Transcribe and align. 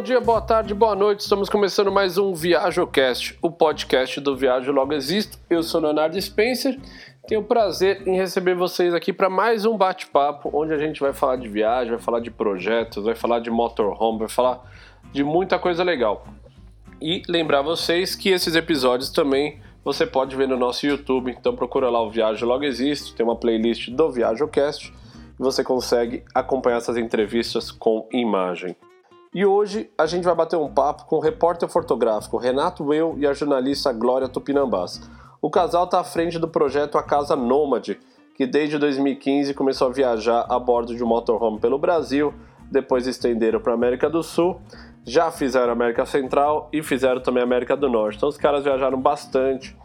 bom 0.00 0.04
dia, 0.04 0.18
boa 0.18 0.40
tarde, 0.40 0.72
boa 0.72 0.94
noite. 0.94 1.20
Estamos 1.20 1.50
começando 1.50 1.92
mais 1.92 2.16
um 2.16 2.32
ViajoCast, 2.32 3.38
o 3.42 3.50
podcast 3.50 4.18
do 4.18 4.34
Viajo 4.34 4.72
Logo 4.72 4.94
Existo. 4.94 5.38
Eu 5.50 5.62
sou 5.62 5.78
Leonardo 5.78 6.18
Spencer. 6.18 6.80
Tenho 7.28 7.42
prazer 7.42 8.08
em 8.08 8.16
receber 8.16 8.54
vocês 8.54 8.94
aqui 8.94 9.12
para 9.12 9.28
mais 9.28 9.66
um 9.66 9.76
bate-papo, 9.76 10.50
onde 10.54 10.72
a 10.72 10.78
gente 10.78 10.98
vai 11.00 11.12
falar 11.12 11.36
de 11.36 11.50
viagem, 11.50 11.90
vai 11.90 12.00
falar 12.00 12.20
de 12.20 12.30
projetos, 12.30 13.04
vai 13.04 13.14
falar 13.14 13.40
de 13.40 13.50
motorhome, 13.50 14.20
vai 14.20 14.28
falar 14.30 14.62
de 15.12 15.22
muita 15.22 15.58
coisa 15.58 15.84
legal. 15.84 16.26
E 16.98 17.20
lembrar 17.28 17.60
vocês 17.60 18.14
que 18.14 18.30
esses 18.30 18.56
episódios 18.56 19.10
também 19.10 19.60
você 19.84 20.06
pode 20.06 20.34
ver 20.34 20.48
no 20.48 20.56
nosso 20.56 20.86
YouTube. 20.86 21.36
Então 21.38 21.54
procura 21.54 21.90
lá 21.90 22.00
o 22.00 22.08
Viajo 22.08 22.46
Logo 22.46 22.64
Existo, 22.64 23.14
tem 23.14 23.22
uma 23.22 23.36
playlist 23.36 23.90
do 23.90 24.10
ViajoCast 24.10 24.94
e 25.38 25.42
você 25.42 25.62
consegue 25.62 26.24
acompanhar 26.34 26.78
essas 26.78 26.96
entrevistas 26.96 27.70
com 27.70 28.08
imagem. 28.10 28.74
E 29.32 29.46
hoje 29.46 29.88
a 29.96 30.06
gente 30.06 30.24
vai 30.24 30.34
bater 30.34 30.56
um 30.56 30.68
papo 30.68 31.04
com 31.04 31.14
o 31.14 31.20
repórter 31.20 31.68
fotográfico 31.68 32.36
Renato 32.36 32.82
Will 32.82 33.14
e 33.16 33.24
a 33.28 33.32
jornalista 33.32 33.92
Glória 33.92 34.28
Tupinambás. 34.28 35.00
O 35.40 35.48
casal 35.48 35.84
está 35.84 36.00
à 36.00 36.04
frente 36.04 36.36
do 36.36 36.48
projeto 36.48 36.98
A 36.98 37.02
Casa 37.02 37.36
Nômade, 37.36 38.00
que 38.34 38.44
desde 38.44 38.76
2015 38.76 39.54
começou 39.54 39.86
a 39.86 39.92
viajar 39.92 40.46
a 40.48 40.58
bordo 40.58 40.96
de 40.96 41.04
um 41.04 41.06
motorhome 41.06 41.60
pelo 41.60 41.78
Brasil, 41.78 42.34
depois 42.72 43.06
estenderam 43.06 43.60
para 43.60 43.72
a 43.72 43.76
América 43.76 44.10
do 44.10 44.20
Sul, 44.20 44.60
já 45.04 45.30
fizeram 45.30 45.72
América 45.72 46.04
Central 46.04 46.68
e 46.72 46.82
fizeram 46.82 47.20
também 47.20 47.40
América 47.40 47.76
do 47.76 47.88
Norte. 47.88 48.16
Então 48.16 48.28
os 48.28 48.36
caras 48.36 48.64
viajaram 48.64 49.00
bastante. 49.00 49.76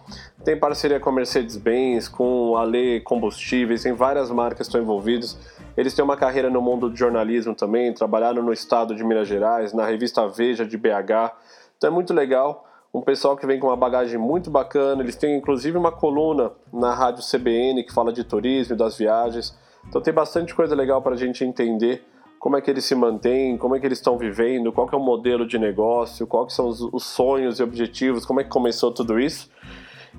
Tem 0.43 0.57
parceria 0.57 0.99
com 0.99 1.11
a 1.11 1.13
Mercedes-Benz, 1.13 2.07
com 2.07 2.57
a 2.57 2.63
Lê 2.63 2.99
Combustíveis, 2.99 3.83
tem 3.83 3.93
várias 3.93 4.31
marcas 4.31 4.57
que 4.57 4.63
estão 4.63 4.81
envolvidas. 4.81 5.37
Eles 5.77 5.93
têm 5.93 6.03
uma 6.03 6.15
carreira 6.15 6.49
no 6.49 6.61
mundo 6.61 6.89
do 6.89 6.95
jornalismo 6.95 7.53
também, 7.53 7.93
trabalharam 7.93 8.41
no 8.41 8.53
estado 8.53 8.95
de 8.95 9.03
Minas 9.03 9.27
Gerais, 9.27 9.73
na 9.73 9.85
revista 9.85 10.27
Veja 10.27 10.65
de 10.65 10.77
BH. 10.77 11.33
Então 11.77 11.89
é 11.89 11.93
muito 11.93 12.13
legal. 12.13 12.65
Um 12.93 13.01
pessoal 13.01 13.35
que 13.35 13.45
vem 13.45 13.59
com 13.59 13.67
uma 13.67 13.75
bagagem 13.75 14.17
muito 14.17 14.49
bacana. 14.49 15.03
Eles 15.03 15.15
têm 15.17 15.37
inclusive 15.37 15.77
uma 15.77 15.91
coluna 15.91 16.53
na 16.71 16.93
rádio 16.93 17.23
CBN 17.29 17.83
que 17.83 17.93
fala 17.93 18.13
de 18.13 18.23
turismo 18.23 18.73
e 18.73 18.77
das 18.77 18.97
viagens. 18.97 19.53
Então 19.87 20.01
tem 20.01 20.13
bastante 20.13 20.55
coisa 20.55 20.73
legal 20.73 21.01
para 21.01 21.13
a 21.13 21.17
gente 21.17 21.43
entender 21.43 22.05
como 22.39 22.55
é 22.55 22.61
que 22.61 22.69
eles 22.69 22.85
se 22.85 22.95
mantêm, 22.95 23.57
como 23.57 23.75
é 23.75 23.79
que 23.79 23.85
eles 23.85 23.97
estão 23.97 24.17
vivendo, 24.17 24.71
qual 24.71 24.87
é 24.91 24.95
o 24.95 24.99
modelo 24.99 25.45
de 25.45 25.57
negócio, 25.57 26.27
quais 26.27 26.53
são 26.53 26.67
os, 26.67 26.79
os 26.79 27.03
sonhos 27.03 27.59
e 27.59 27.63
objetivos, 27.63 28.25
como 28.25 28.39
é 28.39 28.43
que 28.43 28.49
começou 28.49 28.93
tudo 28.93 29.19
isso. 29.19 29.49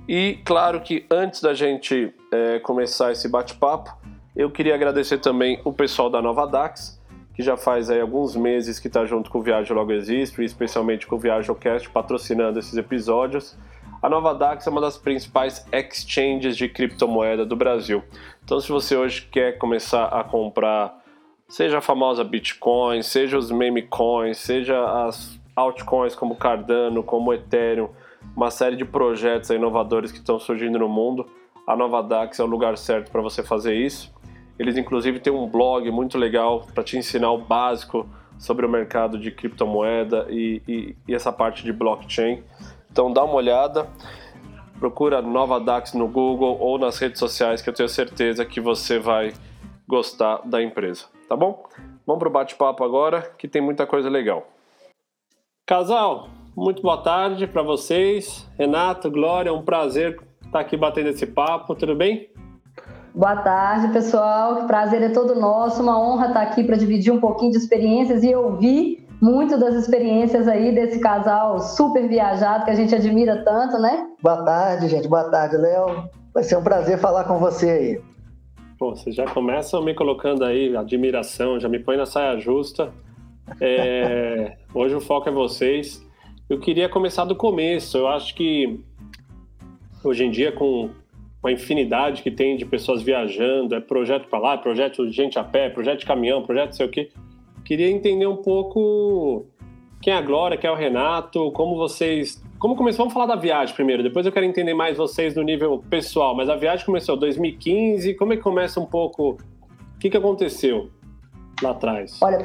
E 0.08 0.38
claro 0.44 0.80
que 0.80 1.06
antes 1.10 1.40
da 1.40 1.54
gente 1.54 2.12
é, 2.32 2.58
começar 2.58 3.12
esse 3.12 3.28
bate-papo, 3.28 3.96
eu 4.36 4.50
queria 4.50 4.74
agradecer 4.74 5.18
também 5.18 5.58
o 5.64 5.72
pessoal 5.72 6.10
da 6.10 6.20
Nova 6.20 6.46
Dax, 6.46 7.00
que 7.34 7.42
já 7.42 7.56
faz 7.56 7.88
aí 7.88 8.00
alguns 8.00 8.36
meses 8.36 8.78
que 8.78 8.86
está 8.86 9.06
junto 9.06 9.30
com 9.30 9.38
o 9.38 9.42
Viagem 9.42 9.74
Logo 9.74 9.92
Existe, 9.92 10.44
especialmente 10.44 11.06
com 11.06 11.16
o 11.16 11.18
ViajoCast, 11.18 11.88
patrocinando 11.88 12.58
esses 12.58 12.76
episódios. 12.76 13.56
A 14.02 14.10
Nova 14.10 14.34
Dax 14.34 14.66
é 14.66 14.70
uma 14.70 14.80
das 14.80 14.98
principais 14.98 15.66
exchanges 15.72 16.54
de 16.54 16.68
criptomoeda 16.68 17.46
do 17.46 17.56
Brasil. 17.56 18.02
Então, 18.44 18.60
se 18.60 18.70
você 18.70 18.94
hoje 18.94 19.26
quer 19.32 19.56
começar 19.56 20.04
a 20.04 20.22
comprar, 20.22 21.02
seja 21.48 21.78
a 21.78 21.80
famosa 21.80 22.22
Bitcoin, 22.22 23.02
seja 23.02 23.38
os 23.38 23.50
meme 23.50 23.82
coins, 23.82 24.36
seja 24.36 25.06
as 25.06 25.40
altcoins 25.54 26.14
como 26.14 26.36
Cardano, 26.36 27.02
como 27.02 27.32
Ethereum, 27.32 27.88
uma 28.36 28.50
série 28.50 28.76
de 28.76 28.84
projetos 28.84 29.48
inovadores 29.48 30.12
que 30.12 30.18
estão 30.18 30.38
surgindo 30.38 30.78
no 30.78 30.88
mundo, 30.88 31.26
a 31.66 31.74
Nova 31.74 32.00
Dax 32.00 32.38
é 32.38 32.44
o 32.44 32.46
lugar 32.46 32.78
certo 32.78 33.10
para 33.10 33.20
você 33.20 33.42
fazer 33.42 33.74
isso. 33.74 34.14
Eles, 34.58 34.76
inclusive, 34.76 35.20
têm 35.20 35.32
um 35.32 35.46
blog 35.46 35.90
muito 35.90 36.16
legal 36.16 36.66
para 36.74 36.82
te 36.82 36.96
ensinar 36.96 37.30
o 37.30 37.38
básico 37.38 38.08
sobre 38.38 38.64
o 38.66 38.68
mercado 38.68 39.18
de 39.18 39.30
criptomoeda 39.30 40.26
e, 40.28 40.62
e, 40.66 40.96
e, 41.08 41.14
essa 41.14 41.32
parte 41.32 41.64
de 41.64 41.72
blockchain. 41.72 42.42
Então, 42.90 43.12
dá 43.12 43.24
uma 43.24 43.34
olhada, 43.34 43.86
procura 44.78 45.20
Nova 45.20 45.60
Dax 45.60 45.92
no 45.94 46.08
Google 46.08 46.58
ou 46.60 46.78
nas 46.78 46.98
redes 46.98 47.18
sociais, 47.18 47.60
que 47.60 47.68
eu 47.68 47.74
tenho 47.74 47.88
certeza 47.88 48.44
que 48.44 48.60
você 48.60 48.98
vai 48.98 49.32
gostar 49.86 50.40
da 50.44 50.62
empresa. 50.62 51.06
Tá 51.28 51.36
bom? 51.36 51.64
Vamos 52.06 52.20
para 52.20 52.28
o 52.28 52.32
bate-papo 52.32 52.84
agora, 52.84 53.22
que 53.36 53.48
tem 53.48 53.60
muita 53.60 53.86
coisa 53.86 54.08
legal. 54.08 54.46
Casal, 55.66 56.28
muito 56.56 56.80
boa 56.80 57.02
tarde 57.02 57.46
para 57.46 57.62
vocês. 57.62 58.48
Renato, 58.56 59.10
Glória, 59.10 59.50
é 59.50 59.52
um 59.52 59.64
prazer 59.64 60.20
estar 60.44 60.60
aqui 60.60 60.76
batendo 60.76 61.08
esse 61.08 61.26
papo. 61.26 61.74
Tudo 61.74 61.94
bem? 61.94 62.30
Boa 63.16 63.36
tarde, 63.36 63.94
pessoal. 63.94 64.64
O 64.64 64.66
prazer 64.66 65.00
é 65.00 65.08
todo 65.08 65.34
nosso. 65.34 65.82
Uma 65.82 65.98
honra 65.98 66.26
estar 66.26 66.42
aqui 66.42 66.62
para 66.62 66.76
dividir 66.76 67.10
um 67.10 67.18
pouquinho 67.18 67.50
de 67.50 67.56
experiências 67.56 68.22
e 68.22 68.34
ouvir 68.34 69.08
muito 69.22 69.58
das 69.58 69.74
experiências 69.74 70.46
aí 70.46 70.74
desse 70.74 71.00
casal 71.00 71.58
super 71.58 72.06
viajado 72.06 72.66
que 72.66 72.70
a 72.70 72.74
gente 72.74 72.94
admira 72.94 73.42
tanto, 73.42 73.78
né? 73.78 74.06
Boa 74.22 74.44
tarde, 74.44 74.88
gente. 74.88 75.08
Boa 75.08 75.30
tarde, 75.30 75.56
Léo. 75.56 76.10
Vai 76.34 76.44
ser 76.44 76.58
um 76.58 76.62
prazer 76.62 76.98
falar 76.98 77.24
com 77.24 77.38
você 77.38 77.70
aí. 77.70 78.00
Pô, 78.78 78.94
vocês 78.94 79.16
já 79.16 79.24
começam 79.24 79.82
me 79.82 79.94
colocando 79.94 80.44
aí 80.44 80.76
admiração, 80.76 81.58
já 81.58 81.70
me 81.70 81.78
põe 81.78 81.96
na 81.96 82.04
saia 82.04 82.38
justa. 82.38 82.92
É... 83.58 84.58
Hoje 84.74 84.94
o 84.94 85.00
foco 85.00 85.26
é 85.26 85.32
vocês. 85.32 86.06
Eu 86.50 86.60
queria 86.60 86.86
começar 86.86 87.24
do 87.24 87.34
começo. 87.34 87.96
Eu 87.96 88.08
acho 88.08 88.34
que 88.34 88.78
hoje 90.04 90.22
em 90.22 90.30
dia, 90.30 90.52
com 90.52 90.90
uma 91.46 91.52
infinidade 91.52 92.22
que 92.22 92.30
tem 92.30 92.56
de 92.56 92.66
pessoas 92.66 93.02
viajando, 93.02 93.76
é 93.76 93.80
projeto 93.80 94.28
para 94.28 94.38
lá, 94.40 94.54
é 94.54 94.56
projeto 94.56 95.06
de 95.06 95.12
gente 95.12 95.38
a 95.38 95.44
pé, 95.44 95.70
projeto 95.70 96.00
de 96.00 96.06
caminhão, 96.06 96.42
projeto 96.42 96.74
sei 96.74 96.84
o 96.84 96.90
quê. 96.90 97.10
Queria 97.64 97.88
entender 97.88 98.26
um 98.26 98.36
pouco 98.36 99.46
quem 100.02 100.12
é 100.12 100.16
a 100.16 100.20
Glória, 100.20 100.58
quem 100.58 100.68
é 100.68 100.72
o 100.72 100.76
Renato, 100.76 101.52
como 101.52 101.76
vocês. 101.76 102.42
Como 102.58 102.74
começou? 102.74 103.04
Vamos 103.04 103.14
falar 103.14 103.26
da 103.26 103.36
viagem 103.36 103.74
primeiro, 103.74 104.02
depois 104.02 104.26
eu 104.26 104.32
quero 104.32 104.44
entender 104.44 104.74
mais 104.74 104.96
vocês 104.96 105.36
no 105.36 105.42
nível 105.42 105.82
pessoal. 105.88 106.34
Mas 106.34 106.48
a 106.48 106.56
viagem 106.56 106.84
começou 106.84 107.14
em 107.14 107.20
2015, 107.20 108.14
como 108.14 108.32
é 108.32 108.36
que 108.36 108.42
começa 108.42 108.80
um 108.80 108.86
pouco? 108.86 109.36
O 109.94 109.98
que, 110.00 110.10
que 110.10 110.16
aconteceu 110.16 110.90
lá 111.62 111.70
atrás? 111.70 112.18
Olha, 112.20 112.38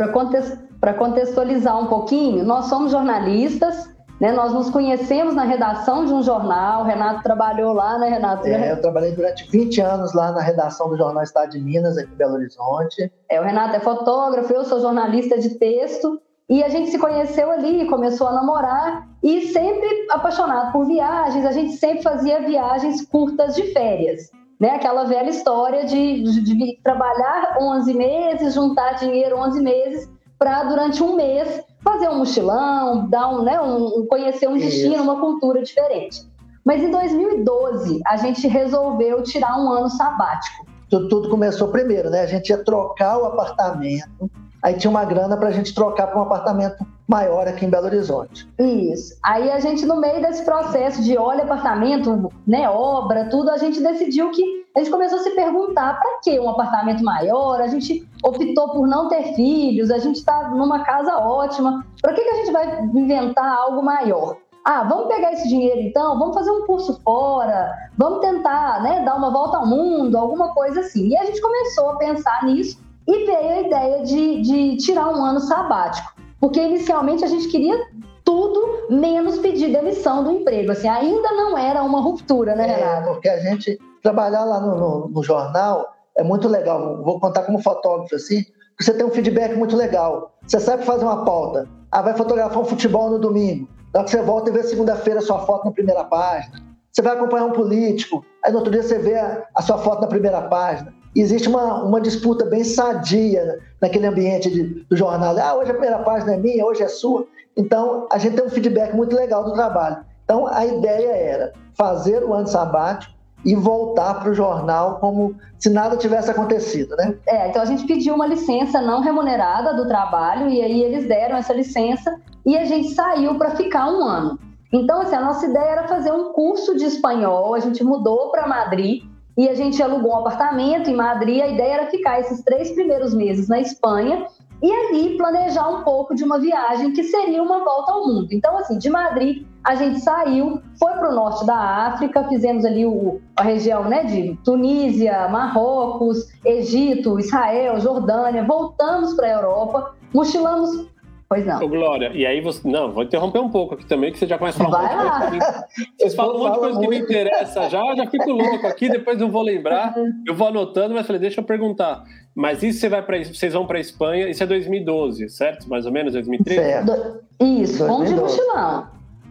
para 0.79 0.93
contextualizar 0.93 1.79
um 1.81 1.87
pouquinho, 1.87 2.43
nós 2.45 2.65
somos 2.65 2.91
jornalistas, 2.91 3.89
né? 4.21 4.31
Nós 4.31 4.53
nos 4.53 4.69
conhecemos 4.69 5.33
na 5.33 5.43
redação 5.43 6.05
de 6.05 6.13
um 6.13 6.21
jornal, 6.21 6.83
o 6.83 6.85
Renato 6.85 7.23
trabalhou 7.23 7.73
lá, 7.73 7.97
né, 7.97 8.07
Renato? 8.07 8.45
É, 8.45 8.71
eu 8.71 8.79
trabalhei 8.79 9.13
durante 9.13 9.49
20 9.49 9.81
anos 9.81 10.13
lá 10.13 10.31
na 10.31 10.41
redação 10.41 10.89
do 10.89 10.95
Jornal 10.95 11.23
Estado 11.23 11.49
de 11.49 11.59
Minas, 11.59 11.97
aqui 11.97 12.13
em 12.13 12.15
Belo 12.15 12.35
Horizonte. 12.35 13.11
É, 13.27 13.41
o 13.41 13.43
Renato 13.43 13.75
é 13.75 13.79
fotógrafo, 13.79 14.53
eu 14.53 14.63
sou 14.63 14.79
jornalista 14.79 15.39
de 15.39 15.57
texto, 15.57 16.21
e 16.47 16.63
a 16.63 16.69
gente 16.69 16.91
se 16.91 16.99
conheceu 16.99 17.49
ali, 17.49 17.87
começou 17.87 18.27
a 18.27 18.33
namorar, 18.33 19.07
e 19.23 19.47
sempre 19.47 20.05
apaixonado 20.11 20.71
por 20.71 20.85
viagens, 20.85 21.43
a 21.43 21.51
gente 21.51 21.73
sempre 21.77 22.03
fazia 22.03 22.45
viagens 22.45 23.03
curtas 23.03 23.55
de 23.55 23.73
férias. 23.73 24.29
Né, 24.59 24.75
aquela 24.75 25.05
velha 25.05 25.31
história 25.31 25.85
de, 25.85 26.21
de, 26.21 26.43
de 26.43 26.79
trabalhar 26.83 27.57
11 27.59 27.95
meses, 27.95 28.53
juntar 28.53 28.91
dinheiro 28.91 29.35
11 29.39 29.59
meses, 29.59 30.07
para 30.41 30.63
durante 30.63 31.03
um 31.03 31.15
mês 31.15 31.63
fazer 31.83 32.09
um 32.09 32.17
mochilão, 32.17 33.07
dar 33.07 33.29
um, 33.29 33.43
né, 33.43 33.61
um, 33.61 34.07
conhecer 34.07 34.49
um 34.49 34.57
destino, 34.57 34.95
Isso. 34.95 35.03
uma 35.03 35.19
cultura 35.19 35.61
diferente. 35.61 36.27
Mas 36.65 36.81
em 36.81 36.89
2012, 36.89 38.01
a 38.07 38.17
gente 38.17 38.47
resolveu 38.47 39.21
tirar 39.21 39.55
um 39.59 39.71
ano 39.71 39.87
sabático. 39.87 40.65
Tudo, 40.89 41.09
tudo 41.09 41.29
começou 41.29 41.67
primeiro, 41.67 42.09
né? 42.09 42.21
A 42.21 42.25
gente 42.25 42.49
ia 42.49 42.57
trocar 42.57 43.19
o 43.19 43.25
apartamento, 43.25 44.31
aí 44.63 44.73
tinha 44.77 44.89
uma 44.89 45.05
grana 45.05 45.37
para 45.37 45.49
a 45.49 45.51
gente 45.51 45.75
trocar 45.75 46.07
para 46.07 46.17
um 46.17 46.23
apartamento 46.23 46.83
maior 47.11 47.45
aqui 47.45 47.65
em 47.65 47.69
Belo 47.69 47.87
Horizonte. 47.87 48.47
Isso. 48.57 49.17
Aí 49.21 49.51
a 49.51 49.59
gente, 49.59 49.85
no 49.85 49.99
meio 49.99 50.21
desse 50.21 50.45
processo 50.45 51.03
de 51.03 51.17
olha 51.17 51.43
apartamento, 51.43 52.31
né, 52.47 52.69
obra, 52.69 53.27
tudo, 53.29 53.51
a 53.51 53.57
gente 53.57 53.81
decidiu 53.81 54.31
que 54.31 54.61
a 54.73 54.79
gente 54.79 54.89
começou 54.89 55.19
a 55.19 55.23
se 55.23 55.31
perguntar 55.31 55.99
para 55.99 56.19
que 56.23 56.39
um 56.39 56.49
apartamento 56.49 57.03
maior, 57.03 57.59
a 57.59 57.67
gente 57.67 58.07
optou 58.23 58.69
por 58.69 58.87
não 58.87 59.09
ter 59.09 59.35
filhos, 59.35 59.91
a 59.91 59.97
gente 59.97 60.15
está 60.15 60.49
numa 60.49 60.85
casa 60.85 61.17
ótima, 61.17 61.85
para 62.01 62.13
que, 62.13 62.21
que 62.21 62.29
a 62.29 62.35
gente 62.35 62.51
vai 62.53 62.81
inventar 62.85 63.57
algo 63.57 63.83
maior? 63.83 64.37
Ah, 64.63 64.83
vamos 64.83 65.07
pegar 65.07 65.33
esse 65.33 65.49
dinheiro 65.49 65.81
então, 65.81 66.17
vamos 66.17 66.35
fazer 66.35 66.51
um 66.51 66.65
curso 66.65 67.01
fora, 67.03 67.73
vamos 67.97 68.19
tentar 68.21 68.81
né, 68.83 69.03
dar 69.03 69.15
uma 69.15 69.31
volta 69.31 69.57
ao 69.57 69.67
mundo, 69.67 70.17
alguma 70.17 70.53
coisa 70.53 70.79
assim. 70.79 71.09
E 71.09 71.17
a 71.17 71.25
gente 71.25 71.41
começou 71.41 71.89
a 71.89 71.95
pensar 71.97 72.45
nisso 72.45 72.79
e 73.07 73.25
veio 73.25 73.49
a 73.49 73.61
ideia 73.61 74.03
de, 74.03 74.41
de 74.41 74.77
tirar 74.77 75.09
um 75.09 75.25
ano 75.25 75.39
sabático. 75.39 76.10
Porque 76.41 76.59
inicialmente 76.59 77.23
a 77.23 77.27
gente 77.27 77.47
queria 77.49 77.79
tudo 78.25 78.87
menos 78.89 79.37
pedir 79.37 79.71
demissão 79.71 80.23
do 80.23 80.31
emprego. 80.31 80.71
Assim, 80.71 80.87
ainda 80.87 81.31
não 81.33 81.55
era 81.55 81.83
uma 81.83 82.01
ruptura, 82.01 82.55
né, 82.55 82.67
é, 82.67 82.75
Renato? 82.75 83.09
É, 83.09 83.13
porque 83.13 83.29
a 83.29 83.39
gente 83.39 83.79
trabalhar 84.01 84.43
lá 84.43 84.59
no, 84.59 84.75
no, 84.75 85.07
no, 85.09 85.23
jornal 85.23 85.93
é 86.17 86.23
muito 86.23 86.47
legal. 86.47 87.03
Vou 87.03 87.19
contar 87.19 87.43
como 87.43 87.61
fotógrafo 87.61 88.15
assim, 88.15 88.43
você 88.79 88.91
tem 88.91 89.05
um 89.05 89.11
feedback 89.11 89.55
muito 89.55 89.75
legal. 89.77 90.35
Você 90.47 90.59
sabe 90.59 90.83
fazer 90.83 91.05
uma 91.05 91.23
pauta. 91.23 91.69
Ah, 91.91 92.01
vai 92.01 92.17
fotografar 92.17 92.57
um 92.57 92.65
futebol 92.65 93.11
no 93.11 93.19
domingo. 93.19 93.69
Na 93.93 93.99
hora 93.99 94.05
que 94.05 94.11
você 94.11 94.21
volta 94.23 94.49
e 94.49 94.53
vê 94.53 94.63
segunda-feira 94.63 95.21
sua 95.21 95.39
foto 95.39 95.65
na 95.65 95.71
primeira 95.71 96.03
página. 96.05 96.59
Você 96.91 97.03
vai 97.03 97.13
acompanhar 97.15 97.45
um 97.45 97.51
político, 97.51 98.25
aí 98.43 98.51
no 98.51 98.57
outro 98.57 98.71
dia 98.71 98.81
você 98.81 98.97
vê 98.97 99.15
a, 99.15 99.45
a 99.53 99.61
sua 99.61 99.77
foto 99.77 100.01
na 100.01 100.07
primeira 100.07 100.41
página. 100.41 100.93
Existe 101.15 101.47
uma, 101.47 101.83
uma 101.83 101.99
disputa 101.99 102.45
bem 102.45 102.63
sadia 102.63 103.59
naquele 103.81 104.07
ambiente 104.07 104.49
de, 104.49 104.63
do 104.63 104.95
jornal. 104.95 105.37
Ah, 105.37 105.55
hoje 105.55 105.71
a 105.71 105.73
primeira 105.73 105.99
página 105.99 106.33
é 106.33 106.37
minha, 106.37 106.65
hoje 106.65 106.83
é 106.83 106.87
sua. 106.87 107.27
Então, 107.57 108.07
a 108.11 108.17
gente 108.17 108.35
tem 108.35 108.45
um 108.45 108.49
feedback 108.49 108.95
muito 108.95 109.15
legal 109.15 109.43
do 109.43 109.53
trabalho. 109.53 109.97
Então, 110.23 110.47
a 110.47 110.65
ideia 110.65 111.11
era 111.11 111.53
fazer 111.73 112.23
o 112.23 112.33
ano 112.33 112.47
sabático 112.47 113.13
e 113.43 113.55
voltar 113.55 114.15
para 114.19 114.29
o 114.29 114.33
jornal 114.33 114.99
como 114.99 115.35
se 115.57 115.69
nada 115.69 115.97
tivesse 115.97 116.29
acontecido, 116.29 116.95
né? 116.95 117.15
É, 117.27 117.49
então 117.49 117.61
a 117.61 117.65
gente 117.65 117.85
pediu 117.85 118.13
uma 118.13 118.27
licença 118.27 118.79
não 118.79 119.01
remunerada 119.01 119.73
do 119.73 119.87
trabalho 119.87 120.47
e 120.47 120.61
aí 120.61 120.81
eles 120.81 121.07
deram 121.07 121.37
essa 121.37 121.53
licença 121.53 122.19
e 122.45 122.55
a 122.57 122.65
gente 122.65 122.93
saiu 122.93 123.35
para 123.35 123.55
ficar 123.55 123.87
um 123.87 124.03
ano. 124.03 124.39
Então, 124.71 125.01
assim, 125.01 125.15
a 125.15 125.21
nossa 125.21 125.45
ideia 125.45 125.71
era 125.71 125.87
fazer 125.87 126.11
um 126.11 126.31
curso 126.31 126.77
de 126.77 126.85
espanhol, 126.85 127.53
a 127.53 127.59
gente 127.59 127.83
mudou 127.83 128.31
para 128.31 128.47
Madrid 128.47 129.03
e 129.37 129.47
a 129.47 129.55
gente 129.55 129.81
alugou 129.81 130.11
um 130.11 130.17
apartamento 130.17 130.89
em 130.89 130.95
Madrid. 130.95 131.41
A 131.41 131.47
ideia 131.47 131.73
era 131.73 131.87
ficar 131.87 132.19
esses 132.19 132.43
três 132.43 132.71
primeiros 132.71 133.13
meses 133.13 133.47
na 133.47 133.59
Espanha 133.59 134.27
e 134.61 134.71
ali 134.71 135.17
planejar 135.17 135.67
um 135.69 135.83
pouco 135.83 136.13
de 136.13 136.23
uma 136.23 136.39
viagem 136.39 136.93
que 136.93 137.03
seria 137.03 137.41
uma 137.41 137.63
volta 137.63 137.93
ao 137.93 138.07
mundo. 138.07 138.27
Então, 138.31 138.57
assim, 138.57 138.77
de 138.77 138.89
Madrid 138.89 139.45
a 139.63 139.75
gente 139.75 139.99
saiu, 139.99 140.61
foi 140.77 140.91
para 140.93 141.11
o 141.11 141.15
norte 141.15 141.45
da 141.45 141.55
África, 141.55 142.27
fizemos 142.27 142.65
ali 142.65 142.85
o, 142.85 143.21
a 143.35 143.43
região 143.43 143.83
né, 143.85 144.03
de 144.03 144.37
Tunísia, 144.43 145.27
Marrocos, 145.29 146.27
Egito, 146.43 147.19
Israel, 147.19 147.79
Jordânia, 147.79 148.43
voltamos 148.43 149.13
para 149.13 149.27
a 149.27 149.31
Europa, 149.31 149.95
mochilamos 150.13 150.87
Pois 151.31 151.45
não. 151.45 151.63
Ô, 151.63 151.67
Glória, 151.69 152.11
e 152.13 152.25
aí 152.25 152.41
você. 152.41 152.67
Não, 152.67 152.91
vou 152.91 153.03
interromper 153.03 153.39
um 153.39 153.47
pouco 153.47 153.75
aqui 153.75 153.85
também, 153.85 154.11
que 154.11 154.19
você 154.19 154.27
já 154.27 154.37
começa 154.37 154.61
a 154.61 154.65
falar 154.65 154.81
Vai 154.81 154.95
um 154.95 155.03
monte 155.03 155.31
de 155.31 155.39
coisa. 155.39 155.65
Vocês 155.97 156.13
falam 156.13 156.35
um 156.35 156.39
monte 156.39 156.53
de 156.55 156.59
coisa 156.59 156.79
que 156.81 156.87
me 156.89 156.99
interessa 156.99 157.69
já, 157.69 157.95
já 157.95 158.05
fico 158.07 158.31
louco 158.31 158.67
aqui, 158.67 158.89
depois 158.89 159.17
não 159.17 159.31
vou 159.31 159.41
lembrar. 159.41 159.95
Eu 160.27 160.35
vou 160.35 160.49
anotando, 160.49 160.93
mas 160.93 161.07
falei, 161.07 161.21
deixa 161.21 161.39
eu 161.39 161.45
perguntar. 161.45 162.03
Mas 162.35 162.61
isso 162.61 162.81
você 162.81 162.89
vai 162.89 163.01
para 163.01 163.23
vocês 163.23 163.53
vão 163.53 163.65
para 163.65 163.79
Espanha, 163.79 164.27
isso 164.27 164.43
é 164.43 164.45
2012, 164.45 165.29
certo? 165.29 165.69
Mais 165.69 165.85
ou 165.85 165.91
menos 165.93 166.11
2013? 166.11 166.59
Certo. 166.59 167.21
Isso, 167.39 167.87
vamos 167.87 168.09
de 168.09 168.15
mochilão. 168.15 168.87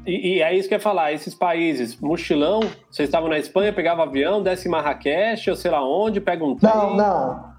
E, 0.07 0.37
e 0.37 0.43
é 0.43 0.55
isso 0.57 0.69
que 0.69 0.75
eu 0.75 0.79
ia 0.79 0.83
falar, 0.83 1.13
esses 1.13 1.35
países, 1.35 2.01
mochilão, 2.01 2.61
vocês 2.91 3.11
estavam 3.11 3.29
na 3.29 3.39
Espanha, 3.39 3.75
pegava 3.75 4.05
avião, 4.05 4.43
desce 4.43 4.69
em 4.69 4.71
Marrakech 4.71 5.51
ou 5.51 5.57
sei 5.57 5.71
lá 5.71 5.87
onde, 5.87 6.19
pega 6.19 6.43
um 6.43 6.57
trem. 6.57 6.73
Não, 6.75 6.97
não 6.97 7.51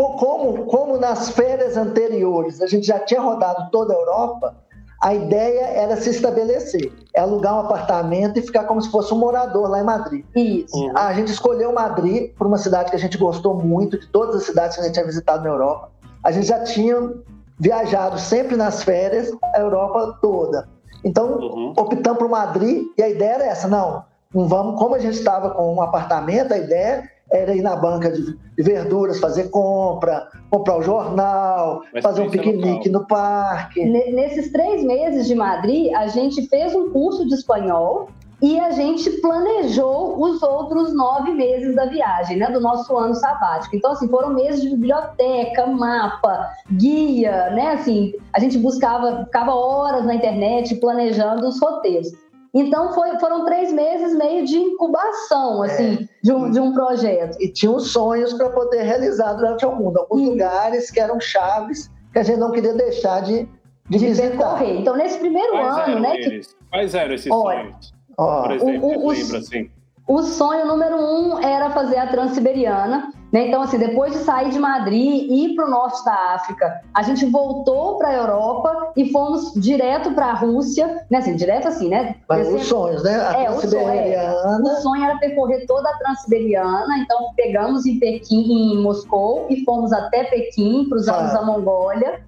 como, 0.00 0.64
como 0.64 0.96
nas 0.96 1.28
férias 1.30 1.76
anteriores 1.76 2.62
a 2.62 2.66
gente 2.66 2.86
já 2.86 2.98
tinha 2.98 3.20
rodado 3.20 3.70
toda 3.70 3.92
a 3.92 3.96
Europa, 3.96 4.56
a 5.02 5.12
ideia 5.12 5.66
era 5.66 5.96
se 5.96 6.08
estabelecer, 6.08 6.90
é 7.14 7.20
alugar 7.20 7.56
um 7.56 7.60
apartamento 7.60 8.38
e 8.38 8.42
ficar 8.42 8.64
como 8.64 8.80
se 8.80 8.90
fosse 8.90 9.12
um 9.12 9.18
morador 9.18 9.68
lá 9.68 9.80
em 9.80 9.84
Madrid. 9.84 10.24
Isso. 10.34 10.76
Uhum. 10.76 10.96
A 10.96 11.12
gente 11.12 11.30
escolheu 11.30 11.72
Madrid 11.72 12.32
por 12.38 12.46
uma 12.46 12.56
cidade 12.56 12.90
que 12.90 12.96
a 12.96 12.98
gente 12.98 13.18
gostou 13.18 13.54
muito, 13.54 13.98
de 13.98 14.06
todas 14.06 14.36
as 14.36 14.44
cidades 14.44 14.76
que 14.76 14.80
a 14.80 14.84
gente 14.84 14.94
tinha 14.94 15.04
visitado 15.04 15.42
na 15.42 15.50
Europa. 15.50 15.90
A 16.22 16.30
gente 16.30 16.46
já 16.46 16.62
tinha 16.62 17.12
viajado 17.58 18.18
sempre 18.18 18.56
nas 18.56 18.82
férias 18.82 19.30
a 19.54 19.60
Europa 19.60 20.18
toda. 20.22 20.68
Então, 21.04 21.32
uhum. 21.32 21.74
optamos 21.76 22.18
por 22.18 22.28
Madrid 22.28 22.86
e 22.96 23.02
a 23.02 23.08
ideia 23.08 23.34
era 23.34 23.44
essa, 23.44 23.68
não, 23.68 24.04
não 24.32 24.48
vamos, 24.48 24.78
como 24.78 24.94
a 24.94 24.98
gente 24.98 25.18
estava 25.18 25.50
com 25.50 25.74
um 25.74 25.82
apartamento, 25.82 26.54
a 26.54 26.58
ideia 26.58 27.10
era 27.32 27.54
ir 27.54 27.62
na 27.62 27.74
banca 27.76 28.10
de, 28.10 28.36
verduras, 28.58 29.18
fazer 29.18 29.48
compra, 29.50 30.28
comprar 30.50 30.78
o 30.78 30.82
jornal, 30.82 31.82
Mas 31.92 32.02
fazer 32.02 32.22
um 32.22 32.30
piquenique 32.30 32.88
no 32.88 33.06
parque. 33.06 33.84
Nesses 33.84 34.52
três 34.52 34.84
meses 34.84 35.26
de 35.26 35.34
Madrid, 35.34 35.92
a 35.94 36.06
gente 36.08 36.46
fez 36.48 36.74
um 36.74 36.90
curso 36.90 37.26
de 37.26 37.34
espanhol 37.34 38.08
e 38.42 38.58
a 38.58 38.72
gente 38.72 39.08
planejou 39.20 40.20
os 40.20 40.42
outros 40.42 40.92
nove 40.92 41.30
meses 41.32 41.76
da 41.76 41.86
viagem, 41.86 42.36
né, 42.36 42.50
do 42.50 42.60
nosso 42.60 42.96
ano 42.96 43.14
sabático. 43.14 43.76
Então, 43.76 43.92
assim, 43.92 44.08
foram 44.08 44.34
meses 44.34 44.60
de 44.60 44.70
biblioteca, 44.70 45.64
mapa, 45.68 46.50
guia, 46.72 47.50
né, 47.50 47.74
assim, 47.74 48.12
a 48.32 48.40
gente 48.40 48.58
buscava, 48.58 49.24
ficava 49.24 49.54
horas 49.54 50.04
na 50.04 50.16
internet 50.16 50.74
planejando 50.76 51.46
os 51.46 51.60
roteiros. 51.60 52.08
Então 52.54 52.92
foi, 52.92 53.18
foram 53.18 53.44
três 53.46 53.72
meses 53.72 54.14
meio 54.14 54.44
de 54.44 54.58
incubação, 54.58 55.62
assim, 55.62 55.94
é. 56.02 56.08
de, 56.22 56.32
um, 56.32 56.50
de 56.50 56.60
um 56.60 56.72
projeto. 56.74 57.36
E 57.40 57.48
tinham 57.50 57.80
sonhos 57.80 58.34
para 58.34 58.50
poder 58.50 58.82
realizar 58.82 59.32
durante 59.34 59.64
o 59.64 59.74
mundo. 59.74 59.98
Alguns 59.98 60.28
lugares 60.28 60.90
que 60.90 61.00
eram 61.00 61.18
chaves 61.18 61.90
que 62.12 62.18
a 62.18 62.22
gente 62.22 62.38
não 62.38 62.50
queria 62.52 62.74
deixar 62.74 63.22
de, 63.22 63.48
de, 63.88 63.98
de 63.98 64.06
visitar. 64.06 64.58
Percorrer. 64.58 64.80
Então, 64.80 64.96
nesse 64.96 65.18
primeiro 65.18 65.52
Quais 65.52 65.88
ano, 65.88 66.00
né? 66.00 66.16
Que... 66.16 66.40
Quais 66.70 66.94
eram 66.94 67.14
esses 67.14 67.32
Olha, 67.32 67.62
sonhos? 67.62 67.94
Ó, 68.18 68.42
Por 68.42 68.52
exemplo, 68.52 68.88
o, 68.88 69.06
o, 69.06 69.10
lembro 69.10 69.36
assim. 69.38 69.70
O 70.06 70.22
sonho 70.22 70.66
número 70.66 70.96
um 70.96 71.38
era 71.38 71.70
fazer 71.70 71.96
a 71.96 72.06
Transiberiana. 72.06 73.12
Né? 73.32 73.48
Então, 73.48 73.62
assim, 73.62 73.78
depois 73.78 74.12
de 74.12 74.18
sair 74.18 74.50
de 74.50 74.58
Madrid 74.58 75.26
e 75.30 75.46
ir 75.46 75.54
para 75.54 75.66
o 75.66 75.70
norte 75.70 76.04
da 76.04 76.34
África, 76.34 76.82
a 76.92 77.02
gente 77.02 77.24
voltou 77.24 77.96
para 77.96 78.08
a 78.08 78.14
Europa 78.14 78.92
e 78.94 79.10
fomos 79.10 79.54
direto 79.54 80.12
para 80.12 80.26
a 80.26 80.34
Rússia, 80.34 81.06
né? 81.10 81.18
Assim, 81.18 81.34
direto 81.34 81.66
assim, 81.66 81.88
né? 81.88 82.16
Mas 82.28 82.52
os 82.52 82.66
sonhos, 82.66 83.02
né? 83.02 83.14
A 83.14 83.42
é, 83.42 83.50
o 83.50 83.60
sonho, 83.60 83.88
é, 83.88 84.58
o 84.62 84.76
sonho 84.82 85.04
era 85.04 85.16
percorrer 85.16 85.66
toda 85.66 85.88
a 85.88 85.96
Transiberiana, 85.96 86.98
então 86.98 87.32
pegamos 87.34 87.86
em 87.86 87.98
Pequim, 87.98 88.74
em 88.74 88.82
Moscou, 88.82 89.46
e 89.48 89.64
fomos 89.64 89.92
até 89.92 90.24
Pequim, 90.24 90.86
cruzamos 90.90 91.34
ah. 91.34 91.38
a 91.38 91.44
Mongólia. 91.44 92.20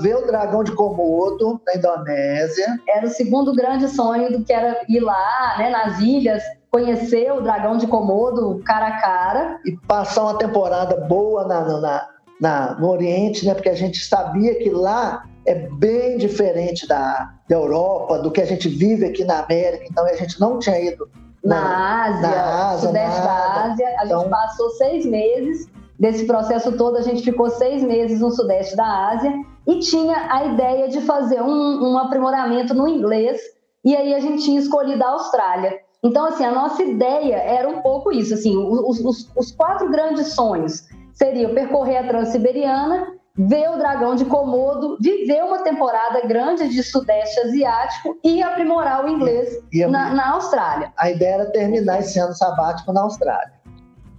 Ver 0.00 0.16
o 0.16 0.26
dragão 0.26 0.62
de 0.62 0.72
Komodo, 0.72 1.58
na 1.66 1.74
Indonésia. 1.74 2.78
Era 2.86 3.06
o 3.06 3.10
segundo 3.10 3.54
grande 3.54 3.88
sonho 3.88 4.30
do 4.30 4.44
que 4.44 4.52
era 4.52 4.82
ir 4.86 5.00
lá, 5.00 5.54
né, 5.56 5.70
nas 5.70 5.98
ilhas, 5.98 6.42
conhecer 6.72 7.30
o 7.30 7.42
dragão 7.42 7.76
de 7.76 7.86
Komodo 7.86 8.62
cara 8.64 8.86
a 8.86 9.00
cara. 9.00 9.60
E 9.66 9.76
passar 9.86 10.22
uma 10.22 10.38
temporada 10.38 10.96
boa 11.06 11.46
na, 11.46 11.80
na, 11.80 12.08
na, 12.40 12.74
no 12.80 12.88
Oriente, 12.88 13.44
né? 13.44 13.52
Porque 13.52 13.68
a 13.68 13.74
gente 13.74 13.98
sabia 13.98 14.54
que 14.54 14.70
lá 14.70 15.26
é 15.44 15.54
bem 15.54 16.16
diferente 16.16 16.88
da, 16.88 17.30
da 17.46 17.56
Europa, 17.56 18.20
do 18.20 18.30
que 18.30 18.40
a 18.40 18.46
gente 18.46 18.70
vive 18.70 19.04
aqui 19.04 19.22
na 19.22 19.40
América. 19.40 19.84
Então 19.90 20.06
a 20.06 20.14
gente 20.14 20.40
não 20.40 20.58
tinha 20.58 20.80
ido 20.80 21.10
na, 21.44 21.60
na 21.60 22.04
Ásia, 22.04 22.28
na 22.28 22.70
Ásia 22.70 22.88
Sudeste 22.88 23.20
nada. 23.20 23.26
da 23.26 23.64
Ásia. 23.64 23.88
A 23.98 24.06
então, 24.06 24.20
gente 24.20 24.30
passou 24.30 24.70
seis 24.70 25.04
meses. 25.04 25.70
Desse 25.98 26.24
processo 26.24 26.72
todo, 26.72 26.96
a 26.96 27.02
gente 27.02 27.22
ficou 27.22 27.50
seis 27.50 27.82
meses 27.82 28.20
no 28.20 28.30
Sudeste 28.30 28.74
da 28.74 29.10
Ásia 29.10 29.32
e 29.68 29.78
tinha 29.78 30.32
a 30.32 30.46
ideia 30.46 30.88
de 30.88 31.02
fazer 31.02 31.40
um, 31.42 31.92
um 31.92 31.98
aprimoramento 31.98 32.72
no 32.72 32.88
inglês. 32.88 33.40
E 33.84 33.94
aí 33.94 34.14
a 34.14 34.20
gente 34.20 34.42
tinha 34.42 34.58
escolhido 34.58 35.04
a 35.04 35.10
Austrália. 35.10 35.78
Então, 36.04 36.26
assim, 36.26 36.44
a 36.44 36.50
nossa 36.50 36.82
ideia 36.82 37.36
era 37.36 37.68
um 37.68 37.80
pouco 37.80 38.10
isso, 38.10 38.34
assim, 38.34 38.56
os, 38.56 38.98
os, 39.00 39.30
os 39.36 39.52
quatro 39.52 39.88
grandes 39.88 40.34
sonhos 40.34 40.88
seriam 41.12 41.54
percorrer 41.54 41.98
a 41.98 42.08
Transiberiana, 42.08 43.14
ver 43.36 43.70
o 43.70 43.78
dragão 43.78 44.16
de 44.16 44.24
Komodo, 44.24 44.98
viver 45.00 45.44
uma 45.44 45.60
temporada 45.60 46.26
grande 46.26 46.68
de 46.68 46.82
Sudeste 46.82 47.38
Asiático 47.40 48.18
e 48.24 48.42
aprimorar 48.42 49.04
o 49.04 49.08
inglês 49.08 49.62
e, 49.72 49.86
na, 49.86 50.12
na, 50.12 50.32
Austrália. 50.32 50.92
A 50.96 51.08
ideia 51.08 51.34
era 51.34 51.46
terminar 51.46 52.00
esse 52.00 52.18
ano 52.18 52.34
sabático 52.34 52.92
na 52.92 53.02
Austrália. 53.02 53.52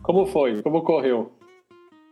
Como 0.04 0.26
foi? 0.26 0.62
Como 0.64 0.84
correu? 0.84 1.32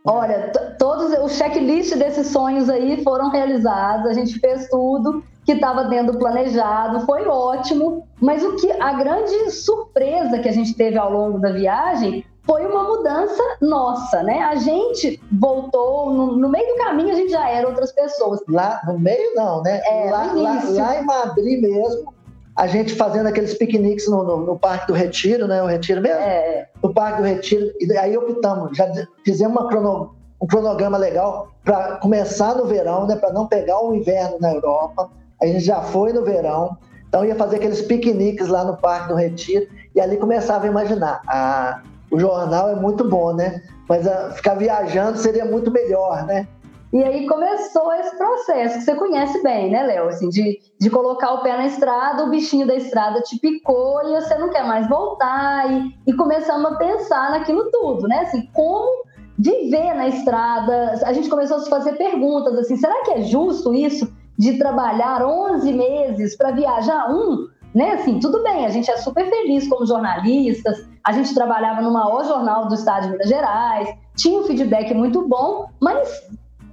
Olha, 0.04 0.52
todos 0.78 1.12
os 1.18 1.32
checklists 1.32 1.98
desses 1.98 2.26
sonhos 2.26 2.68
aí 2.68 3.02
foram 3.02 3.30
realizados, 3.30 4.06
a 4.06 4.12
gente 4.12 4.38
fez 4.38 4.68
tudo 4.68 5.22
que 5.44 5.52
estava 5.52 5.84
dentro 5.84 6.18
planejado, 6.18 7.04
foi 7.04 7.26
ótimo, 7.26 8.06
mas 8.20 8.44
o 8.44 8.56
que 8.56 8.70
a 8.70 8.92
grande 8.92 9.50
surpresa 9.50 10.38
que 10.38 10.48
a 10.48 10.52
gente 10.52 10.74
teve 10.74 10.96
ao 10.96 11.12
longo 11.12 11.38
da 11.38 11.50
viagem 11.50 12.24
foi 12.44 12.66
uma 12.66 12.82
mudança 12.84 13.42
nossa, 13.60 14.22
né? 14.22 14.40
A 14.40 14.56
gente 14.56 15.20
voltou, 15.30 16.12
no, 16.12 16.36
no, 16.36 16.48
meio 16.48 16.66
do 16.74 16.84
caminho 16.84 17.10
a 17.10 17.16
gente 17.16 17.30
já 17.30 17.48
era 17.48 17.68
outras 17.68 17.92
pessoas. 17.92 18.40
Lá 18.48 18.80
no 18.86 18.98
meio 18.98 19.34
não, 19.34 19.62
né? 19.62 19.80
É, 19.84 20.10
lá, 20.10 20.32
lá, 20.32 20.62
lá, 20.64 21.00
em 21.00 21.04
Madrid 21.04 21.60
mesmo, 21.60 22.12
a 22.56 22.66
gente 22.66 22.94
fazendo 22.94 23.28
aqueles 23.28 23.54
piqueniques 23.54 24.08
no, 24.08 24.24
no, 24.24 24.36
no, 24.38 24.58
Parque 24.58 24.88
do 24.88 24.92
Retiro, 24.92 25.46
né? 25.46 25.62
O 25.62 25.66
Retiro 25.66 26.00
mesmo? 26.00 26.20
É. 26.20 26.68
No 26.82 26.92
Parque 26.92 27.22
do 27.22 27.28
Retiro. 27.28 27.72
E 27.80 27.96
aí 27.96 28.16
optamos, 28.16 28.76
já 28.76 28.90
fizemos 29.24 29.56
uma 29.56 29.68
crono, 29.68 30.14
um 30.40 30.46
cronograma 30.46 30.98
legal 30.98 31.48
para 31.64 31.96
começar 31.98 32.56
no 32.56 32.66
verão, 32.66 33.06
né? 33.06 33.16
Para 33.16 33.32
não 33.32 33.46
pegar 33.46 33.80
o 33.80 33.94
inverno 33.94 34.38
na 34.40 34.52
Europa 34.52 35.08
a 35.42 35.46
gente 35.46 35.60
já 35.60 35.80
foi 35.80 36.12
no 36.12 36.24
verão, 36.24 36.76
então 37.08 37.24
ia 37.24 37.34
fazer 37.34 37.56
aqueles 37.56 37.82
piqueniques 37.82 38.46
lá 38.48 38.64
no 38.64 38.76
Parque 38.76 39.08
do 39.08 39.16
Retiro 39.16 39.66
e 39.94 40.00
ali 40.00 40.16
começava 40.16 40.64
a 40.64 40.68
imaginar. 40.68 41.20
Ah, 41.26 41.82
o 42.10 42.18
jornal 42.18 42.70
é 42.70 42.76
muito 42.76 43.08
bom, 43.08 43.34
né? 43.34 43.60
Mas 43.88 44.06
ah, 44.06 44.30
ficar 44.30 44.54
viajando 44.54 45.18
seria 45.18 45.44
muito 45.44 45.70
melhor, 45.70 46.24
né? 46.24 46.46
E 46.92 47.02
aí 47.02 47.26
começou 47.26 47.92
esse 47.94 48.16
processo 48.16 48.78
que 48.78 48.84
você 48.84 48.94
conhece 48.94 49.42
bem, 49.42 49.70
né, 49.70 49.82
Léo? 49.82 50.08
Assim, 50.08 50.28
de, 50.28 50.58
de 50.78 50.90
colocar 50.90 51.32
o 51.32 51.42
pé 51.42 51.56
na 51.56 51.66
estrada, 51.66 52.24
o 52.24 52.30
bichinho 52.30 52.66
da 52.66 52.76
estrada 52.76 53.20
te 53.22 53.38
picou 53.38 54.00
e 54.08 54.20
você 54.20 54.36
não 54.36 54.50
quer 54.50 54.64
mais 54.64 54.86
voltar. 54.88 55.72
E, 55.72 55.94
e 56.06 56.12
começamos 56.12 56.70
a 56.70 56.76
pensar 56.76 57.30
naquilo 57.30 57.70
tudo, 57.70 58.06
né? 58.06 58.20
Assim, 58.20 58.46
como 58.52 59.04
viver 59.38 59.94
na 59.94 60.08
estrada. 60.08 61.00
A 61.04 61.12
gente 61.12 61.28
começou 61.28 61.56
a 61.56 61.60
se 61.60 61.70
fazer 61.70 61.92
perguntas 61.94 62.54
assim: 62.58 62.76
será 62.76 63.02
que 63.04 63.10
é 63.12 63.22
justo 63.22 63.74
isso? 63.74 64.12
De 64.38 64.58
trabalhar 64.58 65.24
11 65.24 65.72
meses 65.72 66.36
para 66.36 66.50
viajar 66.50 67.10
um, 67.10 67.48
né? 67.74 67.92
Assim, 67.92 68.18
tudo 68.18 68.42
bem, 68.42 68.66
a 68.66 68.70
gente 68.70 68.90
é 68.90 68.96
super 68.96 69.28
feliz 69.28 69.68
como 69.68 69.86
jornalistas, 69.86 70.86
a 71.04 71.12
gente 71.12 71.34
trabalhava 71.34 71.80
no 71.82 71.92
maior 71.92 72.24
jornal 72.24 72.68
do 72.68 72.74
estado 72.74 73.04
de 73.04 73.10
Minas 73.10 73.28
Gerais, 73.28 73.88
tinha 74.16 74.40
um 74.40 74.44
feedback 74.44 74.92
muito 74.94 75.26
bom, 75.26 75.66
mas 75.80 76.22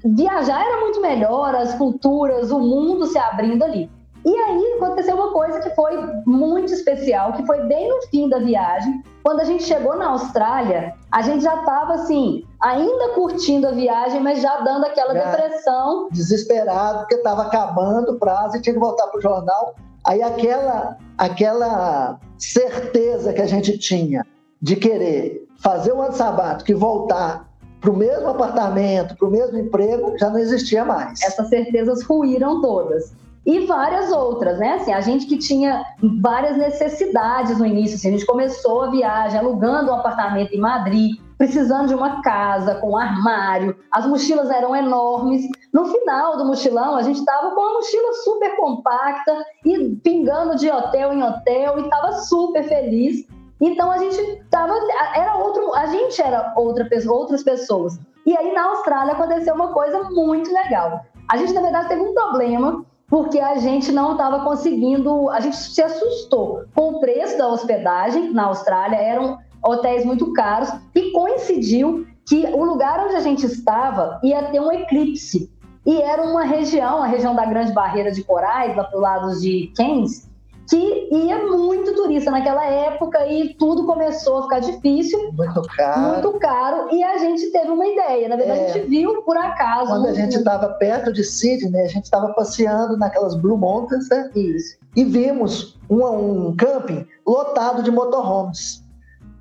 viajar 0.04 0.62
era 0.66 0.82
muito 0.82 1.02
melhor, 1.02 1.56
as 1.56 1.74
culturas, 1.76 2.52
o 2.52 2.60
mundo 2.60 3.06
se 3.06 3.18
abrindo 3.18 3.64
ali. 3.64 3.90
E 4.26 4.36
aí 4.36 4.74
aconteceu 4.74 5.16
uma 5.16 5.32
coisa 5.32 5.60
que 5.60 5.70
foi 5.72 5.96
muito 6.26 6.74
especial, 6.74 7.34
que 7.34 7.46
foi 7.46 7.62
bem 7.64 7.90
no 7.90 8.02
fim 8.10 8.28
da 8.28 8.40
viagem, 8.40 9.02
quando 9.24 9.42
a 9.42 9.44
gente 9.44 9.64
chegou 9.64 9.96
na 9.98 10.08
Austrália, 10.08 10.94
a 11.12 11.22
gente 11.22 11.44
já 11.44 11.56
estava 11.56 11.94
assim, 11.94 12.46
ainda 12.62 13.10
curtindo 13.10 13.68
a 13.68 13.72
viagem, 13.72 14.22
mas 14.22 14.42
já 14.42 14.60
dando 14.62 14.86
aquela 14.86 15.14
depressão. 15.14 16.10
Desesperado, 16.12 17.00
porque 17.00 17.16
estava 17.16 17.44
acabando 17.44 18.14
o 18.14 18.20
prazo 18.20 18.58
e 18.58 18.62
tinha 18.62 18.74
que 18.74 18.80
voltar 18.80 19.08
para 19.08 19.20
o 19.20 19.22
jornal. 19.22 19.76
Aí 20.06 20.22
aquela, 20.22 20.98
aquela 21.18 22.20
certeza 22.38 23.34
que 23.34 23.42
a 23.42 23.48
gente 23.48 23.78
tinha 23.78 24.26
de 24.62 24.76
querer 24.76 25.48
fazer 25.62 25.92
o 25.92 26.02
ano 26.02 26.14
sabático 26.14 26.72
e 26.72 26.74
voltar 26.74 27.48
para 27.80 27.92
o 27.92 27.96
mesmo 27.96 28.28
apartamento, 28.28 29.16
para 29.16 29.28
o 29.28 29.32
mesmo 29.32 29.58
emprego, 29.58 30.18
já 30.18 30.30
não 30.30 30.40
existia 30.40 30.84
mais. 30.84 31.22
Essas 31.22 31.48
certezas 31.48 32.04
ruíram 32.04 32.62
todas 32.62 33.14
e 33.46 33.66
várias 33.66 34.12
outras, 34.12 34.60
né? 34.60 34.74
Assim, 34.74 34.94
a 34.94 35.02
gente 35.02 35.26
que 35.26 35.38
tinha 35.38 35.84
várias 36.22 36.58
necessidades 36.58 37.58
no 37.58 37.66
início, 37.66 37.96
assim, 37.96 38.10
a 38.10 38.12
gente 38.12 38.26
começou 38.26 38.84
a 38.84 38.92
viagem 38.92 39.40
alugando 39.40 39.92
um 39.92 39.96
apartamento 39.96 40.54
em 40.54 40.60
Madrid, 40.60 41.18
precisando 41.38 41.88
de 41.88 41.96
uma 41.96 42.22
casa 42.22 42.76
com 42.76 42.92
um 42.92 42.98
armário, 42.98 43.76
as 43.92 44.06
mochilas 44.06 44.50
eram 44.50 44.76
enormes. 44.76 45.48
No 45.74 45.86
final 45.86 46.38
do 46.38 46.46
mochilão, 46.46 46.98
a 46.98 47.02
gente 47.02 47.20
estava 47.20 47.52
com 47.52 47.62
uma 47.62 47.74
mochila 47.76 48.14
super 48.26 48.58
compacta 48.58 49.46
e 49.66 49.96
pingando 50.04 50.58
de 50.58 50.70
hotel 50.70 51.14
em 51.14 51.24
hotel 51.24 51.80
e 51.80 51.84
estava 51.84 52.12
super 52.14 52.64
feliz. 52.64 53.26
Então 53.62 53.90
a 53.90 53.98
gente 53.98 54.44
tava, 54.50 54.74
era 55.16 55.38
outro, 55.38 55.74
a 55.76 55.86
gente 55.88 56.22
era 56.22 56.54
outra 56.58 56.88
outras 57.08 57.42
pessoas. 57.42 57.98
E 58.26 58.36
aí 58.38 58.54
na 58.54 58.66
Austrália 58.66 59.14
aconteceu 59.14 59.56
uma 59.56 59.74
coisa 59.74 60.10
muito 60.10 60.52
legal. 60.54 61.06
A 61.32 61.38
gente 61.38 61.54
na 61.54 61.62
verdade 61.62 61.88
teve 61.88 62.02
um 62.02 62.14
problema 62.14 62.86
porque 63.10 63.40
a 63.40 63.58
gente 63.58 63.92
não 63.92 64.12
estava 64.12 64.44
conseguindo, 64.44 65.30
a 65.30 65.40
gente 65.40 65.58
se 65.58 65.82
assustou 65.82 66.64
com 66.76 66.94
o 66.94 67.00
preço 67.00 67.38
da 67.38 67.48
hospedagem 67.48 68.32
na 68.32 68.46
Austrália, 68.46 68.98
eram 68.98 69.40
hotéis 69.64 70.06
muito 70.06 70.32
caros 70.34 70.70
e 70.94 71.12
coincidiu 71.12 72.06
que 72.26 72.46
o 72.46 72.64
lugar 72.64 73.06
onde 73.06 73.16
a 73.16 73.20
gente 73.20 73.46
estava 73.46 74.20
ia 74.24 74.44
ter 74.44 74.60
um 74.60 74.72
eclipse. 74.72 75.52
E 75.86 76.00
era 76.00 76.22
uma 76.22 76.44
região, 76.44 77.02
a 77.02 77.08
região 77.08 77.34
da 77.34 77.46
Grande 77.46 77.72
Barreira 77.72 78.12
de 78.12 78.24
Corais, 78.24 78.76
lá 78.76 78.84
para 78.84 79.00
lados 79.00 79.42
de 79.42 79.72
Cairns, 79.76 80.29
que 80.70 81.10
ia 81.12 81.48
muito 81.48 81.96
turista 81.96 82.30
naquela 82.30 82.64
época 82.64 83.26
e 83.26 83.56
tudo 83.56 83.88
começou 83.88 84.38
a 84.38 84.44
ficar 84.44 84.60
difícil. 84.60 85.32
Muito 85.34 85.62
caro. 85.76 86.02
Muito 86.02 86.40
caro. 86.40 86.96
E 86.96 87.04
a 87.04 87.18
gente 87.18 87.52
teve 87.52 87.72
uma 87.72 87.88
ideia. 87.88 88.30
Na 88.30 88.36
verdade, 88.36 88.60
é. 88.60 88.66
a 88.66 88.74
gente 88.74 88.88
viu 88.88 89.24
por 89.24 89.36
acaso. 89.36 89.88
Quando 89.88 90.08
a 90.08 90.14
gente 90.14 90.38
estava 90.38 90.70
perto 90.70 91.12
de 91.12 91.24
Sydney, 91.24 91.82
a 91.82 91.88
gente 91.88 92.04
estava 92.04 92.34
passeando 92.34 92.96
naquelas 92.98 93.34
Blue 93.36 93.58
Mountains, 93.58 94.08
né? 94.10 94.30
Isso. 94.36 94.78
E 94.96 95.04
vimos 95.04 95.76
um, 95.90 96.04
um 96.04 96.56
camping 96.56 97.06
lotado 97.26 97.82
de 97.82 97.90
motorhomes. 97.90 98.84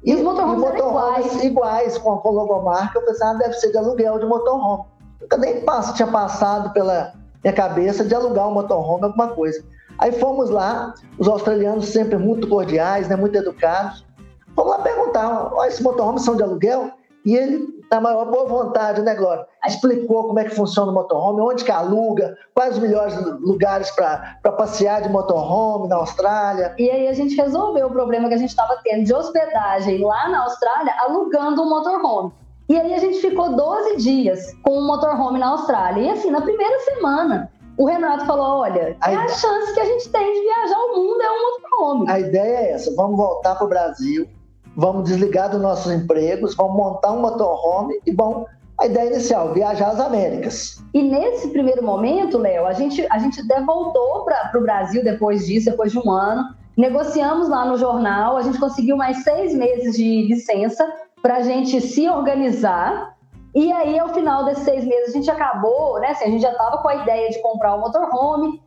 E, 0.02 0.14
os 0.14 0.23
motorhomes, 0.23 0.62
e 0.62 0.66
motorhomes 0.66 1.26
iguais. 1.26 1.44
iguais, 1.44 1.99
com 1.99 2.12
a 2.12 2.30
logomarca. 2.30 2.99
Eu 2.99 3.04
pensei, 3.04 3.26
ah, 3.26 3.35
deve 3.35 3.52
ser 3.54 3.70
de 3.70 3.76
aluguel 3.76 4.18
de 4.18 4.25
motorhome. 4.25 4.85
Nunca 5.20 5.37
nem 5.37 5.61
passo, 5.61 5.94
tinha 5.94 6.08
passado 6.08 6.73
pela 6.73 7.12
minha 7.44 7.52
cabeça 7.52 8.02
de 8.02 8.14
alugar 8.14 8.49
um 8.49 8.54
motorhome, 8.54 9.04
alguma 9.04 9.28
coisa. 9.28 9.62
Aí 9.99 10.12
fomos 10.12 10.50
lá, 10.50 10.95
os 11.19 11.28
australianos 11.28 11.88
sempre 11.88 12.17
muito 12.17 12.49
cordiais, 12.49 13.09
né, 13.09 13.17
muito 13.17 13.37
educados. 13.37 14.07
Fomos 14.55 14.73
lá 14.73 14.78
perguntar, 14.78 15.52
oh, 15.55 15.64
esses 15.64 15.81
motorhomes 15.81 16.23
são 16.23 16.37
de 16.37 16.43
aluguel? 16.43 16.90
E 17.25 17.37
ele, 17.37 17.67
na 17.90 18.00
maior 18.00 18.31
boa 18.31 18.47
vontade, 18.47 19.02
né, 19.02 19.14
Glória? 19.14 19.45
Explicou 19.67 20.28
como 20.28 20.38
é 20.38 20.45
que 20.45 20.55
funciona 20.55 20.90
o 20.90 20.95
motorhome, 20.95 21.40
onde 21.40 21.64
que 21.64 21.71
aluga, 21.71 22.37
quais 22.55 22.76
os 22.76 22.78
melhores 22.78 23.14
lugares 23.40 23.90
para 23.90 24.38
passear 24.52 25.02
de 25.02 25.09
motorhome 25.09 25.88
na 25.88 25.97
Austrália. 25.97 26.75
E 26.78 26.88
aí 26.88 27.09
a 27.09 27.12
gente 27.12 27.35
resolveu 27.37 27.88
o 27.88 27.90
problema 27.90 28.28
que 28.28 28.35
a 28.35 28.38
gente 28.38 28.50
estava 28.50 28.78
tendo 28.83 29.05
de 29.05 29.12
hospedagem 29.12 30.02
lá 30.02 30.28
na 30.28 30.45
Austrália, 30.45 30.95
alugando 31.00 31.62
um 31.62 31.69
motorhome. 31.69 32.33
E 32.69 32.78
aí 32.78 32.95
a 32.95 32.99
gente 32.99 33.19
ficou 33.21 33.57
12 33.57 33.97
dias 33.97 34.55
com 34.62 34.78
um 34.78 34.87
motorhome 34.87 35.38
na 35.38 35.49
Austrália. 35.49 36.02
E 36.02 36.11
assim, 36.11 36.31
na 36.31 36.40
primeira 36.40 36.78
semana, 36.81 37.50
o 37.78 37.87
Renato 37.87 38.26
falou: 38.26 38.61
olha, 38.61 38.97
a 39.00 39.12
é 39.12 39.16
a 39.16 39.28
chance 39.28 39.73
que 39.73 39.80
a 39.80 39.85
gente 39.85 40.08
tem 40.08 40.35
de 40.35 40.40
viajar 40.40 40.76
o 40.76 40.97
mundo 40.97 41.23
é 41.23 41.30
um 41.30 41.44
outro 41.44 41.70
nome. 41.80 42.11
A 42.11 42.18
ideia 42.18 42.58
é 42.58 42.73
essa: 42.73 42.94
vamos 42.94 43.16
voltar 43.16 43.54
para 43.54 43.64
o 43.64 43.68
Brasil, 43.68 44.28
vamos 44.76 45.04
desligar 45.04 45.49
dos 45.49 45.62
nossos 45.62 45.90
empregos, 45.90 46.56
vamos 46.56 46.76
montar 46.76 47.12
um 47.12 47.20
motorhome 47.20 47.99
e 48.04 48.12
vamos. 48.12 48.47
A 48.80 48.87
ideia 48.87 49.11
inicial, 49.11 49.52
viajar 49.52 49.88
às 49.88 49.99
Américas. 49.99 50.80
E 50.94 51.02
nesse 51.02 51.49
primeiro 51.49 51.82
momento, 51.85 52.38
Léo, 52.38 52.64
a 52.64 52.73
gente, 52.73 53.04
a 53.11 53.18
gente 53.18 53.40
até 53.40 53.61
voltou 53.61 54.25
para 54.25 54.52
o 54.56 54.61
Brasil 54.61 55.02
depois 55.02 55.44
disso, 55.44 55.68
depois 55.68 55.90
de 55.90 55.99
um 55.99 56.08
ano. 56.08 56.54
Negociamos 56.76 57.49
lá 57.49 57.64
no 57.64 57.76
jornal, 57.76 58.37
a 58.37 58.42
gente 58.42 58.56
conseguiu 58.61 58.97
mais 58.97 59.25
seis 59.25 59.52
meses 59.52 59.97
de 59.97 60.28
licença 60.28 60.87
para 61.20 61.38
a 61.38 61.42
gente 61.42 61.80
se 61.80 62.08
organizar 62.08 63.17
e 63.55 63.73
aí, 63.73 63.99
ao 63.99 64.11
final 64.11 64.45
desses 64.45 64.64
seis 64.64 64.85
meses, 64.85 65.11
a 65.11 65.12
gente 65.12 65.31
acabou, 65.31 65.99
né? 66.00 66.09
Assim, 66.09 66.25
a 66.25 66.31
gente 66.31 66.43
já 66.43 66.52
estava 66.52 66.78
com 66.78 66.88
a 66.88 66.97
ideia 66.97 67.31
de 67.31 67.40
comprar 67.40 67.75
o 67.75 67.81
motorhome, 67.81 68.61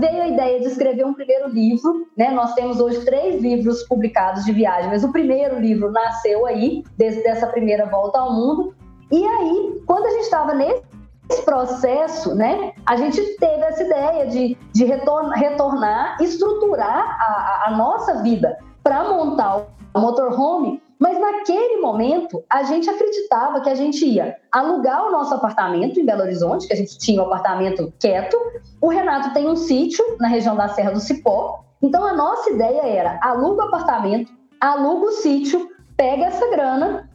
veio 0.00 0.22
a 0.22 0.28
ideia 0.28 0.60
de 0.60 0.66
escrever 0.66 1.04
um 1.04 1.14
primeiro 1.14 1.48
livro, 1.48 2.06
né? 2.16 2.30
Nós 2.30 2.54
temos 2.54 2.80
hoje 2.80 3.04
três 3.04 3.40
livros 3.40 3.82
publicados 3.84 4.44
de 4.44 4.52
viagem, 4.52 4.90
mas 4.90 5.04
o 5.04 5.12
primeiro 5.12 5.58
livro 5.58 5.90
nasceu 5.90 6.46
aí, 6.46 6.84
desde 6.96 7.22
dessa 7.22 7.46
primeira 7.46 7.86
volta 7.86 8.18
ao 8.18 8.32
mundo. 8.32 8.74
E 9.10 9.24
aí, 9.24 9.82
quando 9.86 10.06
a 10.06 10.10
gente 10.10 10.22
estava 10.22 10.54
nesse 10.54 11.42
processo, 11.44 12.34
né, 12.34 12.72
a 12.84 12.96
gente 12.96 13.20
teve 13.38 13.62
essa 13.62 13.82
ideia 13.82 14.26
de, 14.26 14.56
de 14.72 14.84
retornar, 14.84 15.38
retornar 15.38 16.16
estruturar 16.20 17.16
a, 17.20 17.64
a 17.66 17.70
nossa 17.76 18.22
vida 18.22 18.58
para 18.82 19.04
montar 19.04 19.66
o 19.94 20.00
motorhome 20.00 20.82
mas 20.98 21.20
naquele 21.20 21.80
momento, 21.80 22.42
a 22.48 22.62
gente 22.62 22.88
acreditava 22.88 23.60
que 23.60 23.68
a 23.68 23.74
gente 23.74 24.04
ia 24.06 24.36
alugar 24.50 25.06
o 25.06 25.12
nosso 25.12 25.34
apartamento 25.34 26.00
em 26.00 26.06
Belo 26.06 26.22
Horizonte, 26.22 26.66
que 26.66 26.72
a 26.72 26.76
gente 26.76 26.96
tinha 26.98 27.22
um 27.22 27.26
apartamento 27.26 27.92
quieto. 28.00 28.36
O 28.80 28.88
Renato 28.88 29.32
tem 29.34 29.46
um 29.46 29.56
sítio 29.56 30.04
na 30.18 30.28
região 30.28 30.56
da 30.56 30.68
Serra 30.68 30.92
do 30.92 31.00
Cipó. 31.00 31.64
Então 31.82 32.04
a 32.04 32.14
nossa 32.14 32.50
ideia 32.50 32.82
era 32.86 33.18
aluga 33.22 33.64
o 33.64 33.68
apartamento, 33.68 34.32
aluga 34.58 35.06
o 35.06 35.12
sítio, 35.12 35.68
pega 35.96 36.26
essa 36.26 36.48
grana. 36.50 37.10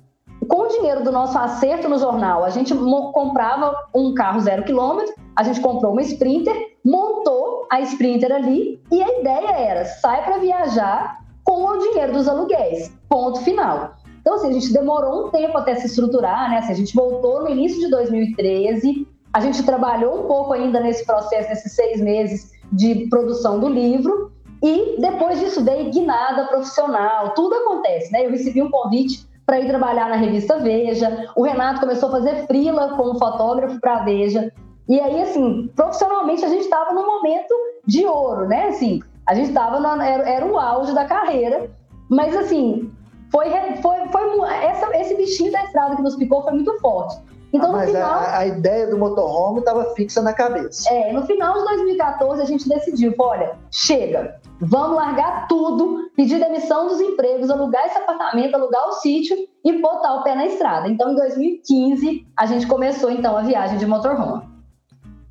Com 0.47 0.63
o 0.63 0.67
dinheiro 0.67 1.03
do 1.03 1.11
nosso 1.11 1.37
acerto 1.37 1.87
no 1.87 1.99
jornal, 1.99 2.43
a 2.43 2.49
gente 2.49 2.73
comprava 3.13 3.75
um 3.93 4.13
carro 4.13 4.39
zero 4.39 4.63
quilômetro, 4.63 5.13
a 5.35 5.43
gente 5.43 5.61
comprou 5.61 5.91
uma 5.91 6.01
Sprinter, 6.01 6.55
montou 6.83 7.67
a 7.71 7.79
Sprinter 7.81 8.31
ali 8.31 8.81
e 8.91 9.01
a 9.01 9.19
ideia 9.19 9.51
era 9.51 9.85
sai 9.85 10.23
para 10.23 10.37
viajar 10.37 11.20
com 11.43 11.63
o 11.65 11.77
dinheiro 11.77 12.13
dos 12.13 12.27
aluguéis. 12.27 12.91
Ponto 13.09 13.41
final. 13.41 13.95
Então, 14.21 14.35
assim, 14.35 14.49
a 14.49 14.53
gente 14.53 14.71
demorou 14.71 15.27
um 15.27 15.29
tempo 15.31 15.57
até 15.57 15.75
se 15.75 15.87
estruturar, 15.87 16.49
né? 16.49 16.59
Assim, 16.59 16.71
a 16.71 16.75
gente 16.75 16.95
voltou 16.95 17.41
no 17.41 17.49
início 17.49 17.79
de 17.79 17.89
2013, 17.89 19.07
a 19.33 19.39
gente 19.39 19.63
trabalhou 19.63 20.23
um 20.23 20.27
pouco 20.27 20.53
ainda 20.53 20.79
nesse 20.79 21.05
processo, 21.05 21.49
nesses 21.49 21.73
seis 21.73 21.99
meses 21.99 22.51
de 22.71 23.07
produção 23.09 23.59
do 23.59 23.67
livro, 23.67 24.31
e 24.63 24.95
depois 24.99 25.39
disso 25.39 25.63
veio 25.63 25.89
guinada 25.89 26.45
profissional, 26.45 27.33
tudo 27.33 27.55
acontece, 27.55 28.11
né? 28.11 28.25
Eu 28.25 28.29
recebi 28.29 28.61
um 28.61 28.69
convite 28.69 29.25
para 29.43 29.59
ir 29.59 29.67
trabalhar 29.67 30.07
na 30.07 30.15
revista 30.15 30.59
Veja, 30.59 31.31
o 31.35 31.41
Renato 31.41 31.79
começou 31.79 32.09
a 32.09 32.11
fazer 32.11 32.45
frila 32.45 32.95
como 32.95 33.17
fotógrafo 33.17 33.79
para 33.81 34.03
Veja, 34.03 34.53
e 34.87 34.99
aí, 34.99 35.21
assim, 35.21 35.71
profissionalmente 35.75 36.43
a 36.43 36.49
gente 36.49 36.63
estava 36.63 36.93
num 36.93 37.05
momento 37.05 37.53
de 37.87 38.05
ouro, 38.05 38.47
né? 38.47 38.67
Assim, 38.67 39.01
a 39.31 39.33
gente 39.33 39.47
estava 39.47 39.77
era, 40.03 40.29
era 40.29 40.45
o 40.45 40.59
auge 40.59 40.93
da 40.93 41.05
carreira, 41.05 41.71
mas 42.09 42.35
assim, 42.35 42.91
foi, 43.31 43.49
foi, 43.81 43.97
foi 44.09 44.49
essa, 44.61 44.97
esse 44.97 45.15
bichinho 45.15 45.53
da 45.53 45.63
estrada 45.63 45.95
que 45.95 46.01
nos 46.01 46.17
picou 46.17 46.43
foi 46.43 46.51
muito 46.51 46.77
forte. 46.79 47.17
Então, 47.53 47.73
ah, 47.73 47.79
no 47.79 47.87
final, 47.87 48.11
a, 48.11 48.37
a, 48.39 48.45
ideia 48.45 48.87
do 48.87 48.97
motorhome 48.97 49.59
estava 49.59 49.85
fixa 49.95 50.21
na 50.21 50.33
cabeça. 50.33 50.93
É, 50.93 51.13
no 51.13 51.25
final 51.25 51.53
de 51.59 51.63
2014 51.63 52.41
a 52.41 52.45
gente 52.45 52.67
decidiu, 52.67 53.13
olha, 53.17 53.57
chega, 53.71 54.35
vamos 54.59 54.97
largar 54.97 55.47
tudo, 55.47 56.09
pedir 56.13 56.37
demissão 56.37 56.89
dos 56.89 56.99
empregos, 56.99 57.49
alugar 57.49 57.85
esse 57.85 57.97
apartamento, 57.97 58.55
alugar 58.55 58.85
o 58.89 58.93
sítio 58.93 59.37
e 59.63 59.81
botar 59.81 60.15
o 60.15 60.23
pé 60.23 60.35
na 60.35 60.45
estrada. 60.45 60.89
Então, 60.89 61.13
em 61.13 61.15
2015 61.15 62.27
a 62.35 62.45
gente 62.45 62.67
começou 62.67 63.09
então 63.09 63.37
a 63.37 63.43
viagem 63.43 63.77
de 63.77 63.85
motorhome. 63.85 64.43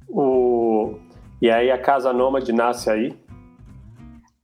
O... 0.08 0.94
E 1.42 1.50
aí 1.50 1.70
a 1.70 1.78
Casa 1.78 2.14
Nômade 2.14 2.50
nasce 2.50 2.88
aí? 2.88 3.14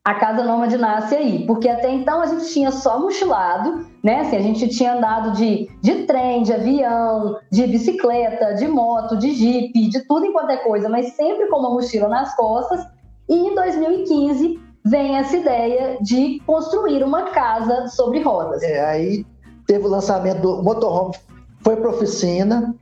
A 0.06 0.14
Casa 0.14 0.44
Nômade 0.44 0.78
nasce 0.78 1.16
aí, 1.16 1.44
porque 1.48 1.68
até 1.68 1.90
então 1.90 2.20
a 2.20 2.26
gente 2.26 2.48
tinha 2.52 2.70
só 2.70 2.96
mochilado, 3.00 3.84
né? 4.04 4.20
Assim, 4.20 4.36
a 4.36 4.40
gente 4.40 4.68
tinha 4.68 4.94
andado 4.94 5.32
de, 5.32 5.68
de 5.82 6.04
trem, 6.04 6.44
de 6.44 6.52
avião, 6.52 7.40
de 7.50 7.66
bicicleta, 7.66 8.54
de 8.54 8.68
moto, 8.68 9.16
de 9.16 9.32
jipe, 9.32 9.88
de 9.88 10.06
tudo 10.06 10.26
enquanto 10.26 10.50
é 10.50 10.58
coisa, 10.58 10.88
mas 10.88 11.16
sempre 11.16 11.48
com 11.48 11.58
uma 11.58 11.70
mochila 11.70 12.06
nas 12.06 12.36
costas. 12.36 12.86
E 13.28 13.34
em 13.34 13.52
2015 13.56 14.60
vem 14.84 15.16
essa 15.16 15.36
ideia 15.36 15.98
de 16.00 16.40
construir 16.46 17.02
uma 17.02 17.30
casa 17.30 17.88
sobre 17.88 18.20
rodas. 18.20 18.62
É, 18.62 18.88
aí 18.88 19.26
teve 19.66 19.86
o 19.86 19.90
lançamento 19.90 20.40
do 20.40 20.62
motorhome, 20.62 21.16
foi 21.64 21.74
para 21.74 21.90
oficina, 21.90 22.76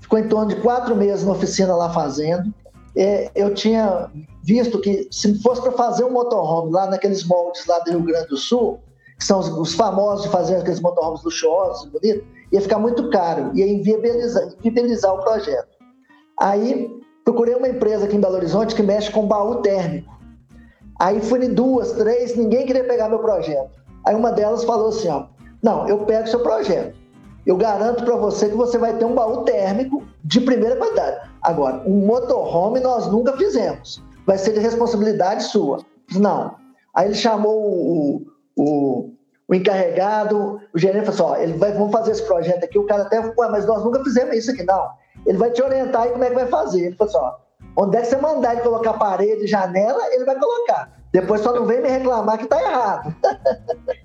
ficou 0.00 0.16
em 0.16 0.28
torno 0.28 0.54
de 0.54 0.60
quatro 0.60 0.94
meses 0.94 1.26
na 1.26 1.32
oficina 1.32 1.74
lá 1.74 1.92
fazendo. 1.92 2.54
É, 2.96 3.30
eu 3.34 3.54
tinha 3.54 4.10
visto 4.42 4.80
que 4.80 5.08
se 5.10 5.40
fosse 5.42 5.62
para 5.62 5.72
fazer 5.72 6.04
um 6.04 6.10
motorhome 6.10 6.72
lá 6.72 6.86
naqueles 6.86 7.24
moldes 7.24 7.66
lá 7.66 7.78
do 7.80 7.90
Rio 7.90 8.02
Grande 8.02 8.28
do 8.28 8.36
Sul, 8.36 8.80
que 9.18 9.24
são 9.24 9.38
os, 9.38 9.48
os 9.48 9.74
famosos 9.74 10.26
de 10.26 10.30
fazer 10.30 10.56
aqueles 10.56 10.80
motorhomes 10.80 11.22
luxuosos, 11.22 11.88
bonitos, 11.88 12.24
ia 12.50 12.60
ficar 12.60 12.78
muito 12.78 13.08
caro, 13.10 13.50
ia 13.54 13.66
inviabilizar, 13.66 14.48
inviabilizar 14.58 15.14
o 15.14 15.22
projeto. 15.22 15.68
Aí 16.38 16.90
procurei 17.24 17.54
uma 17.54 17.68
empresa 17.68 18.04
aqui 18.04 18.16
em 18.16 18.20
Belo 18.20 18.34
Horizonte 18.34 18.74
que 18.74 18.82
mexe 18.82 19.10
com 19.10 19.26
baú 19.26 19.56
térmico. 19.56 20.12
Aí 21.00 21.20
fui 21.20 21.44
em 21.44 21.54
duas, 21.54 21.92
três, 21.92 22.36
ninguém 22.36 22.66
queria 22.66 22.84
pegar 22.84 23.08
meu 23.08 23.20
projeto. 23.20 23.70
Aí 24.04 24.14
uma 24.14 24.32
delas 24.32 24.64
falou 24.64 24.88
assim, 24.88 25.08
ó, 25.08 25.26
não, 25.62 25.88
eu 25.88 25.98
pego 26.04 26.28
seu 26.28 26.40
projeto. 26.40 26.96
Eu 27.44 27.56
garanto 27.56 28.04
para 28.04 28.16
você 28.16 28.48
que 28.48 28.54
você 28.54 28.78
vai 28.78 28.96
ter 28.96 29.04
um 29.04 29.14
baú 29.14 29.42
térmico 29.42 30.02
de 30.24 30.40
primeira 30.40 30.76
qualidade. 30.76 31.28
Agora, 31.42 31.82
um 31.84 32.06
motorhome 32.06 32.78
nós 32.80 33.06
nunca 33.08 33.36
fizemos. 33.36 34.02
Vai 34.26 34.38
ser 34.38 34.52
de 34.52 34.60
responsabilidade 34.60 35.44
sua. 35.44 35.78
Não. 36.14 36.54
Aí 36.94 37.08
ele 37.08 37.14
chamou 37.14 37.56
o, 37.56 38.26
o, 38.56 39.10
o 39.48 39.54
encarregado, 39.54 40.60
o 40.72 40.78
gerente 40.78 41.10
falou 41.10 41.32
assim: 41.32 41.40
ó, 41.40 41.44
ele 41.44 41.58
vai, 41.58 41.72
vamos 41.72 41.90
fazer 41.90 42.12
esse 42.12 42.22
projeto 42.24 42.64
aqui. 42.64 42.78
O 42.78 42.86
cara 42.86 43.02
até 43.02 43.20
falou, 43.20 43.50
mas 43.50 43.66
nós 43.66 43.82
nunca 43.82 44.02
fizemos 44.04 44.36
isso 44.36 44.52
aqui, 44.52 44.62
não. 44.62 44.90
Ele 45.26 45.38
vai 45.38 45.50
te 45.50 45.62
orientar 45.62 46.02
aí 46.02 46.10
como 46.10 46.22
é 46.22 46.28
que 46.28 46.34
vai 46.34 46.46
fazer. 46.46 46.86
Ele 46.86 46.96
falou 46.96 47.10
assim: 47.10 47.24
ó, 47.24 47.82
onde 47.82 47.96
é 47.96 48.00
que 48.02 48.06
você 48.06 48.16
mandar 48.18 48.52
ele 48.52 48.62
colocar 48.62 48.92
parede, 48.92 49.46
janela, 49.48 50.02
ele 50.12 50.24
vai 50.24 50.38
colocar. 50.38 50.92
Depois 51.12 51.40
só 51.40 51.52
não 51.52 51.66
vem 51.66 51.82
me 51.82 51.88
reclamar 51.88 52.38
que 52.38 52.46
tá 52.46 52.60
errado. 52.62 53.14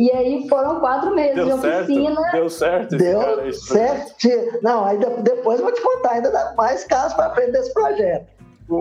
E 0.00 0.10
aí 0.12 0.48
foram 0.48 0.80
quatro 0.80 1.14
meses 1.14 1.34
deu 1.34 1.44
de 1.44 1.52
oficina. 1.52 2.14
Certo, 2.22 2.32
deu 2.32 2.48
certo. 2.48 2.96
Deu 2.96 3.20
cara, 3.20 3.52
certo. 3.52 4.62
Não, 4.62 4.82
aí 4.82 4.98
depois 5.22 5.58
eu 5.58 5.66
vou 5.66 5.74
te 5.74 5.82
contar, 5.82 6.12
ainda 6.12 6.30
dá 6.30 6.54
mais 6.56 6.84
casos 6.84 7.12
para 7.12 7.26
aprender 7.26 7.58
esse 7.58 7.74
projeto. 7.74 8.26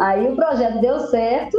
Aí 0.02 0.32
o 0.32 0.36
projeto 0.38 0.80
deu 0.80 0.98
certo, 1.08 1.58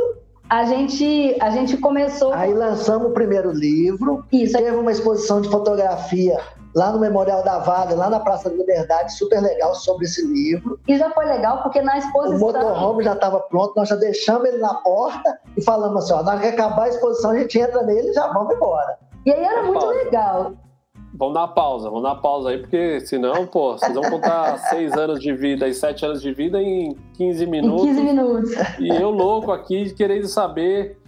a 0.49 0.65
gente, 0.65 1.37
a 1.43 1.51
gente 1.51 1.77
começou. 1.77 2.33
Aí 2.33 2.55
lançamos 2.55 3.11
o 3.11 3.13
primeiro 3.13 3.51
livro. 3.51 4.25
Isso. 4.33 4.57
Teve 4.57 4.75
uma 4.75 4.93
exposição 4.93 5.43
de 5.43 5.51
fotografia 5.51 6.41
lá 6.75 6.91
no 6.93 6.99
Memorial 6.99 7.43
da 7.43 7.59
Vaga, 7.59 7.95
lá 7.95 8.09
na 8.09 8.21
Praça 8.21 8.49
da 8.49 8.57
Liberdade, 8.57 9.13
super 9.13 9.43
legal 9.43 9.75
sobre 9.75 10.07
esse 10.07 10.27
livro. 10.27 10.81
E 10.89 10.97
já 10.97 11.11
foi 11.11 11.27
legal 11.27 11.63
porque 11.63 11.83
na 11.83 11.99
exposição. 11.99 12.37
O 12.37 12.41
motorhome 12.41 13.05
já 13.05 13.13
estava 13.13 13.41
pronto, 13.41 13.75
nós 13.77 13.91
já 13.91 13.97
deixamos 13.97 14.49
ele 14.49 14.57
na 14.59 14.73
porta 14.77 15.39
e 15.55 15.63
falamos 15.63 16.05
assim: 16.05 16.15
ó, 16.15 16.23
na 16.23 16.33
hora 16.33 16.41
que 16.41 16.47
acabar 16.47 16.85
a 16.85 16.89
exposição, 16.89 17.33
a 17.33 17.39
gente 17.39 17.59
entra 17.59 17.83
nele 17.83 18.09
e 18.09 18.15
já 18.15 18.27
vamos 18.29 18.55
embora. 18.55 19.10
E 19.25 19.31
aí 19.31 19.45
era 19.45 19.63
muito 19.63 19.87
legal. 19.87 20.55
Vamos 21.13 21.35
dar 21.35 21.41
uma 21.41 21.49
pausa, 21.49 21.89
vamos 21.89 22.03
dar 22.03 22.11
uma 22.11 22.21
pausa 22.21 22.51
aí, 22.51 22.59
porque 22.59 23.01
senão, 23.01 23.47
pô, 23.47 23.77
vocês 23.77 23.93
vão 23.93 24.09
contar 24.09 24.57
seis 24.71 24.93
anos 24.97 25.21
de 25.21 25.35
vida 25.35 25.69
e 25.69 25.75
sete 25.75 26.05
anos 26.05 26.23
de 26.23 26.33
vida 26.33 26.63
em 26.63 26.97
15 27.15 27.47
minutos. 27.47 27.85
Em 27.85 27.89
15 27.89 28.03
minutos. 28.03 28.51
E 28.79 28.89
eu 28.89 29.11
louco 29.11 29.51
aqui, 29.51 29.93
querendo 29.93 30.29
saber 30.29 30.99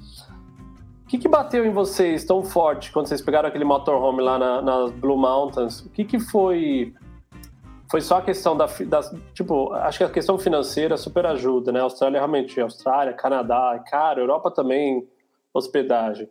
o 1.05 1.07
que, 1.09 1.19
que 1.19 1.29
bateu 1.29 1.65
em 1.65 1.71
vocês 1.71 2.25
tão 2.25 2.43
forte 2.43 2.91
quando 2.91 3.07
vocês 3.07 3.21
pegaram 3.21 3.49
aquele 3.49 3.65
motorhome 3.65 4.23
lá 4.23 4.39
na, 4.39 4.63
nas 4.63 4.91
Blue 4.93 5.17
Mountains? 5.17 5.81
O 5.81 5.91
que, 5.91 6.05
que 6.05 6.19
foi. 6.19 6.95
Foi 7.91 8.01
só 8.01 8.17
a 8.17 8.23
questão 8.23 8.57
da, 8.57 8.67
da. 8.87 9.01
Tipo, 9.35 9.73
acho 9.75 9.99
que 9.99 10.05
a 10.05 10.11
questão 10.11 10.39
financeira 10.39 10.97
super 10.97 11.27
ajuda, 11.27 11.71
né? 11.71 11.81
Austrália 11.81 12.19
realmente, 12.19 12.59
Austrália, 12.61 13.13
Canadá, 13.13 13.73
é 13.77 13.91
caro, 13.91 14.21
Europa 14.21 14.51
também, 14.51 15.07
hospedagem. 15.53 16.29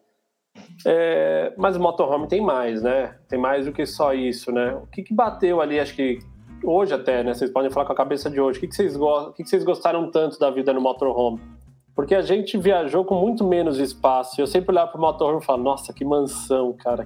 É, 0.85 1.53
mas 1.57 1.75
o 1.75 1.79
motorhome 1.79 2.27
tem 2.27 2.41
mais, 2.41 2.81
né? 2.81 3.15
Tem 3.29 3.39
mais 3.39 3.65
do 3.65 3.71
que 3.71 3.85
só 3.85 4.13
isso, 4.13 4.51
né? 4.51 4.73
O 4.75 4.87
que, 4.87 5.03
que 5.03 5.13
bateu 5.13 5.61
ali, 5.61 5.79
acho 5.79 5.95
que 5.95 6.19
hoje 6.63 6.93
até, 6.93 7.23
né? 7.23 7.33
Vocês 7.33 7.51
podem 7.51 7.69
falar 7.69 7.85
com 7.85 7.93
a 7.93 7.95
cabeça 7.95 8.29
de 8.29 8.39
hoje. 8.39 8.57
O 8.57 8.61
que, 8.61 8.67
que, 8.67 8.75
vocês, 8.75 8.95
o 8.95 9.31
que, 9.33 9.43
que 9.43 9.49
vocês 9.49 9.63
gostaram 9.63 10.09
tanto 10.11 10.39
da 10.39 10.49
vida 10.49 10.73
no 10.73 10.81
motorhome? 10.81 11.39
Porque 11.95 12.15
a 12.15 12.21
gente 12.21 12.57
viajou 12.57 13.03
com 13.03 13.15
muito 13.15 13.45
menos 13.45 13.77
espaço. 13.77 14.39
Eu 14.39 14.47
sempre 14.47 14.71
olhava 14.71 14.91
pro 14.91 15.01
motorhome 15.01 15.41
e 15.41 15.45
falava, 15.45 15.63
nossa, 15.63 15.93
que 15.93 16.05
mansão, 16.05 16.73
cara. 16.73 17.05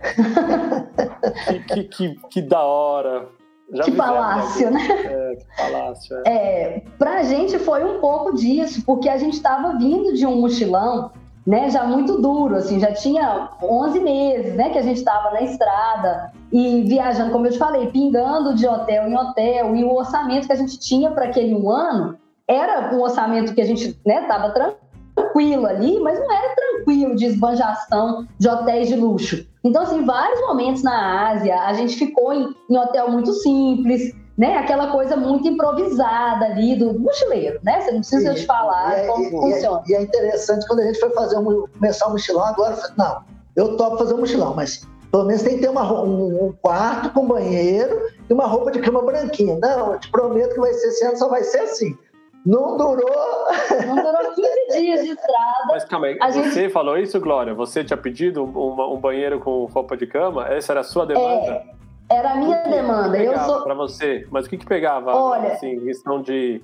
que, 1.74 1.84
que, 1.84 2.15
que, 2.30 2.41
da 2.41 2.63
hora. 2.63 3.28
Já 3.74 3.84
que 3.84 3.91
palácio, 3.91 4.70
né? 4.70 4.80
É, 4.88 5.36
que 5.36 5.46
palácio. 5.58 6.17
É. 6.26 6.30
é, 6.30 6.84
pra 7.00 7.24
gente 7.24 7.58
foi 7.58 7.84
um 7.84 8.00
pouco 8.00 8.36
disso, 8.36 8.84
porque 8.86 9.10
a 9.10 9.17
gente 9.17 9.34
estava 9.34 9.76
vindo 9.76 10.13
de 10.13 10.26
um 10.26 10.39
mochilão 10.39 11.12
né, 11.46 11.70
já 11.70 11.84
muito 11.84 12.20
duro, 12.20 12.56
assim, 12.56 12.80
já 12.80 12.92
tinha 12.92 13.50
11 13.62 14.00
meses, 14.00 14.56
né, 14.56 14.70
que 14.70 14.80
a 14.80 14.82
gente 14.82 14.98
estava 14.98 15.32
na 15.32 15.42
estrada 15.42 16.32
e 16.52 16.82
viajando, 16.84 17.32
como 17.32 17.46
eu 17.46 17.52
te 17.52 17.58
falei, 17.58 17.88
pingando 17.88 18.56
de 18.56 18.68
hotel 18.68 19.08
em 19.08 19.16
hotel, 19.16 19.76
e 19.76 19.84
o 19.84 19.94
orçamento 19.94 20.48
que 20.48 20.54
a 20.54 20.58
gente 20.58 20.80
tinha 20.80 21.12
para 21.12 21.26
aquele 21.26 21.54
um 21.54 21.70
ano 21.70 22.18
era 22.48 22.96
um 22.96 23.02
orçamento 23.02 23.54
que 23.54 23.62
a 23.62 23.66
gente, 23.66 24.00
né, 24.06 24.22
tava 24.28 24.52
tranquilo 24.52 25.68
ali, 25.68 26.00
mas 26.00 26.20
não 26.20 26.32
era 26.32 26.56
tranquilo 26.56 27.16
de 27.16 27.26
esbanjação 27.26 28.28
de 28.40 28.50
hotéis 28.50 28.88
de 28.88 28.96
luxo. 28.96 29.46
Então, 29.64 29.84
assim, 29.84 30.04
vários 30.04 30.42
momentos 30.42 30.84
na 30.84 31.30
Ásia, 31.30 31.60
a 31.62 31.74
gente 31.74 31.96
ficou 31.96 32.34
em, 32.34 32.54
em 32.70 32.78
hotel 32.78 33.12
muito 33.12 33.32
simples, 33.34 34.14
né? 34.38 34.58
Aquela 34.58 34.91
coisa 34.91 35.15
muito 35.15 35.48
improvisada 35.48 36.45
ali 36.45 36.76
do 36.76 36.98
mochileiro, 37.00 37.60
né? 37.63 37.82
Você 37.82 37.91
não 37.91 38.00
precisa 38.00 38.32
e, 38.32 38.36
te 38.36 38.45
falar 38.45 39.00
é, 39.00 39.08
como 39.08 39.24
e, 39.24 39.32
funciona. 39.32 39.84
E 39.88 39.93
é, 39.93 39.98
e 39.98 40.00
é, 40.00 40.04
interessante 40.04 40.67
quando 40.67 40.80
a 40.82 40.84
gente 40.84 41.00
foi 41.00 41.10
fazer 41.12 41.38
um, 41.38 41.65
começar 41.67 42.06
o 42.08 42.10
um 42.10 42.12
mochilão 42.13 42.45
agora, 42.45 42.78
não, 42.98 43.24
eu 43.56 43.78
topo 43.78 43.98
fazer 43.98 44.13
um 44.13 44.19
mochilão, 44.19 44.54
mas 44.54 44.86
pelo 45.12 45.26
menos 45.26 45.43
tem 45.43 45.56
que 45.56 45.62
ter 45.62 45.69
uma, 45.69 46.02
um, 46.04 46.48
um, 46.48 46.52
quarto 46.62 47.10
com 47.12 47.26
banheiro 47.26 48.10
e 48.30 48.34
uma 48.34 48.45
roupa 48.45 48.71
de 48.71 48.80
cama 48.80 49.02
branquinha. 49.02 49.58
Não, 49.62 49.93
eu 49.93 50.00
te 50.00 50.12
prometo 50.12 50.54
que 50.54 50.60
vai 50.60 50.74
ser 50.74 50.88
esse 50.88 51.06
ano, 51.06 51.17
só 51.17 51.30
vai 51.30 51.43
ser 51.43 51.60
assim. 51.60 51.98
Não 52.45 52.78
durou. 52.78 53.48
Não 53.88 53.95
durou 53.95 54.34
15 54.36 54.50
dias 54.78 55.04
de 55.04 55.12
estrada. 55.12 55.65
Mas 55.69 55.86
calma 55.86 56.08
aí, 56.08 56.17
você 56.17 56.52
gente... 56.52 56.69
falou 56.69 56.98
isso, 56.98 57.19
Glória? 57.19 57.54
Você 57.56 57.84
tinha 57.84 57.98
pedido 57.98 58.43
um, 58.43 58.93
um, 58.93 59.00
banheiro 59.00 59.39
com 59.39 59.65
roupa 59.65 59.98
de 59.98 60.06
cama? 60.06 60.48
Essa 60.48 60.74
era 60.74 60.82
a 60.82 60.84
sua 60.84 61.06
demanda? 61.06 61.54
É, 61.54 61.65
era 62.10 62.34
a 62.34 62.36
minha 62.36 62.63
demanda. 62.63 63.18
eu 63.18 63.38
sou 63.39 63.63
para 63.63 63.74
você, 63.74 64.28
mas 64.32 64.46
o 64.46 64.50
que 64.50 64.58
que 64.58 64.65
pegava? 64.65 65.13
Olha, 65.15 65.54
assim, 65.54 65.80
questão 65.80 66.22
de 66.22 66.62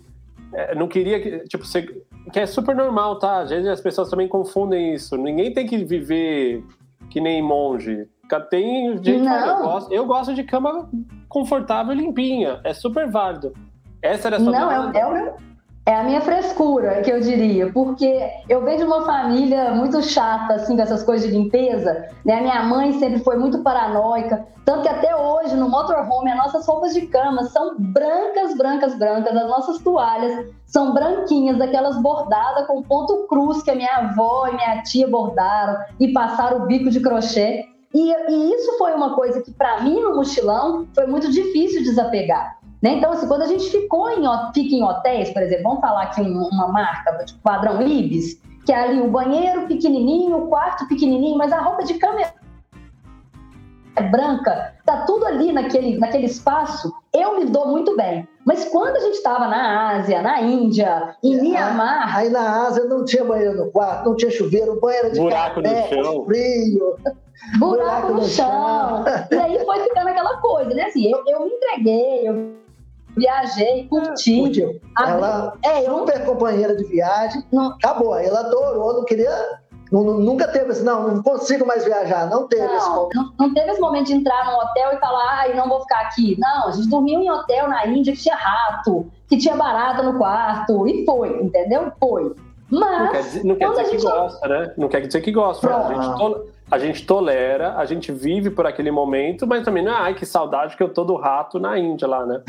é, 0.53 0.75
não 0.75 0.87
queria 0.87 1.19
que, 1.21 1.39
tipo, 1.47 1.65
você, 1.65 1.83
que 2.31 2.39
é 2.39 2.45
super 2.45 2.75
normal, 2.75 3.17
tá? 3.17 3.39
Às 3.39 3.49
vezes 3.49 3.67
as 3.67 3.81
pessoas 3.81 4.09
também 4.09 4.27
confundem 4.27 4.93
isso. 4.93 5.15
Ninguém 5.17 5.53
tem 5.53 5.65
que 5.65 5.77
viver 5.77 6.63
que 7.09 7.21
nem 7.21 7.41
monge. 7.41 8.07
Tem 8.49 8.91
gente, 9.03 9.23
não. 9.23 9.47
eu, 9.47 9.63
gosto, 9.63 9.93
eu 9.93 10.05
gosto 10.05 10.33
de 10.33 10.43
cama 10.43 10.89
confortável 11.27 11.93
e 11.93 11.97
limpinha. 11.97 12.61
É 12.63 12.73
super 12.73 13.09
válido. 13.09 13.53
Essa 14.01 14.29
era 14.29 14.37
a 14.37 14.39
sua 14.39 14.51
Não, 14.51 14.71
é, 14.71 14.99
é, 14.99 15.05
o 15.05 15.11
meu, 15.11 15.35
é 15.85 15.95
a 15.95 16.03
minha 16.03 16.21
frescura, 16.21 17.01
que 17.01 17.11
eu 17.11 17.19
diria, 17.19 17.71
porque 17.71 18.29
eu 18.47 18.63
vejo 18.63 18.85
uma 18.85 19.03
família 19.03 19.71
muito 19.71 20.01
chata, 20.01 20.53
assim, 20.53 20.75
com 20.75 20.81
essas 20.81 21.03
coisas 21.03 21.27
de 21.27 21.35
limpeza, 21.35 22.07
né? 22.23 22.35
A 22.35 22.41
minha 22.41 22.63
mãe 22.63 22.93
sempre 22.93 23.19
foi 23.19 23.35
muito 23.35 23.63
paranoica, 23.63 24.45
tanto 24.63 24.83
que 24.83 24.89
até 24.89 25.15
hoje, 25.15 25.55
no 25.55 25.67
motorhome, 25.67 26.31
as 26.31 26.37
nossas 26.37 26.67
roupas 26.67 26.93
de 26.93 27.07
cama 27.07 27.45
são 27.45 27.75
brancas, 27.79 28.55
brancas, 28.55 28.95
brancas, 28.95 29.35
as 29.35 29.49
nossas 29.49 29.79
toalhas 29.79 30.51
são 30.67 30.93
branquinhas, 30.93 31.57
daquelas 31.57 31.97
bordadas 31.97 32.67
com 32.67 32.83
ponto 32.83 33.25
cruz 33.27 33.63
que 33.63 33.71
a 33.71 33.75
minha 33.75 33.95
avó 33.95 34.47
e 34.47 34.55
minha 34.55 34.83
tia 34.83 35.07
bordaram 35.07 35.79
e 35.99 36.13
passaram 36.13 36.63
o 36.63 36.65
bico 36.67 36.91
de 36.91 36.99
crochê. 36.99 37.65
E, 37.93 38.31
e 38.31 38.53
isso 38.53 38.77
foi 38.77 38.93
uma 38.93 39.15
coisa 39.15 39.41
que, 39.41 39.51
para 39.51 39.81
mim, 39.81 39.99
no 39.99 40.15
mochilão, 40.15 40.87
foi 40.93 41.07
muito 41.07 41.29
difícil 41.29 41.83
desapegar. 41.83 42.60
Né? 42.81 42.93
Então, 42.93 43.11
assim, 43.11 43.27
quando 43.27 43.43
a 43.43 43.47
gente 43.47 43.69
ficou 43.69 44.09
em, 44.09 44.23
fica 44.53 44.75
em 44.75 44.83
hotéis, 44.83 45.29
por 45.29 45.43
exemplo, 45.43 45.63
vamos 45.63 45.81
falar 45.81 46.03
aqui 46.03 46.21
uma 46.21 46.67
marca, 46.69 47.23
tipo 47.25 47.39
padrão 47.41 47.81
Ibis, 47.81 48.41
que 48.65 48.71
é 48.71 48.83
ali 48.83 49.01
o 49.01 49.07
banheiro 49.07 49.67
pequenininho, 49.67 50.37
o 50.37 50.47
quarto 50.47 50.87
pequenininho, 50.87 51.37
mas 51.37 51.51
a 51.51 51.59
roupa 51.59 51.83
de 51.83 51.95
cama 51.95 52.21
é 53.95 54.01
branca, 54.03 54.73
tá 54.85 55.03
tudo 55.05 55.25
ali 55.25 55.51
naquele, 55.51 55.97
naquele 55.97 56.25
espaço, 56.25 56.91
eu 57.13 57.37
me 57.37 57.45
dou 57.45 57.67
muito 57.67 57.95
bem. 57.95 58.27
Mas 58.45 58.65
quando 58.65 58.95
a 58.95 58.99
gente 58.99 59.15
estava 59.15 59.47
na 59.47 59.91
Ásia, 59.91 60.21
na 60.21 60.41
Índia, 60.41 61.15
em 61.23 61.37
é, 61.37 61.41
Mianmar... 61.41 62.17
Aí 62.17 62.29
na 62.29 62.65
Ásia 62.65 62.85
não 62.85 63.05
tinha 63.05 63.23
banheiro 63.23 63.55
no 63.57 63.71
quarto, 63.71 64.09
não 64.09 64.15
tinha 64.15 64.31
chuveiro, 64.31 64.79
banheiro 64.79 65.11
de 65.11 65.19
buraco 65.19 65.61
café, 65.61 65.95
no 65.95 66.03
chão. 66.03 66.25
frio... 66.25 66.95
Buraco, 67.57 67.75
buraco 67.75 68.07
no, 68.07 68.13
no 68.21 68.23
chão. 68.23 69.03
chão. 69.03 69.27
E 69.31 69.35
aí 69.35 69.65
foi 69.65 69.79
ficando 69.83 70.07
aquela 70.07 70.37
coisa, 70.37 70.69
né? 70.73 70.83
Assim, 70.83 71.11
eu, 71.11 71.23
eu 71.27 71.45
me 71.45 71.51
entreguei, 71.51 72.27
eu 72.27 72.53
viajei, 73.15 73.87
curti. 73.87 74.39
Curtiu. 74.39 74.81
Ela, 74.99 75.53
é, 75.63 75.87
eu... 75.87 75.99
super 75.99 76.25
companheira 76.25 76.75
de 76.75 76.83
viagem, 76.85 77.43
não. 77.51 77.71
acabou. 77.71 78.15
Ela 78.17 78.41
adorou, 78.41 78.93
não 78.93 79.05
queria 79.05 79.61
nunca 79.91 80.47
teve 80.47 80.71
assim, 80.71 80.85
não, 80.85 81.15
não 81.15 81.23
consigo 81.23 81.65
mais 81.65 81.83
viajar, 81.83 82.29
não 82.29 82.47
teve 82.47 82.65
não, 82.65 82.77
esse 82.77 82.89
momento. 82.89 83.15
Não, 83.15 83.33
não, 83.37 83.53
teve 83.53 83.71
esse 83.71 83.81
momento 83.81 84.07
de 84.07 84.13
entrar 84.13 84.45
num 84.45 84.57
hotel 84.57 84.93
e 84.93 84.97
falar, 84.97 85.39
ai, 85.39 85.53
não 85.53 85.67
vou 85.67 85.81
ficar 85.81 85.99
aqui. 86.01 86.37
Não, 86.39 86.67
a 86.69 86.71
gente 86.71 86.89
dormiu 86.89 87.19
em 87.19 87.29
hotel 87.29 87.67
na 87.67 87.85
Índia 87.87 88.13
que 88.13 88.21
tinha 88.21 88.35
rato, 88.35 89.11
que 89.27 89.37
tinha 89.37 89.55
barata 89.55 90.01
no 90.01 90.17
quarto, 90.17 90.87
e 90.87 91.05
foi, 91.05 91.43
entendeu? 91.43 91.91
Foi. 91.99 92.33
Mas. 92.69 93.01
Não 93.01 93.11
quer 93.11 93.21
dizer, 93.21 93.43
não 93.43 93.55
quer 93.55 93.69
dizer 93.69 93.89
que 93.89 93.97
gosta, 93.97 94.47
né? 94.47 94.73
Não 94.77 94.87
quer 94.87 95.01
dizer 95.01 95.21
que 95.21 95.31
gosta. 95.31 95.75
A 95.75 95.93
gente, 95.93 96.41
a 96.71 96.79
gente 96.79 97.05
tolera, 97.05 97.75
a 97.75 97.85
gente 97.85 98.13
vive 98.13 98.49
por 98.49 98.65
aquele 98.65 98.91
momento, 98.91 99.45
mas 99.45 99.65
também 99.65 99.83
não 99.83 99.91
é, 99.91 99.95
ai, 99.95 100.13
que 100.13 100.25
saudade 100.25 100.77
que 100.77 100.83
eu 100.83 100.87
tô 100.87 101.03
do 101.03 101.17
rato 101.17 101.59
na 101.59 101.77
Índia 101.77 102.07
lá, 102.07 102.25
né? 102.25 102.41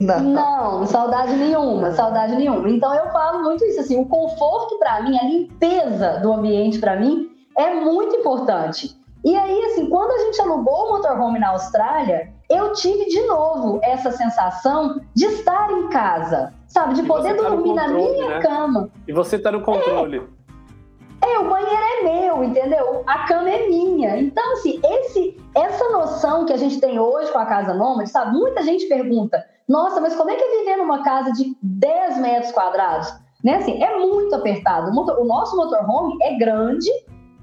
Não. 0.00 0.20
não, 0.20 0.86
saudade 0.86 1.34
nenhuma, 1.36 1.92
saudade 1.92 2.34
nenhuma. 2.34 2.70
Então 2.70 2.94
eu 2.94 3.10
falo 3.10 3.42
muito 3.42 3.64
isso 3.64 3.80
assim, 3.80 4.00
o 4.00 4.06
conforto 4.06 4.78
para 4.78 5.02
mim, 5.02 5.18
a 5.18 5.24
limpeza 5.24 6.20
do 6.22 6.32
ambiente 6.32 6.78
para 6.78 6.96
mim 6.96 7.28
é 7.56 7.74
muito 7.74 8.16
importante. 8.16 8.98
E 9.22 9.36
aí, 9.36 9.62
assim, 9.64 9.86
quando 9.90 10.12
a 10.12 10.18
gente 10.24 10.40
alugou 10.40 10.86
o 10.86 10.92
motorhome 10.92 11.38
na 11.38 11.50
Austrália, 11.50 12.32
eu 12.48 12.72
tive 12.72 13.04
de 13.06 13.20
novo 13.26 13.78
essa 13.82 14.10
sensação 14.10 15.00
de 15.14 15.26
estar 15.26 15.70
em 15.70 15.88
casa, 15.88 16.54
sabe? 16.66 16.94
De 16.94 17.02
poder 17.02 17.36
tá 17.36 17.42
dormir 17.48 17.68
controle, 17.68 17.86
na 17.86 17.88
minha 17.88 18.28
né? 18.28 18.40
cama. 18.40 18.90
E 19.06 19.12
você 19.12 19.38
tá 19.38 19.52
no 19.52 19.60
controle. 19.60 20.26
É. 21.22 21.34
é, 21.34 21.38
o 21.38 21.50
banheiro 21.50 21.82
é 21.82 22.02
meu, 22.02 22.42
entendeu? 22.42 23.02
A 23.06 23.26
cama 23.26 23.50
é 23.50 23.68
minha. 23.68 24.18
Então, 24.18 24.54
assim, 24.54 24.80
esse, 24.82 25.36
essa 25.54 25.86
noção 25.90 26.46
que 26.46 26.54
a 26.54 26.56
gente 26.56 26.80
tem 26.80 26.98
hoje 26.98 27.30
com 27.30 27.38
a 27.38 27.44
Casa 27.44 27.74
Nômade, 27.74 28.08
sabe? 28.08 28.32
Muita 28.32 28.62
gente 28.62 28.86
pergunta, 28.86 29.44
nossa, 29.70 30.00
mas 30.00 30.16
como 30.16 30.28
é 30.30 30.34
que 30.34 30.42
é 30.42 30.58
viver 30.58 30.76
numa 30.78 31.00
casa 31.04 31.30
de 31.30 31.56
10 31.62 32.18
metros 32.18 32.50
quadrados? 32.50 33.14
Né? 33.44 33.54
Assim, 33.54 33.80
é 33.80 33.98
muito 33.98 34.34
apertado. 34.34 34.90
O, 34.90 34.92
motor, 34.92 35.20
o 35.20 35.24
nosso 35.24 35.56
motorhome 35.56 36.18
é 36.22 36.36
grande, 36.36 36.90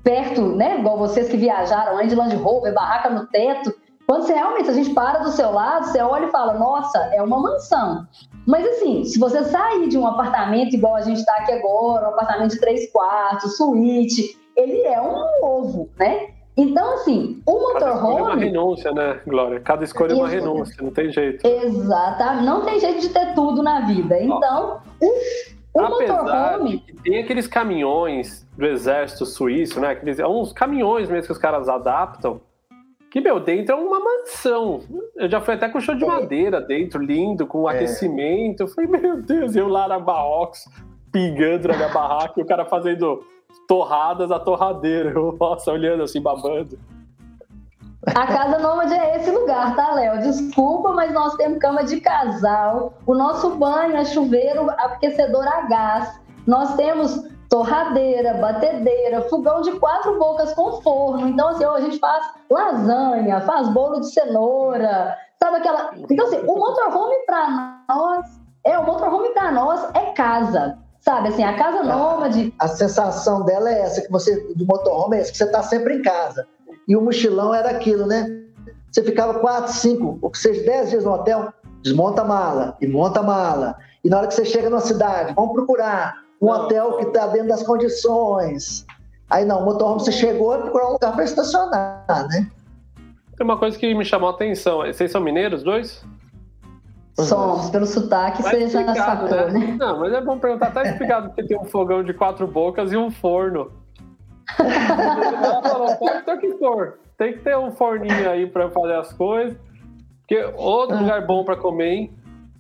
perto, 0.03 0.41
né? 0.41 0.77
Igual 0.77 0.97
vocês 0.97 1.29
que 1.29 1.37
viajaram, 1.37 2.05
de 2.05 2.13
Land 2.13 2.35
Rover, 2.35 2.73
barraca 2.73 3.09
no 3.09 3.27
teto. 3.27 3.73
Quando 4.05 4.23
você 4.23 4.33
realmente, 4.33 4.69
a 4.69 4.73
gente 4.73 4.93
para 4.93 5.19
do 5.19 5.31
seu 5.31 5.53
lado, 5.53 5.85
você 5.85 6.01
olha 6.01 6.25
e 6.25 6.31
fala, 6.31 6.55
nossa, 6.55 6.97
é 7.13 7.23
uma 7.23 7.39
mansão. 7.39 8.05
Mas 8.45 8.67
assim, 8.67 9.05
se 9.05 9.17
você 9.17 9.45
sair 9.45 9.87
de 9.87 9.97
um 9.97 10.05
apartamento 10.05 10.75
igual 10.75 10.95
a 10.95 11.01
gente 11.03 11.19
está 11.19 11.33
aqui 11.37 11.53
agora, 11.53 12.09
um 12.09 12.13
apartamento 12.13 12.51
de 12.51 12.59
três 12.59 12.91
quartos, 12.91 13.55
suíte, 13.55 14.37
ele 14.53 14.81
é 14.81 15.01
um 15.01 15.45
ovo, 15.45 15.89
né? 15.97 16.27
Então, 16.57 16.93
assim, 16.95 17.41
o 17.45 17.51
motorhome. 17.51 17.79
Cada 17.79 17.93
escolha 17.93 18.17
é 18.17 18.21
uma 18.23 18.35
renúncia, 18.35 18.91
né, 18.91 19.21
Glória? 19.27 19.59
Cada 19.59 19.83
escolha 19.83 20.11
é 20.13 20.15
uma 20.15 20.27
renúncia, 20.27 20.75
não 20.81 20.91
tem 20.91 21.11
jeito. 21.11 21.45
Exatamente. 21.47 22.45
Não 22.45 22.65
tem 22.65 22.79
jeito 22.79 23.01
de 23.01 23.09
ter 23.09 23.35
tudo 23.35 23.61
na 23.61 23.81
vida. 23.81 24.19
Então, 24.19 24.81
o 24.99 25.13
o 25.77 25.85
Apesar 25.85 26.23
motorhome... 26.23 26.83
tem 27.03 27.19
aqueles 27.19 27.45
caminhões 27.45 28.47
do 28.57 28.65
exército 28.65 29.27
suíço, 29.27 29.79
né? 29.79 29.89
Aqueles, 29.89 30.17
é 30.17 30.27
uns 30.27 30.51
caminhões 30.51 31.07
mesmo 31.07 31.27
que 31.27 31.31
os 31.31 31.37
caras 31.37 31.69
adaptam. 31.69 32.41
Que, 33.11 33.21
meu, 33.21 33.39
dentro 33.39 33.75
é 33.75 33.77
uma 33.77 33.99
mansão. 33.99 34.81
Eu 35.15 35.29
já 35.29 35.39
fui 35.39 35.53
até 35.53 35.69
com 35.69 35.79
show 35.79 35.93
de 35.93 36.03
é. 36.03 36.07
madeira 36.07 36.59
dentro, 36.59 37.01
lindo, 37.01 37.45
com 37.45 37.69
é. 37.69 37.75
aquecimento. 37.75 38.63
Eu 38.63 38.67
falei, 38.67 38.89
meu 38.89 39.21
Deus, 39.21 39.55
eu 39.55 39.67
lá 39.67 39.87
na 39.87 39.99
Barrocos, 39.99 40.67
pingando 41.11 41.67
na 41.67 41.75
minha 41.75 41.89
barraca, 41.89 42.39
e 42.39 42.43
o 42.43 42.45
cara 42.45 42.65
fazendo 42.65 43.23
torradas 43.67 44.31
a 44.31 44.39
torradeira. 44.39 45.11
Eu, 45.11 45.35
nossa, 45.39 45.71
olhando 45.71 46.03
assim, 46.03 46.21
babando. 46.21 46.79
A 48.15 48.25
casa 48.25 48.59
nômade 48.59 48.93
é 48.93 49.17
esse 49.17 49.29
lugar, 49.31 49.75
tá, 49.75 49.93
Léo? 49.93 50.21
Desculpa, 50.21 50.93
mas 50.93 51.13
nós 51.13 51.35
temos 51.35 51.59
cama 51.59 51.83
de 51.83 51.99
casal. 51.99 52.93
O 53.05 53.13
nosso 53.13 53.55
banho 53.55 53.97
é 53.97 54.05
chuveiro 54.05 54.69
aquecedor 54.69 55.45
a 55.45 55.61
gás. 55.63 56.19
Nós 56.45 56.75
temos 56.75 57.27
torradeira, 57.49 58.35
batedeira, 58.35 59.21
fogão 59.23 59.61
de 59.61 59.71
quatro 59.79 60.17
bocas 60.17 60.53
com 60.53 60.81
forno. 60.81 61.27
Então, 61.27 61.49
assim, 61.49 61.65
a 61.65 61.79
gente 61.81 61.99
faz 61.99 62.23
lasanha, 62.49 63.41
faz 63.41 63.67
bolo 63.69 63.99
de 63.99 64.11
cenoura, 64.11 65.17
sabe 65.41 65.57
aquela. 65.57 65.91
Então, 66.09 66.27
assim, 66.27 66.39
o 66.47 66.55
motorhome 66.55 67.15
para 67.25 67.83
nós, 67.89 68.39
é, 68.63 68.77
o 68.77 68.85
motorhome 68.85 69.29
para 69.29 69.51
nós 69.51 69.89
é 69.93 70.11
casa. 70.13 70.77
Sabe, 71.07 71.29
assim, 71.29 71.41
a 71.41 71.53
casa 71.53 71.83
nômade. 71.83 72.53
A, 72.59 72.65
a 72.65 72.67
sensação 72.67 73.45
dela 73.45 73.71
é 73.71 73.79
essa, 73.79 74.01
que 74.01 74.11
você, 74.11 74.35
do 74.53 74.65
motorhome, 74.65 75.15
é 75.15 75.21
essa, 75.21 75.31
que 75.31 75.37
você 75.37 75.45
está 75.45 75.63
sempre 75.63 75.95
em 75.95 76.01
casa. 76.01 76.45
E 76.85 76.97
o 76.97 77.01
mochilão 77.01 77.55
era 77.55 77.69
aquilo, 77.69 78.05
né? 78.05 78.43
Você 78.91 79.01
ficava 79.01 79.39
quatro, 79.39 79.71
cinco, 79.71 80.19
ou 80.21 80.35
seja, 80.35 80.65
dez 80.65 80.89
dias 80.89 81.05
no 81.05 81.13
hotel, 81.13 81.53
desmonta 81.81 82.23
a 82.23 82.25
mala 82.25 82.75
e 82.81 82.87
monta 82.87 83.21
a 83.21 83.23
mala. 83.23 83.77
E 84.03 84.09
na 84.09 84.17
hora 84.17 84.27
que 84.27 84.33
você 84.33 84.43
chega 84.43 84.69
na 84.69 84.81
cidade, 84.81 85.33
vamos 85.33 85.53
procurar 85.53 86.15
um 86.41 86.47
não, 86.47 86.65
hotel 86.65 86.97
que 86.97 87.05
está 87.05 87.25
dentro 87.27 87.47
das 87.47 87.63
condições. 87.63 88.85
Aí 89.29 89.45
não, 89.45 89.61
o 89.61 89.65
motorhome 89.65 90.01
você 90.01 90.11
chegou 90.11 90.55
e 90.55 90.61
procurar 90.61 90.89
um 90.89 90.93
lugar 90.93 91.13
para 91.13 91.23
estacionar, 91.23 92.27
né? 92.29 92.51
Tem 93.37 93.45
uma 93.45 93.57
coisa 93.57 93.79
que 93.79 93.95
me 93.95 94.03
chamou 94.03 94.27
a 94.27 94.33
atenção. 94.33 94.79
Vocês 94.79 95.09
são 95.09 95.21
mineiros, 95.21 95.63
dois? 95.63 96.03
Somos, 97.19 97.69
pelo 97.71 97.85
sotaque 97.85 98.43
tá 98.43 98.51
você 98.51 98.67
já 98.67 98.93
sacou, 98.93 99.29
né? 99.29 99.51
né? 99.51 99.77
Não, 99.79 99.99
mas 99.99 100.13
é 100.13 100.21
bom 100.21 100.37
perguntar, 100.37 100.71
tá 100.71 100.83
explicado 100.87 101.33
que 101.33 101.43
tem 101.43 101.57
um 101.57 101.65
fogão 101.65 102.03
de 102.03 102.13
quatro 102.13 102.45
bocas 102.45 102.91
e 102.91 102.97
um 102.97 103.09
forno. 103.09 103.71
Ela 104.59 105.61
falou, 105.63 105.95
pode 105.97 106.23
ter 106.23 106.33
o 106.33 106.39
que 106.39 106.51
for. 106.57 106.99
Tem 107.17 107.33
que 107.33 107.39
ter 107.39 107.57
um 107.57 107.71
forninho 107.71 108.29
aí 108.29 108.45
para 108.45 108.69
fazer 108.69 108.93
as 108.93 109.11
coisas. 109.13 109.57
Porque 110.21 110.43
outro 110.55 110.95
ah. 110.95 110.99
lugar 110.99 111.25
bom 111.25 111.43
para 111.43 111.55
comer, 111.55 111.89
hein? 111.89 112.11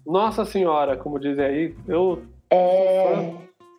Nossa 0.05 0.43
senhora, 0.45 0.97
como 0.97 1.19
dizem 1.19 1.45
aí, 1.45 1.75
eu. 1.87 2.23
É... 2.49 3.33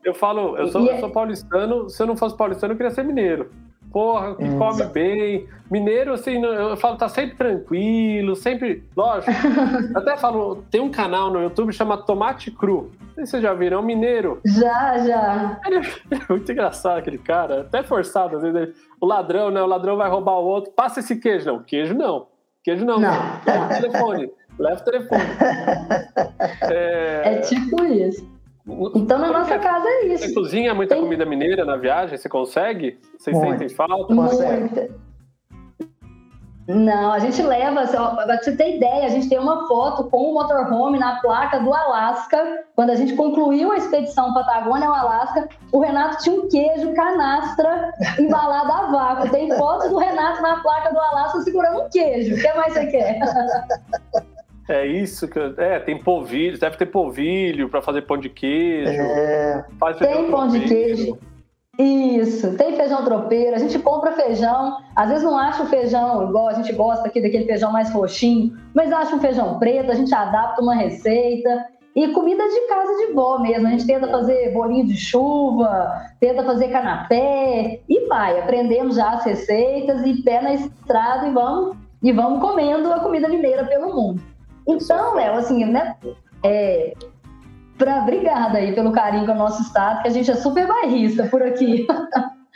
Eu 0.04 0.14
falo, 0.14 0.56
eu 0.56 0.68
sou, 0.68 0.86
eu 0.86 1.00
sou 1.00 1.10
paulistano, 1.10 1.90
se 1.90 2.00
eu 2.02 2.06
não 2.06 2.16
fosse 2.16 2.36
paulistano, 2.36 2.72
eu 2.72 2.76
queria 2.76 2.92
ser 2.92 3.02
mineiro. 3.02 3.50
Porra, 3.92 4.34
que 4.34 4.44
hum. 4.44 4.58
come 4.58 4.84
bem. 4.86 5.48
Mineiro, 5.70 6.14
assim, 6.14 6.42
eu 6.42 6.76
falo, 6.76 6.96
tá 6.96 7.08
sempre 7.08 7.36
tranquilo, 7.36 8.34
sempre. 8.34 8.84
Lógico. 8.96 9.30
até 9.94 10.16
falo, 10.16 10.64
tem 10.70 10.80
um 10.80 10.90
canal 10.90 11.30
no 11.30 11.42
YouTube 11.42 11.72
chama 11.72 11.98
Tomate 11.98 12.50
Cru. 12.50 12.90
Não 13.00 13.14
sei 13.14 13.24
se 13.26 13.30
vocês 13.32 13.42
já 13.42 13.54
viram, 13.54 13.78
é 13.78 13.80
um 13.80 13.84
mineiro. 13.84 14.40
Já, 14.44 14.98
já. 14.98 15.60
Ele 15.66 15.78
é 15.78 15.82
muito 16.30 16.50
engraçado 16.50 16.98
aquele 16.98 17.18
cara, 17.18 17.62
até 17.62 17.82
forçado, 17.82 18.36
às 18.36 18.42
vezes. 18.42 18.74
O 19.00 19.06
ladrão, 19.06 19.50
né? 19.50 19.60
O 19.62 19.66
ladrão 19.66 19.96
vai 19.96 20.08
roubar 20.08 20.38
o 20.38 20.44
outro. 20.44 20.72
Passa 20.72 21.00
esse 21.00 21.16
queijo, 21.16 21.46
não. 21.46 21.62
Queijo 21.62 21.94
não. 21.94 22.28
Queijo 22.64 22.84
não. 22.84 22.98
não. 22.98 23.10
Leva 23.46 23.64
o 23.64 23.68
telefone. 23.68 24.30
Leva 24.58 24.80
o 24.80 24.84
telefone. 24.84 25.22
É... 26.62 27.34
é 27.34 27.40
tipo 27.40 27.84
isso. 27.84 28.26
Então, 28.94 29.18
na 29.18 29.32
nossa 29.32 29.58
casa 29.58 29.86
é 29.88 30.06
isso. 30.06 30.26
Você 30.26 30.34
cozinha 30.34 30.74
muita 30.74 30.94
Tem... 30.94 31.02
comida 31.02 31.24
mineira 31.24 31.64
na 31.64 31.76
viagem? 31.76 32.18
Você 32.18 32.28
consegue? 32.28 32.98
Vocês 33.18 33.36
Muito. 33.36 33.52
sentem 33.52 33.68
falta? 33.70 34.14
Muita. 34.14 35.08
Não, 36.68 37.12
a 37.12 37.18
gente 37.18 37.40
leva, 37.40 37.86
pra 37.86 38.38
você 38.42 38.54
ter 38.54 38.76
ideia, 38.76 39.06
a 39.06 39.08
gente 39.08 39.26
tem 39.26 39.38
uma 39.38 39.66
foto 39.66 40.04
com 40.04 40.30
o 40.30 40.34
motorhome 40.34 40.98
na 40.98 41.18
placa 41.18 41.60
do 41.60 41.72
Alasca. 41.72 42.66
Quando 42.76 42.90
a 42.90 42.94
gente 42.94 43.14
concluiu 43.16 43.72
a 43.72 43.76
expedição 43.78 44.34
Patagônia 44.34 44.86
ao 44.86 44.94
Alasca, 44.94 45.48
o 45.72 45.80
Renato 45.80 46.22
tinha 46.22 46.38
um 46.38 46.46
queijo 46.46 46.92
canastra 46.92 47.90
embalado 48.18 48.70
a 48.70 48.86
vácuo. 48.90 49.30
Tem 49.30 49.50
foto 49.56 49.88
do 49.88 49.96
Renato 49.96 50.42
na 50.42 50.60
placa 50.60 50.92
do 50.92 51.00
Alasca 51.00 51.40
segurando 51.40 51.84
um 51.84 51.88
queijo. 51.88 52.34
O 52.34 52.38
que 52.38 52.52
mais 52.52 52.74
você 52.74 52.86
quer? 52.88 53.18
É 54.68 54.86
isso 54.86 55.26
que. 55.26 55.38
É, 55.56 55.78
tem 55.78 55.98
polvilho, 55.98 56.58
deve 56.58 56.76
ter 56.76 56.86
polvilho 56.86 57.68
para 57.68 57.80
fazer 57.80 58.02
pão 58.02 58.18
de 58.18 58.28
queijo. 58.28 58.90
É, 58.90 59.64
tem 59.98 60.30
pão 60.30 60.46
de 60.46 60.60
queijo. 60.60 61.18
Isso, 61.78 62.56
tem 62.56 62.74
feijão 62.74 63.04
tropeiro, 63.04 63.54
a 63.54 63.58
gente 63.58 63.78
compra 63.78 64.10
feijão, 64.10 64.78
às 64.96 65.10
vezes 65.10 65.22
não 65.22 65.38
acha 65.38 65.62
o 65.62 65.66
feijão 65.66 66.28
igual 66.28 66.48
a 66.48 66.54
gente 66.54 66.72
gosta 66.72 67.06
aqui 67.06 67.20
daquele 67.20 67.44
feijão 67.44 67.70
mais 67.70 67.92
roxinho, 67.92 68.52
mas 68.74 68.92
acha 68.92 69.14
um 69.14 69.20
feijão 69.20 69.60
preto, 69.60 69.92
a 69.92 69.94
gente 69.94 70.12
adapta 70.12 70.60
uma 70.60 70.74
receita. 70.74 71.66
E 71.94 72.08
comida 72.08 72.42
de 72.48 72.60
casa 72.68 72.96
de 72.96 73.12
vó 73.12 73.38
mesmo, 73.38 73.68
a 73.68 73.70
gente 73.70 73.86
tenta 73.86 74.08
fazer 74.08 74.52
bolinho 74.52 74.86
de 74.86 74.96
chuva, 74.96 76.02
tenta 76.18 76.42
fazer 76.42 76.68
canapé 76.68 77.80
e 77.88 78.08
vai, 78.08 78.40
aprendemos 78.40 78.96
já 78.96 79.12
as 79.12 79.24
receitas 79.24 80.04
e 80.04 80.22
pé 80.22 80.42
na 80.42 80.54
estrada 80.54 81.28
e 81.28 81.32
vamos, 81.32 81.76
e 82.02 82.12
vamos 82.12 82.40
comendo 82.40 82.92
a 82.92 83.00
comida 83.00 83.28
mineira 83.28 83.64
pelo 83.64 83.94
mundo. 83.94 84.20
Então, 84.68 85.14
Léo, 85.14 85.34
assim, 85.34 85.64
né? 85.64 85.96
É, 86.44 86.92
pra, 87.78 88.02
obrigada 88.02 88.58
aí 88.58 88.74
pelo 88.74 88.92
carinho 88.92 89.24
com 89.24 89.32
o 89.32 89.36
nosso 89.36 89.62
estado, 89.62 90.02
que 90.02 90.08
a 90.08 90.10
gente 90.10 90.30
é 90.30 90.34
super 90.34 90.66
bairrista 90.66 91.26
por 91.26 91.42
aqui. 91.42 91.86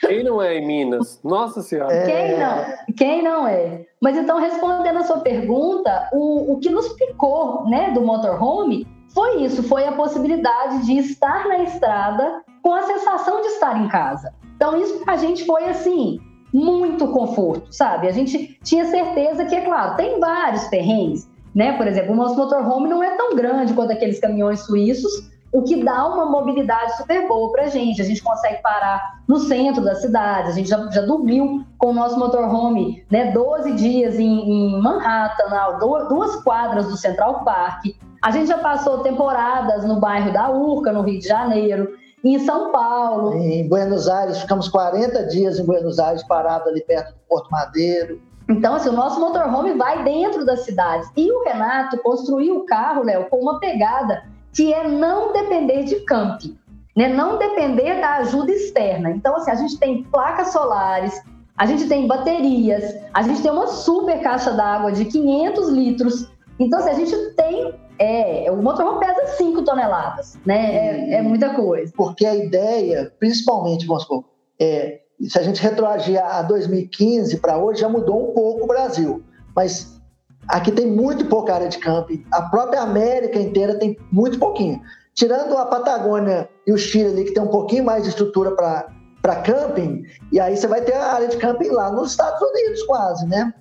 Quem 0.00 0.24
não 0.24 0.42
é 0.42 0.56
em 0.56 0.66
Minas? 0.66 1.20
Nossa 1.22 1.62
Senhora. 1.62 1.94
É... 1.94 2.04
Quem 2.04 2.38
não? 2.38 2.94
Quem 2.96 3.22
não 3.22 3.46
é? 3.46 3.86
Mas 4.00 4.16
então, 4.16 4.40
respondendo 4.40 4.98
a 4.98 5.04
sua 5.04 5.20
pergunta, 5.20 6.08
o, 6.12 6.54
o 6.54 6.58
que 6.58 6.68
nos 6.68 6.88
picou 6.94 7.64
né, 7.68 7.92
do 7.92 8.02
motorhome 8.02 8.86
foi 9.14 9.42
isso, 9.42 9.62
foi 9.62 9.86
a 9.86 9.92
possibilidade 9.92 10.84
de 10.86 10.98
estar 10.98 11.46
na 11.46 11.58
estrada 11.58 12.42
com 12.62 12.74
a 12.74 12.82
sensação 12.82 13.40
de 13.42 13.48
estar 13.48 13.80
em 13.80 13.88
casa. 13.88 14.34
Então, 14.56 14.76
isso 14.80 15.04
pra 15.04 15.16
gente 15.16 15.44
foi 15.44 15.64
assim, 15.64 16.18
muito 16.52 17.08
conforto, 17.08 17.72
sabe? 17.72 18.08
A 18.08 18.12
gente 18.12 18.58
tinha 18.62 18.84
certeza 18.86 19.44
que, 19.44 19.54
é 19.54 19.60
claro, 19.60 19.96
tem 19.96 20.18
vários 20.18 20.64
perrengues, 20.64 21.28
né? 21.54 21.76
Por 21.76 21.86
exemplo, 21.86 22.12
o 22.12 22.16
nosso 22.16 22.36
motorhome 22.36 22.88
não 22.88 23.02
é 23.02 23.16
tão 23.16 23.34
grande 23.34 23.74
quanto 23.74 23.92
aqueles 23.92 24.20
caminhões 24.20 24.60
suíços, 24.60 25.30
o 25.52 25.62
que 25.62 25.84
dá 25.84 26.06
uma 26.08 26.24
mobilidade 26.24 26.96
super 26.96 27.28
boa 27.28 27.52
para 27.52 27.64
a 27.64 27.68
gente. 27.68 28.00
A 28.00 28.04
gente 28.04 28.22
consegue 28.22 28.62
parar 28.62 29.22
no 29.28 29.38
centro 29.38 29.84
da 29.84 29.94
cidade, 29.94 30.48
a 30.48 30.52
gente 30.52 30.68
já, 30.68 30.90
já 30.90 31.02
dormiu 31.02 31.62
com 31.78 31.88
o 31.88 31.92
nosso 31.92 32.18
motorhome 32.18 33.04
né, 33.10 33.32
12 33.32 33.72
dias 33.74 34.18
em, 34.18 34.26
em 34.26 34.80
Manhattan, 34.80 35.78
duas 36.08 36.36
quadras 36.42 36.86
do 36.88 36.96
Central 36.96 37.44
Park. 37.44 37.84
A 38.22 38.30
gente 38.30 38.46
já 38.46 38.58
passou 38.58 38.98
temporadas 38.98 39.84
no 39.84 40.00
bairro 40.00 40.32
da 40.32 40.50
Urca, 40.50 40.92
no 40.92 41.02
Rio 41.02 41.18
de 41.18 41.26
Janeiro, 41.26 41.88
em 42.24 42.38
São 42.38 42.70
Paulo. 42.70 43.34
Em 43.34 43.68
Buenos 43.68 44.08
Aires, 44.08 44.38
ficamos 44.38 44.68
40 44.68 45.26
dias 45.26 45.58
em 45.58 45.64
Buenos 45.64 45.98
Aires, 45.98 46.22
parado 46.22 46.68
ali 46.68 46.80
perto 46.82 47.12
do 47.12 47.20
Porto 47.28 47.50
Madeiro. 47.50 48.20
Então, 48.48 48.74
assim, 48.74 48.88
o 48.88 48.92
nosso 48.92 49.20
motorhome 49.20 49.74
vai 49.74 50.02
dentro 50.04 50.44
das 50.44 50.64
cidades. 50.64 51.08
E 51.16 51.30
o 51.30 51.44
Renato 51.44 51.98
construiu 51.98 52.58
o 52.58 52.66
carro, 52.66 53.04
Léo, 53.04 53.28
com 53.28 53.38
uma 53.38 53.58
pegada 53.60 54.24
que 54.52 54.72
é 54.72 54.86
não 54.86 55.32
depender 55.32 55.84
de 55.84 55.96
camping, 56.00 56.58
né? 56.94 57.08
não 57.08 57.38
depender 57.38 58.00
da 58.00 58.16
ajuda 58.16 58.52
externa. 58.52 59.10
Então, 59.10 59.34
assim, 59.36 59.50
a 59.50 59.54
gente 59.54 59.78
tem 59.78 60.02
placas 60.04 60.52
solares, 60.52 61.22
a 61.56 61.66
gente 61.66 61.88
tem 61.88 62.06
baterias, 62.06 62.96
a 63.14 63.22
gente 63.22 63.42
tem 63.42 63.50
uma 63.50 63.66
super 63.66 64.20
caixa 64.22 64.52
d'água 64.52 64.92
de 64.92 65.04
500 65.06 65.68
litros. 65.70 66.30
Então, 66.58 66.78
assim, 66.78 66.90
a 66.90 66.94
gente 66.94 67.16
tem. 67.34 67.74
É, 67.98 68.50
o 68.50 68.56
motorhome 68.56 68.98
pesa 68.98 69.26
5 69.36 69.62
toneladas, 69.62 70.36
né? 70.44 71.10
É, 71.10 71.14
é, 71.14 71.22
muita 71.22 71.50
coisa. 71.50 71.92
Porque 71.96 72.26
a 72.26 72.34
ideia, 72.34 73.12
principalmente, 73.20 73.86
vamos 73.86 74.02
supor, 74.02 74.24
é, 74.58 75.01
se 75.28 75.38
a 75.38 75.42
gente 75.42 75.62
retroagir 75.62 76.22
a 76.22 76.42
2015 76.42 77.38
para 77.38 77.58
hoje, 77.58 77.80
já 77.80 77.88
mudou 77.88 78.30
um 78.30 78.34
pouco 78.34 78.64
o 78.64 78.66
Brasil. 78.66 79.22
Mas 79.54 80.00
aqui 80.48 80.72
tem 80.72 80.86
muito 80.86 81.26
pouca 81.26 81.54
área 81.54 81.68
de 81.68 81.78
camping. 81.78 82.24
A 82.32 82.42
própria 82.42 82.80
América 82.80 83.38
inteira 83.38 83.78
tem 83.78 83.96
muito 84.10 84.38
pouquinho. 84.38 84.80
Tirando 85.14 85.56
a 85.58 85.66
Patagônia 85.66 86.48
e 86.66 86.72
o 86.72 86.78
Chile 86.78 87.10
ali, 87.10 87.24
que 87.24 87.34
tem 87.34 87.42
um 87.42 87.48
pouquinho 87.48 87.84
mais 87.84 88.02
de 88.04 88.08
estrutura 88.08 88.52
para 88.52 89.36
camping, 89.42 90.04
e 90.32 90.40
aí 90.40 90.56
você 90.56 90.66
vai 90.66 90.80
ter 90.80 90.94
a 90.94 91.12
área 91.12 91.28
de 91.28 91.36
camping 91.36 91.68
lá 91.68 91.90
nos 91.92 92.12
Estados 92.12 92.40
Unidos, 92.40 92.82
quase, 92.84 93.26
né? 93.26 93.52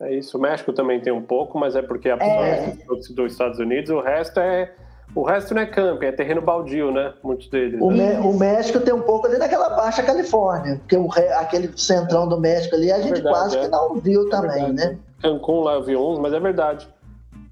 É 0.00 0.14
isso. 0.14 0.38
O 0.38 0.40
México 0.40 0.72
também 0.72 1.00
tem 1.00 1.12
um 1.12 1.22
pouco, 1.22 1.58
mas 1.58 1.76
é 1.76 1.82
porque 1.82 2.08
a 2.08 2.16
é. 2.16 2.74
dos 2.88 3.32
Estados 3.32 3.58
Unidos, 3.58 3.90
o 3.90 4.00
resto 4.00 4.40
é 4.40 4.72
o 5.14 5.22
resto 5.22 5.54
não 5.54 5.62
é 5.62 5.66
camping, 5.66 6.06
é 6.06 6.12
terreno 6.12 6.40
baldio, 6.40 6.92
né? 6.92 7.12
Muitos 7.22 7.48
deles. 7.48 7.80
O, 7.80 7.90
né? 7.90 8.20
o 8.20 8.32
México 8.32 8.80
tem 8.80 8.94
um 8.94 9.02
pouco 9.02 9.26
ali 9.26 9.38
naquela 9.38 9.70
Baixa 9.70 10.02
Califórnia, 10.02 10.76
porque 10.76 10.96
o, 10.96 11.08
aquele 11.38 11.70
centrão 11.76 12.28
do 12.28 12.38
México 12.38 12.76
ali 12.76 12.92
a 12.92 13.00
gente 13.00 13.14
verdade, 13.14 13.34
quase 13.34 13.58
é. 13.58 13.60
que 13.62 13.68
não 13.68 13.94
viu 13.96 14.26
é 14.26 14.30
também, 14.30 14.72
né? 14.72 14.98
Cancún 15.20 15.60
lá 15.60 15.74
eu 15.74 15.82
vi 15.82 15.96
uns, 15.96 16.18
mas 16.18 16.32
é 16.32 16.40
verdade. 16.40 16.88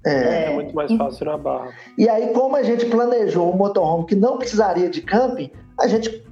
É. 0.05 0.45
é 0.45 0.53
muito 0.53 0.73
mais 0.73 0.91
fácil 0.93 1.25
na 1.25 1.37
Barra. 1.37 1.71
E 1.97 2.07
aí, 2.07 2.31
como 2.33 2.55
a 2.55 2.63
gente 2.63 2.85
planejou 2.85 3.51
o 3.51 3.55
motorhome 3.55 4.05
que 4.05 4.15
não 4.15 4.37
precisaria 4.37 4.89
de 4.89 5.01
camping, 5.01 5.51
a 5.77 5.87
gente, 5.87 6.25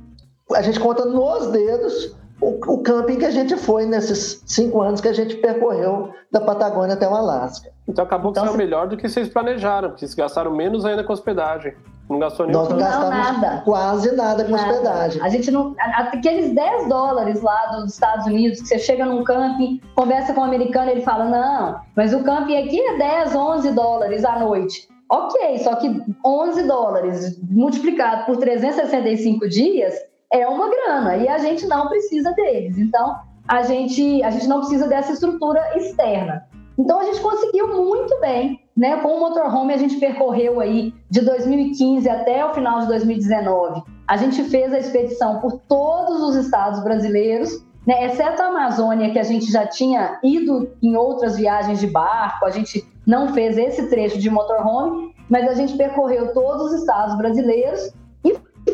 a 0.54 0.62
gente 0.62 0.80
conta 0.80 1.04
nos 1.04 1.48
dedos 1.52 2.16
o, 2.40 2.74
o 2.74 2.84
camping 2.84 3.18
que 3.18 3.26
a 3.26 3.32
gente 3.32 3.56
foi 3.58 3.86
nesses 3.86 4.44
cinco 4.46 4.82
anos 4.82 5.02
que 5.02 5.08
a 5.08 5.14
gente 5.14 5.36
percorreu 5.38 6.12
da 6.32 6.42
Patagônia 6.42 6.96
até 6.96 7.08
o 7.08 7.14
Alasca. 7.14 7.70
Então 7.88 8.04
acabou 8.06 8.32
que 8.32 8.40
então, 8.40 8.52
saiu 8.54 8.58
melhor 8.58 8.88
do 8.88 8.98
que 8.98 9.08
vocês 9.10 9.28
planejaram, 9.30 9.90
porque 9.90 10.02
vocês 10.02 10.14
gastaram 10.14 10.56
menos 10.56 10.86
ainda 10.86 11.04
com 11.04 11.14
hospedagem. 11.14 11.74
Não 12.10 12.20
gastou 12.20 12.46
nem 12.46 12.56
Nós 12.56 12.70
não 12.70 12.78
gastamos 12.78 13.10
nada. 13.10 13.62
quase 13.66 14.16
nada 14.16 14.46
com 14.46 14.52
nada. 14.52 14.72
hospedagem. 14.72 15.22
A 15.22 15.30
gente 15.30 15.52
não. 15.52 15.76
Aqueles 15.78 16.54
10 16.56 16.88
dólares 16.88 17.42
lá 17.42 17.66
dos 17.68 17.94
Estados 17.94 18.26
Unidos, 18.28 18.62
que 18.62 18.68
você 18.68 18.80
chega 18.80 19.06
num 19.06 19.24
camping, 19.26 19.82
conversa 19.94 20.34
com 20.34 20.40
um 20.40 20.46
americano, 20.46 20.90
ele 20.90 21.02
fala: 21.02 21.26
não, 21.26 21.82
mas 21.96 22.14
o 22.14 22.24
camping 22.24 22.56
aqui 22.56 22.80
é 22.80 22.98
10, 22.98 23.36
11 23.36 23.72
dólares 23.72 24.24
à 24.24 24.40
noite. 24.40 24.88
Ok, 25.10 25.58
só 25.60 25.76
que 25.76 26.02
11 26.26 26.64
dólares 26.64 27.40
multiplicado 27.50 28.26
por 28.26 28.38
365 28.38 29.48
dias 29.50 29.94
é 30.32 30.48
uma 30.48 30.70
grana 30.70 31.18
e 31.18 31.28
a 31.28 31.38
gente 31.38 31.66
não 31.68 31.88
precisa 31.88 32.32
deles. 32.34 32.78
Então, 32.78 33.16
a 33.48 33.62
gente, 33.64 34.22
a 34.24 34.30
gente 34.30 34.48
não 34.48 34.60
precisa 34.60 34.88
dessa 34.88 35.14
estrutura 35.14 35.62
externa. 35.78 36.48
Então, 36.78 37.00
a 37.00 37.06
gente 37.06 37.20
conseguiu 37.22 37.68
muito 37.70 38.20
bem, 38.20 38.60
né? 38.76 38.98
Com 38.98 39.16
o 39.16 39.20
motorhome, 39.20 39.74
a 39.74 39.78
gente 39.78 39.98
percorreu 39.98 40.60
aí 40.60 40.94
de 41.10 41.22
2015 41.22 42.08
até 42.08 42.46
o 42.46 42.54
final 42.54 42.82
de 42.82 42.88
2019. 42.88 43.82
A 44.08 44.18
gente 44.18 44.44
fez 44.44 44.72
a 44.74 44.78
expedição 44.78 45.40
por 45.40 45.60
todos 45.68 46.22
os 46.22 46.36
estados 46.36 46.84
brasileiros, 46.84 47.66
né? 47.86 48.06
Exceto 48.06 48.42
a 48.42 48.48
Amazônia, 48.48 49.12
que 49.12 49.18
a 49.18 49.24
gente 49.24 49.52
já 49.52 49.66
tinha 49.66 50.20
ido 50.24 50.70
em 50.84 50.96
outras 50.96 51.38
viagens 51.38 51.80
de 51.80 51.88
barco, 51.88 52.46
a 52.46 52.52
gente 52.52 52.86
não 53.08 53.34
fez 53.34 53.58
esse 53.58 53.90
trecho 53.90 54.20
de 54.20 54.30
motorhome, 54.30 55.16
mas 55.30 55.50
a 55.50 55.56
gente 55.56 55.76
percorreu 55.78 56.34
todos 56.34 56.74
os 56.74 56.82
estados 56.82 57.18
brasileiros 57.18 57.92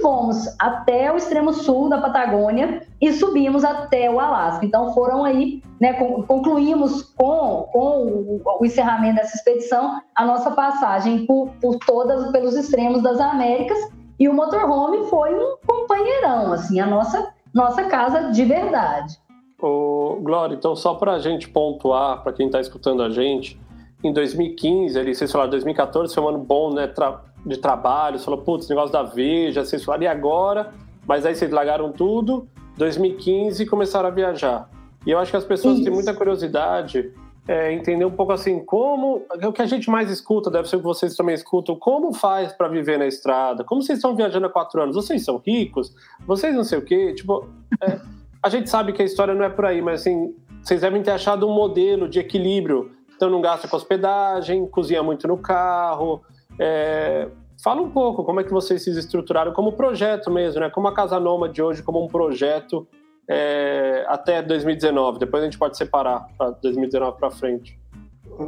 fomos 0.02 0.48
até 0.60 1.12
o 1.12 1.18
extremo 1.18 1.54
sul 1.54 1.90
da 1.90 2.00
Patagônia 2.00 2.86
e 3.02 3.12
subimos 3.14 3.64
até 3.64 4.10
o 4.10 4.20
Alasca. 4.20 4.66
Então 4.66 4.94
foram 4.94 5.24
aí, 5.24 5.62
né, 5.80 5.94
concluímos 5.94 7.04
com, 7.18 7.68
com 7.72 8.42
o 8.60 8.66
encerramento 8.66 9.16
dessa 9.16 9.36
expedição 9.36 10.02
a 10.16 10.26
nossa 10.26 10.52
passagem 10.52 11.26
por, 11.26 11.50
por 11.62 11.78
todas 11.86 12.32
pelos 12.32 12.56
extremos 12.56 13.02
das 13.02 13.20
Américas 13.20 13.78
e 14.20 14.30
o 14.30 14.34
motorhome 14.34 15.06
foi 15.10 15.34
um 15.34 15.58
companheirão, 15.66 16.54
assim, 16.54 16.80
a 16.80 16.86
nossa 16.86 17.34
nossa 17.54 17.84
casa 17.84 18.32
de 18.32 18.44
verdade. 18.44 19.20
Ô, 19.62 20.18
Glória, 20.22 20.56
então 20.56 20.76
só 20.76 20.96
para 20.96 21.14
a 21.14 21.20
gente 21.20 21.48
pontuar, 21.48 22.24
para 22.24 22.34
quem 22.34 22.48
está 22.48 22.60
escutando 22.60 23.04
a 23.04 23.10
gente, 23.10 23.60
em 24.04 24.12
2015, 24.12 25.00
ali, 25.00 25.16
vocês 25.16 25.32
falaram, 25.32 25.52
2014 25.52 26.14
foi 26.14 26.24
um 26.24 26.30
ano 26.30 26.40
bom, 26.40 26.74
né? 26.74 26.88
Tra 26.88 27.22
de 27.46 27.58
trabalho, 27.58 28.18
você 28.18 28.24
falou, 28.24 28.42
putz, 28.42 28.70
negócio 28.70 28.92
da 28.92 29.04
Veja, 29.04 29.66
vocês 29.66 29.84
falaram, 29.84 30.04
e 30.04 30.08
agora? 30.08 30.72
Mas 31.06 31.26
aí 31.26 31.36
vocês 31.36 31.52
largaram 31.52 31.92
tudo, 31.92 32.48
2015 32.78 33.66
começaram 33.66 34.08
a 34.08 34.12
viajar. 34.12 34.70
E 35.06 35.12
eu 35.12 35.20
acho 35.20 35.30
que 35.30 35.36
as 35.36 35.44
pessoas 35.44 35.76
Isso. 35.76 35.84
têm 35.84 35.94
muita 35.94 36.14
curiosidade 36.14 37.12
é, 37.48 37.74
entender 37.74 38.06
um 38.06 38.12
pouco 38.12 38.32
assim, 38.32 38.64
como. 38.64 39.26
O 39.44 39.52
que 39.52 39.62
a 39.62 39.66
gente 39.66 39.90
mais 39.90 40.10
escuta, 40.10 40.50
deve 40.50 40.70
ser 40.70 40.78
o 40.78 40.80
que 40.80 40.86
vocês 40.86 41.16
também 41.16 41.36
escutam, 41.36 41.76
como 41.76 42.14
faz 42.14 42.54
para 42.54 42.70
viver 42.70 42.98
na 42.98 43.06
estrada? 43.06 43.64
Como 43.64 43.82
vocês 43.82 44.00
estão 44.00 44.16
viajando 44.16 44.46
há 44.46 44.50
quatro 44.50 44.82
anos? 44.82 44.96
Vocês 44.96 45.26
são 45.26 45.38
ricos? 45.46 45.94
Vocês 46.26 46.56
não 46.56 46.64
sei 46.64 46.80
o 46.80 46.82
quê? 46.82 47.14
Tipo, 47.14 47.46
é, 47.82 48.00
a 48.42 48.50
gente 48.50 48.70
sabe 48.70 48.94
que 48.94 49.02
a 49.02 49.06
história 49.06 49.34
não 49.34 49.44
é 49.44 49.50
por 49.50 49.66
aí, 49.66 49.82
mas 49.82 50.02
assim, 50.02 50.34
vocês 50.62 50.82
devem 50.82 51.04
ter 51.04 51.12
achado 51.12 51.48
um 51.48 51.54
modelo 51.54 52.08
de 52.08 52.20
equilíbrio. 52.20 52.92
Então 53.24 53.32
não 53.32 53.40
gasta 53.40 53.70
com 53.70 53.78
hospedagem, 53.78 54.68
cozinha 54.68 55.02
muito 55.02 55.30
no 55.30 55.38
carro, 55.38 56.22
é, 56.60 57.30
fala 57.64 57.82
um 57.82 57.90
pouco 57.90 58.22
como 58.26 58.42
é 58.42 58.44
que 58.44 58.52
vocês 58.52 58.84
se 58.84 58.90
estruturaram 58.90 59.54
como 59.54 59.72
projeto 59.72 60.30
mesmo, 60.30 60.60
né? 60.60 60.70
Como 60.70 60.90
a 60.90 60.94
Casa 60.94 61.18
Noma 61.22 61.48
de 61.48 61.62
hoje, 61.62 61.82
como 61.82 62.04
um 62.04 62.08
projeto 62.10 62.86
é, 63.26 64.04
até 64.10 64.42
2019. 64.42 65.20
Depois 65.20 65.42
a 65.42 65.46
gente 65.46 65.58
pode 65.58 65.78
separar 65.78 66.28
para 66.38 66.50
2019 66.50 67.18
para 67.18 67.32
frente. 67.32 67.80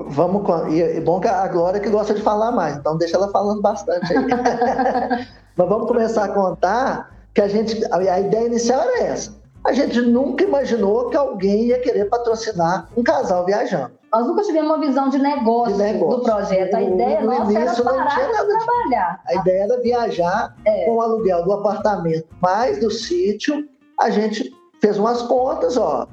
Vamos 0.09 0.45
com. 0.45 0.67
E 0.67 0.81
é 0.81 0.99
bom 0.99 1.21
que 1.21 1.29
a 1.29 1.47
Glória 1.47 1.79
que 1.79 1.89
gosta 1.89 2.13
de 2.13 2.21
falar 2.21 2.51
mais, 2.51 2.75
então 2.75 2.97
deixa 2.97 3.15
ela 3.15 3.29
falando 3.29 3.61
bastante 3.61 4.11
aí. 4.11 4.25
Mas 5.55 5.69
vamos 5.69 5.88
começar 5.88 6.25
a 6.25 6.33
contar 6.33 7.15
que 7.33 7.39
a 7.39 7.47
gente. 7.47 7.81
A 7.93 8.19
ideia 8.19 8.47
inicial 8.47 8.81
era 8.81 9.03
essa. 9.03 9.31
A 9.65 9.73
gente 9.73 9.99
nunca 9.99 10.43
imaginou 10.43 11.10
que 11.10 11.17
alguém 11.17 11.65
ia 11.65 11.80
querer 11.80 12.06
patrocinar 12.06 12.88
um 12.95 13.01
casal 13.01 13.45
viajando. 13.45 13.91
Nós 14.13 14.28
nunca 14.28 14.43
tivemos 14.43 14.69
uma 14.69 14.80
visão 14.80 15.10
de 15.10 15.17
negócio, 15.17 15.75
de 15.75 15.84
negócio. 15.84 16.19
do 16.19 16.23
projeto. 16.23 16.75
A 16.75 16.82
ideia 16.82 17.21
no 17.21 17.28
nossa 17.28 17.60
era 17.60 17.84
parar 17.84 18.15
de 18.15 18.47
trabalhar. 18.47 19.21
A 19.25 19.36
ideia 19.36 19.63
era 19.63 19.82
viajar 19.82 20.56
é. 20.63 20.86
com 20.86 20.95
o 20.95 21.01
aluguel 21.01 21.43
do 21.43 21.51
apartamento 21.51 22.28
mais 22.41 22.80
do 22.80 22.91
sítio. 22.91 23.67
A 23.99 24.12
gente 24.12 24.54
fez 24.80 24.99
umas 24.99 25.23
contas, 25.23 25.75
ó. 25.78 26.08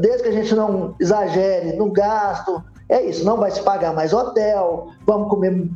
Desde 0.00 0.22
que 0.24 0.28
a 0.28 0.32
gente 0.32 0.54
não 0.54 0.94
exagere 1.00 1.76
no 1.76 1.90
gasto, 1.90 2.62
é 2.88 3.02
isso, 3.02 3.24
não 3.24 3.38
vai 3.38 3.50
se 3.50 3.62
pagar 3.62 3.92
mais 3.92 4.12
hotel, 4.12 4.88
vamos 5.04 5.28
comer 5.28 5.68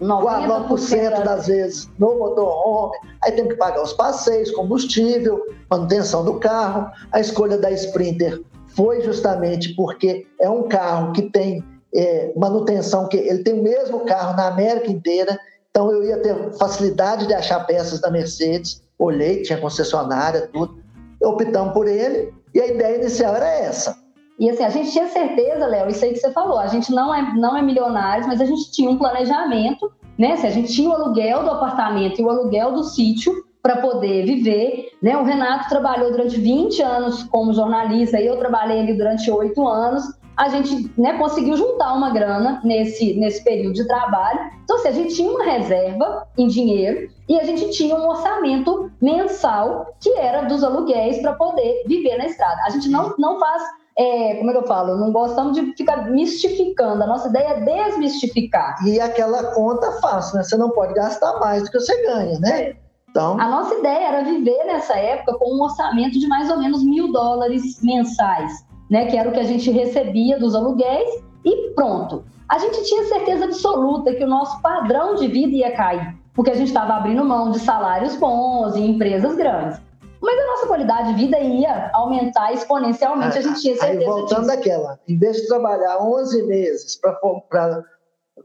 90% 0.00 1.24
das 1.24 1.46
vezes 1.46 1.90
no 1.98 2.18
motorhome, 2.18 2.96
aí 3.22 3.32
tem 3.32 3.46
que 3.46 3.54
pagar 3.56 3.82
os 3.82 3.92
passeios, 3.92 4.50
combustível, 4.50 5.44
manutenção 5.70 6.24
do 6.24 6.38
carro, 6.40 6.90
a 7.12 7.20
escolha 7.20 7.58
da 7.58 7.70
Sprinter 7.70 8.42
foi 8.68 9.02
justamente 9.02 9.74
porque 9.74 10.26
é 10.40 10.48
um 10.48 10.62
carro 10.62 11.12
que 11.12 11.22
tem 11.22 11.62
é, 11.94 12.32
manutenção, 12.36 13.08
que 13.08 13.16
ele 13.16 13.42
tem 13.42 13.54
o 13.54 13.62
mesmo 13.62 14.00
carro 14.00 14.36
na 14.36 14.46
América 14.46 14.90
inteira, 14.90 15.38
então 15.70 15.90
eu 15.90 16.02
ia 16.02 16.18
ter 16.18 16.52
facilidade 16.54 17.26
de 17.26 17.34
achar 17.34 17.60
peças 17.66 18.00
da 18.00 18.10
Mercedes, 18.10 18.82
olhei, 18.98 19.42
tinha 19.42 19.60
concessionária, 19.60 20.48
tudo, 20.52 20.78
optamos 21.22 21.72
por 21.72 21.86
ele. 21.86 22.32
E 22.54 22.60
a 22.60 22.66
ideia 22.66 22.96
inicial 22.96 23.34
era 23.36 23.48
essa. 23.48 23.96
E 24.40 24.48
assim, 24.48 24.64
a 24.64 24.70
gente 24.70 24.90
tinha 24.90 25.06
certeza, 25.06 25.66
Léo, 25.66 25.90
isso 25.90 26.02
aí 26.02 26.12
que 26.12 26.18
você 26.18 26.32
falou, 26.32 26.58
a 26.58 26.66
gente 26.66 26.90
não 26.90 27.14
é, 27.14 27.34
não 27.34 27.54
é 27.54 27.60
milionário, 27.60 28.26
mas 28.26 28.40
a 28.40 28.46
gente 28.46 28.72
tinha 28.72 28.90
um 28.90 28.96
planejamento, 28.96 29.92
né? 30.18 30.34
Se 30.36 30.46
a 30.46 30.50
gente 30.50 30.72
tinha 30.72 30.88
o 30.88 30.94
aluguel 30.94 31.44
do 31.44 31.50
apartamento 31.50 32.18
e 32.18 32.24
o 32.24 32.30
aluguel 32.30 32.72
do 32.72 32.82
sítio, 32.82 33.34
para 33.62 33.76
poder 33.76 34.24
viver. 34.24 34.92
Né? 35.02 35.16
O 35.16 35.24
Renato 35.24 35.68
trabalhou 35.68 36.10
durante 36.10 36.40
20 36.40 36.82
anos 36.82 37.22
como 37.24 37.52
jornalista 37.52 38.18
e 38.20 38.26
eu 38.26 38.38
trabalhei 38.38 38.80
ali 38.80 38.94
durante 38.94 39.30
oito 39.30 39.66
anos. 39.66 40.04
A 40.36 40.48
gente 40.48 40.90
né, 40.98 41.18
conseguiu 41.18 41.54
juntar 41.54 41.92
uma 41.92 42.10
grana 42.10 42.62
nesse, 42.64 43.12
nesse 43.14 43.44
período 43.44 43.74
de 43.74 43.86
trabalho. 43.86 44.40
Então, 44.64 44.76
assim, 44.76 44.88
a 44.88 44.92
gente 44.92 45.14
tinha 45.14 45.30
uma 45.30 45.44
reserva 45.44 46.26
em 46.38 46.46
dinheiro 46.46 47.10
e 47.28 47.38
a 47.38 47.44
gente 47.44 47.68
tinha 47.70 47.94
um 47.94 48.08
orçamento 48.08 48.90
mensal 49.02 49.94
que 50.00 50.10
era 50.16 50.42
dos 50.42 50.64
aluguéis 50.64 51.18
para 51.20 51.34
poder 51.34 51.82
viver 51.86 52.16
na 52.16 52.24
estrada. 52.24 52.62
A 52.64 52.70
gente 52.70 52.88
não, 52.88 53.14
não 53.18 53.38
faz 53.38 53.62
é, 53.98 54.36
como 54.36 54.50
é 54.50 54.52
que 54.52 54.58
eu 54.58 54.66
falo? 54.66 54.96
Não 54.96 55.12
gostamos 55.12 55.54
de 55.54 55.74
ficar 55.76 56.10
mistificando. 56.10 57.02
A 57.02 57.06
nossa 57.06 57.28
ideia 57.28 57.48
é 57.48 57.60
desmistificar. 57.60 58.76
E 58.86 58.98
aquela 59.00 59.52
conta 59.54 59.92
fácil, 60.00 60.36
né? 60.36 60.42
Você 60.42 60.56
não 60.56 60.70
pode 60.70 60.94
gastar 60.94 61.38
mais 61.38 61.64
do 61.64 61.70
que 61.70 61.78
você 61.78 62.02
ganha, 62.06 62.38
né? 62.38 62.62
É. 62.62 62.76
Então... 63.10 63.40
A 63.40 63.48
nossa 63.48 63.74
ideia 63.74 64.08
era 64.08 64.24
viver 64.24 64.64
nessa 64.64 64.96
época 64.96 65.36
com 65.38 65.56
um 65.56 65.62
orçamento 65.62 66.18
de 66.18 66.26
mais 66.28 66.50
ou 66.50 66.58
menos 66.58 66.82
mil 66.82 67.12
dólares 67.12 67.82
mensais. 67.82 68.64
né, 68.90 69.06
que 69.06 69.16
era 69.16 69.28
o 69.28 69.32
que 69.32 69.38
a 69.38 69.44
gente 69.44 69.70
recebia 69.70 70.38
dos 70.38 70.54
aluguéis, 70.54 71.08
e 71.44 71.70
pronto. 71.70 72.24
A 72.48 72.58
gente 72.58 72.82
tinha 72.82 73.04
certeza 73.04 73.44
absoluta 73.44 74.12
que 74.12 74.24
o 74.24 74.28
nosso 74.28 74.60
padrão 74.60 75.14
de 75.14 75.28
vida 75.28 75.54
ia 75.54 75.70
cair, 75.76 76.16
porque 76.34 76.50
a 76.50 76.54
gente 76.54 76.66
estava 76.66 76.94
abrindo 76.94 77.24
mão 77.24 77.52
de 77.52 77.60
salários 77.60 78.16
bons 78.16 78.74
em 78.74 78.90
empresas 78.90 79.36
grandes. 79.36 79.80
Mas 80.20 80.38
a 80.38 80.46
nossa 80.46 80.66
qualidade 80.66 81.14
de 81.14 81.14
vida 81.14 81.38
ia 81.38 81.90
aumentar 81.94 82.52
exponencialmente, 82.52 83.38
a 83.38 83.40
gente 83.40 83.60
tinha 83.60 83.76
certeza 83.76 84.00
Aí, 84.00 84.06
voltando 84.06 84.46
disso. 84.46 84.56
daquela, 84.56 84.98
em 85.08 85.18
vez 85.18 85.36
de 85.38 85.46
trabalhar 85.46 85.98
11 86.02 86.42
meses 86.42 86.96
para 86.96 87.18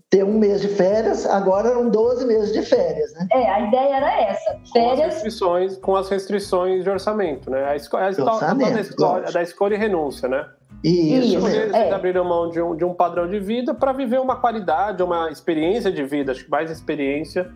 ter 0.10 0.24
um 0.24 0.38
mês 0.38 0.62
de 0.62 0.68
férias, 0.68 1.26
agora 1.26 1.70
eram 1.70 1.90
12 1.90 2.26
meses 2.26 2.54
de 2.54 2.62
férias, 2.62 3.14
né? 3.14 3.28
É, 3.32 3.50
a 3.50 3.68
ideia 3.68 3.96
era 3.96 4.22
essa. 4.22 4.54
Com 4.54 4.62
as 4.62 4.72
Férias. 4.72 5.14
restrições, 5.14 5.78
com 5.78 5.96
as 5.96 6.10
restrições 6.10 6.84
de 6.84 6.90
orçamento, 6.90 7.50
né? 7.50 7.66
A, 7.66 7.76
esco 7.76 7.98
a, 7.98 8.08
orçamento, 8.08 8.74
da, 8.74 8.82
escolha, 8.82 9.32
da 9.32 9.42
escolha 9.42 9.76
e 9.76 9.78
renúncia, 9.78 10.30
né? 10.30 10.48
Isso, 10.84 11.36
Isso. 11.36 11.42
Mesmo. 11.42 11.42
vocês 11.42 11.74
é. 11.74 11.92
abriram 11.92 12.24
mão 12.24 12.50
de 12.50 12.62
um, 12.62 12.76
de 12.76 12.86
um 12.86 12.94
padrão 12.94 13.28
de 13.28 13.40
vida 13.40 13.74
para 13.74 13.92
viver 13.92 14.20
uma 14.20 14.36
qualidade, 14.36 15.02
uma 15.02 15.32
experiência 15.32 15.92
de 15.92 16.04
vida, 16.04 16.32
acho 16.32 16.46
que 16.46 16.52
mais 16.52 16.70
experiência. 16.70 17.52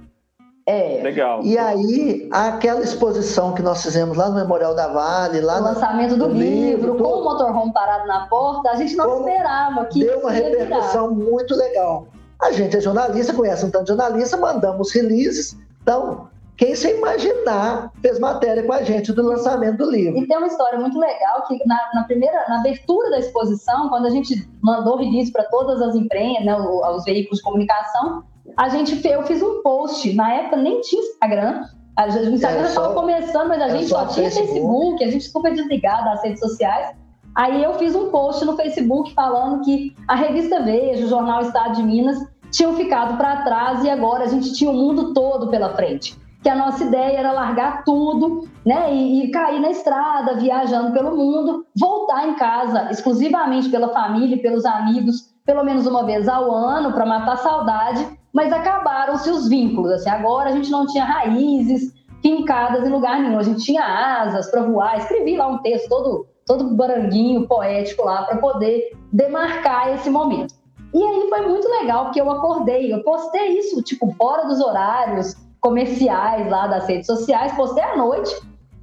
É, 0.69 1.01
Legal. 1.01 1.41
E 1.43 1.57
aí, 1.57 2.29
aquela 2.31 2.81
exposição 2.81 3.53
que 3.53 3.61
nós 3.63 3.81
fizemos 3.81 4.15
lá 4.15 4.29
no 4.29 4.35
Memorial 4.35 4.75
da 4.75 4.87
Vale, 4.87 5.41
lá 5.41 5.55
o 5.55 5.59
no, 5.61 5.65
lançamento 5.65 6.15
do 6.15 6.27
do 6.27 6.33
livro, 6.33 6.93
livro, 6.93 6.95
com 7.03 7.21
o 7.21 7.23
motorhome 7.23 7.73
parado 7.73 8.05
na 8.07 8.27
porta, 8.27 8.69
a 8.69 8.75
gente 8.75 8.95
não 8.95 9.09
Como 9.09 9.27
esperava 9.27 9.85
que 9.85 9.99
deu 9.99 10.19
uma 10.19 10.31
ia 10.31 10.43
virar. 10.43 10.59
repercussão 10.59 11.11
muito 11.11 11.55
legal. 11.55 12.07
A 12.39 12.51
gente 12.51 12.77
é 12.77 12.81
jornalista, 12.81 13.33
conhece 13.33 13.65
um 13.65 13.71
tanto 13.71 13.85
de 13.85 13.89
jornalista, 13.89 14.37
mandamos 14.37 14.93
releases. 14.93 15.57
Então, 15.81 16.27
quem 16.55 16.75
sem 16.75 16.97
imaginar 16.97 17.91
fez 18.01 18.19
matéria 18.19 18.61
com 18.61 18.73
a 18.73 18.83
gente 18.83 19.11
do 19.11 19.23
lançamento 19.23 19.77
do 19.77 19.89
livro. 19.89 20.19
E 20.19 20.27
tem 20.27 20.37
uma 20.37 20.47
história 20.47 20.77
muito 20.77 20.99
legal 20.99 21.47
que 21.47 21.57
na, 21.65 21.79
na 21.95 22.03
primeira, 22.03 22.47
na 22.47 22.59
abertura 22.59 23.09
da 23.09 23.17
exposição, 23.17 23.89
quando 23.89 24.05
a 24.05 24.09
gente 24.09 24.47
mandou 24.61 24.97
release 24.97 25.31
para 25.31 25.45
todas 25.45 25.81
as 25.81 25.95
empresas, 25.95 26.45
né, 26.45 26.55
os 26.55 27.03
veículos 27.05 27.39
de 27.39 27.43
comunicação, 27.43 28.23
a 28.57 28.69
gente 28.69 29.05
eu 29.07 29.23
fiz 29.23 29.41
um 29.41 29.61
post. 29.61 30.13
Na 30.15 30.33
época 30.33 30.57
nem 30.57 30.81
tinha 30.81 31.01
Instagram. 31.01 31.63
A 31.97 32.07
gente- 32.07 32.27
O 32.29 32.33
Instagram 32.33 32.61
já 32.61 32.67
estava 32.69 32.87
só- 32.89 32.93
começando, 32.93 33.47
mas 33.49 33.61
a 33.61 33.69
gente 33.69 33.87
só 33.87 33.99
só 33.99 34.13
tinha 34.13 34.29
Facebook. 34.31 34.53
Facebook, 34.53 35.03
a 35.03 35.11
gente 35.11 35.23
super 35.29 35.53
desligada 35.53 36.05
das 36.11 36.23
redes 36.23 36.39
sociais. 36.39 36.95
Aí 37.35 37.63
eu 37.63 37.73
fiz 37.75 37.93
um 37.95 38.09
post 38.09 38.43
no 38.45 38.55
Facebook 38.55 39.13
falando 39.13 39.63
que 39.63 39.95
a 40.07 40.15
revista 40.15 40.61
Veja, 40.61 41.05
o 41.05 41.09
jornal 41.09 41.41
Estado 41.41 41.75
de 41.75 41.83
Minas, 41.83 42.17
tinham 42.51 42.73
ficado 42.73 43.17
para 43.17 43.43
trás 43.43 43.83
e 43.83 43.89
agora 43.89 44.23
a 44.23 44.27
gente 44.27 44.53
tinha 44.53 44.71
o 44.71 44.73
mundo 44.73 45.13
todo 45.13 45.49
pela 45.49 45.69
frente. 45.75 46.17
Que 46.41 46.49
a 46.49 46.55
nossa 46.55 46.83
ideia 46.85 47.17
era 47.19 47.31
largar 47.33 47.83
tudo, 47.83 48.47
né, 48.65 48.93
e, 48.93 49.25
e 49.25 49.31
cair 49.31 49.59
na 49.59 49.69
estrada, 49.69 50.35
viajando 50.35 50.91
pelo 50.93 51.15
mundo, 51.15 51.65
voltar 51.77 52.27
em 52.27 52.33
casa 52.35 52.87
exclusivamente 52.89 53.69
pela 53.69 53.89
família, 53.89 54.35
e 54.35 54.41
pelos 54.41 54.65
amigos, 54.65 55.29
pelo 55.45 55.63
menos 55.63 55.85
uma 55.85 56.03
vez 56.05 56.27
ao 56.29 56.49
ano, 56.49 56.93
para 56.93 57.05
matar 57.05 57.33
a 57.33 57.37
saudade. 57.37 58.07
Mas 58.33 58.53
acabaram-se 58.53 59.29
os 59.29 59.47
vínculos. 59.47 59.91
Assim, 59.91 60.09
agora 60.09 60.49
a 60.49 60.53
gente 60.53 60.69
não 60.69 60.85
tinha 60.85 61.03
raízes 61.03 61.93
fincadas 62.21 62.87
em 62.87 62.91
lugar 62.91 63.21
nenhum. 63.21 63.39
A 63.39 63.43
gente 63.43 63.63
tinha 63.63 63.83
asas 63.83 64.49
para 64.49 64.63
voar. 64.63 64.97
Escrevi 64.97 65.35
lá 65.37 65.47
um 65.47 65.59
texto 65.59 65.89
todo 65.89 66.27
todo 66.49 66.75
baranguinho, 66.75 67.47
poético 67.47 68.03
lá, 68.03 68.23
para 68.23 68.37
poder 68.37 68.97
demarcar 69.13 69.93
esse 69.93 70.09
momento. 70.09 70.55
E 70.91 71.03
aí 71.03 71.29
foi 71.29 71.47
muito 71.47 71.69
legal, 71.69 72.05
porque 72.05 72.19
eu 72.19 72.29
acordei, 72.31 72.91
eu 72.91 73.03
postei 73.03 73.59
isso, 73.59 73.79
tipo, 73.83 74.11
fora 74.17 74.47
dos 74.47 74.59
horários 74.59 75.35
comerciais 75.61 76.49
lá 76.49 76.65
das 76.65 76.87
redes 76.87 77.05
sociais, 77.05 77.55
postei 77.55 77.83
à 77.83 77.95
noite, 77.95 78.35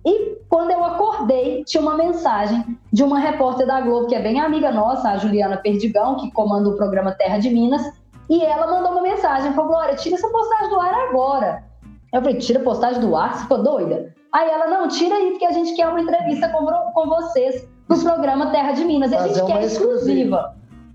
e 0.06 0.36
quando 0.48 0.70
eu 0.70 0.84
acordei, 0.84 1.64
tinha 1.64 1.80
uma 1.80 1.96
mensagem 1.96 2.78
de 2.92 3.02
uma 3.02 3.18
repórter 3.18 3.66
da 3.66 3.80
Globo, 3.80 4.06
que 4.06 4.14
é 4.14 4.22
bem 4.22 4.38
amiga 4.38 4.70
nossa, 4.70 5.10
a 5.10 5.16
Juliana 5.16 5.56
Perdigão, 5.56 6.14
que 6.14 6.30
comanda 6.30 6.68
o 6.68 6.76
programa 6.76 7.10
Terra 7.10 7.38
de 7.38 7.50
Minas, 7.50 7.82
e 8.28 8.42
ela 8.44 8.66
mandou 8.66 8.92
uma 8.92 9.02
mensagem, 9.02 9.52
falou, 9.52 9.70
Glória, 9.70 9.94
tira 9.94 10.16
essa 10.16 10.28
postagem 10.28 10.68
do 10.70 10.80
ar 10.80 10.94
agora. 11.08 11.64
Eu 12.12 12.20
falei, 12.20 12.38
tira 12.38 12.60
a 12.60 12.62
postagem 12.62 13.00
do 13.00 13.14
ar? 13.14 13.34
Você 13.34 13.42
ficou 13.42 13.62
doida? 13.62 14.14
Aí 14.32 14.50
ela, 14.50 14.66
não, 14.66 14.88
tira 14.88 15.14
aí, 15.14 15.30
porque 15.30 15.46
a 15.46 15.52
gente 15.52 15.74
quer 15.74 15.88
uma 15.88 16.00
entrevista 16.00 16.48
com, 16.48 16.64
com 16.66 17.08
vocês 17.08 17.68
no 17.88 17.98
programa 18.02 18.50
Terra 18.50 18.72
de 18.72 18.84
Minas. 18.84 19.12
E 19.12 19.16
a 19.16 19.28
gente 19.28 19.44
quer 19.44 19.62
exclusiva. 19.62 20.54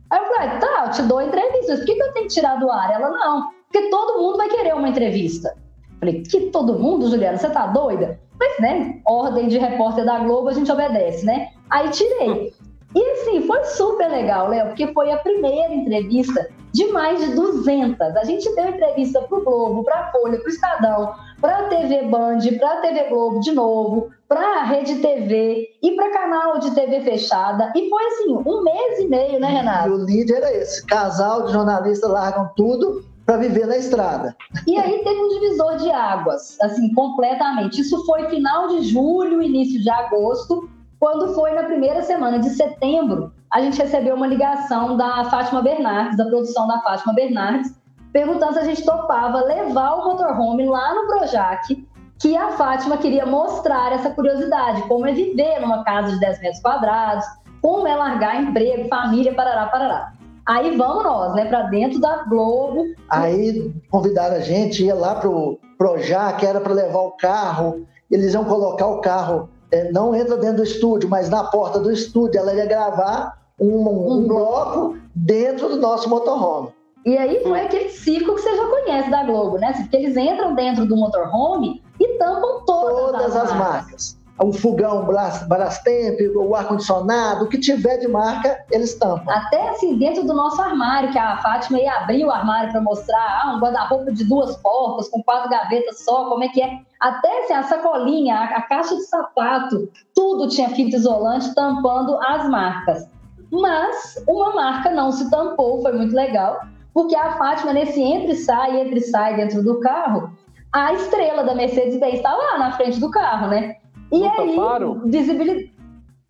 Aí 0.09 0.19
eu 0.19 0.33
falei, 0.33 0.59
tá, 0.59 0.83
eu 0.85 0.91
te 0.91 1.01
dou 1.03 1.19
a 1.19 1.25
entrevista. 1.25 1.77
Por 1.77 1.85
que, 1.85 1.95
que 1.95 2.03
eu 2.03 2.13
tenho 2.13 2.27
que 2.27 2.33
tirar 2.33 2.59
do 2.59 2.69
ar? 2.69 2.91
Ela, 2.91 3.09
não, 3.09 3.49
porque 3.71 3.89
todo 3.89 4.21
mundo 4.21 4.37
vai 4.37 4.49
querer 4.49 4.75
uma 4.75 4.89
entrevista. 4.89 5.55
Eu 5.93 5.99
falei, 5.99 6.21
que 6.21 6.41
todo 6.51 6.77
mundo, 6.77 7.09
Juliana? 7.09 7.37
Você 7.37 7.49
tá 7.49 7.67
doida? 7.67 8.19
Mas, 8.39 8.59
né, 8.59 8.99
ordem 9.05 9.47
de 9.47 9.57
repórter 9.57 10.03
da 10.03 10.19
Globo, 10.19 10.49
a 10.49 10.53
gente 10.53 10.71
obedece, 10.71 11.25
né? 11.25 11.49
Aí 11.69 11.89
tirei. 11.89 12.53
E 12.93 13.11
assim, 13.11 13.47
foi 13.47 13.63
super 13.65 14.09
legal, 14.09 14.49
Léo, 14.49 14.67
porque 14.67 14.87
foi 14.93 15.11
a 15.11 15.17
primeira 15.17 15.73
entrevista 15.73 16.49
de 16.73 16.87
mais 16.87 17.19
de 17.19 17.35
200. 17.35 17.99
A 18.17 18.23
gente 18.23 18.53
deu 18.55 18.69
entrevista 18.69 19.21
para 19.21 19.37
o 19.37 19.43
Globo, 19.43 19.83
para 19.83 19.99
a 19.99 20.11
Folha, 20.11 20.37
para 20.39 20.47
o 20.47 20.51
Estadão, 20.51 21.13
para 21.39 21.57
a 21.57 21.63
TV 21.63 22.03
Band, 22.03 22.39
para 22.59 22.73
a 22.73 22.81
TV 22.81 23.03
Globo 23.09 23.39
de 23.39 23.51
novo, 23.51 24.09
para 24.27 24.61
a 24.61 24.63
Rede 24.63 24.95
TV 24.95 25.69
e 25.81 25.91
para 25.95 26.11
canal 26.11 26.59
de 26.59 26.71
TV 26.71 27.01
fechada. 27.01 27.71
E 27.75 27.89
foi 27.89 28.03
assim, 28.05 28.37
um 28.45 28.63
mês 28.63 28.99
e 28.99 29.07
meio, 29.07 29.39
né, 29.39 29.51
E 29.51 29.55
Renato? 29.55 29.89
o 29.89 29.97
lead 29.97 30.33
era 30.33 30.51
esse: 30.53 30.85
casal 30.85 31.45
de 31.45 31.53
jornalistas 31.53 32.09
largam 32.09 32.49
tudo 32.55 33.03
para 33.25 33.37
viver 33.37 33.67
na 33.67 33.77
estrada. 33.77 34.35
E 34.67 34.77
aí 34.77 35.03
teve 35.03 35.21
um 35.21 35.29
divisor 35.29 35.77
de 35.77 35.91
águas, 35.91 36.57
assim, 36.61 36.93
completamente. 36.93 37.81
Isso 37.81 38.05
foi 38.05 38.27
final 38.29 38.67
de 38.69 38.83
julho, 38.83 39.41
início 39.41 39.81
de 39.81 39.89
agosto. 39.89 40.69
Quando 41.01 41.33
foi 41.33 41.51
na 41.53 41.63
primeira 41.63 42.03
semana 42.03 42.37
de 42.37 42.51
setembro, 42.51 43.33
a 43.51 43.59
gente 43.59 43.81
recebeu 43.81 44.15
uma 44.15 44.27
ligação 44.27 44.95
da 44.95 45.23
Fátima 45.31 45.59
Bernardes, 45.59 46.15
da 46.15 46.25
produção 46.25 46.67
da 46.67 46.79
Fátima 46.81 47.11
Bernardes, 47.11 47.75
perguntando 48.13 48.53
se 48.53 48.59
a 48.59 48.63
gente 48.65 48.85
topava 48.85 49.41
levar 49.41 49.95
o 49.95 50.05
motorhome 50.05 50.63
lá 50.67 50.93
no 50.93 51.07
Projac, 51.07 51.87
que 52.19 52.37
a 52.37 52.51
Fátima 52.51 52.97
queria 52.97 53.25
mostrar 53.25 53.91
essa 53.91 54.11
curiosidade, 54.11 54.83
como 54.83 55.07
é 55.07 55.11
viver 55.11 55.59
numa 55.59 55.83
casa 55.83 56.11
de 56.11 56.19
10 56.19 56.39
metros 56.39 56.61
quadrados, 56.61 57.25
como 57.63 57.87
é 57.87 57.95
largar 57.95 58.43
emprego, 58.43 58.87
família, 58.87 59.33
parará, 59.33 59.65
parará. 59.65 60.13
Aí 60.45 60.77
vamos 60.77 61.03
nós, 61.03 61.33
né, 61.33 61.45
para 61.45 61.63
dentro 61.63 61.99
da 61.99 62.25
Globo. 62.25 62.85
Aí 63.09 63.73
convidaram 63.89 64.35
a 64.35 64.41
gente, 64.41 64.85
ia 64.85 64.93
lá 64.93 65.15
pro 65.15 65.57
Projac, 65.79 66.45
era 66.45 66.61
para 66.61 66.73
levar 66.73 66.99
o 66.99 67.17
carro, 67.17 67.87
eles 68.11 68.35
iam 68.35 68.45
colocar 68.45 68.85
o 68.85 69.01
carro, 69.01 69.49
não 69.91 70.15
entra 70.15 70.37
dentro 70.37 70.57
do 70.57 70.63
estúdio, 70.63 71.09
mas 71.09 71.29
na 71.29 71.43
porta 71.45 71.79
do 71.79 71.91
estúdio, 71.91 72.39
ela 72.39 72.53
ia 72.53 72.65
gravar 72.65 73.37
um, 73.59 74.13
um 74.13 74.27
bloco 74.27 74.97
dentro 75.15 75.69
do 75.69 75.77
nosso 75.77 76.09
motorhome. 76.09 76.69
E 77.05 77.17
aí 77.17 77.41
foi 77.41 77.61
aquele 77.61 77.89
ciclo 77.89 78.35
que 78.35 78.41
você 78.41 78.55
já 78.55 78.67
conhece 78.67 79.09
da 79.09 79.23
Globo, 79.23 79.57
né? 79.57 79.73
Porque 79.73 79.97
eles 79.97 80.15
entram 80.15 80.53
dentro 80.53 80.85
do 80.85 80.95
motorhome 80.95 81.81
e 81.99 82.07
tampam 82.17 82.63
todas, 82.65 83.11
Todas 83.11 83.35
as 83.35 83.57
marcas. 83.57 84.20
O 84.43 84.51
fogão, 84.51 85.05
Bras- 85.05 85.47
Brastemp, 85.47 86.19
o 86.35 86.55
ar-condicionado, 86.55 87.45
o 87.45 87.47
que 87.47 87.59
tiver 87.59 87.97
de 87.97 88.07
marca, 88.07 88.65
eles 88.71 88.95
tampam. 88.95 89.31
Até 89.31 89.69
assim, 89.69 89.97
dentro 89.97 90.25
do 90.25 90.33
nosso 90.33 90.59
armário, 90.59 91.11
que 91.11 91.19
a 91.19 91.37
Fátima 91.37 91.79
ia 91.79 91.93
abrir 91.97 92.25
o 92.25 92.31
armário 92.31 92.71
para 92.71 92.81
mostrar 92.81 93.41
ah, 93.43 93.53
um 93.55 93.59
guarda-roupa 93.59 94.11
de 94.11 94.23
duas 94.23 94.57
portas, 94.57 95.09
com 95.09 95.21
quatro 95.21 95.47
gavetas 95.47 96.03
só, 96.03 96.27
como 96.27 96.43
é 96.43 96.47
que 96.47 96.59
é. 96.59 96.79
Até 96.99 97.43
assim, 97.43 97.53
a 97.53 97.63
sacolinha, 97.63 98.35
a, 98.35 98.61
caixa 98.63 98.95
de 98.95 99.03
sapato, 99.03 99.87
tudo 100.15 100.47
tinha 100.47 100.69
fita 100.69 100.95
isolante 100.95 101.53
tampando 101.53 102.17
as 102.21 102.49
marcas. 102.49 103.07
Mas 103.51 104.15
uma 104.27 104.55
marca 104.55 104.89
não 104.89 105.11
se 105.11 105.29
tampou, 105.29 105.83
foi 105.83 105.91
muito 105.91 106.15
legal, 106.15 106.61
porque 106.93 107.15
a 107.15 107.37
Fátima, 107.37 107.73
nesse 107.73 108.01
entre 108.01 108.35
sai, 108.35 108.81
entre 108.81 109.01
sai 109.01 109.35
dentro 109.35 109.61
do 109.61 109.79
carro, 109.79 110.31
a 110.73 110.93
estrela 110.93 111.43
da 111.43 111.53
Mercedes-Benz 111.53 112.15
está 112.15 112.33
lá 112.33 112.57
na 112.57 112.71
frente 112.71 112.99
do 112.99 113.11
carro, 113.11 113.47
né? 113.47 113.75
E 114.11 114.19
Não 114.19 114.31
aí, 114.39 114.55
tamparam? 114.55 115.01
visibilidade. 115.05 115.71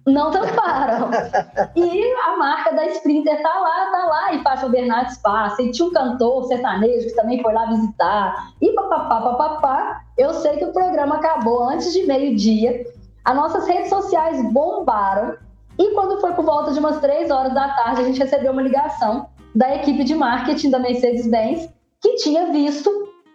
Não 0.06 0.32
tamparam. 0.32 1.10
e 1.76 2.14
a 2.26 2.38
marca 2.38 2.74
da 2.74 2.88
Sprinter 2.88 3.42
tá 3.42 3.60
lá, 3.60 3.92
tá 3.92 4.06
lá, 4.06 4.34
e 4.34 4.42
Fátima 4.42 4.70
Bernardes 4.70 5.18
passa, 5.18 5.62
e 5.62 5.72
tinha 5.72 5.88
um 5.88 5.92
cantor 5.92 6.46
sertanejo 6.46 7.08
que 7.08 7.16
também 7.16 7.42
foi 7.42 7.54
lá 7.54 7.68
visitar, 7.68 8.52
e 8.60 8.72
papapá, 8.74 9.22
papapá. 9.22 10.02
Eu 10.18 10.34
sei 10.34 10.58
que 10.58 10.66
o 10.66 10.74
programa 10.74 11.16
acabou 11.16 11.64
antes 11.70 11.94
de 11.94 12.06
meio-dia, 12.08 12.84
as 13.24 13.36
nossas 13.36 13.68
redes 13.68 13.90
sociais 13.90 14.42
bombaram, 14.52 15.36
e 15.78 15.94
quando 15.94 16.20
foi 16.20 16.34
por 16.34 16.46
volta 16.46 16.72
de 16.74 16.80
umas 16.80 17.00
três 17.00 17.30
horas 17.30 17.54
da 17.54 17.70
tarde, 17.70 18.02
a 18.02 18.06
gente 18.06 18.20
recebeu 18.20 18.52
uma 18.52 18.62
ligação 18.62 19.28
da 19.54 19.76
equipe 19.76 20.04
de 20.04 20.16
marketing 20.16 20.72
da 20.72 20.80
Mercedes-Benz, 20.80 21.70
que 22.02 22.16
tinha 22.16 22.52
visto 22.52 22.90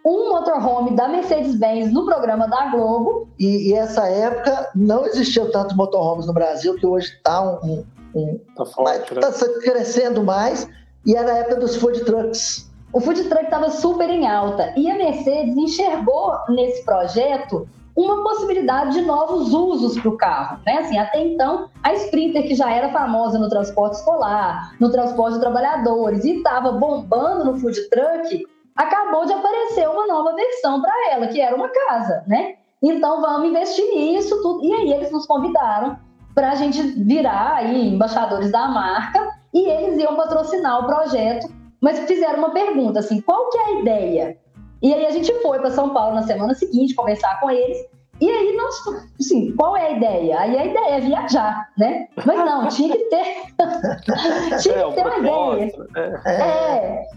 um 0.07 0.29
motorhome 0.29 0.95
da 0.95 1.07
Mercedes-Benz 1.09 1.91
no 1.91 2.05
programa 2.05 2.47
da 2.47 2.67
Globo, 2.67 3.27
E, 3.37 3.69
e 3.69 3.73
essa 3.73 4.07
época 4.07 4.69
não 4.73 5.05
existiam 5.05 5.51
tantos 5.51 5.75
motorhomes 5.75 6.25
no 6.25 6.33
Brasil, 6.33 6.75
que 6.75 6.85
hoje 6.85 7.07
está 7.07 7.41
um, 7.41 7.83
um, 8.15 8.39
Tá 8.55 8.65
forte, 8.65 9.13
né? 9.13 9.19
tá 9.19 9.31
crescendo 9.61 10.23
mais, 10.23 10.67
e 11.05 11.13
era 11.13 11.33
a 11.33 11.37
época 11.39 11.57
dos 11.57 11.75
food 11.75 12.05
trucks. 12.05 12.71
o 12.93 13.01
food 13.01 13.21
truck 13.25 13.43
estava 13.43 13.69
super 13.69 14.09
em 14.09 14.25
alta 14.25 14.73
e 14.77 14.89
a 14.89 14.95
Mercedes 14.95 15.57
enxergou 15.57 16.33
nesse 16.49 16.85
projeto 16.85 17.67
uma 17.93 18.23
possibilidade 18.23 18.93
de 18.93 19.01
novos 19.01 19.53
usos 19.53 19.99
para 19.99 20.09
o 20.09 20.15
carro. 20.15 20.59
Né? 20.65 20.77
Assim, 20.77 20.99
até 20.99 21.19
então, 21.25 21.67
a 21.83 21.93
Sprinter, 21.95 22.43
que 22.43 22.53
já 22.53 22.71
era 22.71 22.91
famosa 22.91 23.39
no 23.39 23.49
transporte 23.49 23.95
escolar, 23.95 24.71
no 24.79 24.91
transporte 24.91 25.33
de 25.33 25.39
trabalhadores 25.39 26.23
e 26.23 26.37
estava 26.37 26.71
bombando 26.73 27.45
no 27.45 27.57
food 27.57 27.89
truck, 27.89 28.45
acabou 28.77 29.25
de 29.25 29.33
aparecer 29.33 29.89
uma 29.89 30.05
nova 30.05 30.33
versão 30.35 30.81
para 30.81 30.93
ela, 31.11 31.27
que 31.27 31.41
era 31.41 31.55
uma 31.55 31.67
casa, 31.67 32.23
né? 32.27 32.55
Então 32.81 33.19
vamos 33.19 33.49
investir 33.49 33.85
nisso 33.95 34.39
tudo. 34.41 34.63
E 34.63 34.71
aí 34.71 34.93
eles 34.93 35.11
nos 35.11 35.25
convidaram 35.25 35.97
para 36.35 36.51
a 36.51 36.55
gente 36.55 36.79
virar 37.03 37.55
aí 37.55 37.87
embaixadores 37.87 38.51
da 38.51 38.67
marca 38.67 39.27
e 39.51 39.67
eles 39.67 39.97
iam 39.99 40.15
patrocinar 40.15 40.83
o 40.83 40.85
projeto, 40.85 41.51
mas 41.81 41.99
fizeram 42.01 42.37
uma 42.37 42.51
pergunta 42.51 42.99
assim, 42.99 43.19
qual 43.21 43.49
que 43.49 43.57
é 43.57 43.63
a 43.63 43.71
ideia? 43.79 44.37
E 44.81 44.93
aí 44.93 45.07
a 45.07 45.11
gente 45.11 45.33
foi 45.41 45.57
para 45.57 45.71
São 45.71 45.89
Paulo 45.89 46.13
na 46.13 46.21
semana 46.21 46.53
seguinte 46.53 46.93
conversar 46.93 47.39
com 47.39 47.49
eles. 47.49 47.77
E 48.21 48.29
aí 48.29 48.55
nós, 48.55 48.75
assim, 49.19 49.55
qual 49.55 49.75
é 49.75 49.87
a 49.87 49.91
ideia? 49.91 50.39
Aí 50.39 50.57
a 50.57 50.65
ideia 50.65 50.95
é 50.95 50.99
viajar, 50.99 51.69
né? 51.77 52.07
Mas 52.25 52.37
não, 52.37 52.67
tinha 52.67 52.95
que 52.95 53.05
ter, 53.05 53.25
tinha 54.61 54.73
que 54.73 54.79
é, 54.79 54.91
ter 54.91 55.01
uma 55.01 55.17
ideia. 55.17 55.73
Né? 55.95 56.21
É. 56.25 57.07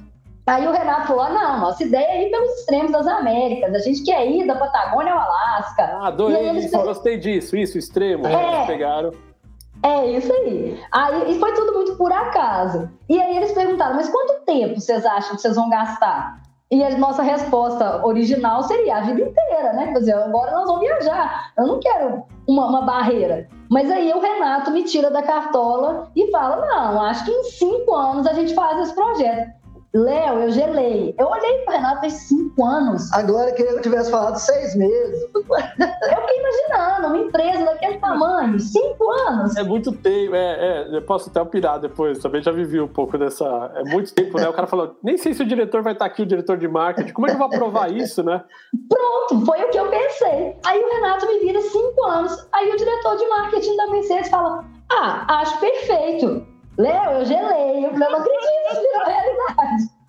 Aí 0.51 0.67
o 0.67 0.73
Renato 0.73 1.07
falou: 1.07 1.23
ah, 1.23 1.31
não, 1.31 1.61
nossa 1.61 1.85
ideia 1.85 2.07
é 2.07 2.27
ir 2.27 2.31
pelos 2.33 2.51
extremos 2.59 2.91
das 2.91 3.07
Américas. 3.07 3.73
A 3.73 3.79
gente 3.79 4.03
quer 4.03 4.27
ir 4.27 4.45
da 4.49 4.57
Patagônia 4.57 5.13
ao 5.13 5.21
Alasca. 5.21 5.85
Ah, 5.85 6.09
adorei 6.09 6.51
isso, 6.59 6.77
gostei 6.77 7.19
disso, 7.19 7.57
isso, 7.57 7.79
extremo. 7.79 8.27
É, 8.27 8.57
eles 8.57 8.67
pegaram. 8.67 9.13
É 9.85 10.07
isso 10.07 10.33
aí. 10.33 10.83
aí. 10.91 11.31
E 11.31 11.39
foi 11.39 11.55
tudo 11.55 11.73
muito 11.73 11.97
por 11.97 12.11
acaso. 12.11 12.91
E 13.09 13.21
aí 13.21 13.37
eles 13.37 13.53
perguntaram: 13.53 13.95
mas 13.95 14.09
quanto 14.09 14.45
tempo 14.45 14.81
vocês 14.81 15.07
acham 15.07 15.37
que 15.37 15.43
vocês 15.43 15.55
vão 15.55 15.71
gastar? 15.71 16.43
E 16.69 16.83
a 16.83 16.99
nossa 16.99 17.23
resposta 17.23 18.05
original 18.05 18.65
seria 18.65 18.97
a 18.97 19.01
vida 19.03 19.23
inteira, 19.23 19.73
né? 19.73 19.93
Quer 19.93 19.99
dizer, 20.01 20.15
agora 20.15 20.51
nós 20.51 20.67
vamos 20.67 20.81
viajar. 20.81 21.53
Eu 21.57 21.67
não 21.67 21.79
quero 21.79 22.25
uma, 22.49 22.67
uma 22.67 22.83
barreira. 22.83 23.49
Mas 23.69 23.89
aí 23.89 24.13
o 24.13 24.21
Renato 24.21 24.73
me 24.73 24.83
tira 24.83 25.13
da 25.13 25.23
cartola 25.23 26.11
e 26.17 26.29
fala: 26.33 26.67
não, 26.67 27.03
acho 27.03 27.25
que 27.25 27.31
em 27.31 27.45
cinco 27.45 27.95
anos 27.95 28.27
a 28.27 28.33
gente 28.33 28.53
faz 28.53 28.81
esse 28.81 28.95
projeto. 28.97 29.60
Léo, 29.93 30.43
eu 30.43 30.51
gelei. 30.53 31.15
Eu 31.19 31.27
olhei 31.27 31.59
para 31.65 31.77
Renato 31.77 32.01
faz 32.01 32.13
cinco 32.13 32.65
anos. 32.65 33.13
Agora 33.13 33.51
queria 33.53 33.73
que 33.73 33.79
eu 33.79 33.83
tivesse 33.83 34.11
falado 34.11 34.37
seis 34.37 34.77
meses. 34.77 35.29
Eu 35.35 35.43
fiquei 35.43 36.39
imaginando, 36.39 37.07
uma 37.09 37.19
empresa 37.19 37.65
daquele 37.65 37.99
tamanho, 37.99 38.59
cinco 38.61 39.11
anos. 39.11 39.57
É 39.57 39.65
muito 39.65 39.91
tempo, 39.93 40.35
é, 40.35 40.87
é, 40.89 40.97
eu 40.97 41.03
posso 41.03 41.29
até 41.29 41.41
opirar 41.41 41.81
depois, 41.81 42.19
também 42.19 42.43
já 42.43 42.53
vivi 42.53 42.81
um 42.81 42.89
pouco 42.89 43.19
dessa. 43.19 43.45
É 43.75 43.83
muito 43.85 44.15
tempo, 44.15 44.39
né? 44.39 44.49
O 44.49 44.53
cara 44.53 44.69
falou, 44.69 44.97
nem 45.03 45.17
sei 45.19 45.35
se 45.35 45.43
o 45.43 45.47
diretor 45.47 45.83
vai 45.83 45.93
estar 45.93 46.05
aqui, 46.05 46.23
o 46.23 46.27
diretor 46.27 46.57
de 46.57 46.69
marketing, 46.69 47.13
como 47.13 47.27
é 47.27 47.31
que 47.31 47.35
eu 47.35 47.39
vou 47.39 47.49
aprovar 47.49 47.91
isso, 47.91 48.23
né? 48.23 48.45
Pronto, 48.89 49.45
foi 49.45 49.61
o 49.65 49.71
que 49.71 49.79
eu 49.79 49.89
pensei. 49.89 50.57
Aí 50.65 50.81
o 50.81 50.95
Renato 50.95 51.27
me 51.27 51.41
vira 51.41 51.61
cinco 51.63 52.05
anos. 52.05 52.49
Aí 52.53 52.71
o 52.71 52.77
diretor 52.77 53.17
de 53.17 53.27
marketing 53.29 53.77
da 53.77 53.87
Mercedes 53.89 54.29
fala: 54.29 54.65
Ah, 54.93 55.41
acho 55.41 55.59
perfeito. 55.59 56.47
Léo, 56.79 57.13
eu 57.13 57.25
gelei. 57.25 57.87
Eu 57.87 57.91
falei, 57.91 58.09
não 58.09 58.19
acredito, 58.19 58.81
virou 58.81 59.07
realidade. 59.07 60.01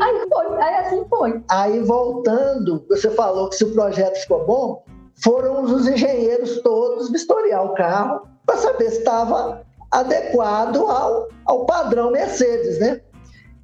Aí 0.00 0.26
foi, 0.28 0.62
aí 0.62 0.74
assim 0.76 1.04
foi. 1.08 1.44
Aí 1.50 1.80
voltando, 1.80 2.84
você 2.88 3.10
falou 3.10 3.48
que 3.48 3.56
se 3.56 3.64
o 3.64 3.72
projeto 3.72 4.16
ficou 4.20 4.44
bom, 4.46 4.84
foram 5.22 5.62
os 5.62 5.86
engenheiros 5.86 6.60
todos 6.62 7.10
vistoriar 7.10 7.64
o 7.64 7.74
carro 7.74 8.22
para 8.44 8.56
saber 8.56 8.90
se 8.90 8.98
estava 8.98 9.62
adequado 9.90 10.88
ao, 10.88 11.28
ao 11.44 11.66
padrão 11.66 12.10
Mercedes, 12.10 12.78
né? 12.78 13.00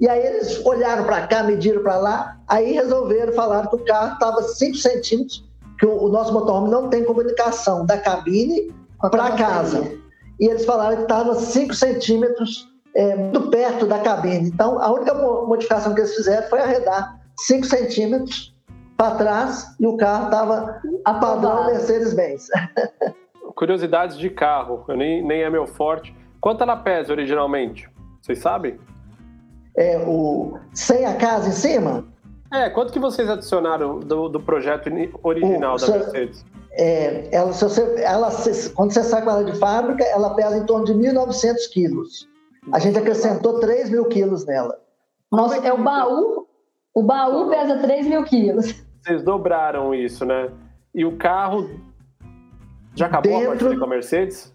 E 0.01 0.09
aí 0.09 0.25
eles 0.25 0.65
olharam 0.65 1.05
para 1.05 1.27
cá, 1.27 1.43
mediram 1.43 1.83
para 1.83 1.97
lá, 1.97 2.37
aí 2.49 2.73
resolveram 2.73 3.33
falar 3.33 3.69
que 3.69 3.77
o 3.77 3.85
carro 3.85 4.15
estava 4.15 4.43
5 4.43 4.77
centímetros, 4.77 5.45
que 5.79 5.87
o, 5.87 6.05
o 6.05 6.09
nosso 6.09 6.33
motorhome 6.33 6.71
não 6.71 6.89
tem 6.89 7.05
comunicação 7.05 7.87
da 7.87 7.99
cabine 7.99 8.75
para 9.01 9.33
casa 9.37 10.02
e 10.41 10.47
eles 10.47 10.65
falaram 10.65 10.97
que 10.97 11.03
estava 11.03 11.35
5 11.35 11.75
centímetros 11.75 12.69
é, 12.95 13.17
muito 13.17 13.49
perto 13.49 13.87
da 13.87 13.99
cabine. 13.99 14.49
Então, 14.49 14.79
a 14.79 14.93
única 14.93 15.15
modificação 15.15 15.95
que 15.95 16.01
eles 16.01 16.15
fizeram 16.15 16.49
foi 16.49 16.61
arredar 16.61 17.21
5 17.39 17.67
centímetros 17.67 18.55
para 18.97 19.17
trás 19.17 19.75
e 19.81 19.87
o 19.87 19.97
carro 19.97 20.25
estava 20.27 20.81
a 21.05 21.15
padrão 21.15 21.67
Mercedes-Benz. 21.67 22.49
Curiosidades 23.55 24.17
de 24.17 24.31
carro, 24.31 24.85
nem, 24.89 25.25
nem 25.25 25.43
é 25.43 25.51
meu 25.51 25.67
forte. 25.67 26.15
Quanto 26.41 26.63
ela 26.63 26.77
pesa 26.77 27.13
originalmente? 27.13 27.89
Vocês 28.21 28.39
sabem? 28.39 28.79
É, 29.77 29.99
o, 29.99 30.59
sem 30.73 31.05
a 31.05 31.17
casa 31.17 31.49
em 31.49 31.53
cima? 31.53 32.05
É, 32.53 32.69
quanto 32.69 32.93
que 32.93 32.99
vocês 32.99 33.29
adicionaram 33.31 33.99
do, 33.99 34.29
do 34.29 34.41
projeto 34.41 34.91
original 35.23 35.77
o, 35.77 35.79
da 35.79 35.89
Mercedes? 35.89 36.45
É, 36.75 37.29
ela, 37.31 37.53
se 37.53 37.63
você, 37.65 38.03
ela, 38.03 38.31
quando 38.75 38.93
você 38.93 39.03
sai 39.03 39.23
com 39.23 39.31
ela 39.31 39.45
de 39.45 39.59
fábrica, 39.59 40.05
ela 40.05 40.35
pesa 40.35 40.57
em 40.57 40.65
torno 40.65 40.87
de 40.87 40.95
1.900 40.95 41.57
quilos. 41.73 42.29
A 42.73 42.79
gente 42.79 42.99
acrescentou 42.99 43.61
3 43.61 43.91
mil 43.91 44.07
quilos 44.07 44.47
nela. 44.47 44.79
Nossa, 45.31 45.57
é 45.57 45.73
o 45.73 45.83
baú. 45.83 46.47
O 46.95 47.03
baú 47.03 47.49
pesa 47.49 47.79
3 47.79 48.07
mil 48.07 48.25
quilos. 48.25 48.75
Vocês 49.03 49.23
dobraram 49.23 49.95
isso, 49.95 50.25
né? 50.25 50.51
E 50.95 51.05
o 51.05 51.17
carro 51.17 51.69
já 52.95 53.07
acabou 53.07 53.33
Dentro... 53.33 53.47
a 53.47 53.51
parceria 53.51 53.79
com 53.79 53.85
a 53.85 53.89
Mercedes? 53.89 54.55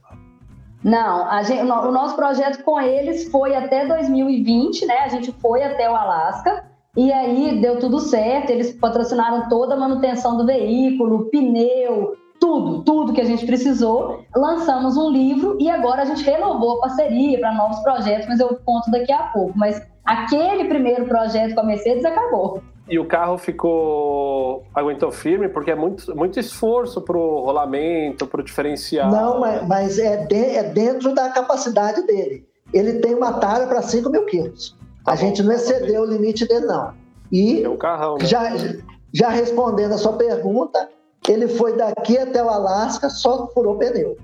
Não, 0.84 1.44
gente, 1.44 1.64
o 1.64 1.92
nosso 1.92 2.16
projeto 2.16 2.64
com 2.64 2.80
eles 2.80 3.30
foi 3.30 3.56
até 3.56 3.86
2020, 3.86 4.86
né? 4.86 5.00
A 5.00 5.08
gente 5.08 5.32
foi 5.34 5.64
até 5.64 5.90
o 5.90 5.96
Alasca. 5.96 6.67
E 6.96 7.12
aí 7.12 7.60
deu 7.62 7.80
tudo 7.80 8.00
certo, 8.00 8.50
eles 8.50 8.72
patrocinaram 8.72 9.48
toda 9.50 9.76
a 9.76 9.78
manutenção 9.78 10.38
do 10.38 10.46
veículo, 10.46 11.30
pneu, 11.30 12.16
tudo, 12.40 12.84
tudo 12.84 13.14
que 13.14 13.22
a 13.22 13.26
gente 13.26 13.46
precisou. 13.46 14.24
Lançamos 14.36 14.98
um 14.98 15.10
livro 15.10 15.58
e 15.60 15.70
agora 15.70 16.04
a 16.04 16.06
gente 16.06 16.24
renovou 16.24 16.78
a 16.78 16.82
parceria 16.82 17.40
para 17.40 17.54
novos 17.54 17.80
projetos, 17.80 18.28
mas 18.28 18.40
eu 18.40 18.60
conto 18.66 18.90
daqui 18.90 19.12
a 19.12 19.24
pouco. 19.24 19.54
Mas 19.56 19.82
aquele 20.06 20.66
primeiro 20.66 21.06
projeto 21.06 21.54
com 21.54 21.62
a 21.62 21.64
Mercedes 21.64 22.06
acabou. 22.06 22.62
E 22.90 22.98
o 22.98 23.06
carro 23.06 23.38
ficou. 23.38 24.64
aguentou 24.74 25.12
firme, 25.12 25.50
porque 25.50 25.72
é 25.72 25.76
muito, 25.76 26.16
muito 26.16 26.40
esforço 26.40 27.02
para 27.02 27.18
o 27.18 27.42
rolamento, 27.42 28.26
para 28.26 28.40
o 28.40 28.44
diferencial. 28.44 29.12
Não, 29.12 29.42
mas 29.68 30.00
é, 30.00 30.26
de, 30.26 30.56
é 30.56 30.64
dentro 30.64 31.14
da 31.14 31.30
capacidade 31.30 32.06
dele. 32.08 32.48
Ele 32.74 33.00
tem 33.00 33.14
uma 33.14 33.34
talha 33.34 33.68
para 33.68 33.82
5 33.82 34.10
mil 34.10 34.26
quilos. 34.26 34.77
Tá 35.08 35.14
a 35.14 35.16
bom, 35.16 35.22
gente 35.22 35.42
não 35.42 35.54
excedeu 35.54 36.02
o 36.02 36.06
limite 36.06 36.46
dele, 36.46 36.66
não. 36.66 36.94
E 37.32 37.64
é 37.64 37.70
um 37.70 37.78
carrão, 37.78 38.18
né? 38.18 38.26
já, 38.26 38.42
já 39.14 39.30
respondendo 39.30 39.94
a 39.94 39.98
sua 39.98 40.14
pergunta, 40.14 40.90
ele 41.26 41.48
foi 41.48 41.78
daqui 41.78 42.18
até 42.18 42.44
o 42.44 42.50
Alasca, 42.50 43.10
só 43.10 43.48
furou 43.48 43.78
pneu. 43.78 44.18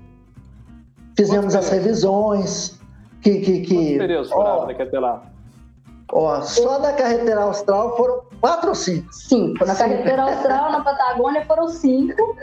Fizemos 1.16 1.54
as 1.54 1.70
revisões. 1.70 2.78
Que, 3.22 3.40
que, 3.40 3.60
que, 3.62 3.98
pneus 3.98 4.30
furaram 4.30 4.66
daqui 4.66 4.82
até 4.82 5.00
lá? 5.00 5.22
Ó, 6.12 6.42
só 6.42 6.78
da 6.78 6.92
carretera 6.92 7.44
austral 7.44 7.96
foram 7.96 8.20
quatro 8.38 8.68
ou 8.68 8.74
cinco? 8.74 9.10
Cinco. 9.10 9.64
Na 9.64 9.74
carretera 9.74 10.22
austral, 10.22 10.70
na 10.70 10.82
Patagônia, 10.82 11.46
foram 11.46 11.66
cinco. 11.66 12.36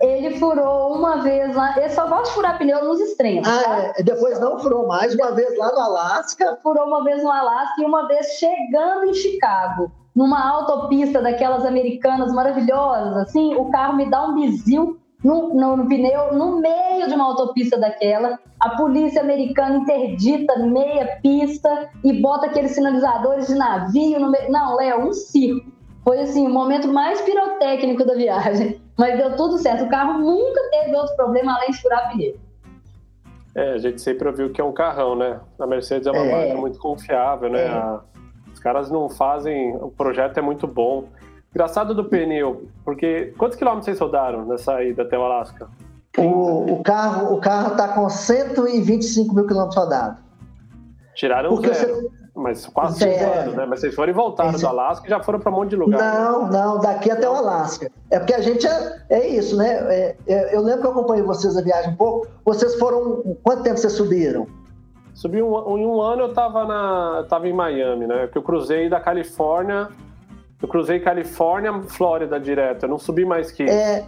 Ele 0.00 0.38
furou 0.38 0.94
uma 0.94 1.22
vez 1.22 1.54
lá, 1.54 1.74
ele 1.76 1.88
só 1.88 2.06
gosta 2.06 2.24
de 2.24 2.30
furar 2.32 2.58
pneu 2.58 2.84
nos 2.84 3.00
extremos. 3.00 3.48
Ah, 3.48 3.62
tá? 3.62 3.92
é. 3.96 4.02
depois 4.02 4.38
não 4.38 4.58
furou 4.58 4.86
mais, 4.86 5.14
uma 5.14 5.32
vez 5.32 5.56
lá 5.56 5.72
no 5.72 5.80
Alasca. 5.80 6.58
Furou 6.62 6.86
uma 6.86 7.02
vez 7.02 7.22
no 7.22 7.30
Alasca 7.30 7.80
e 7.80 7.84
uma 7.84 8.06
vez 8.06 8.26
chegando 8.38 9.06
em 9.06 9.14
Chicago, 9.14 9.90
numa 10.14 10.46
autopista 10.50 11.22
daquelas 11.22 11.64
americanas 11.64 12.32
maravilhosas, 12.32 13.16
assim, 13.16 13.54
o 13.54 13.70
carro 13.70 13.96
me 13.96 14.10
dá 14.10 14.26
um 14.26 14.34
bizil 14.34 14.98
no, 15.24 15.54
no, 15.54 15.76
no, 15.76 15.88
pneu, 15.88 16.34
no 16.34 16.60
meio 16.60 17.08
de 17.08 17.14
uma 17.14 17.24
autopista 17.24 17.78
daquela. 17.78 18.38
A 18.60 18.70
polícia 18.76 19.20
americana 19.20 19.78
interdita 19.78 20.58
meia 20.58 21.18
pista 21.22 21.90
e 22.04 22.12
bota 22.20 22.46
aqueles 22.46 22.72
sinalizadores 22.72 23.46
de 23.46 23.54
navio 23.54 24.20
no 24.20 24.30
meio. 24.30 24.50
Não, 24.50 24.76
Léo, 24.76 25.08
um 25.08 25.12
circo. 25.12 25.75
Foi 26.06 26.20
assim, 26.20 26.46
o 26.46 26.50
momento 26.50 26.86
mais 26.86 27.20
pirotécnico 27.22 28.06
da 28.06 28.14
viagem. 28.14 28.80
Mas 28.96 29.18
deu 29.18 29.34
tudo 29.34 29.58
certo. 29.58 29.84
O 29.84 29.88
carro 29.88 30.20
nunca 30.20 30.60
teve 30.70 30.94
outro 30.94 31.16
problema 31.16 31.56
além 31.56 31.72
de 31.72 31.82
furar 31.82 32.12
pneu. 32.12 32.36
É, 33.56 33.72
a 33.72 33.78
gente 33.78 34.00
sempre 34.00 34.28
ouviu 34.28 34.52
que 34.52 34.60
é 34.60 34.64
um 34.64 34.72
carrão, 34.72 35.16
né? 35.16 35.40
A 35.58 35.66
Mercedes 35.66 36.06
é 36.06 36.12
uma 36.12 36.24
é. 36.24 36.30
marca 36.30 36.60
muito 36.60 36.78
confiável, 36.78 37.50
né? 37.50 37.64
É. 37.64 37.68
A, 37.68 38.00
os 38.52 38.60
caras 38.60 38.88
não 38.88 39.08
fazem. 39.08 39.74
O 39.74 39.90
projeto 39.90 40.38
é 40.38 40.40
muito 40.40 40.68
bom. 40.68 41.08
Engraçado 41.50 41.92
do 41.92 42.04
pneu, 42.04 42.68
porque 42.84 43.34
quantos 43.36 43.56
quilômetros 43.56 43.86
vocês 43.86 43.98
rodaram 43.98 44.44
nessa 44.44 44.84
ida 44.84 45.02
até 45.02 45.18
o 45.18 45.22
Alasca? 45.22 45.68
O, 46.18 46.74
o 46.74 46.82
carro 46.82 47.34
o 47.34 47.40
carro 47.40 47.72
está 47.72 47.88
com 47.88 48.08
125 48.08 49.34
mil 49.34 49.46
quilômetros 49.46 49.76
rodados. 49.76 50.22
Tiraram 51.14 51.50
porque 51.50 51.72
zero. 51.72 52.10
Mas 52.36 52.66
quase 52.66 52.98
zero, 52.98 53.52
né? 53.52 53.64
Mas 53.64 53.80
vocês 53.80 53.94
foram 53.94 54.12
e 54.12 54.14
voltaram 54.14 54.58
do 54.58 54.66
Alasca 54.66 55.06
e 55.06 55.10
já 55.10 55.22
foram 55.22 55.40
para 55.40 55.50
um 55.50 55.54
monte 55.54 55.70
de 55.70 55.76
lugar. 55.76 55.98
Não, 55.98 56.44
né? 56.44 56.58
não, 56.58 56.78
daqui 56.78 57.10
até 57.10 57.28
o 57.28 57.32
Alasca. 57.32 57.90
É 58.10 58.18
porque 58.18 58.34
a 58.34 58.42
gente 58.42 58.66
é, 58.66 59.02
é 59.08 59.26
isso, 59.26 59.56
né? 59.56 59.68
É, 59.88 60.16
é, 60.26 60.54
eu 60.54 60.60
lembro 60.60 60.82
que 60.82 60.86
eu 60.86 60.90
acompanhei 60.90 61.24
vocês 61.24 61.56
a 61.56 61.62
viagem 61.62 61.92
um 61.92 61.96
pouco. 61.96 62.28
Vocês 62.44 62.78
foram. 62.78 63.38
Quanto 63.42 63.62
tempo 63.62 63.78
vocês 63.78 63.94
subiram? 63.94 64.46
Subi 65.14 65.42
um, 65.42 65.78
em 65.78 65.86
um 65.86 66.02
ano 66.02 66.24
eu 66.24 66.28
estava 66.28 66.66
na, 66.66 67.20
eu 67.20 67.26
tava 67.26 67.48
em 67.48 67.54
Miami, 67.54 68.06
né? 68.06 68.28
Que 68.30 68.36
eu 68.36 68.42
cruzei 68.42 68.90
da 68.90 69.00
Califórnia. 69.00 69.88
Eu 70.60 70.68
cruzei 70.68 71.00
Califórnia, 71.00 71.72
Flórida 71.88 72.38
direto. 72.38 72.82
Eu 72.82 72.90
não 72.90 72.98
subi 72.98 73.24
mais 73.24 73.50
que. 73.50 73.62
É, 73.62 74.04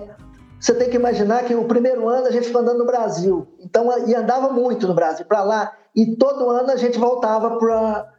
você 0.61 0.75
tem 0.75 0.91
que 0.91 0.97
imaginar 0.97 1.45
que 1.45 1.55
o 1.55 1.65
primeiro 1.65 2.07
ano 2.07 2.27
a 2.27 2.31
gente 2.31 2.49
ficou 2.49 2.61
andando 2.61 2.79
no 2.79 2.87
Brasil. 2.87 3.49
Então, 3.59 3.89
e 4.07 4.15
andava 4.15 4.51
muito 4.51 4.87
no 4.87 4.93
Brasil, 4.93 5.25
para 5.25 5.43
lá. 5.43 5.73
E 5.97 6.15
todo 6.17 6.51
ano 6.51 6.71
a 6.71 6.77
gente 6.77 6.99
voltava 6.99 7.57
para 7.57 8.18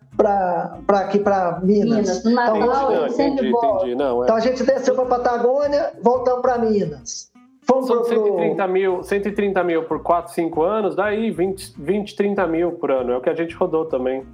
aqui 0.87 1.19
para 1.19 1.59
Minas. 1.63 1.89
Minas. 1.97 2.23
No 2.23 2.31
Natal, 2.31 2.57
então, 2.57 3.01
Não, 3.01 3.09
sempre 3.09 3.33
entendi, 3.47 3.51
volta. 3.51 3.67
entendi. 3.85 3.95
Não, 3.95 4.21
é. 4.21 4.23
então 4.25 4.35
a 4.35 4.39
gente 4.39 4.63
desceu 4.63 4.95
para 4.95 5.05
Patagônia, 5.05 5.91
voltamos 6.01 6.41
para 6.41 6.57
Minas. 6.57 7.29
Fomos 7.63 7.85
São 7.87 8.01
pro, 8.01 8.07
pro- 8.07 8.23
130 8.25 8.67
mil, 8.67 9.03
130 9.03 9.63
mil 9.63 9.83
por 9.83 10.01
4, 10.01 10.33
5 10.33 10.61
anos, 10.63 10.95
daí 10.95 11.29
20, 11.29 11.75
20, 11.77 12.15
30 12.15 12.47
mil 12.47 12.71
por 12.73 12.89
ano. 12.91 13.11
É 13.13 13.17
o 13.17 13.21
que 13.21 13.29
a 13.29 13.35
gente 13.35 13.53
rodou 13.55 13.85
também. 13.85 14.25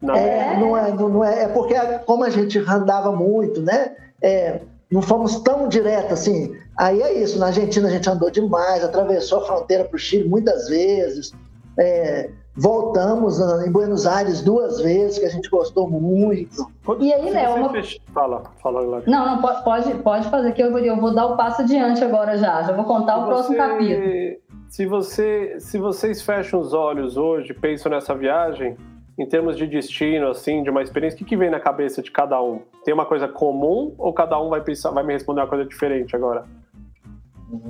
Na- 0.00 0.16
É, 0.18 0.58
não 0.58 0.76
é, 0.76 0.90
não 0.92 1.08
não 1.08 1.24
é, 1.24 1.44
é 1.44 1.48
porque 1.48 1.74
como 2.06 2.24
a 2.24 2.30
gente 2.30 2.58
andava 2.58 3.12
muito, 3.12 3.60
né? 3.60 3.94
é, 4.22 4.62
não 4.90 5.02
fomos 5.02 5.38
tão 5.40 5.68
direto 5.68 6.14
assim. 6.14 6.56
Aí 6.76 7.02
é 7.02 7.12
isso, 7.12 7.38
na 7.38 7.46
Argentina 7.48 7.86
a 7.88 7.90
gente 7.90 8.08
andou 8.08 8.30
demais, 8.30 8.82
atravessou 8.82 9.40
a 9.40 9.44
fronteira 9.46 9.84
para 9.84 9.94
o 9.94 9.98
Chile 9.98 10.26
muitas 10.28 10.68
vezes. 10.68 11.32
é, 11.78 12.30
voltamos 12.58 13.38
em 13.64 13.70
Buenos 13.70 14.06
Aires 14.06 14.42
duas 14.42 14.80
vezes, 14.80 15.18
que 15.18 15.24
a 15.24 15.28
gente 15.30 15.48
gostou 15.48 15.88
muito. 15.88 16.66
E 17.00 17.12
aí, 17.12 17.30
Léo, 17.30 17.54
uma- 17.56 17.72
Fala, 18.12 18.42
fala, 18.62 18.82
Glória. 18.84 19.04
Não, 19.06 19.24
não, 19.26 19.40
po- 19.40 19.62
pode, 19.62 19.94
pode 19.96 20.28
fazer 20.28 20.52
que 20.52 20.62
eu 20.62 20.70
vou, 20.70 20.80
eu 20.80 20.96
vou 20.96 21.14
dar 21.14 21.26
o 21.26 21.36
passo 21.36 21.62
adiante 21.62 22.02
agora 22.02 22.36
já. 22.36 22.62
Já 22.62 22.72
vou 22.72 22.84
contar 22.84 23.18
o 23.18 23.20
Se 23.22 23.26
próximo 23.26 23.56
você- 23.56 23.68
capítulo. 23.68 24.48
Se, 24.68 24.86
você, 24.86 25.56
se 25.60 25.78
vocês 25.78 26.20
fecham 26.20 26.60
os 26.60 26.74
olhos 26.74 27.16
hoje, 27.16 27.54
pensam 27.54 27.90
nessa 27.90 28.14
viagem, 28.14 28.76
em 29.16 29.26
termos 29.26 29.56
de 29.56 29.66
destino, 29.66 30.28
assim, 30.28 30.62
de 30.62 30.68
uma 30.70 30.82
experiência, 30.82 31.16
o 31.16 31.18
que, 31.18 31.24
que 31.24 31.36
vem 31.36 31.50
na 31.50 31.58
cabeça 31.58 32.02
de 32.02 32.10
cada 32.10 32.40
um? 32.42 32.60
Tem 32.84 32.92
uma 32.92 33.06
coisa 33.06 33.26
comum 33.26 33.94
ou 33.98 34.12
cada 34.12 34.38
um 34.40 34.48
vai 34.48 34.60
pensar, 34.60 34.90
vai 34.90 35.02
me 35.04 35.12
responder 35.12 35.40
uma 35.40 35.46
coisa 35.46 35.64
diferente 35.64 36.14
agora? 36.14 36.44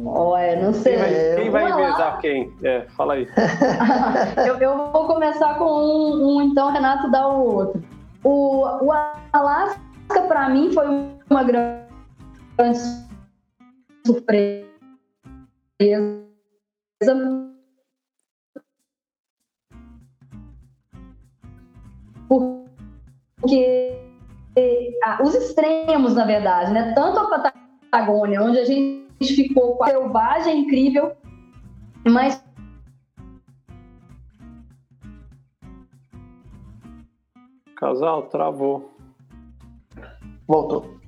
Olha, 0.04 0.60
não 0.60 0.72
sei. 0.72 0.96
Quem 1.36 1.50
vai, 1.50 1.72
quem 1.72 1.92
vai 1.92 2.20
quem? 2.20 2.52
É, 2.64 2.82
fala 2.96 3.14
aí. 3.14 3.28
Eu, 4.46 4.56
eu 4.58 4.90
vou 4.90 5.06
começar 5.06 5.56
com 5.58 5.64
um, 5.64 6.36
um, 6.36 6.42
então 6.42 6.72
Renato 6.72 7.10
dá 7.10 7.28
o 7.28 7.54
outro. 7.54 7.82
O, 8.24 8.64
o 8.64 8.92
Alasca, 9.32 10.22
para 10.26 10.48
mim, 10.48 10.72
foi 10.72 10.86
uma 11.30 11.44
grande 11.44 11.86
surpresa. 14.04 14.66
Porque 23.40 23.96
ah, 25.04 25.18
os 25.22 25.34
extremos, 25.34 26.14
na 26.14 26.24
verdade, 26.24 26.72
né? 26.72 26.92
Tanto 26.94 27.20
a 27.20 27.52
Patagônia, 27.90 28.42
onde 28.42 28.58
a 28.58 28.64
gente 28.64 29.07
ficou 29.26 29.76
com 29.76 29.84
a 29.84 29.88
selvagem 29.88 30.60
incrível, 30.60 31.12
mas 32.06 32.42
Casal, 37.78 38.22
travou. 38.24 38.90
Voltou. 40.48 40.98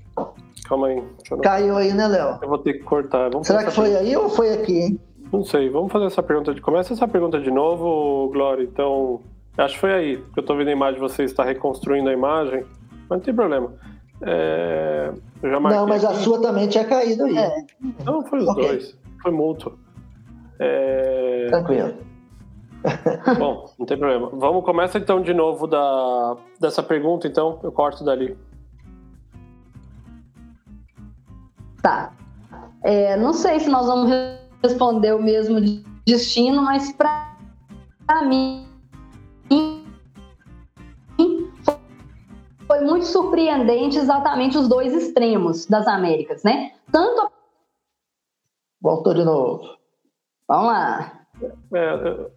Calma 0.64 0.86
aí. 0.86 1.02
eu, 1.28 1.38
Caiu 1.38 1.76
aí, 1.76 1.92
né, 1.92 2.06
Léo? 2.06 2.38
eu 2.40 2.48
vou 2.48 2.58
ter 2.58 2.74
que 2.74 2.84
cortar. 2.84 3.28
Vamos 3.28 3.46
Será 3.46 3.64
que 3.64 3.72
foi 3.72 3.96
aí 3.96 4.16
ou 4.16 4.28
foi 4.28 4.52
aqui, 4.52 4.78
hein? 4.78 5.00
Não 5.32 5.42
sei, 5.42 5.68
vamos 5.68 5.90
fazer 5.90 6.06
essa 6.06 6.22
pergunta 6.22 6.54
de. 6.54 6.60
Começa 6.60 6.92
essa 6.92 7.08
pergunta 7.08 7.40
de 7.40 7.50
novo, 7.50 8.30
Glória. 8.32 8.62
Então, 8.62 9.20
acho 9.58 9.74
que 9.74 9.80
foi 9.80 9.92
aí, 9.92 10.16
porque 10.18 10.38
eu 10.38 10.44
tô 10.44 10.54
vendo 10.54 10.68
a 10.68 10.72
imagem, 10.72 11.00
você 11.00 11.24
está 11.24 11.42
reconstruindo 11.42 12.08
a 12.08 12.12
imagem, 12.12 12.64
mas 13.08 13.18
não 13.18 13.20
tem 13.20 13.34
problema. 13.34 13.72
É, 14.22 15.12
Não, 15.42 15.86
mas 15.86 16.04
a 16.04 16.14
sua 16.14 16.40
também 16.40 16.68
tinha 16.68 16.84
caído 16.84 17.24
aí. 17.24 17.38
É. 17.38 17.64
Não, 18.04 18.22
foi 18.22 18.40
os 18.40 18.48
Ok. 18.48 18.66
dois. 18.66 18.98
Foi 19.22 19.32
mútuo. 19.32 19.78
É, 20.58 21.46
Tranquilo. 21.48 21.94
Bom, 23.38 23.70
não 23.78 23.86
tem 23.86 23.98
problema. 23.98 24.30
Vamos 24.32 24.64
começa 24.64 24.98
então 24.98 25.22
de 25.22 25.34
novo 25.34 25.66
da, 25.66 26.36
dessa 26.58 26.82
pergunta, 26.82 27.26
então 27.26 27.58
eu 27.62 27.72
corto 27.72 28.04
dali. 28.04 28.36
Tá. 31.82 32.12
É, 32.82 33.16
não 33.16 33.32
sei 33.32 33.60
se 33.60 33.68
nós 33.68 33.86
vamos 33.86 34.10
responder 34.62 35.14
o 35.14 35.22
mesmo 35.22 35.60
destino, 36.06 36.62
mas 36.62 36.92
para 36.92 37.36
mim 38.26 38.66
foi 42.80 42.86
muito 42.86 43.06
surpreendente 43.06 43.98
exatamente 43.98 44.56
os 44.56 44.66
dois 44.66 44.94
extremos 44.94 45.66
das 45.66 45.86
Américas, 45.86 46.42
né? 46.42 46.72
Tanto 46.90 47.20
a... 47.20 47.30
Voltou 48.80 49.12
de 49.12 49.22
novo. 49.22 49.76
Vamos 50.48 50.66
lá. 50.66 51.26
É, 51.42 51.78
é, 51.78 52.30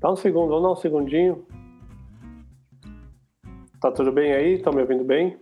dá 0.00 0.12
um 0.12 0.16
segundo, 0.16 0.50
vamos 0.50 0.62
dar 0.62 0.70
um 0.70 0.76
segundinho. 0.76 1.44
Tá 3.80 3.90
tudo 3.90 4.12
bem 4.12 4.32
aí? 4.32 4.54
Estão 4.54 4.72
me 4.72 4.80
ouvindo 4.80 5.04
bem? 5.04 5.36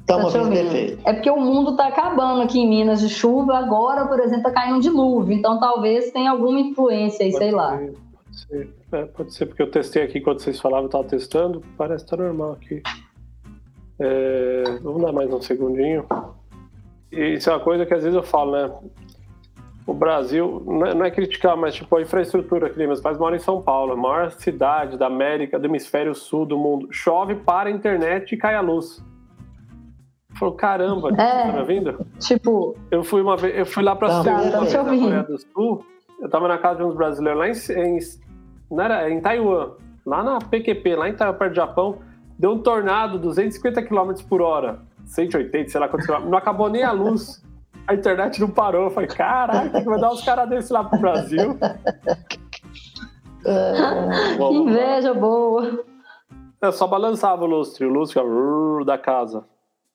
Estamos 0.00 0.32
Tá 0.32 0.38
te 0.38 0.38
ouvindo 0.38 0.70
perfeito. 0.70 1.02
É 1.04 1.12
porque 1.12 1.30
o 1.30 1.40
mundo 1.40 1.72
está 1.72 1.88
acabando 1.88 2.42
aqui 2.42 2.58
em 2.58 2.68
Minas 2.68 3.00
de 3.00 3.10
chuva. 3.10 3.58
Agora, 3.58 4.06
por 4.06 4.18
exemplo, 4.18 4.48
está 4.48 4.50
caindo 4.50 4.76
um 4.76 4.80
dilúvio. 4.80 5.34
Então, 5.34 5.60
talvez 5.60 6.10
tenha 6.10 6.30
alguma 6.30 6.58
influência 6.58 7.24
aí, 7.24 7.32
sei 7.32 7.50
lá. 7.50 7.78
ser, 7.78 7.92
Pode 7.92 8.11
ser. 8.48 8.74
É, 8.92 9.04
pode 9.06 9.32
ser, 9.34 9.46
porque 9.46 9.62
eu 9.62 9.70
testei 9.70 10.02
aqui 10.02 10.20
quando 10.20 10.40
vocês 10.40 10.60
falavam, 10.60 10.84
eu 10.86 10.90
tava 10.90 11.04
testando, 11.04 11.62
parece 11.76 12.04
que 12.04 12.10
tá 12.10 12.16
normal 12.16 12.52
aqui. 12.52 12.82
É, 13.98 14.64
vamos 14.82 15.02
dar 15.02 15.12
mais 15.12 15.32
um 15.32 15.40
segundinho. 15.40 16.04
E 17.10 17.34
isso 17.34 17.50
é 17.50 17.52
uma 17.52 17.60
coisa 17.60 17.84
que 17.86 17.94
às 17.94 18.02
vezes 18.02 18.16
eu 18.16 18.22
falo, 18.22 18.52
né? 18.52 18.72
O 19.86 19.92
Brasil, 19.92 20.62
não 20.64 20.86
é, 20.86 20.94
não 20.94 21.04
é 21.04 21.10
criticar, 21.10 21.56
mas 21.56 21.74
tipo, 21.74 21.96
a 21.96 22.02
infraestrutura 22.02 22.68
aqui, 22.68 22.78
meus 22.86 23.00
pais 23.00 23.18
moram 23.18 23.36
em 23.36 23.40
São 23.40 23.60
Paulo, 23.60 23.92
a 23.92 23.96
maior 23.96 24.30
cidade 24.30 24.96
da 24.96 25.06
América, 25.08 25.58
do 25.58 25.66
hemisfério 25.66 26.14
sul 26.14 26.46
do 26.46 26.56
mundo. 26.56 26.88
Chove, 26.92 27.34
para 27.34 27.68
a 27.68 27.72
internet 27.72 28.32
e 28.32 28.38
cai 28.38 28.54
a 28.54 28.60
luz. 28.60 29.04
Falou, 30.38 30.54
caramba, 30.54 31.10
É. 31.10 31.46
tá 31.46 31.52
me 31.52 31.58
ouvindo? 31.60 32.06
Tipo, 32.18 32.76
Eu 32.90 33.02
fui 33.04 33.20
uma 33.20 33.36
vez, 33.36 33.56
eu 33.58 33.66
fui 33.66 33.82
lá 33.82 33.94
para 33.94 34.08
Tá, 34.08 34.22
Seul, 34.22 34.50
tá 34.52 34.60
na 34.60 34.66
te 34.66 34.76
ouvindo. 34.76 35.02
Coreia 35.02 35.22
do 35.24 35.38
Sul. 35.38 35.84
Eu 36.20 36.30
tava 36.30 36.46
na 36.48 36.58
casa 36.58 36.78
de 36.78 36.84
uns 36.84 36.94
brasileiros 36.94 37.38
lá 37.40 37.48
em, 37.48 37.80
em, 37.96 37.98
não 38.72 38.84
era, 38.84 39.10
em 39.10 39.20
Taiwan, 39.20 39.72
lá 40.04 40.22
na 40.22 40.38
PQP, 40.38 40.96
lá 40.96 41.08
em 41.08 41.14
Taiwan, 41.14 41.36
perto 41.36 41.52
do 41.52 41.56
Japão. 41.56 41.98
Deu 42.38 42.52
um 42.52 42.58
tornado, 42.58 43.18
250 43.18 43.82
km 43.82 44.12
por 44.28 44.40
hora, 44.40 44.80
180, 45.04 45.68
sei 45.68 45.80
lá 45.80 45.88
quantos 45.88 46.06
quilômetros. 46.06 46.30
Não 46.30 46.38
acabou 46.38 46.68
nem 46.68 46.82
a 46.82 46.90
luz. 46.90 47.44
A 47.86 47.94
internet 47.94 48.40
não 48.40 48.48
parou. 48.48 48.84
Eu 48.84 48.90
falei, 48.90 49.08
caraca, 49.08 49.68
tem 49.68 49.82
que 49.82 49.88
mandar 49.88 50.10
uns 50.10 50.24
caras 50.24 50.48
desses 50.48 50.70
lá 50.70 50.82
pro 50.82 50.98
Brasil. 50.98 51.58
É, 53.44 54.36
que 54.38 54.54
inveja 54.54 55.12
boa. 55.14 55.84
Eu 56.60 56.72
só 56.72 56.86
balançava 56.86 57.44
o 57.44 57.46
lustre, 57.46 57.84
o 57.84 57.90
lustre 57.90 58.22
da 58.86 58.96
casa. 58.96 59.44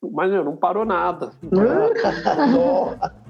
Mas 0.01 0.29
meu, 0.29 0.43
não 0.43 0.55
parou 0.55 0.85
nada. 0.85 1.31
Nossa. 1.43 3.26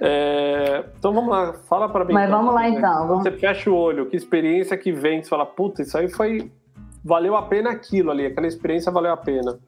É, 0.00 0.84
então 0.98 1.12
vamos 1.12 1.30
lá, 1.30 1.52
fala 1.68 1.88
pra 1.88 2.04
mim. 2.04 2.12
Mas 2.12 2.30
vamos 2.30 2.54
lá 2.54 2.62
né? 2.62 2.70
então. 2.70 3.08
Vamos... 3.08 3.22
você 3.22 3.32
fecha 3.32 3.70
o 3.70 3.74
olho, 3.74 4.06
que 4.06 4.16
experiência 4.16 4.76
que 4.76 4.92
vem, 4.92 5.22
você 5.22 5.28
fala, 5.28 5.46
puta, 5.46 5.82
isso 5.82 5.96
aí 5.96 6.08
foi. 6.08 6.50
Valeu 7.04 7.36
a 7.36 7.42
pena 7.42 7.70
aquilo 7.70 8.10
ali, 8.10 8.26
aquela 8.26 8.46
experiência 8.46 8.92
valeu 8.92 9.12
a 9.12 9.16
pena. 9.16 9.58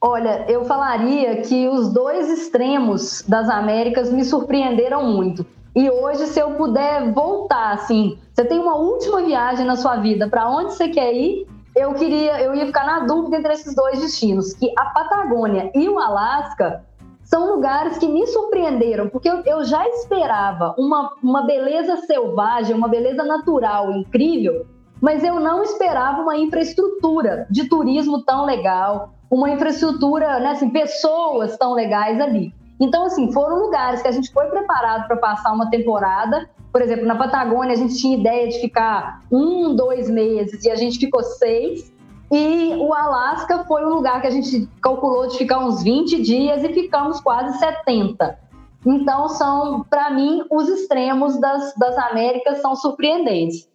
Olha, 0.00 0.44
eu 0.48 0.64
falaria 0.64 1.40
que 1.42 1.66
os 1.66 1.92
dois 1.92 2.30
extremos 2.30 3.24
das 3.26 3.48
Américas 3.48 4.12
me 4.12 4.24
surpreenderam 4.24 5.04
muito. 5.04 5.44
E 5.74 5.90
hoje, 5.90 6.26
se 6.26 6.40
eu 6.40 6.52
puder 6.52 7.12
voltar, 7.12 7.72
assim, 7.72 8.18
você 8.32 8.44
tem 8.44 8.58
uma 8.58 8.76
última 8.76 9.22
viagem 9.22 9.66
na 9.66 9.76
sua 9.76 9.96
vida, 9.96 10.28
para 10.28 10.48
onde 10.48 10.74
você 10.74 10.88
quer 10.88 11.12
ir? 11.12 11.46
Eu 11.74 11.94
queria, 11.94 12.40
eu 12.40 12.54
ia 12.54 12.66
ficar 12.66 12.84
na 12.84 13.00
dúvida 13.00 13.36
entre 13.36 13.52
esses 13.52 13.74
dois 13.74 14.00
destinos, 14.00 14.52
que 14.52 14.72
a 14.76 14.86
Patagônia 14.86 15.70
e 15.74 15.88
o 15.88 15.98
Alasca 15.98 16.84
são 17.28 17.54
lugares 17.54 17.98
que 17.98 18.08
me 18.08 18.26
surpreenderam, 18.26 19.10
porque 19.10 19.28
eu, 19.28 19.42
eu 19.44 19.62
já 19.62 19.86
esperava 19.86 20.74
uma, 20.78 21.12
uma 21.22 21.42
beleza 21.42 21.98
selvagem, 21.98 22.74
uma 22.74 22.88
beleza 22.88 23.22
natural 23.22 23.92
incrível, 23.92 24.64
mas 24.98 25.22
eu 25.22 25.38
não 25.38 25.62
esperava 25.62 26.22
uma 26.22 26.38
infraestrutura 26.38 27.46
de 27.50 27.68
turismo 27.68 28.22
tão 28.24 28.46
legal, 28.46 29.12
uma 29.30 29.50
infraestrutura, 29.50 30.40
né, 30.40 30.52
assim, 30.52 30.70
pessoas 30.70 31.54
tão 31.58 31.74
legais 31.74 32.18
ali. 32.18 32.50
Então, 32.80 33.04
assim, 33.04 33.30
foram 33.30 33.58
lugares 33.58 34.00
que 34.00 34.08
a 34.08 34.12
gente 34.12 34.32
foi 34.32 34.46
preparado 34.46 35.06
para 35.06 35.16
passar 35.18 35.52
uma 35.52 35.68
temporada. 35.68 36.48
Por 36.72 36.80
exemplo, 36.80 37.04
na 37.04 37.16
Patagônia, 37.16 37.74
a 37.74 37.76
gente 37.76 37.98
tinha 37.98 38.16
ideia 38.16 38.48
de 38.48 38.58
ficar 38.58 39.22
um, 39.30 39.74
dois 39.74 40.08
meses 40.08 40.64
e 40.64 40.70
a 40.70 40.76
gente 40.76 40.98
ficou 40.98 41.22
seis. 41.22 41.92
E 42.30 42.74
o 42.76 42.92
Alasca 42.92 43.64
foi 43.64 43.84
um 43.84 43.88
lugar 43.88 44.20
que 44.20 44.26
a 44.26 44.30
gente 44.30 44.68
calculou 44.82 45.28
de 45.28 45.38
ficar 45.38 45.58
uns 45.60 45.82
20 45.82 46.22
dias 46.22 46.62
e 46.62 46.68
ficamos 46.74 47.20
quase 47.20 47.58
70. 47.58 48.38
Então, 48.86 49.28
são, 49.30 49.84
para 49.84 50.10
mim, 50.10 50.44
os 50.50 50.68
extremos 50.68 51.40
das, 51.40 51.74
das 51.74 51.96
Américas 51.96 52.60
são 52.60 52.76
surpreendentes. 52.76 53.68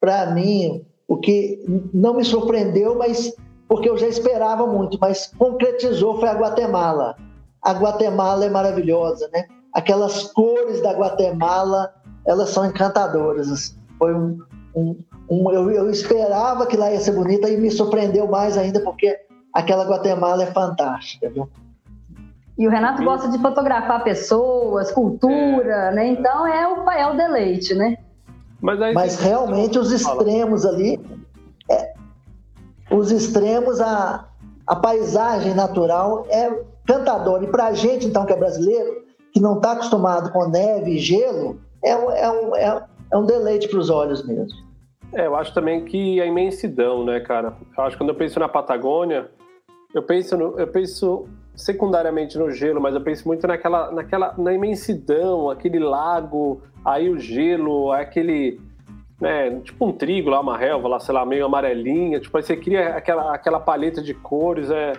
Para 0.00 0.26
mim, 0.32 0.84
o 1.06 1.16
que 1.16 1.62
não 1.92 2.14
me 2.14 2.24
surpreendeu, 2.24 2.96
mas 2.96 3.34
porque 3.68 3.88
eu 3.88 3.96
já 3.96 4.08
esperava 4.08 4.66
muito, 4.66 4.98
mas 5.00 5.32
concretizou 5.38 6.18
foi 6.18 6.28
a 6.28 6.34
Guatemala. 6.34 7.16
A 7.62 7.72
Guatemala 7.72 8.44
é 8.44 8.50
maravilhosa, 8.50 9.28
né? 9.32 9.46
Aquelas 9.72 10.24
cores 10.32 10.82
da 10.82 10.92
Guatemala, 10.92 11.94
elas 12.26 12.50
são 12.50 12.66
encantadoras. 12.66 13.48
Assim. 13.48 13.78
Foi 13.96 14.12
um, 14.12 14.38
um, 14.74 14.96
um 15.28 15.50
eu, 15.52 15.70
eu 15.70 15.90
esperava 15.90 16.66
que 16.66 16.76
lá 16.76 16.90
ia 16.92 17.00
ser 17.00 17.12
bonita 17.12 17.48
e 17.48 17.56
me 17.56 17.70
surpreendeu 17.70 18.26
mais 18.26 18.56
ainda 18.56 18.80
porque 18.80 19.18
aquela 19.52 19.84
Guatemala 19.84 20.42
é 20.44 20.46
fantástica, 20.46 21.28
viu? 21.30 21.48
E 22.58 22.66
o 22.66 22.70
Renato 22.70 23.02
gosta 23.02 23.28
de 23.28 23.38
fotografar 23.38 24.04
pessoas, 24.04 24.92
cultura, 24.92 25.88
é, 25.88 25.94
né? 25.94 26.08
Então 26.08 26.46
é 26.46 26.68
o, 26.68 26.90
é 26.90 27.06
o 27.10 27.16
deleite, 27.16 27.74
né? 27.74 27.96
Mas, 28.60 28.82
aí, 28.82 28.92
Mas 28.92 29.18
realmente 29.18 29.78
os 29.78 29.90
extremos 29.90 30.66
ali, 30.66 31.00
é, 31.70 31.94
os 32.90 33.10
extremos, 33.10 33.80
a, 33.80 34.26
a 34.66 34.76
paisagem 34.76 35.54
natural 35.54 36.26
é 36.28 36.50
cantadora. 36.86 37.44
E 37.44 37.46
para 37.46 37.68
a 37.68 37.72
gente, 37.72 38.06
então, 38.06 38.26
que 38.26 38.32
é 38.32 38.36
brasileiro, 38.36 39.04
que 39.32 39.40
não 39.40 39.56
está 39.56 39.72
acostumado 39.72 40.30
com 40.30 40.46
neve 40.48 40.96
e 40.96 40.98
gelo, 40.98 41.58
é, 41.82 41.92
é, 41.92 42.66
é, 42.66 42.82
é 43.12 43.16
um 43.16 43.26
deleite 43.26 43.68
para 43.68 43.78
os 43.78 43.90
olhos 43.90 44.26
mesmo. 44.26 44.70
É, 45.12 45.26
eu 45.26 45.34
acho 45.34 45.52
também 45.52 45.84
que 45.84 46.20
a 46.20 46.26
imensidão, 46.26 47.04
né, 47.04 47.18
cara? 47.20 47.56
Eu 47.76 47.84
acho 47.84 47.96
que 47.96 48.02
quando 48.02 48.10
eu 48.10 48.14
penso 48.14 48.38
na 48.38 48.48
Patagônia, 48.48 49.28
eu 49.92 50.02
penso, 50.02 50.36
no, 50.36 50.58
eu 50.58 50.68
penso 50.68 51.28
secundariamente 51.54 52.38
no 52.38 52.50
gelo, 52.50 52.80
mas 52.80 52.94
eu 52.94 53.00
penso 53.00 53.26
muito 53.26 53.46
naquela, 53.46 53.90
naquela 53.90 54.34
na 54.38 54.52
imensidão, 54.52 55.50
aquele 55.50 55.78
lago, 55.80 56.62
aí 56.84 57.10
o 57.10 57.18
gelo, 57.18 57.90
aquele, 57.90 58.60
né, 59.20 59.60
tipo 59.60 59.84
um 59.84 59.92
trigo 59.92 60.30
lá, 60.30 60.40
uma 60.40 60.56
relva 60.56 60.88
lá, 60.88 61.00
sei 61.00 61.12
lá, 61.12 61.26
meio 61.26 61.44
amarelinha, 61.44 62.20
tipo, 62.20 62.36
aí 62.36 62.42
você 62.42 62.56
cria 62.56 62.94
aquela, 62.94 63.34
aquela 63.34 63.58
paleta 63.58 64.00
de 64.00 64.14
cores, 64.14 64.70
é, 64.70 64.92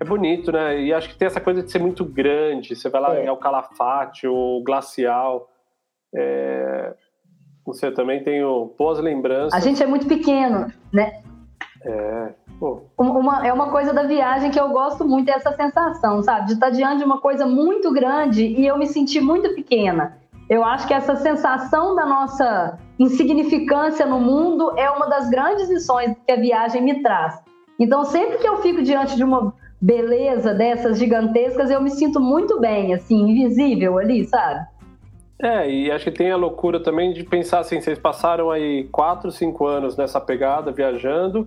é 0.00 0.04
bonito, 0.04 0.50
né? 0.50 0.80
E 0.80 0.92
acho 0.92 1.08
que 1.08 1.16
tem 1.16 1.26
essa 1.26 1.40
coisa 1.40 1.62
de 1.62 1.70
ser 1.70 1.78
muito 1.78 2.04
grande, 2.04 2.74
você 2.74 2.88
vai 2.88 3.00
lá 3.00 3.14
é. 3.14 3.30
o 3.30 3.36
Calafate, 3.36 4.26
o 4.26 4.60
Glacial, 4.64 5.48
é... 6.12 6.92
Você 7.66 7.90
também 7.90 8.22
tem 8.22 8.42
boas 8.78 8.98
lembranças. 8.98 9.54
A 9.54 9.60
gente 9.60 9.82
é 9.82 9.86
muito 9.86 10.06
pequeno, 10.06 10.72
né? 10.92 11.20
É. 11.82 12.32
Uma, 12.96 13.46
é 13.46 13.52
uma 13.52 13.70
coisa 13.70 13.92
da 13.92 14.04
viagem 14.04 14.50
que 14.50 14.58
eu 14.58 14.70
gosto 14.70 15.04
muito, 15.04 15.28
é 15.28 15.34
essa 15.34 15.52
sensação, 15.52 16.22
sabe? 16.22 16.46
De 16.46 16.52
estar 16.54 16.70
diante 16.70 16.98
de 16.98 17.04
uma 17.04 17.20
coisa 17.20 17.46
muito 17.46 17.92
grande 17.92 18.46
e 18.46 18.66
eu 18.66 18.78
me 18.78 18.86
sentir 18.86 19.20
muito 19.20 19.54
pequena. 19.54 20.16
Eu 20.48 20.64
acho 20.64 20.86
que 20.86 20.94
essa 20.94 21.16
sensação 21.16 21.94
da 21.94 22.06
nossa 22.06 22.78
insignificância 22.98 24.06
no 24.06 24.20
mundo 24.20 24.72
é 24.76 24.90
uma 24.90 25.06
das 25.06 25.28
grandes 25.28 25.68
lições 25.68 26.16
que 26.26 26.32
a 26.32 26.36
viagem 26.36 26.82
me 26.82 27.02
traz. 27.02 27.42
Então, 27.78 28.04
sempre 28.04 28.38
que 28.38 28.48
eu 28.48 28.58
fico 28.58 28.82
diante 28.82 29.16
de 29.16 29.24
uma 29.24 29.52
beleza 29.80 30.54
dessas 30.54 30.98
gigantescas, 30.98 31.70
eu 31.70 31.82
me 31.82 31.90
sinto 31.90 32.20
muito 32.20 32.60
bem, 32.60 32.94
assim, 32.94 33.30
invisível 33.30 33.98
ali, 33.98 34.24
sabe? 34.24 34.66
É, 35.44 35.70
e 35.70 35.90
acho 35.90 36.06
que 36.06 36.10
tem 36.10 36.30
a 36.30 36.36
loucura 36.36 36.80
também 36.80 37.12
de 37.12 37.22
pensar 37.22 37.58
assim, 37.58 37.78
vocês 37.78 37.98
passaram 37.98 38.50
aí 38.50 38.84
quatro, 38.84 39.30
cinco 39.30 39.66
anos 39.66 39.94
nessa 39.94 40.18
pegada, 40.18 40.72
viajando, 40.72 41.46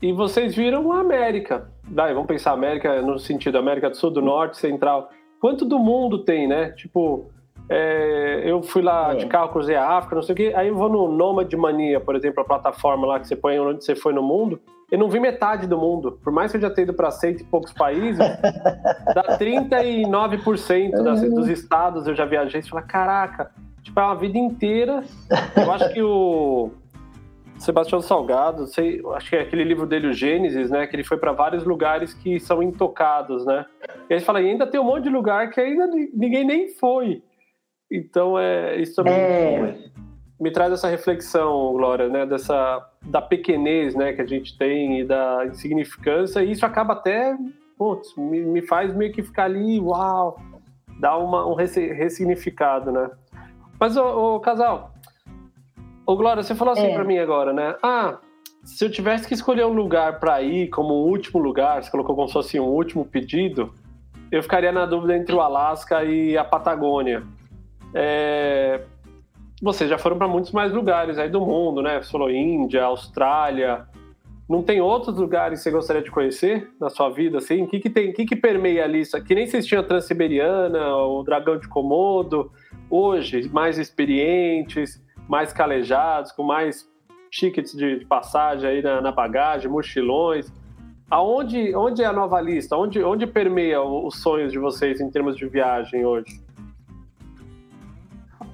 e 0.00 0.14
vocês 0.14 0.56
viram 0.56 0.90
a 0.92 1.00
América. 1.00 1.70
Vai, 1.84 2.14
vamos 2.14 2.26
pensar 2.26 2.52
América 2.52 3.02
no 3.02 3.18
sentido 3.18 3.58
América 3.58 3.90
do 3.90 3.96
Sul, 3.98 4.10
do 4.10 4.22
Norte, 4.22 4.56
Central. 4.56 5.10
Quanto 5.38 5.66
do 5.66 5.78
mundo 5.78 6.24
tem, 6.24 6.48
né? 6.48 6.70
Tipo, 6.70 7.30
é, 7.70 8.42
eu 8.44 8.62
fui 8.62 8.82
lá 8.82 9.12
é. 9.12 9.16
de 9.16 9.26
carro, 9.26 9.50
cruzei 9.50 9.76
a 9.76 9.86
África, 9.86 10.16
não 10.16 10.22
sei 10.22 10.32
o 10.32 10.36
quê. 10.36 10.52
Aí 10.56 10.68
eu 10.68 10.74
vou 10.74 10.88
no 10.88 11.08
Nomad 11.08 11.52
Mania, 11.54 12.00
por 12.00 12.16
exemplo, 12.16 12.42
a 12.42 12.44
plataforma 12.44 13.06
lá 13.06 13.20
que 13.20 13.28
você 13.28 13.36
põe 13.36 13.58
onde 13.58 13.84
você 13.84 13.94
foi 13.94 14.12
no 14.12 14.22
mundo. 14.22 14.60
Eu 14.90 14.98
não 14.98 15.10
vi 15.10 15.20
metade 15.20 15.66
do 15.66 15.76
mundo. 15.76 16.18
Por 16.24 16.32
mais 16.32 16.50
que 16.50 16.56
eu 16.56 16.62
já 16.62 16.70
tenha 16.70 16.84
ido 16.84 16.94
para 16.94 17.10
cento 17.10 17.42
e 17.42 17.44
poucos 17.44 17.72
países, 17.74 18.18
dá 19.14 19.38
39% 19.38 21.02
das, 21.02 21.22
uhum. 21.22 21.34
dos 21.34 21.48
estados 21.48 22.06
eu 22.06 22.14
já 22.14 22.24
viajei. 22.24 22.62
Você 22.62 22.70
fala, 22.70 22.82
caraca, 22.82 23.50
tipo, 23.82 24.00
é 24.00 24.02
uma 24.02 24.16
vida 24.16 24.38
inteira. 24.38 25.04
Eu 25.54 25.70
acho 25.70 25.92
que 25.92 26.02
o 26.02 26.70
Sebastião 27.58 28.00
Salgado, 28.00 28.66
sei, 28.66 29.02
acho 29.14 29.28
que 29.28 29.36
é 29.36 29.42
aquele 29.42 29.64
livro 29.64 29.84
dele, 29.84 30.06
o 30.06 30.12
Gênesis, 30.14 30.70
né? 30.70 30.86
Que 30.86 30.96
ele 30.96 31.04
foi 31.04 31.18
para 31.18 31.32
vários 31.32 31.64
lugares 31.64 32.14
que 32.14 32.40
são 32.40 32.62
intocados, 32.62 33.44
né? 33.44 33.66
E 34.08 34.14
aí 34.14 34.20
fala, 34.20 34.40
e 34.40 34.48
ainda 34.48 34.66
tem 34.66 34.80
um 34.80 34.84
monte 34.84 35.02
de 35.04 35.10
lugar 35.10 35.50
que 35.50 35.60
ainda 35.60 35.86
ninguém 36.14 36.44
nem 36.44 36.68
foi. 36.68 37.22
Então, 37.90 38.38
é, 38.38 38.80
isso 38.80 38.94
também 38.96 39.14
é... 39.14 39.78
me 40.40 40.50
traz 40.50 40.72
essa 40.72 40.88
reflexão, 40.88 41.72
Glória, 41.72 42.08
né? 42.08 42.26
Dessa, 42.26 42.86
da 43.02 43.22
pequenez 43.22 43.94
né, 43.94 44.12
que 44.12 44.22
a 44.22 44.26
gente 44.26 44.56
tem 44.58 45.00
e 45.00 45.04
da 45.04 45.46
insignificância. 45.46 46.42
E 46.42 46.52
isso 46.52 46.66
acaba 46.66 46.92
até, 46.92 47.36
putz, 47.76 48.14
me, 48.16 48.40
me 48.40 48.62
faz 48.62 48.94
meio 48.94 49.12
que 49.12 49.22
ficar 49.22 49.44
ali, 49.44 49.80
uau, 49.80 50.38
dá 51.00 51.16
uma, 51.16 51.46
um 51.46 51.54
ressignificado, 51.54 52.92
né? 52.92 53.10
Mas, 53.80 53.96
ô 53.96 54.40
casal, 54.40 54.92
Ô, 56.08 56.16
Glória, 56.16 56.42
você 56.42 56.54
falou 56.54 56.72
assim 56.72 56.86
é. 56.86 56.94
para 56.94 57.04
mim 57.04 57.18
agora, 57.18 57.52
né? 57.52 57.76
Ah, 57.82 58.16
se 58.64 58.82
eu 58.82 58.90
tivesse 58.90 59.28
que 59.28 59.34
escolher 59.34 59.66
um 59.66 59.74
lugar 59.74 60.18
para 60.18 60.40
ir 60.40 60.68
como 60.68 61.04
um 61.04 61.06
último 61.06 61.38
lugar, 61.38 61.82
você 61.82 61.90
colocou 61.90 62.16
como 62.16 62.26
se 62.26 62.32
fosse 62.32 62.58
um 62.58 62.64
último 62.64 63.04
pedido, 63.04 63.74
eu 64.32 64.42
ficaria 64.42 64.72
na 64.72 64.86
dúvida 64.86 65.14
entre 65.14 65.34
o 65.34 65.40
Alasca 65.42 66.02
e 66.04 66.34
a 66.34 66.42
Patagônia. 66.42 67.26
É... 67.94 68.82
Vocês 69.60 69.90
já 69.90 69.98
foram 69.98 70.16
para 70.16 70.28
muitos 70.28 70.52
mais 70.52 70.72
lugares 70.72 71.18
aí 71.18 71.28
do 71.28 71.40
mundo, 71.40 71.82
né? 71.82 72.00
Você 72.00 72.10
falou 72.10 72.30
Índia, 72.30 72.84
Austrália. 72.84 73.86
Não 74.48 74.62
tem 74.62 74.80
outros 74.80 75.16
lugares 75.16 75.58
que 75.58 75.64
você 75.64 75.70
gostaria 75.70 76.02
de 76.02 76.10
conhecer 76.10 76.70
na 76.80 76.88
sua 76.88 77.10
vida, 77.10 77.38
assim? 77.38 77.64
O 77.64 77.66
que, 77.66 77.80
que 77.80 77.90
tem? 77.90 78.10
O 78.10 78.14
que, 78.14 78.24
que 78.24 78.36
permeia 78.36 78.84
a 78.84 78.86
lista? 78.86 79.20
Que 79.20 79.34
nem 79.34 79.46
vocês 79.46 79.66
tinham 79.66 79.82
a 79.82 79.86
Transiberiana, 79.86 80.96
o 80.96 81.22
Dragão 81.22 81.58
de 81.58 81.68
Komodo. 81.68 82.50
Hoje, 82.88 83.48
mais 83.52 83.78
experientes 83.78 85.02
mais 85.28 85.52
calejados, 85.52 86.32
com 86.32 86.42
mais 86.42 86.88
tickets 87.30 87.76
de, 87.76 88.04
passagem 88.06 88.68
aí 88.68 88.82
na, 88.82 89.02
na, 89.02 89.12
bagagem, 89.12 89.70
mochilões. 89.70 90.50
Aonde 91.10 91.74
onde 91.76 92.02
é 92.02 92.06
a 92.06 92.12
nova 92.12 92.40
lista? 92.40 92.76
Onde, 92.76 93.02
onde 93.02 93.26
permeia 93.26 93.82
os 93.82 94.20
sonhos 94.20 94.50
de 94.50 94.58
vocês 94.58 95.00
em 95.00 95.10
termos 95.10 95.36
de 95.36 95.46
viagem 95.46 96.04
hoje? 96.04 96.40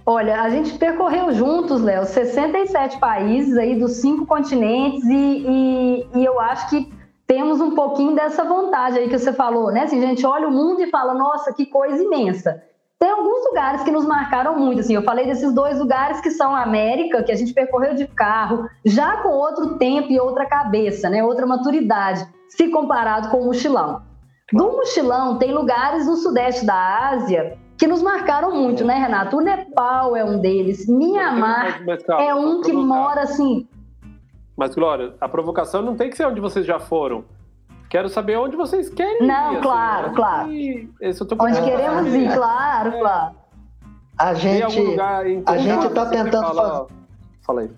Olha, 0.07 0.43
a 0.43 0.51
gente 0.51 0.77
percorreu 0.77 1.33
juntos, 1.33 1.81
Léo, 1.81 2.05
67 2.05 2.99
países 2.99 3.57
aí 3.57 3.79
dos 3.79 3.93
cinco 3.93 4.27
continentes 4.27 5.03
e, 5.05 5.15
e, 5.15 6.09
e, 6.15 6.25
eu 6.25 6.39
acho 6.39 6.69
que 6.69 6.93
temos 7.27 7.59
um 7.59 7.75
pouquinho 7.75 8.15
dessa 8.15 8.45
vontade 8.45 8.99
aí 8.99 9.09
que 9.09 9.19
você 9.19 9.33
falou, 9.33 9.73
né? 9.73 9.85
Assim, 9.85 9.99
a 10.05 10.07
gente 10.07 10.27
olha 10.27 10.47
o 10.47 10.53
mundo 10.53 10.83
e 10.83 10.91
fala, 10.91 11.15
nossa, 11.15 11.55
que 11.55 11.65
coisa 11.65 12.03
imensa. 12.03 12.63
Tem 12.99 13.11
alguns 13.11 13.47
lugares 13.47 13.83
que 13.83 13.91
nos 13.91 14.05
marcaram 14.05 14.59
muito, 14.59 14.81
assim, 14.81 14.95
eu 14.95 15.03
falei 15.03 15.25
desses 15.25 15.55
dois 15.55 15.79
lugares 15.79 16.21
que 16.21 16.31
são 16.31 16.55
a 16.55 16.63
América, 16.63 17.23
que 17.23 17.33
a 17.33 17.37
gente 17.37 17.55
percorreu 17.55 17.95
de 17.95 18.07
carro, 18.07 18.69
já 18.85 19.23
com 19.23 19.31
outro 19.31 19.79
tempo 19.79 20.13
e 20.13 20.21
outra 20.21 20.45
cabeça, 20.45 21.09
né, 21.09 21.25
outra 21.25 21.47
maturidade, 21.47 22.27
se 22.49 22.69
comparado 22.69 23.31
com 23.31 23.41
o 23.41 23.47
mochilão. 23.47 24.03
Do 24.53 24.73
mochilão, 24.73 25.39
tem 25.39 25.53
lugares 25.53 26.07
no 26.07 26.17
sudeste 26.17 26.67
da 26.67 27.09
Ásia 27.09 27.59
que 27.85 27.89
nos 27.89 28.01
marcaram 28.01 28.51
muito, 28.51 28.83
né, 28.83 28.95
Renato? 28.95 29.37
O 29.37 29.41
Nepal 29.43 30.17
é 30.17 30.25
um 30.25 30.41
deles, 30.41 30.89
Mianmar 30.89 31.83
é 32.19 32.35
um 32.35 32.63
que 32.63 32.73
mora 32.73 33.25
assim. 33.25 33.69
Mas, 34.57 34.75
Glória, 34.75 35.15
a 35.21 35.29
provocação 35.29 35.83
não 35.83 35.95
tem 35.95 36.09
que 36.09 36.17
ser 36.17 36.27
onde 36.27 36.41
vocês 36.41 36.65
já 36.65 36.79
foram. 36.79 37.27
Quero 37.91 38.09
saber 38.09 38.39
onde 38.39 38.57
vocês 38.57 38.89
querem 38.89 39.27
Não, 39.27 39.53
ir. 39.53 39.55
Não, 39.57 39.61
claro, 39.61 40.07
assim, 40.07 40.15
claro. 40.15 40.51
onde 41.41 41.63
queremos 41.63 42.15
ir, 42.15 42.33
claro, 42.33 42.89
é. 42.89 42.99
claro. 42.99 43.35
A 44.17 44.33
gente, 44.33 44.65
a 45.45 45.59
gente 45.59 45.87
está 45.87 46.07
tentando 46.07 46.47
fala, 46.47 46.87
fala 47.43 47.61
aí. 47.61 47.71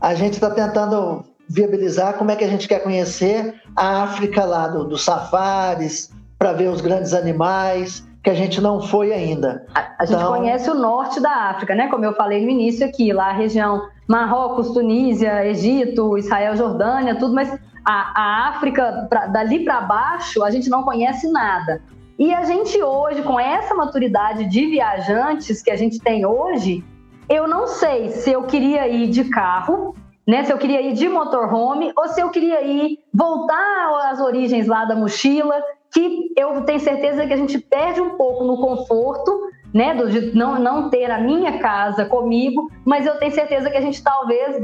A 0.00 0.14
gente 0.14 0.32
está 0.32 0.50
tentando 0.50 1.22
viabilizar 1.48 2.14
como 2.14 2.32
é 2.32 2.36
que 2.36 2.42
a 2.42 2.48
gente 2.48 2.66
quer 2.66 2.82
conhecer 2.82 3.62
a 3.76 4.02
África 4.02 4.44
lá 4.44 4.66
do, 4.66 4.84
dos 4.84 5.04
safaris, 5.04 6.10
para 6.38 6.52
ver 6.52 6.68
os 6.68 6.80
grandes 6.80 7.12
animais, 7.12 8.07
que 8.28 8.32
a 8.32 8.34
gente 8.34 8.60
não 8.60 8.78
foi 8.82 9.10
ainda. 9.10 9.64
A, 9.74 9.94
a 10.00 10.04
gente 10.04 10.18
então... 10.18 10.34
conhece 10.34 10.70
o 10.70 10.74
norte 10.74 11.18
da 11.18 11.48
África, 11.48 11.74
né? 11.74 11.88
Como 11.88 12.04
eu 12.04 12.12
falei 12.12 12.44
no 12.44 12.50
início 12.50 12.86
aqui, 12.86 13.10
lá 13.10 13.30
a 13.30 13.32
região 13.32 13.88
Marrocos, 14.06 14.70
Tunísia, 14.72 15.46
Egito, 15.46 16.18
Israel, 16.18 16.54
Jordânia, 16.54 17.14
tudo, 17.14 17.32
mas 17.34 17.50
a, 17.82 18.12
a 18.14 18.48
África, 18.50 19.06
pra, 19.08 19.28
dali 19.28 19.64
para 19.64 19.80
baixo, 19.80 20.44
a 20.44 20.50
gente 20.50 20.68
não 20.68 20.82
conhece 20.82 21.26
nada. 21.32 21.80
E 22.18 22.34
a 22.34 22.44
gente 22.44 22.82
hoje, 22.82 23.22
com 23.22 23.40
essa 23.40 23.74
maturidade 23.74 24.44
de 24.44 24.66
viajantes 24.66 25.62
que 25.62 25.70
a 25.70 25.76
gente 25.76 25.98
tem 25.98 26.26
hoje, 26.26 26.84
eu 27.30 27.48
não 27.48 27.66
sei 27.66 28.10
se 28.10 28.30
eu 28.30 28.42
queria 28.42 28.86
ir 28.88 29.08
de 29.08 29.24
carro, 29.24 29.94
né? 30.26 30.44
Se 30.44 30.52
eu 30.52 30.58
queria 30.58 30.82
ir 30.82 30.92
de 30.92 31.08
motorhome 31.08 31.94
ou 31.96 32.06
se 32.08 32.20
eu 32.20 32.28
queria 32.28 32.62
ir 32.62 32.98
voltar 33.10 34.10
às 34.10 34.20
origens 34.20 34.66
lá 34.66 34.84
da 34.84 34.94
mochila, 34.94 35.62
que 35.92 36.32
eu 36.36 36.62
tenho 36.62 36.80
certeza 36.80 37.26
que 37.26 37.32
a 37.32 37.36
gente 37.36 37.58
perde 37.58 38.00
um 38.00 38.16
pouco 38.16 38.44
no 38.44 38.58
conforto, 38.58 39.48
né? 39.72 39.94
De 39.94 40.36
não, 40.36 40.58
não 40.58 40.90
ter 40.90 41.10
a 41.10 41.18
minha 41.18 41.58
casa 41.58 42.04
comigo, 42.04 42.70
mas 42.84 43.06
eu 43.06 43.16
tenho 43.18 43.32
certeza 43.32 43.70
que 43.70 43.76
a 43.76 43.80
gente 43.80 44.02
talvez, 44.02 44.56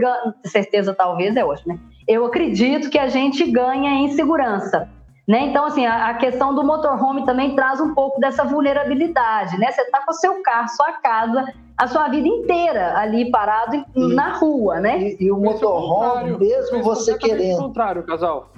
certeza 0.45 0.95
talvez 0.95 1.37
é 1.37 1.45
hoje, 1.45 1.63
né? 1.67 1.79
eu 2.07 2.25
acredito 2.27 2.91
que 2.91 2.99
a 2.99 3.09
gente 3.09 3.51
ganha 3.51 3.91
em 3.91 4.11
segurança. 4.11 4.89
Né? 5.27 5.47
Então, 5.47 5.65
assim, 5.65 5.87
a, 5.87 6.11
a, 6.11 6.15
questão 6.15 6.55
do 6.55 6.63
motorhome 6.63 7.25
também 7.25 7.55
traz 7.55 7.81
um 7.81 7.95
pouco 7.95 8.21
dessa 8.21 8.45
vulnerabilidade, 8.45 9.59
né? 9.59 9.73
Você 9.73 9.81
está 9.81 10.05
com 10.05 10.13
o 10.13 10.15
seu 10.15 10.43
carro, 10.43 10.69
sua 10.69 10.93
casa, 10.93 11.47
a 11.79 11.87
sua 11.87 12.09
vida 12.09 12.29
inteira 12.29 12.99
ali 12.99 13.31
parado 13.31 13.83
e, 13.97 14.15
na 14.15 14.35
rua, 14.35 14.81
né? 14.81 15.01
E, 15.01 15.25
e 15.25 15.33
o 15.33 15.39
motorhome, 15.39 16.37
mesmo 16.37 16.83
você 16.83 17.17
querendo... 17.17 17.57
contrário, 17.57 18.03
casal. 18.03 18.51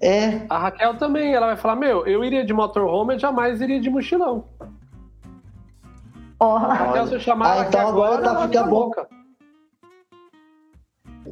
É. 0.00 0.42
A 0.48 0.58
Raquel 0.58 0.96
também, 0.96 1.34
ela 1.34 1.48
vai 1.48 1.56
falar, 1.56 1.76
meu, 1.76 2.06
eu 2.06 2.24
iria 2.24 2.44
de 2.44 2.52
motorhome, 2.52 3.14
eu 3.14 3.18
jamais 3.18 3.60
iria 3.60 3.80
de 3.80 3.90
mochilão. 3.90 4.44
Oh. 6.40 6.44
A 6.44 6.74
Raquel, 6.74 7.06
se 7.08 7.14
eu 7.14 7.20
chamar 7.20 7.52
ah, 7.52 7.66
então 7.66 7.88
agora, 7.88 8.16
agora 8.16 8.34
tá, 8.34 8.46
fica 8.46 8.62
bom. 8.62 8.86
Boca. 8.86 9.08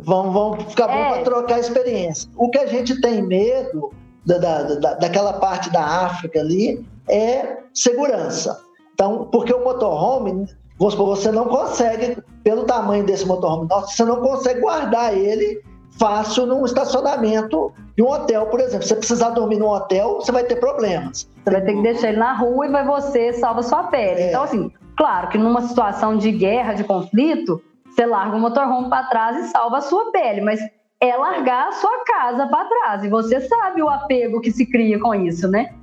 Vamos, 0.01 0.35
vamos 0.35 0.65
ficar 0.65 0.89
bom 0.89 0.95
é. 0.95 1.13
para 1.13 1.23
trocar 1.23 1.59
experiência. 1.61 2.31
O 2.37 2.51
que 2.51 2.59
a 2.59 2.67
gente 2.67 3.01
tem 3.01 3.23
medo 3.23 3.93
da, 4.27 4.39
da, 4.39 4.95
daquela 4.95 5.35
parte 5.35 5.71
da 5.71 5.83
África 5.83 6.41
ali 6.41 6.85
é 7.09 7.59
segurança. 7.73 8.61
Então, 8.93 9.29
porque 9.31 9.53
o 9.53 9.63
motorhome, 9.63 10.49
você 10.79 11.31
não 11.31 11.47
consegue, 11.47 12.19
pelo 12.43 12.65
tamanho 12.65 13.05
desse 13.05 13.27
motorhome 13.27 13.69
nosso, 13.69 13.97
você 13.97 14.05
não 14.05 14.21
consegue 14.21 14.61
guardar 14.61 15.17
ele 15.17 15.63
fácil 15.99 16.47
num 16.47 16.65
estacionamento 16.65 17.73
de 17.97 18.03
um 18.03 18.09
hotel, 18.09 18.47
por 18.47 18.61
exemplo. 18.61 18.83
Se 18.83 18.89
você 18.89 18.97
precisar 18.97 19.31
dormir 19.31 19.59
num 19.59 19.69
hotel, 19.69 20.17
você 20.17 20.33
vai 20.33 20.45
ter 20.45 20.57
problemas. 20.57 21.29
Você 21.45 21.51
vai 21.51 21.61
ter 21.63 21.75
que 21.75 21.83
deixar 21.83 22.09
ele 22.09 22.19
na 22.19 22.35
rua 22.35 22.67
e 22.67 22.71
vai 22.71 22.85
você 22.85 23.33
salva 23.35 23.63
sua 23.63 23.85
pele. 23.85 24.21
É. 24.21 24.29
Então, 24.29 24.43
assim, 24.43 24.71
claro 24.97 25.29
que 25.29 25.39
numa 25.39 25.63
situação 25.63 26.17
de 26.17 26.31
guerra, 26.33 26.75
de 26.75 26.85
conflito, 26.85 27.63
você 27.89 28.05
larga 28.05 28.37
o 28.37 28.41
motorhome 28.41 28.89
para 28.89 29.07
trás 29.07 29.45
e 29.45 29.49
salva 29.49 29.79
a 29.79 29.81
sua 29.81 30.11
pele, 30.13 30.41
mas 30.43 30.61
é 31.01 31.17
largar 31.17 31.69
a 31.69 31.73
sua 31.73 32.05
casa 32.05 32.47
para 32.47 32.69
trás. 32.69 33.05
E 33.05 33.09
você 33.09 33.41
sabe 33.41 33.83
o 33.83 33.89
apego 33.89 34.41
que 34.41 34.51
se 34.51 34.67
cria 34.67 34.99
com 34.99 35.15
isso, 35.15 35.49
né? 35.49 35.75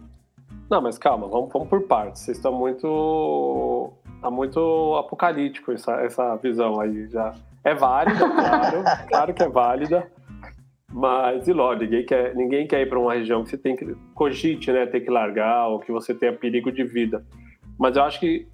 Não, 0.70 0.82
mas 0.82 0.98
calma, 0.98 1.28
vamos, 1.28 1.52
vamos 1.52 1.68
por 1.68 1.82
partes. 1.84 2.22
Vocês 2.22 2.38
estão 2.38 2.54
muito. 2.54 3.92
Tá 4.22 4.32
muito 4.32 4.96
apocalíptico 4.98 5.72
essa, 5.72 5.94
essa 6.02 6.36
visão 6.38 6.80
aí 6.80 7.08
já. 7.10 7.34
É 7.64 7.74
válida, 7.74 8.30
claro, 8.30 8.84
claro 9.08 9.34
que 9.34 9.44
é 9.44 9.50
válida. 9.50 10.08
Mas, 10.92 11.48
e 11.48 11.54
logo, 11.54 11.82
ninguém 11.82 12.06
quer, 12.06 12.36
ninguém 12.36 12.68
quer 12.68 12.82
ir 12.82 12.90
para 12.90 13.00
uma 13.00 13.14
região 13.14 13.44
que 13.44 13.50
você 13.50 13.58
tem 13.58 13.76
que 13.76 13.96
cogite, 14.14 14.72
né, 14.72 14.86
ter 14.86 15.02
que 15.02 15.10
largar 15.10 15.68
ou 15.70 15.80
que 15.80 15.92
você 15.92 16.14
tenha 16.14 16.32
perigo 16.34 16.72
de 16.72 16.84
vida. 16.84 17.26
Mas 17.80 17.96
eu 17.96 18.04
acho 18.04 18.20
que 18.20 18.48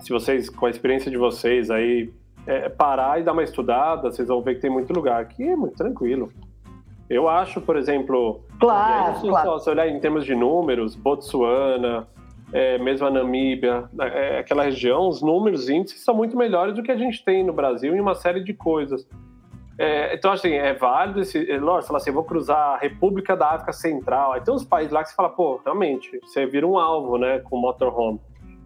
se 0.00 0.10
vocês, 0.10 0.48
com 0.48 0.66
a 0.66 0.70
experiência 0.70 1.10
de 1.10 1.16
vocês 1.16 1.70
aí, 1.70 2.12
é, 2.46 2.68
parar 2.68 3.20
e 3.20 3.22
dar 3.22 3.32
uma 3.32 3.42
estudada, 3.42 4.10
vocês 4.10 4.26
vão 4.26 4.42
ver 4.42 4.56
que 4.56 4.60
tem 4.60 4.70
muito 4.70 4.92
lugar 4.92 5.20
aqui 5.20 5.46
é 5.46 5.56
muito 5.56 5.76
tranquilo. 5.76 6.32
Eu 7.08 7.28
acho, 7.28 7.60
por 7.60 7.76
exemplo, 7.76 8.44
claro, 8.58 9.16
aí, 9.16 9.28
claro. 9.28 9.58
se 9.58 9.68
olhar 9.68 9.88
em 9.88 10.00
termos 10.00 10.24
de 10.24 10.34
números, 10.34 10.94
Botsuana, 10.94 12.06
é, 12.52 12.78
mesmo 12.78 13.06
a 13.06 13.10
Namíbia, 13.10 13.84
é, 14.00 14.38
aquela 14.38 14.64
região, 14.64 15.08
os 15.08 15.22
números, 15.22 15.68
índices 15.68 16.02
são 16.02 16.14
muito 16.14 16.36
melhores 16.36 16.74
do 16.74 16.82
que 16.82 16.90
a 16.90 16.96
gente 16.96 17.24
tem 17.24 17.44
no 17.44 17.52
Brasil 17.52 17.94
em 17.94 18.00
uma 18.00 18.14
série 18.14 18.42
de 18.42 18.52
coisas. 18.54 19.06
É, 19.78 20.14
então, 20.14 20.30
assim, 20.32 20.52
é 20.52 20.74
válido 20.74 21.20
esse. 21.20 21.50
É, 21.50 21.58
lógico, 21.58 21.86
falar 21.86 21.98
assim, 21.98 22.10
vou 22.10 22.24
cruzar 22.24 22.74
a 22.74 22.76
República 22.76 23.34
da 23.36 23.50
África 23.52 23.72
Central. 23.72 24.32
Aí 24.32 24.40
tem 24.42 24.52
uns 24.52 24.64
países 24.64 24.92
lá 24.92 25.02
que 25.02 25.08
você 25.08 25.14
fala, 25.14 25.30
pô, 25.30 25.60
realmente, 25.64 26.20
você 26.22 26.44
vira 26.44 26.66
um 26.66 26.78
alvo, 26.78 27.16
né, 27.16 27.38
com 27.38 27.56
motorhome 27.56 28.20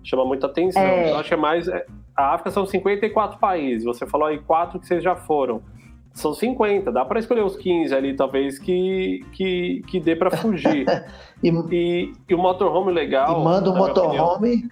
chama 0.04 0.24
muita 0.24 0.46
atenção. 0.46 0.82
É. 0.82 1.10
Eu 1.10 1.16
acho 1.16 1.28
que 1.28 1.34
é 1.34 1.38
mais. 1.38 1.66
É, 1.66 1.86
a 2.14 2.34
África 2.34 2.50
são 2.50 2.64
54 2.64 3.38
países, 3.38 3.84
você 3.84 4.06
falou 4.06 4.28
aí 4.28 4.38
quatro 4.38 4.78
que 4.78 4.86
vocês 4.86 5.02
já 5.02 5.16
foram. 5.16 5.62
São 6.14 6.32
50, 6.32 6.92
dá 6.92 7.04
para 7.04 7.18
escolher 7.18 7.42
os 7.42 7.56
15 7.56 7.92
ali, 7.92 8.14
talvez, 8.14 8.56
que, 8.56 9.20
que, 9.32 9.82
que 9.88 9.98
dê 9.98 10.14
para 10.14 10.30
fugir. 10.30 10.86
e, 11.42 11.48
e, 11.50 12.12
e, 12.28 12.34
o 12.34 12.38
motorhome 12.38 12.92
legal. 12.92 13.40
E 13.40 13.44
manda 13.44 13.70
o 13.70 13.76
motorhome. 13.76 14.62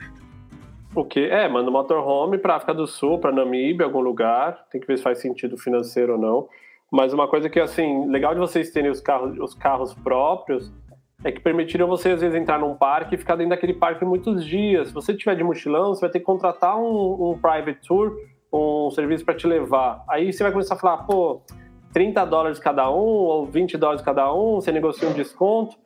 O 0.94 1.04
quê? 1.04 1.28
É, 1.32 1.48
manda 1.48 1.68
o 1.68 1.72
motorhome 1.72 2.38
para 2.38 2.54
África 2.54 2.72
do 2.72 2.86
Sul, 2.86 3.18
para 3.18 3.32
Namíbia, 3.32 3.84
algum 3.84 4.00
lugar. 4.00 4.66
Tem 4.70 4.80
que 4.80 4.86
ver 4.86 4.98
se 4.98 5.02
faz 5.02 5.18
sentido 5.18 5.58
financeiro 5.58 6.12
ou 6.12 6.18
não. 6.18 6.48
Mas 6.88 7.12
uma 7.12 7.26
coisa 7.26 7.50
que, 7.50 7.58
assim, 7.58 8.06
legal 8.08 8.34
de 8.34 8.40
vocês 8.40 8.70
terem 8.70 8.90
os 8.90 9.00
carros, 9.00 9.36
os 9.38 9.54
carros 9.54 9.92
próprios 9.94 10.72
é 11.24 11.32
que 11.32 11.40
permitiram 11.40 11.88
você, 11.88 12.10
às 12.10 12.20
vezes, 12.20 12.40
entrar 12.40 12.60
num 12.60 12.74
parque 12.74 13.16
e 13.16 13.18
ficar 13.18 13.34
dentro 13.34 13.50
daquele 13.50 13.74
parque 13.74 14.04
muitos 14.04 14.44
dias. 14.44 14.88
Se 14.88 14.94
você 14.94 15.12
tiver 15.12 15.34
de 15.34 15.42
mochilão, 15.42 15.94
você 15.94 16.02
vai 16.02 16.10
ter 16.10 16.20
que 16.20 16.24
contratar 16.24 16.78
um, 16.78 17.30
um 17.30 17.38
private 17.38 17.80
tour, 17.86 18.14
um 18.52 18.90
serviço 18.90 19.24
para 19.24 19.34
te 19.34 19.46
levar. 19.46 20.04
Aí 20.08 20.32
você 20.32 20.42
vai 20.42 20.52
começar 20.52 20.74
a 20.74 20.78
falar, 20.78 20.98
pô, 20.98 21.40
30 21.92 22.24
dólares 22.24 22.58
cada 22.58 22.90
um 22.90 22.94
ou 22.94 23.46
20 23.46 23.76
dólares 23.78 24.02
cada 24.02 24.32
um, 24.32 24.56
você 24.56 24.72
negocia 24.72 25.08
um 25.08 25.12
desconto. 25.12 25.76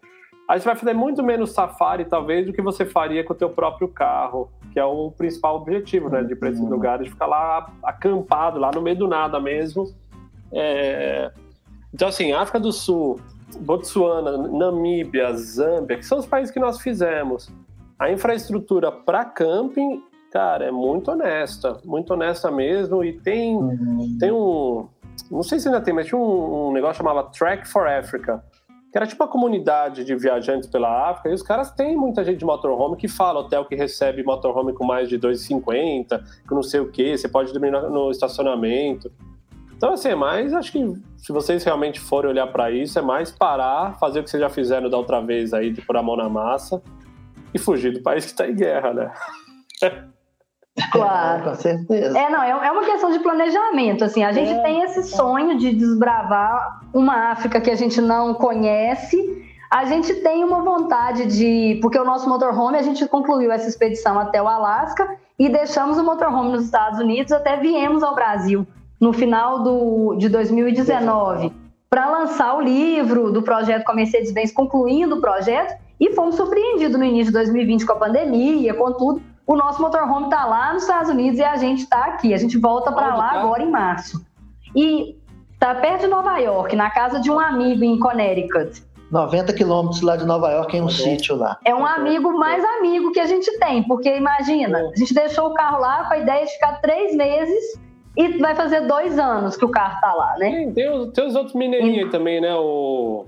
Aí 0.49 0.61
você 0.61 0.65
vai 0.65 0.77
fazer 0.77 0.95
muito 0.95 1.23
menos 1.23 1.51
safari, 1.51 2.05
talvez, 2.05 2.47
do 2.47 2.53
que 2.53 2.63
você 2.63 2.85
faria 2.85 3.25
com 3.25 3.33
o 3.33 3.37
teu 3.37 3.51
próprio 3.51 3.89
carro, 3.89 4.49
que 4.73 4.79
é 4.79 4.85
o 4.85 5.11
principal 5.11 5.57
objetivo, 5.57 6.09
né, 6.09 6.23
de 6.23 6.35
ir 6.35 6.37
para 6.37 6.51
esses 6.51 6.61
uhum. 6.61 6.71
lugares, 6.71 7.07
de 7.07 7.11
ficar 7.11 7.27
lá 7.27 7.73
acampado, 7.83 8.59
lá 8.59 8.71
no 8.73 8.81
meio 8.81 8.97
do 8.97 9.09
nada 9.09 9.41
mesmo. 9.41 9.93
É... 10.53 11.33
Então, 11.93 12.07
assim, 12.07 12.33
África 12.33 12.61
do 12.61 12.71
Sul, 12.71 13.19
Botsuana, 13.59 14.37
Namíbia, 14.49 15.33
Zâmbia, 15.35 15.97
que 15.97 16.07
são 16.07 16.19
os 16.19 16.27
países 16.27 16.53
que 16.53 16.61
nós 16.61 16.81
fizemos. 16.81 17.51
A 17.99 18.11
infraestrutura 18.13 18.93
para 18.93 19.25
camping, 19.25 20.03
cara, 20.31 20.67
é 20.67 20.71
muito 20.71 21.11
honesta, 21.11 21.79
muito 21.85 22.13
honesta 22.13 22.51
mesmo. 22.51 23.05
E 23.05 23.19
tem, 23.21 23.57
uhum. 23.57 24.17
tem 24.19 24.33
um. 24.33 24.89
Não 25.31 25.43
sei 25.43 25.59
se 25.59 25.69
ainda 25.69 25.81
tem, 25.81 25.95
mas 25.95 26.07
tinha 26.07 26.19
um, 26.19 26.69
um 26.69 26.73
negócio 26.73 26.97
chamado 26.97 27.31
Track 27.31 27.67
for 27.67 27.87
Africa, 27.87 28.45
que 28.93 28.99
era 28.99 29.07
tipo 29.07 29.23
uma 29.23 29.31
comunidade 29.31 30.05
de 30.05 30.15
viajantes 30.15 30.69
pela 30.69 31.11
África, 31.11 31.31
e 31.31 31.33
os 31.35 31.43
caras 31.43 31.71
têm 31.71 31.97
muita 31.97 32.23
gente 32.25 32.39
de 32.39 32.45
motorhome 32.45 32.97
que 32.97 33.09
fala 33.09 33.41
hotel 33.41 33.65
que 33.65 33.75
recebe 33.75 34.23
motorhome 34.23 34.73
com 34.73 34.85
mais 34.85 35.09
de 35.09 35.19
2,50, 35.19 36.23
com 36.49 36.55
não 36.55 36.63
sei 36.63 36.81
o 36.81 36.91
que, 36.91 37.17
você 37.17 37.29
pode 37.29 37.53
dormir 37.53 37.71
no, 37.71 37.91
no 37.91 38.11
estacionamento. 38.11 39.11
Então, 39.77 39.93
assim, 39.93 40.09
é 40.09 40.15
mais, 40.15 40.55
acho 40.55 40.73
que 40.73 40.95
se 41.19 41.33
vocês 41.33 41.63
realmente 41.63 42.01
forem 42.01 42.31
olhar 42.31 42.47
para 42.47 42.71
isso, 42.71 42.99
é 42.99 43.03
mais 43.03 43.31
parar, 43.31 43.99
fazer 43.99 44.21
o 44.21 44.25
que 44.25 44.31
vocês 44.31 44.41
já 44.41 44.49
fizeram 44.49 44.89
da 44.89 44.97
outra 44.97 45.21
vez 45.21 45.53
aí, 45.53 45.71
de 45.71 45.83
pôr 45.83 45.97
a 45.97 46.03
mão 46.03 46.17
na 46.17 46.29
massa 46.29 46.83
e 47.53 47.59
fugir 47.59 47.93
do 47.93 48.03
país 48.03 48.25
que 48.25 48.31
está 48.31 48.49
em 48.49 48.55
guerra, 48.55 48.95
né? 48.95 49.13
Claro. 50.93 51.45
Com 51.45 51.55
certeza. 51.55 52.19
É, 52.19 52.31
não, 52.31 52.43
é, 52.43 52.51
é 52.51 52.71
uma 52.71 52.85
questão 52.85 53.11
de 53.11 53.19
planejamento, 53.21 54.05
assim, 54.05 54.23
a 54.23 54.33
gente 54.33 54.51
é, 54.53 54.63
tem 54.63 54.83
esse 54.83 55.05
sonho 55.05 55.57
de 55.57 55.73
desbravar 55.73 56.81
uma 56.93 57.31
África 57.31 57.61
que 57.61 57.71
a 57.71 57.75
gente 57.75 58.01
não 58.01 58.35
conhece, 58.35 59.43
a 59.71 59.85
gente 59.87 60.15
tem 60.17 60.45
uma 60.45 60.63
vontade 60.63 61.27
de, 61.27 61.79
porque 61.81 61.99
o 61.99 62.05
nosso 62.05 62.29
motorhome, 62.29 62.79
a 62.79 62.83
gente 62.83 63.07
concluiu 63.09 63.51
essa 63.51 63.69
expedição 63.69 64.19
até 64.19 64.41
o 64.41 64.47
Alasca 64.47 65.17
e 65.39 65.49
deixamos 65.49 65.99
o 65.99 66.05
motorhome 66.05 66.53
nos 66.53 66.65
Estados 66.65 67.01
Unidos 67.01 67.33
até 67.33 67.57
viemos 67.57 68.03
ao 68.03 68.15
Brasil 68.15 68.67
no 69.01 69.13
final 69.13 69.63
do, 69.63 70.15
de 70.17 70.29
2019 70.29 71.53
para 71.89 72.11
lançar 72.11 72.55
o 72.57 72.61
livro 72.61 73.31
do 73.31 73.43
projeto 73.43 73.85
com 73.85 73.93
a 73.93 73.95
Mercedes-Benz, 73.95 74.53
concluindo 74.53 75.17
o 75.17 75.21
projeto, 75.21 75.75
e 75.99 76.13
fomos 76.15 76.35
surpreendidos 76.35 76.99
no 76.99 77.05
início 77.05 77.27
de 77.27 77.33
2020 77.33 77.87
com 77.87 77.93
a 77.93 77.97
pandemia, 77.97 78.75
com 78.75 78.93
tudo. 78.93 79.23
O 79.47 79.55
nosso 79.55 79.81
motorhome 79.81 80.25
está 80.25 80.45
lá 80.45 80.73
nos 80.73 80.83
Estados 80.83 81.11
Unidos 81.11 81.39
e 81.39 81.45
a 81.45 81.57
gente 81.57 81.83
está 81.83 82.07
aqui. 82.07 82.35
A 82.35 82.37
gente 82.37 82.59
volta 82.59 82.91
para 82.91 83.15
lá 83.15 83.31
tá? 83.31 83.41
agora 83.41 83.63
em 83.63 83.71
março. 83.71 84.27
E 84.75 85.17
está 85.53 85.75
perto 85.75 86.03
de 86.03 86.07
Nova 86.09 86.37
York, 86.39 86.75
na 86.75 86.91
casa 86.91 87.21
de 87.21 87.31
um 87.31 87.39
amigo 87.39 87.85
em 87.85 87.99
Connecticut. 87.99 88.83
90 89.11 89.53
quilômetros 89.53 90.03
lá 90.03 90.17
de 90.17 90.27
Nova 90.27 90.51
York, 90.51 90.77
em 90.77 90.83
um 90.83 90.87
tá 90.87 90.93
sítio 90.93 91.37
lá. 91.37 91.59
É 91.65 91.75
um 91.75 91.87
amigo 91.87 92.37
mais 92.37 92.65
amigo 92.79 93.13
que 93.13 93.21
a 93.21 93.27
gente 93.27 93.57
tem, 93.59 93.83
porque 93.85 94.15
imagina, 94.17 94.79
a 94.79 94.99
gente 94.99 95.15
deixou 95.15 95.51
o 95.51 95.55
carro 95.55 95.81
lá 95.81 96.09
com 96.09 96.15
a 96.15 96.19
ideia 96.19 96.45
de 96.45 96.53
ficar 96.53 96.81
três 96.81 97.15
meses 97.15 97.81
e 98.17 98.39
vai 98.39 98.55
fazer 98.55 98.81
dois 98.83 99.19
anos 99.19 99.57
que 99.57 99.65
o 99.65 99.69
carro 99.69 100.01
tá 100.01 100.13
lá, 100.13 100.35
né? 100.39 100.51
Tem, 100.51 100.73
tem, 100.73 100.91
os, 100.91 101.13
tem 101.13 101.27
os 101.27 101.37
outros 101.37 101.55
mineirinhos 101.55 102.07
aí 102.07 102.11
também, 102.11 102.41
né? 102.41 102.55
O, 102.57 103.27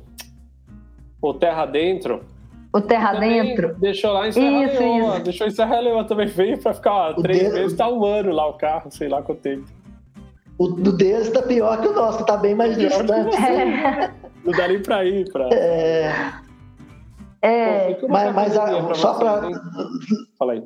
o 1.23 1.35
Terra 1.35 1.65
Dentro. 1.65 2.25
O 2.73 2.81
Terra 2.81 3.15
Dentro. 3.15 3.75
Deixou 3.77 4.13
lá 4.13 4.29
em 4.29 4.33
Serra 4.33 4.65
isso, 4.65 4.79
Leoa. 4.79 5.15
Isso. 5.15 5.25
Deixou 5.25 5.47
em 5.47 5.51
Serra 5.51 5.81
Leoa 5.81 6.05
também. 6.05 6.27
Veio 6.27 6.59
pra 6.59 6.75
ficar 6.75 6.93
ó, 6.93 7.15
três 7.15 7.39
deles... 7.39 7.55
meses, 7.55 7.77
tá 7.77 7.89
um 7.89 8.05
ano 8.05 8.31
lá 8.31 8.47
o 8.47 8.55
carro, 8.55 8.91
sei 8.91 9.09
lá 9.09 9.23
quanto 9.23 9.41
tempo. 9.41 9.67
O 10.59 10.69
do 10.69 10.93
deles 10.93 11.31
tá 11.31 11.41
pior 11.41 11.81
que 11.81 11.89
o 11.89 11.95
nosso, 11.95 12.27
tá 12.27 12.37
bem 12.37 12.55
mais 12.55 12.77
distante. 12.77 13.37
É. 13.37 14.11
Não 14.45 14.53
dá 14.53 14.69
nem 14.69 14.83
pra 14.83 15.05
ir 15.05 15.31
pra. 15.33 15.49
É. 15.53 16.13
É. 17.41 17.95
Pô, 17.95 18.09
mas, 18.09 18.35
mas 18.35 18.57
a, 18.57 18.95
só 18.95 19.15
pra. 19.15 19.41
Fala 20.39 20.53
aí. 20.53 20.65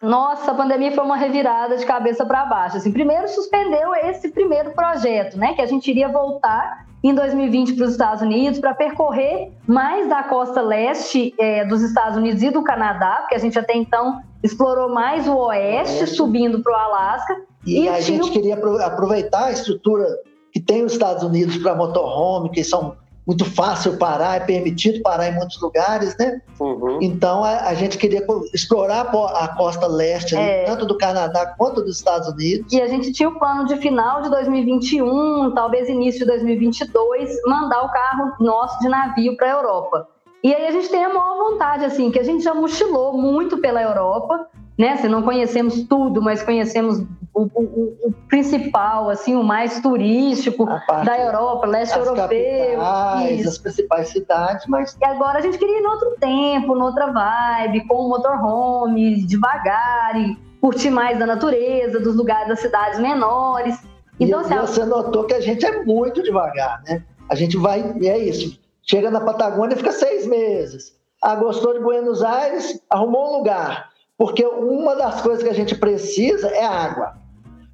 Nossa, 0.00 0.52
a 0.52 0.54
pandemia 0.54 0.92
foi 0.92 1.04
uma 1.04 1.16
revirada 1.16 1.76
de 1.76 1.84
cabeça 1.84 2.24
para 2.24 2.44
baixo. 2.44 2.76
Assim, 2.76 2.92
primeiro 2.92 3.26
suspendeu 3.28 3.94
esse 3.94 4.30
primeiro 4.30 4.70
projeto, 4.70 5.36
né, 5.36 5.54
que 5.54 5.62
a 5.62 5.66
gente 5.66 5.90
iria 5.90 6.08
voltar 6.08 6.86
em 7.02 7.14
2020 7.14 7.74
para 7.74 7.84
os 7.84 7.92
Estados 7.92 8.22
Unidos 8.22 8.58
para 8.58 8.74
percorrer 8.74 9.52
mais 9.66 10.08
da 10.08 10.22
costa 10.24 10.60
leste 10.60 11.34
é, 11.38 11.64
dos 11.64 11.82
Estados 11.82 12.16
Unidos 12.16 12.42
e 12.42 12.50
do 12.50 12.62
Canadá, 12.62 13.18
porque 13.20 13.34
a 13.34 13.38
gente 13.38 13.58
até 13.58 13.76
então 13.76 14.20
explorou 14.42 14.88
mais 14.88 15.26
o 15.28 15.36
oeste, 15.36 16.06
subindo 16.06 16.62
para 16.62 16.72
o 16.72 16.76
Alasca. 16.76 17.36
E, 17.64 17.82
e 17.82 17.88
a 17.88 18.00
gente 18.00 18.30
queria 18.30 18.54
aproveitar 18.84 19.46
a 19.46 19.52
estrutura 19.52 20.06
que 20.52 20.60
tem 20.60 20.84
os 20.84 20.92
Estados 20.92 21.22
Unidos 21.22 21.56
para 21.58 21.74
motorhome, 21.74 22.50
que 22.50 22.64
são 22.64 22.96
muito 23.28 23.44
fácil 23.44 23.98
parar, 23.98 24.36
é 24.36 24.40
permitido 24.40 25.02
parar 25.02 25.28
em 25.28 25.34
muitos 25.34 25.60
lugares, 25.60 26.16
né? 26.16 26.40
Uhum. 26.58 26.98
Então 27.02 27.44
a, 27.44 27.68
a, 27.68 27.74
gente 27.74 27.98
queria 27.98 28.26
explorar 28.54 29.02
a 29.02 29.48
costa 29.48 29.86
leste, 29.86 30.34
é. 30.34 30.64
tanto 30.64 30.86
do 30.86 30.96
Canadá 30.96 31.54
quanto 31.58 31.82
dos 31.82 31.98
Estados 31.98 32.26
Unidos. 32.26 32.72
E 32.72 32.80
a 32.80 32.88
gente 32.88 33.12
tinha 33.12 33.28
o 33.28 33.38
plano 33.38 33.66
de 33.66 33.76
final 33.76 34.22
de 34.22 34.30
2021, 34.30 35.52
talvez 35.54 35.90
início 35.90 36.20
de 36.20 36.26
2022, 36.26 37.30
mandar 37.46 37.82
o 37.82 37.90
carro 37.90 38.32
nosso 38.40 38.78
de 38.80 38.88
navio 38.88 39.36
para 39.36 39.48
a 39.48 39.56
Europa. 39.56 40.08
E 40.42 40.54
aí 40.54 40.66
a 40.66 40.70
gente 40.70 40.88
tem 40.88 41.04
a 41.04 41.12
maior 41.12 41.50
vontade, 41.50 41.84
assim, 41.84 42.10
que 42.10 42.18
a 42.18 42.24
gente 42.24 42.42
já 42.42 42.54
mochilou 42.54 43.12
muito 43.12 43.58
pela 43.58 43.82
Europa, 43.82 44.48
né? 44.78 44.96
Se 44.96 45.08
não 45.08 45.22
conhecemos 45.22 45.82
tudo, 45.82 46.22
mas 46.22 46.42
conhecemos 46.42 47.00
o, 47.34 47.42
o, 47.42 47.98
o 48.04 48.14
principal, 48.28 49.10
assim, 49.10 49.34
o 49.34 49.42
mais 49.42 49.80
turístico 49.80 50.64
da 51.04 51.18
Europa, 51.18 51.66
leste 51.66 51.98
as 51.98 52.06
europeu. 52.06 52.78
Capitais, 52.78 53.46
as 53.46 53.58
principais 53.58 54.08
cidades, 54.08 54.66
mas. 54.68 54.96
E 55.00 55.04
agora 55.04 55.38
a 55.38 55.42
gente 55.42 55.58
queria 55.58 55.78
ir 55.78 55.82
em 55.82 55.86
outro 55.86 56.16
tempo, 56.20 56.76
noutra 56.76 57.12
vibe, 57.12 57.86
com 57.88 57.94
o 57.94 58.08
motorhome, 58.08 59.26
devagar, 59.26 60.16
e 60.16 60.36
curtir 60.60 60.90
mais 60.90 61.18
da 61.18 61.26
natureza, 61.26 61.98
dos 61.98 62.14
lugares 62.14 62.48
das 62.48 62.60
cidades 62.60 63.00
menores. 63.00 63.76
Então, 64.20 64.40
e, 64.40 64.44
assim, 64.44 64.56
você 64.56 64.84
notou 64.84 65.24
que 65.24 65.34
a 65.34 65.40
gente 65.40 65.66
é 65.66 65.84
muito 65.84 66.22
devagar, 66.22 66.82
né? 66.86 67.02
A 67.28 67.34
gente 67.34 67.56
vai, 67.56 67.94
e 68.00 68.08
é 68.08 68.18
isso. 68.18 68.58
Chega 68.82 69.10
na 69.10 69.20
Patagônia 69.20 69.76
fica 69.76 69.92
seis 69.92 70.26
meses. 70.26 70.96
Ah, 71.22 71.34
gostou 71.34 71.74
de 71.74 71.80
Buenos 71.80 72.22
Aires, 72.22 72.80
arrumou 72.88 73.28
um 73.28 73.38
lugar. 73.38 73.87
Porque 74.18 74.44
uma 74.44 74.96
das 74.96 75.22
coisas 75.22 75.44
que 75.44 75.48
a 75.48 75.54
gente 75.54 75.76
precisa 75.76 76.48
é 76.48 76.64
água. 76.64 77.14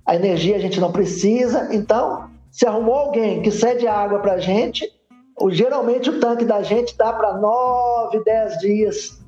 A 0.06 0.14
energia 0.14 0.56
a 0.56 0.60
gente 0.60 0.78
não 0.78 0.92
precisa, 0.92 1.74
então, 1.74 2.28
se 2.50 2.66
arrumou 2.66 2.94
alguém 2.94 3.40
que 3.40 3.50
cede 3.50 3.88
água 3.88 4.18
para 4.18 4.34
a 4.34 4.38
gente, 4.38 4.86
geralmente 5.50 6.10
o 6.10 6.20
tanque 6.20 6.44
da 6.44 6.62
gente 6.62 6.96
dá 6.98 7.10
para 7.14 7.38
nove, 7.38 8.22
dez 8.22 8.58
dias, 8.58 9.18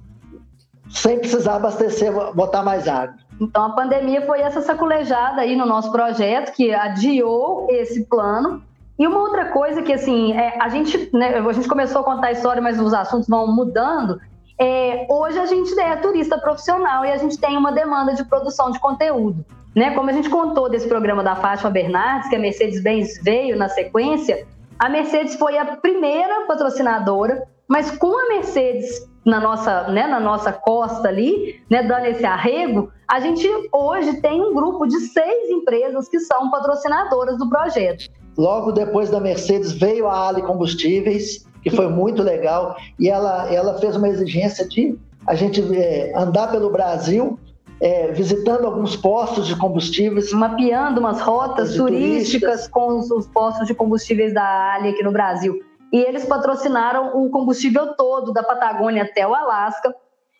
sem 0.91 1.19
precisar 1.19 1.57
abastecer, 1.57 2.13
botar 2.35 2.63
mais 2.63 2.87
água. 2.87 3.17
Então, 3.41 3.65
a 3.65 3.71
pandemia 3.71 4.21
foi 4.27 4.41
essa 4.41 4.61
saculejada 4.61 5.41
aí 5.41 5.57
no 5.57 5.65
nosso 5.65 5.91
projeto, 5.91 6.53
que 6.53 6.75
adiou 6.75 7.67
esse 7.71 8.05
plano, 8.05 8.63
e 8.99 9.07
uma 9.07 9.21
outra 9.21 9.47
coisa 9.47 9.83
que, 9.83 9.93
assim, 9.93 10.33
é, 10.33 10.59
a, 10.61 10.69
gente, 10.69 11.11
né, 11.15 11.39
a 11.39 11.53
gente 11.53 11.69
começou 11.69 12.03
a 12.03 12.05
contar 12.05 12.29
a 12.29 12.33
história, 12.33 12.63
mas 12.63 12.81
os 12.81 12.95
assuntos 12.95 13.29
vão 13.29 13.47
mudando. 13.47 14.21
É, 14.59 15.07
hoje 15.11 15.39
a 15.39 15.47
gente 15.47 15.79
é 15.79 15.97
turista 15.97 16.39
profissional 16.39 17.05
e 17.05 17.13
a 17.13 17.17
gente 17.17 17.39
tem 17.39 17.57
uma 17.57 17.73
demanda 17.73 18.15
de 18.15 18.25
produção 18.25 18.71
de 18.71 18.79
conteúdo. 18.79 19.45
Né? 19.75 19.91
Como 19.95 20.09
a 20.09 20.13
gente 20.13 20.31
contou 20.31 20.71
desse 20.71 20.89
programa 20.89 21.23
da 21.23 21.37
Fátima 21.37 21.71
Bernardes, 21.71 22.31
que 22.31 22.37
a 22.37 22.39
Mercedes-Benz 22.39 23.23
veio 23.23 23.57
na 23.57 23.69
sequência, 23.69 24.47
a 24.79 24.89
Mercedes 24.89 25.37
foi 25.37 25.59
a 25.59 25.77
primeira 25.77 26.47
patrocinadora, 26.47 27.47
mas 27.69 27.91
com 27.91 28.19
a 28.19 28.29
Mercedes 28.29 29.07
na 29.27 29.41
nossa, 29.41 29.89
né, 29.89 30.07
na 30.07 30.21
nossa 30.21 30.53
costa 30.53 31.09
ali, 31.09 31.61
né, 31.69 31.83
dando 31.83 32.07
esse 32.07 32.25
arrego, 32.25 32.93
a 33.09 33.19
gente 33.19 33.49
hoje 33.73 34.21
tem 34.21 34.41
um 34.41 34.55
grupo 34.55 34.87
de 34.87 35.01
seis 35.01 35.51
empresas 35.51 36.09
que 36.09 36.21
são 36.21 36.51
patrocinadoras 36.51 37.37
do 37.37 37.49
projeto. 37.49 38.09
Logo 38.39 38.71
depois 38.71 39.11
da 39.11 39.19
Mercedes 39.19 39.73
veio 39.73 40.07
a 40.07 40.29
Ali 40.29 40.43
Combustíveis, 40.43 41.45
que 41.67 41.75
foi 41.75 41.89
muito 41.89 42.23
legal, 42.23 42.77
e 42.97 43.09
ela, 43.09 43.53
ela 43.53 43.77
fez 43.81 43.97
uma 43.97 44.09
exigência 44.09 44.69
de 44.69 44.97
a 45.27 45.35
gente 45.35 45.61
é, 45.77 46.13
andar 46.17 46.49
pelo 46.53 46.71
Brasil, 46.71 47.41
é, 47.81 48.13
visitando 48.13 48.67
alguns 48.67 48.95
postos 48.95 49.49
de 49.49 49.57
combustíveis. 49.57 50.33
Mapeando 50.33 51.01
umas 51.01 51.21
rotas 51.21 51.75
turísticas 51.75 52.69
com 52.69 53.01
os, 53.01 53.11
os, 53.11 53.27
postos 53.27 53.67
de 53.67 53.75
combustíveis 53.75 54.33
da 54.33 54.75
Ali 54.75 54.91
aqui 54.91 55.03
no 55.03 55.11
Brasil. 55.11 55.59
E 55.93 55.99
eles 55.99 56.25
patrocinaram 56.25 57.21
o 57.21 57.31
combustível 57.31 57.97
todo, 57.97 58.33
da 58.33 58.45
Patagônia 58.45 59.03
até 59.03 59.27
o 59.27 59.35
Alasca. 59.35 59.93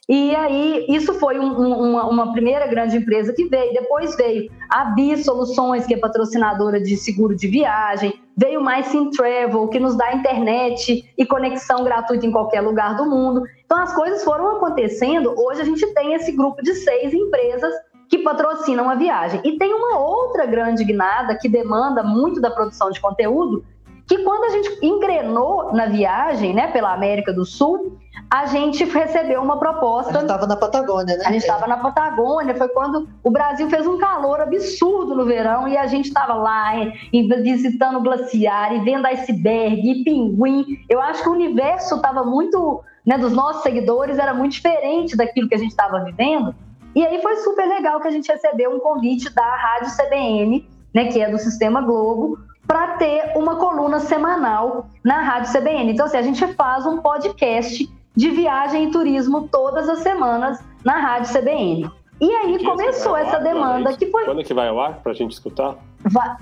E 0.09 0.33
aí, 0.37 0.87
isso 0.89 1.13
foi 1.15 1.41
um, 1.41 1.91
uma, 1.91 2.09
uma, 2.09 2.33
primeira 2.33 2.69
grande 2.69 2.99
empresa 2.99 3.33
que 3.33 3.47
veio. 3.47 3.73
Depois 3.73 4.15
veio 4.15 4.49
a 4.71 4.85
Bi 4.85 5.17
Soluções, 5.17 5.87
que 5.87 5.95
é 5.95 5.99
patrocinadora 5.99 6.81
de 6.81 6.97
seguro 6.97 7.35
de 7.35 7.49
viagem. 7.49 8.15
Veio 8.37 8.61
mais 8.61 8.87
Sim 8.87 9.11
Travel, 9.11 9.67
que 9.69 9.81
nos 9.81 9.97
dá 9.97 10.13
internet 10.13 11.11
e 11.17 11.25
conexão 11.25 11.83
gratuita 11.83 12.27
em 12.27 12.31
qualquer 12.31 12.61
lugar 12.61 12.95
do 12.97 13.07
mundo. 13.07 13.43
Então, 13.65 13.79
as 13.79 13.95
coisas 13.95 14.23
foram 14.23 14.57
acontecendo. 14.57 15.35
Hoje, 15.39 15.63
a 15.63 15.65
gente 15.65 15.87
tem 15.95 16.13
esse 16.13 16.33
grupo 16.33 16.63
de 16.63 16.75
seis 16.75 17.15
empresas 17.15 17.73
que 18.09 18.19
patrocinam 18.19 18.91
a 18.91 18.95
viagem. 18.95 19.41
E 19.45 19.57
tem 19.57 19.73
uma 19.73 19.99
outra 19.99 20.45
grande 20.45 20.85
guinada 20.85 21.37
que 21.37 21.49
demanda 21.49 22.03
muito 22.03 22.41
da 22.41 22.51
produção 22.51 22.91
de 22.91 23.01
conteúdo, 23.01 23.65
que 24.07 24.19
quando 24.19 24.45
a 24.45 24.51
gente 24.51 24.79
engrenou 24.87 25.73
na 25.73 25.87
viagem, 25.87 26.55
né, 26.55 26.69
pela 26.69 26.93
América 26.93 27.33
do 27.33 27.45
Sul, 27.45 27.99
a 28.31 28.47
gente 28.47 28.85
recebeu 28.85 29.43
uma 29.43 29.59
proposta. 29.59 30.11
A 30.11 30.13
gente 30.15 30.23
estava 30.23 30.47
na 30.47 30.57
Patagônia, 30.57 31.17
né? 31.17 31.25
A 31.27 31.33
gente 31.33 31.43
estava 31.43 31.67
na 31.67 31.77
Patagônia, 31.77 32.55
foi 32.55 32.69
quando 32.69 33.09
o 33.23 33.31
Brasil 33.31 33.69
fez 33.69 33.87
um 33.87 33.99
calor 33.99 34.41
absurdo 34.41 35.15
no 35.15 35.25
verão 35.25 35.69
e 35.69 35.77
a 35.77 35.87
gente 35.87 36.07
estava 36.07 36.35
lá 36.35 36.73
e, 37.13 37.23
visitando 37.43 37.99
o 37.99 38.03
glaciar 38.03 38.75
e 38.75 38.81
vendo 38.81 39.07
iceberg 39.07 39.89
e 39.89 40.05
pinguim. 40.05 40.65
Eu 40.89 41.01
acho 41.01 41.23
que 41.23 41.29
o 41.29 41.33
universo 41.33 41.97
estava 41.97 42.25
muito, 42.25 42.83
né, 43.05 43.19
dos 43.19 43.33
nossos 43.33 43.63
seguidores 43.63 44.19
era 44.19 44.35
muito 44.35 44.53
diferente 44.53 45.17
daquilo 45.17 45.49
que 45.49 45.55
a 45.55 45.59
gente 45.59 45.71
estava 45.71 46.01
vivendo. 46.05 46.55
E 46.95 47.05
aí 47.05 47.21
foi 47.21 47.37
super 47.37 47.67
legal 47.67 48.01
que 48.01 48.09
a 48.09 48.11
gente 48.11 48.31
recebeu 48.31 48.75
um 48.75 48.81
convite 48.81 49.33
da 49.35 49.55
Rádio 49.55 49.97
CBN, 49.97 50.69
né, 50.95 51.07
que 51.07 51.21
é 51.21 51.31
do 51.31 51.39
Sistema 51.39 51.81
Globo, 51.81 52.39
para 52.67 52.97
ter 52.97 53.33
uma 53.37 53.57
coluna 53.57 54.01
semanal 54.01 54.89
na 55.05 55.23
Rádio 55.23 55.53
CBN. 55.53 55.93
Então, 55.93 56.07
assim, 56.07 56.17
a 56.17 56.23
gente 56.23 56.47
faz 56.55 56.85
um 56.87 56.99
podcast 56.99 57.89
de 58.15 58.31
viagem 58.31 58.89
e 58.89 58.91
turismo 58.91 59.49
todas 59.49 59.89
as 59.89 59.99
semanas 60.01 60.63
na 60.85 60.99
Rádio 60.99 61.33
CBN. 61.33 61.91
E 62.21 62.31
aí 62.31 62.65
começou 62.65 63.17
essa 63.17 63.39
demanda 63.39 63.95
que 63.95 64.07
foi. 64.11 64.25
Quando 64.25 64.41
é 64.41 64.45
que 64.45 64.55
vai 64.55 64.69
ao 64.69 64.81
ar 64.81 65.03
para 65.03 65.13
a 65.13 65.15
gente 65.15 65.33
escutar? 65.33 65.77
Va... 66.01 66.39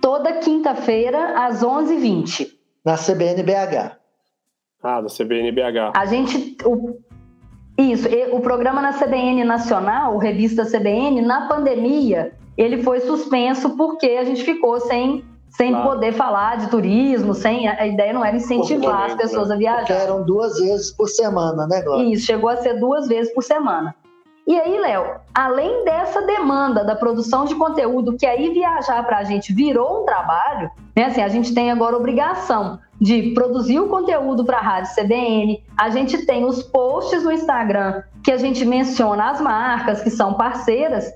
Toda 0.00 0.34
quinta-feira 0.34 1.44
às 1.44 1.62
11h20. 1.62 2.48
Na 2.84 2.96
CBN 2.96 3.42
BH. 3.42 3.96
Ah, 4.82 5.00
da 5.00 5.08
CBN 5.08 5.50
BH. 5.50 5.96
A 5.96 6.06
gente. 6.06 6.56
O... 6.64 6.98
Isso, 7.76 8.06
o 8.30 8.40
programa 8.40 8.80
na 8.80 8.92
CBN 8.92 9.42
Nacional, 9.42 10.14
o 10.14 10.18
Revista 10.18 10.64
CBN, 10.64 11.22
na 11.22 11.48
pandemia, 11.48 12.32
ele 12.56 12.82
foi 12.82 13.00
suspenso 13.00 13.76
porque 13.76 14.06
a 14.06 14.24
gente 14.24 14.42
ficou 14.42 14.80
sem, 14.80 15.24
sem 15.48 15.70
claro. 15.72 15.90
poder 15.90 16.12
falar 16.12 16.56
de 16.56 16.68
turismo, 16.68 17.34
sem 17.34 17.68
a 17.68 17.86
ideia 17.86 18.12
não 18.12 18.24
era 18.24 18.36
incentivar 18.36 19.06
as 19.06 19.14
pessoas 19.14 19.48
né? 19.48 19.54
a 19.54 19.58
viajar. 19.58 19.78
Porque 19.78 19.92
eram 19.92 20.24
duas 20.24 20.58
vezes 20.58 20.90
por 20.92 21.08
semana, 21.08 21.66
né, 21.66 21.82
Glória? 21.82 22.12
Isso, 22.12 22.26
chegou 22.26 22.48
a 22.50 22.56
ser 22.56 22.78
duas 22.78 23.08
vezes 23.08 23.32
por 23.34 23.42
semana. 23.42 23.94
E 24.46 24.60
aí, 24.60 24.78
Léo, 24.78 25.20
além 25.34 25.84
dessa 25.84 26.20
demanda 26.20 26.84
da 26.84 26.94
produção 26.94 27.46
de 27.46 27.54
conteúdo, 27.54 28.14
que 28.14 28.26
aí 28.26 28.50
viajar 28.52 29.02
para 29.06 29.18
a 29.18 29.24
gente 29.24 29.54
virou 29.54 30.02
um 30.02 30.04
trabalho, 30.04 30.70
né? 30.94 31.06
Assim, 31.06 31.22
a 31.22 31.28
gente 31.28 31.54
tem 31.54 31.70
agora 31.70 31.96
obrigação 31.96 32.78
de 33.00 33.32
produzir 33.32 33.80
o 33.80 33.88
conteúdo 33.88 34.44
para 34.44 34.58
a 34.58 34.62
Rádio 34.62 34.94
CBN, 34.94 35.62
a 35.76 35.88
gente 35.88 36.26
tem 36.26 36.44
os 36.44 36.62
posts 36.62 37.24
no 37.24 37.32
Instagram 37.32 38.02
que 38.22 38.30
a 38.30 38.36
gente 38.36 38.64
menciona 38.64 39.30
as 39.30 39.40
marcas 39.40 40.02
que 40.02 40.10
são 40.10 40.34
parceiras, 40.34 41.10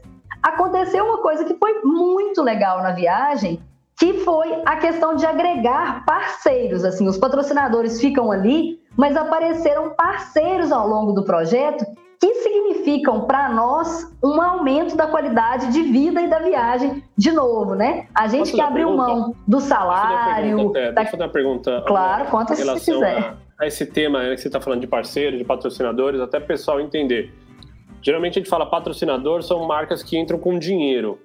aconteceu 0.49 1.05
uma 1.05 1.19
coisa 1.19 1.45
que 1.45 1.55
foi 1.55 1.81
muito 1.83 2.43
legal 2.43 2.83
na 2.83 2.93
viagem, 2.93 3.61
que 3.99 4.15
foi 4.15 4.63
a 4.65 4.77
questão 4.77 5.15
de 5.15 5.27
agregar 5.27 6.05
parceiros. 6.05 6.85
Assim, 6.85 7.09
os 7.09 7.19
patrocinadores 7.19 8.01
ficam 8.01 8.31
ali, 8.31 8.81
mas 8.97 9.17
apareceram 9.17 9.91
parceiros 9.91 10.71
ao 10.71 10.87
longo 10.87 11.13
do 11.13 11.25
projeto 11.25 11.85
que 12.21 12.35
significam 12.35 13.27
para 13.27 13.49
nós 13.49 14.13
um 14.23 14.43
aumento 14.43 14.97
da 14.97 15.07
qualidade 15.07 15.73
de 15.73 15.83
vida 15.83 16.21
e 16.21 16.29
da 16.29 16.41
viagem 16.41 17.03
de 17.17 17.31
novo, 17.31 17.75
né? 17.75 18.07
A 18.15 18.27
gente 18.27 18.53
que 18.53 18.61
abriu 18.61 18.97
mão 18.97 19.35
do 19.47 19.61
salário. 19.61 20.35
Deixa 20.35 20.51
eu 20.51 20.59
uma 20.59 20.73
pergunta. 20.73 20.81
Da... 20.81 21.03
Deixa 21.03 21.17
eu 21.17 21.21
uma 21.21 21.29
pergunta 21.29 21.85
claro, 21.87 22.25
conta 22.27 22.57
se 22.57 22.75
quiser. 22.81 23.19
A, 23.19 23.65
a 23.65 23.67
esse 23.67 23.87
tema 23.87 24.21
né, 24.21 24.35
que 24.35 24.41
você 24.41 24.49
está 24.49 24.61
falando 24.61 24.81
de 24.81 24.89
parceiros, 24.89 25.39
de 25.39 25.45
patrocinadores, 25.45 26.21
até 26.21 26.39
o 26.39 26.47
pessoal 26.47 26.81
entender. 26.81 27.33
Geralmente 28.03 28.39
a 28.39 28.41
gente 28.41 28.51
fala 28.51 28.67
patrocinador, 28.67 29.43
são 29.43 29.67
marcas 29.67 30.03
que 30.03 30.19
entram 30.19 30.39
com 30.39 30.59
dinheiro. 30.59 31.19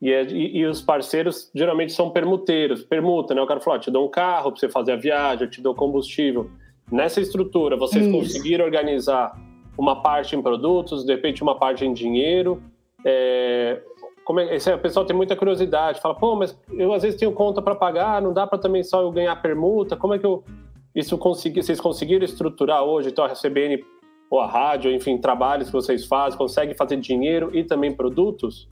E, 0.00 0.10
é, 0.10 0.22
e, 0.24 0.58
e, 0.58 0.66
os 0.66 0.80
parceiros 0.80 1.50
geralmente 1.54 1.92
são 1.92 2.10
permuteiros, 2.10 2.82
permuta, 2.82 3.34
né? 3.34 3.42
O 3.42 3.46
cara 3.46 3.60
fala, 3.60 3.76
ah, 3.76 3.80
te 3.80 3.90
dou 3.90 4.06
um 4.06 4.10
carro 4.10 4.50
para 4.50 4.60
você 4.60 4.68
fazer 4.68 4.92
a 4.92 4.96
viagem, 4.96 5.44
eu 5.44 5.50
te 5.50 5.60
dou 5.60 5.74
combustível. 5.74 6.50
Nessa 6.90 7.20
estrutura, 7.20 7.76
vocês 7.76 8.06
Isso. 8.06 8.16
conseguiram 8.16 8.64
organizar 8.64 9.38
uma 9.76 10.02
parte 10.02 10.34
em 10.34 10.42
produtos, 10.42 11.04
de 11.04 11.12
repente 11.12 11.42
uma 11.42 11.54
parte 11.54 11.84
em 11.84 11.92
dinheiro. 11.92 12.62
É, 13.04 13.80
como 14.24 14.40
é, 14.40 14.56
esse, 14.56 14.72
o 14.72 14.78
pessoal 14.78 15.04
tem 15.04 15.14
muita 15.14 15.36
curiosidade, 15.36 16.00
fala, 16.00 16.14
pô, 16.14 16.34
mas 16.34 16.58
eu 16.72 16.92
às 16.92 17.02
vezes 17.02 17.18
tenho 17.18 17.32
conta 17.32 17.60
para 17.60 17.74
pagar, 17.74 18.22
não 18.22 18.32
dá 18.32 18.46
para 18.46 18.58
também 18.58 18.82
só 18.82 19.02
eu 19.02 19.10
ganhar 19.10 19.34
permuta, 19.42 19.96
como 19.96 20.14
é 20.14 20.18
que 20.18 20.26
eu... 20.26 20.44
Isso 20.94 21.16
consegui, 21.18 21.62
vocês 21.62 21.80
conseguiram 21.80 22.24
estruturar 22.24 22.82
hoje, 22.82 23.10
então 23.10 23.24
a 23.24 23.30
CBN 23.30 23.84
ou 24.30 24.40
a 24.40 24.46
rádio, 24.46 24.92
enfim, 24.92 25.18
trabalhos 25.18 25.66
que 25.66 25.72
vocês 25.72 26.06
fazem, 26.06 26.38
conseguem 26.38 26.74
fazer 26.76 26.96
dinheiro 26.96 27.50
e 27.52 27.64
também 27.64 27.92
produtos? 27.92 28.68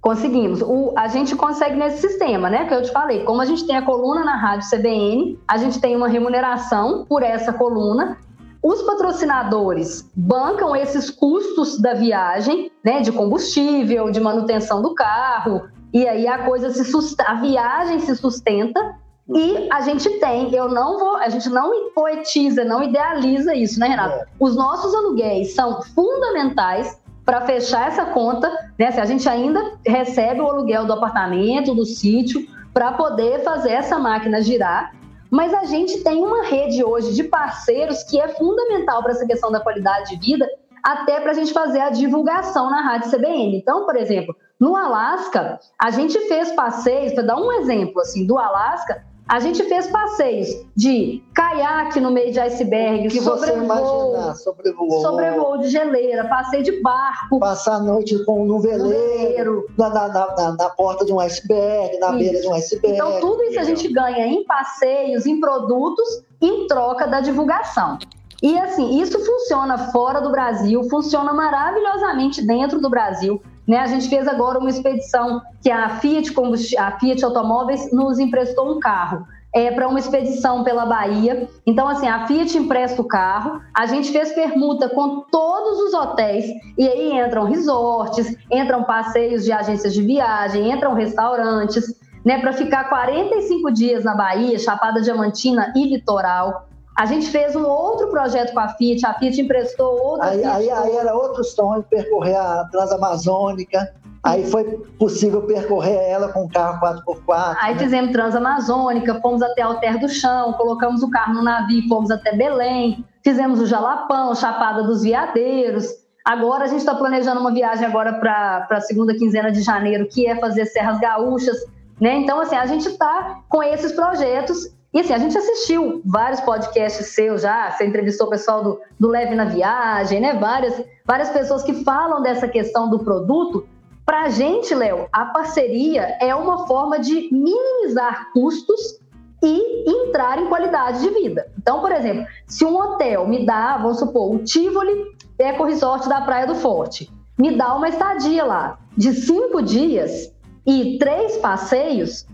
Conseguimos. 0.00 0.62
O, 0.62 0.92
a 0.96 1.08
gente 1.08 1.34
consegue 1.34 1.74
nesse 1.74 2.08
sistema, 2.08 2.48
né? 2.48 2.66
Que 2.66 2.74
eu 2.74 2.82
te 2.82 2.92
falei. 2.92 3.24
Como 3.24 3.40
a 3.40 3.44
gente 3.44 3.66
tem 3.66 3.76
a 3.76 3.82
coluna 3.82 4.24
na 4.24 4.36
rádio 4.36 4.70
CBN, 4.70 5.36
a 5.48 5.56
gente 5.56 5.80
tem 5.80 5.96
uma 5.96 6.06
remuneração 6.06 7.04
por 7.04 7.24
essa 7.24 7.52
coluna. 7.52 8.16
Os 8.62 8.82
patrocinadores 8.82 10.08
bancam 10.14 10.76
esses 10.76 11.10
custos 11.10 11.80
da 11.80 11.94
viagem, 11.94 12.70
né? 12.84 13.00
De 13.00 13.10
combustível, 13.10 14.08
de 14.12 14.20
manutenção 14.20 14.80
do 14.80 14.94
carro. 14.94 15.68
E 15.92 16.06
aí 16.06 16.28
a 16.28 16.44
coisa 16.44 16.70
se 16.70 16.84
sustenta, 16.84 17.32
a 17.32 17.34
viagem 17.40 17.98
se 17.98 18.14
sustenta 18.14 18.96
e 19.34 19.68
a 19.72 19.80
gente 19.80 20.08
tem, 20.20 20.54
eu 20.54 20.68
não 20.68 20.98
vou, 20.98 21.16
a 21.16 21.28
gente 21.28 21.48
não 21.48 21.90
poetiza, 21.90 22.64
não 22.64 22.82
idealiza 22.82 23.54
isso, 23.54 23.80
né, 23.80 23.88
Renato? 23.88 24.14
É. 24.14 24.26
Os 24.38 24.54
nossos 24.54 24.94
aluguéis 24.94 25.54
são 25.54 25.82
fundamentais 25.82 27.00
para 27.24 27.40
fechar 27.40 27.88
essa 27.88 28.06
conta, 28.06 28.48
né? 28.78 28.92
Se 28.92 29.00
a 29.00 29.04
gente 29.04 29.28
ainda 29.28 29.78
recebe 29.84 30.40
o 30.40 30.46
aluguel 30.46 30.84
do 30.84 30.92
apartamento, 30.92 31.74
do 31.74 31.84
sítio, 31.84 32.46
para 32.72 32.92
poder 32.92 33.42
fazer 33.42 33.72
essa 33.72 33.98
máquina 33.98 34.40
girar. 34.40 34.94
Mas 35.28 35.52
a 35.52 35.64
gente 35.64 36.04
tem 36.04 36.22
uma 36.22 36.44
rede 36.44 36.84
hoje 36.84 37.12
de 37.12 37.24
parceiros 37.24 38.04
que 38.04 38.20
é 38.20 38.28
fundamental 38.28 39.02
para 39.02 39.10
essa 39.10 39.26
questão 39.26 39.50
da 39.50 39.58
qualidade 39.58 40.10
de 40.10 40.24
vida, 40.24 40.48
até 40.84 41.18
para 41.18 41.32
a 41.32 41.34
gente 41.34 41.52
fazer 41.52 41.80
a 41.80 41.90
divulgação 41.90 42.70
na 42.70 42.80
Rádio 42.80 43.10
CBN. 43.10 43.56
Então, 43.56 43.84
por 43.84 43.96
exemplo, 43.96 44.36
no 44.60 44.76
Alasca, 44.76 45.58
a 45.76 45.90
gente 45.90 46.16
fez 46.28 46.52
passeios, 46.52 47.12
para 47.12 47.24
dar 47.24 47.36
um 47.36 47.50
exemplo 47.50 48.00
assim, 48.00 48.24
do 48.24 48.38
Alasca, 48.38 49.04
a 49.28 49.40
gente 49.40 49.62
fez 49.64 49.88
passeios 49.88 50.48
de 50.74 51.22
caiaque 51.34 52.00
no 52.00 52.12
meio 52.12 52.32
de 52.32 52.38
iceberg, 52.38 53.08
que 53.08 53.20
sobrevoo, 53.20 53.64
imaginar, 53.64 54.34
sobrevoo, 54.36 55.02
sobrevoo 55.02 55.58
de 55.58 55.68
geleira, 55.68 56.28
passeio 56.28 56.62
de 56.62 56.80
barco. 56.80 57.40
Passar 57.40 57.76
a 57.76 57.80
noite 57.80 58.24
com 58.24 58.48
um 58.48 58.60
veleiro, 58.60 59.66
na, 59.76 59.88
na, 59.88 60.08
na, 60.08 60.52
na, 60.52 60.70
porta 60.70 61.04
de 61.04 61.12
um 61.12 61.18
iceberg, 61.18 61.98
na 61.98 62.10
isso. 62.10 62.18
beira 62.18 62.40
de 62.40 62.46
um 62.46 62.54
iceberg. 62.54 62.94
Então, 62.96 63.20
tudo 63.20 63.42
isso 63.42 63.58
a 63.58 63.64
gente 63.64 63.88
ganha 63.88 64.26
em 64.26 64.44
passeios, 64.44 65.26
em 65.26 65.40
produtos, 65.40 66.22
em 66.40 66.68
troca 66.68 67.08
da 67.08 67.20
divulgação. 67.20 67.98
E 68.42 68.56
assim, 68.58 69.00
isso 69.00 69.18
funciona 69.24 69.90
fora 69.90 70.20
do 70.20 70.30
Brasil, 70.30 70.84
funciona 70.88 71.32
maravilhosamente 71.32 72.46
dentro 72.46 72.80
do 72.80 72.88
Brasil. 72.88 73.42
Né? 73.66 73.78
A 73.78 73.86
gente 73.86 74.08
fez 74.08 74.28
agora 74.28 74.58
uma 74.58 74.70
expedição 74.70 75.42
que 75.62 75.70
a 75.70 75.88
Fiat, 75.98 76.32
a 76.78 76.98
Fiat 76.98 77.24
Automóveis 77.24 77.90
nos 77.92 78.18
emprestou 78.18 78.76
um 78.76 78.80
carro. 78.80 79.26
É, 79.54 79.70
para 79.70 79.88
uma 79.88 79.98
expedição 79.98 80.62
pela 80.62 80.84
Bahia. 80.84 81.48
Então, 81.64 81.88
assim, 81.88 82.06
a 82.06 82.26
Fiat 82.26 82.58
empresta 82.58 83.00
o 83.00 83.08
carro, 83.08 83.62
a 83.74 83.86
gente 83.86 84.12
fez 84.12 84.32
permuta 84.32 84.86
com 84.90 85.20
todos 85.32 85.78
os 85.78 85.94
hotéis, 85.94 86.44
e 86.76 86.86
aí 86.86 87.18
entram 87.18 87.44
resorts, 87.44 88.36
entram 88.52 88.84
passeios 88.84 89.44
de 89.44 89.52
agências 89.52 89.94
de 89.94 90.02
viagem, 90.02 90.70
entram 90.70 90.92
restaurantes, 90.92 91.86
né, 92.22 92.38
para 92.38 92.52
ficar 92.52 92.88
45 92.88 93.70
dias 93.70 94.04
na 94.04 94.14
Bahia, 94.14 94.58
Chapada 94.58 95.00
Diamantina 95.00 95.72
e 95.74 95.88
Litoral. 95.88 96.65
A 96.96 97.04
gente 97.04 97.28
fez 97.28 97.54
um 97.54 97.66
outro 97.66 98.08
projeto 98.08 98.54
com 98.54 98.60
a 98.60 98.68
Fiat, 98.70 99.04
a 99.04 99.12
Fiat 99.14 99.38
emprestou 99.38 100.02
outro. 100.02 100.26
Aí, 100.26 100.42
aí, 100.42 100.70
aí, 100.70 100.96
era 100.96 101.14
outro 101.14 101.44
sonho 101.44 101.82
percorrer 101.82 102.36
a 102.36 102.64
Transamazônica. 102.72 103.92
Aí 104.22 104.46
foi 104.50 104.64
possível 104.98 105.42
percorrer 105.42 106.08
ela 106.08 106.32
com 106.32 106.44
o 106.44 106.48
carro 106.48 106.80
4x4. 106.80 107.56
Aí 107.60 107.74
né? 107.74 107.80
fizemos 107.80 108.12
Transamazônica, 108.12 109.20
fomos 109.20 109.42
até 109.42 109.60
Alter 109.62 110.00
do 110.00 110.08
Chão, 110.08 110.54
colocamos 110.54 111.02
o 111.02 111.10
carro 111.10 111.34
no 111.34 111.42
navio, 111.42 111.86
fomos 111.86 112.10
até 112.10 112.34
Belém, 112.34 113.04
fizemos 113.22 113.60
o 113.60 113.66
Jalapão, 113.66 114.34
Chapada 114.34 114.82
dos 114.82 115.02
Veadeiros. 115.02 115.86
Agora 116.24 116.64
a 116.64 116.66
gente 116.66 116.80
está 116.80 116.94
planejando 116.94 117.40
uma 117.40 117.52
viagem 117.52 117.86
agora 117.86 118.14
para 118.14 118.66
a 118.70 118.80
segunda 118.80 119.14
quinzena 119.14 119.52
de 119.52 119.60
janeiro, 119.60 120.08
que 120.10 120.26
é 120.26 120.34
fazer 120.36 120.64
Serras 120.64 120.98
Gaúchas. 120.98 121.58
Né? 122.00 122.16
Então, 122.16 122.40
assim, 122.40 122.56
a 122.56 122.66
gente 122.66 122.88
está 122.88 123.42
com 123.48 123.62
esses 123.62 123.92
projetos 123.92 124.74
e 124.96 125.00
assim, 125.00 125.12
a 125.12 125.18
gente 125.18 125.36
assistiu 125.36 126.00
vários 126.06 126.40
podcasts 126.40 127.08
seus 127.08 127.42
já, 127.42 127.70
você 127.70 127.84
entrevistou 127.84 128.28
o 128.28 128.30
pessoal 128.30 128.64
do, 128.64 128.80
do 128.98 129.08
Leve 129.08 129.34
na 129.34 129.44
Viagem, 129.44 130.20
né? 130.20 130.32
Várias, 130.32 130.82
várias 131.04 131.28
pessoas 131.28 131.62
que 131.62 131.84
falam 131.84 132.22
dessa 132.22 132.48
questão 132.48 132.88
do 132.88 133.00
produto. 133.00 133.68
Para 134.06 134.22
a 134.22 134.28
gente, 134.30 134.74
Léo, 134.74 135.06
a 135.12 135.26
parceria 135.26 136.16
é 136.18 136.34
uma 136.34 136.66
forma 136.66 136.98
de 136.98 137.28
minimizar 137.30 138.32
custos 138.32 138.98
e 139.44 139.84
entrar 139.86 140.38
em 140.38 140.48
qualidade 140.48 141.02
de 141.02 141.10
vida. 141.10 141.46
Então, 141.58 141.82
por 141.82 141.92
exemplo, 141.92 142.26
se 142.46 142.64
um 142.64 142.74
hotel 142.74 143.28
me 143.28 143.44
dá, 143.44 143.76
vamos 143.76 143.98
supor, 143.98 144.34
o 144.34 144.38
Tivoli 144.44 145.14
Eco 145.38 145.64
Resort 145.64 146.08
da 146.08 146.22
Praia 146.22 146.46
do 146.46 146.54
Forte, 146.54 147.12
me 147.36 147.54
dá 147.54 147.74
uma 147.74 147.90
estadia 147.90 148.46
lá 148.46 148.78
de 148.96 149.12
cinco 149.12 149.60
dias 149.60 150.32
e 150.66 150.96
três 150.98 151.36
passeios, 151.36 152.26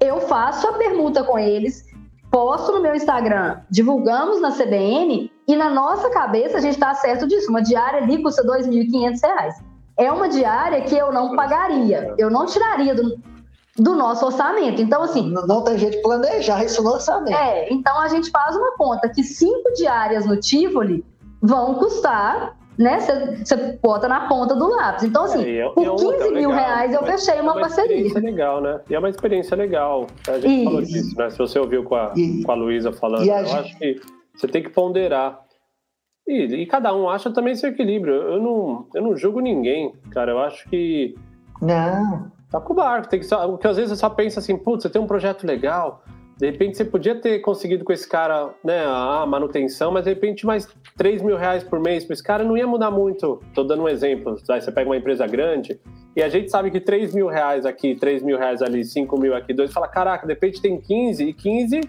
eu 0.00 0.20
faço 0.22 0.66
a 0.66 0.74
permuta 0.74 1.22
com 1.24 1.38
eles, 1.38 1.85
posto 2.36 2.70
no 2.70 2.82
meu 2.82 2.94
Instagram, 2.94 3.60
divulgamos 3.70 4.42
na 4.42 4.52
CBN 4.52 5.32
e 5.48 5.56
na 5.56 5.70
nossa 5.70 6.10
cabeça 6.10 6.58
a 6.58 6.60
gente 6.60 6.74
está 6.74 6.92
certo 6.94 7.26
disso. 7.26 7.48
Uma 7.48 7.62
diária 7.62 8.02
ali 8.02 8.22
custa 8.22 8.42
R$ 8.42 8.62
2.500. 8.62 9.54
É 9.96 10.12
uma 10.12 10.28
diária 10.28 10.82
que 10.82 10.94
eu 10.94 11.10
não 11.10 11.34
pagaria, 11.34 12.14
eu 12.18 12.28
não 12.28 12.44
tiraria 12.44 12.94
do, 12.94 13.18
do 13.78 13.96
nosso 13.96 14.26
orçamento. 14.26 14.82
Então, 14.82 15.02
assim. 15.02 15.30
Não, 15.30 15.46
não 15.46 15.64
tem 15.64 15.78
jeito 15.78 15.96
de 15.96 16.02
planejar 16.02 16.62
isso 16.62 16.82
no 16.82 16.90
orçamento. 16.90 17.34
É, 17.34 17.72
então 17.72 17.98
a 17.98 18.08
gente 18.08 18.30
faz 18.30 18.54
uma 18.54 18.72
conta 18.76 19.08
que 19.08 19.24
cinco 19.24 19.72
diárias 19.72 20.26
no 20.26 20.36
Tivoli 20.38 21.02
vão 21.40 21.76
custar 21.76 22.54
né? 22.78 23.00
Você 23.00 23.78
bota 23.82 24.08
na 24.08 24.28
ponta 24.28 24.54
do 24.54 24.68
lápis. 24.68 25.04
Então, 25.04 25.24
assim, 25.24 25.44
é, 25.44 25.60
é, 25.60 25.70
por 25.70 25.96
15 25.96 26.04
é 26.04 26.30
mil 26.30 26.50
legal, 26.50 26.52
reais 26.52 26.94
eu 26.94 27.02
fechei 27.04 27.40
uma, 27.40 27.52
é 27.52 27.54
uma 27.54 27.60
parceria. 27.60 27.96
experiência 27.96 28.20
legal, 28.20 28.60
né? 28.60 28.80
E 28.88 28.94
é 28.94 28.98
uma 28.98 29.08
experiência 29.08 29.56
legal. 29.56 30.06
A 30.28 30.38
gente 30.38 30.54
Isso. 30.54 30.64
falou 30.64 30.82
disso, 30.82 31.16
né? 31.16 31.30
Se 31.30 31.38
você 31.38 31.58
ouviu 31.58 31.84
com 31.84 31.94
a, 31.94 32.12
e, 32.16 32.42
com 32.42 32.52
a 32.52 32.54
Luísa 32.54 32.92
falando, 32.92 33.26
eu 33.26 33.44
gente... 33.44 33.56
acho 33.56 33.78
que 33.78 34.00
você 34.34 34.46
tem 34.46 34.62
que 34.62 34.70
ponderar. 34.70 35.40
E, 36.26 36.62
e, 36.62 36.66
cada 36.66 36.94
um 36.94 37.08
acha 37.08 37.30
também 37.30 37.54
seu 37.54 37.70
equilíbrio. 37.70 38.14
Eu 38.14 38.42
não, 38.42 38.86
eu 38.94 39.02
não 39.02 39.16
julgo 39.16 39.40
ninguém, 39.40 39.94
cara. 40.10 40.32
Eu 40.32 40.40
acho 40.40 40.68
que. 40.68 41.14
Não. 41.62 42.30
Tá 42.50 42.60
com 42.60 42.72
o 42.72 42.76
barco. 42.76 43.08
Tem 43.08 43.20
que 43.20 43.26
só, 43.26 43.48
porque 43.48 43.66
às 43.66 43.76
vezes 43.76 43.90
você 43.90 43.96
só 43.96 44.10
pensa 44.10 44.40
assim, 44.40 44.56
putz, 44.56 44.82
você 44.82 44.90
tem 44.90 45.00
um 45.00 45.06
projeto 45.06 45.46
legal 45.46 46.02
de 46.36 46.46
repente 46.46 46.76
você 46.76 46.84
podia 46.84 47.14
ter 47.14 47.38
conseguido 47.38 47.82
com 47.82 47.92
esse 47.92 48.06
cara 48.06 48.54
né, 48.62 48.84
a 48.84 49.24
manutenção, 49.26 49.90
mas 49.90 50.04
de 50.04 50.10
repente 50.10 50.44
mais 50.44 50.68
3 50.96 51.22
mil 51.22 51.36
reais 51.36 51.64
por 51.64 51.80
mês 51.80 52.04
para 52.04 52.12
esse 52.12 52.22
cara 52.22 52.44
não 52.44 52.56
ia 52.56 52.66
mudar 52.66 52.90
muito. 52.90 53.40
Estou 53.48 53.64
dando 53.64 53.84
um 53.84 53.88
exemplo. 53.88 54.36
Você 54.38 54.70
pega 54.70 54.88
uma 54.88 54.96
empresa 54.96 55.26
grande 55.26 55.80
e 56.14 56.22
a 56.22 56.28
gente 56.28 56.50
sabe 56.50 56.70
que 56.70 56.78
3 56.78 57.14
mil 57.14 57.26
reais 57.26 57.64
aqui, 57.64 57.94
3 57.94 58.22
mil 58.22 58.38
reais 58.38 58.60
ali, 58.60 58.84
5 58.84 59.18
mil 59.18 59.34
aqui, 59.34 59.54
dois, 59.54 59.72
fala, 59.72 59.88
caraca, 59.88 60.26
de 60.26 60.32
repente 60.34 60.60
tem 60.60 60.78
15 60.78 61.24
e 61.24 61.32
15, 61.32 61.80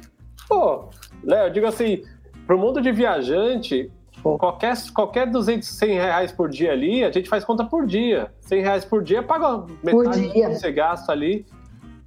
pô, 0.47 0.89
Léo, 1.23 1.47
eu 1.47 1.49
digo 1.49 1.65
assim, 1.65 2.03
para 2.45 2.55
o 2.55 2.59
mundo 2.59 2.81
de 2.81 2.91
viajante, 2.91 3.91
qualquer, 4.21 4.73
qualquer 4.93 5.27
200, 5.27 5.67
100 5.67 5.93
reais 5.93 6.31
por 6.31 6.49
dia 6.49 6.71
ali, 6.71 7.03
a 7.03 7.11
gente 7.11 7.29
faz 7.29 7.43
conta 7.43 7.65
por 7.65 7.85
dia. 7.85 8.31
100 8.41 8.61
reais 8.61 8.85
por 8.85 9.03
dia 9.03 9.21
paga 9.21 9.65
metade 9.83 10.27
do 10.27 10.31
que 10.31 10.41
você 10.49 10.71
gasta 10.71 11.11
ali. 11.11 11.45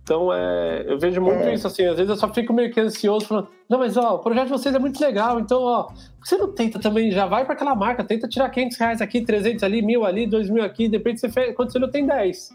Então, 0.03 0.33
é, 0.33 0.85
eu 0.87 0.99
vejo 0.99 1.21
muito 1.21 1.43
é. 1.43 1.55
isso, 1.55 1.67
assim, 1.67 1.85
às 1.85 1.97
vezes 1.97 2.11
eu 2.11 2.17
só 2.17 2.29
fico 2.33 2.53
meio 2.53 2.73
que 2.73 2.81
ansioso, 2.81 3.27
falando, 3.27 3.49
não, 3.69 3.79
mas 3.79 3.97
ó, 3.97 4.17
o 4.17 4.19
projeto 4.19 4.47
de 4.47 4.53
vocês 4.53 4.75
é 4.75 4.79
muito 4.79 5.01
legal, 5.01 5.39
então, 5.39 5.63
ó, 5.63 5.89
você 6.19 6.37
não 6.37 6.53
tenta 6.53 6.81
também, 6.81 7.11
já 7.13 7.27
vai 7.27 7.45
para 7.45 7.55
aquela 7.55 7.75
marca, 7.75 8.03
tenta 8.03 8.27
tirar 8.27 8.51
500 8.51 8.79
reais 8.79 9.01
aqui, 9.01 9.21
300 9.21 9.63
ali, 9.63 9.83
mil 9.83 10.05
ali, 10.05 10.27
2 10.27 10.51
mil 10.51 10.65
aqui, 10.65 10.89
depende 10.89 11.21
você 11.21 11.29
fez, 11.29 11.55
quando 11.55 11.71
você 11.71 11.79
não 11.79 11.91
tem 11.91 12.07
10. 12.07 12.51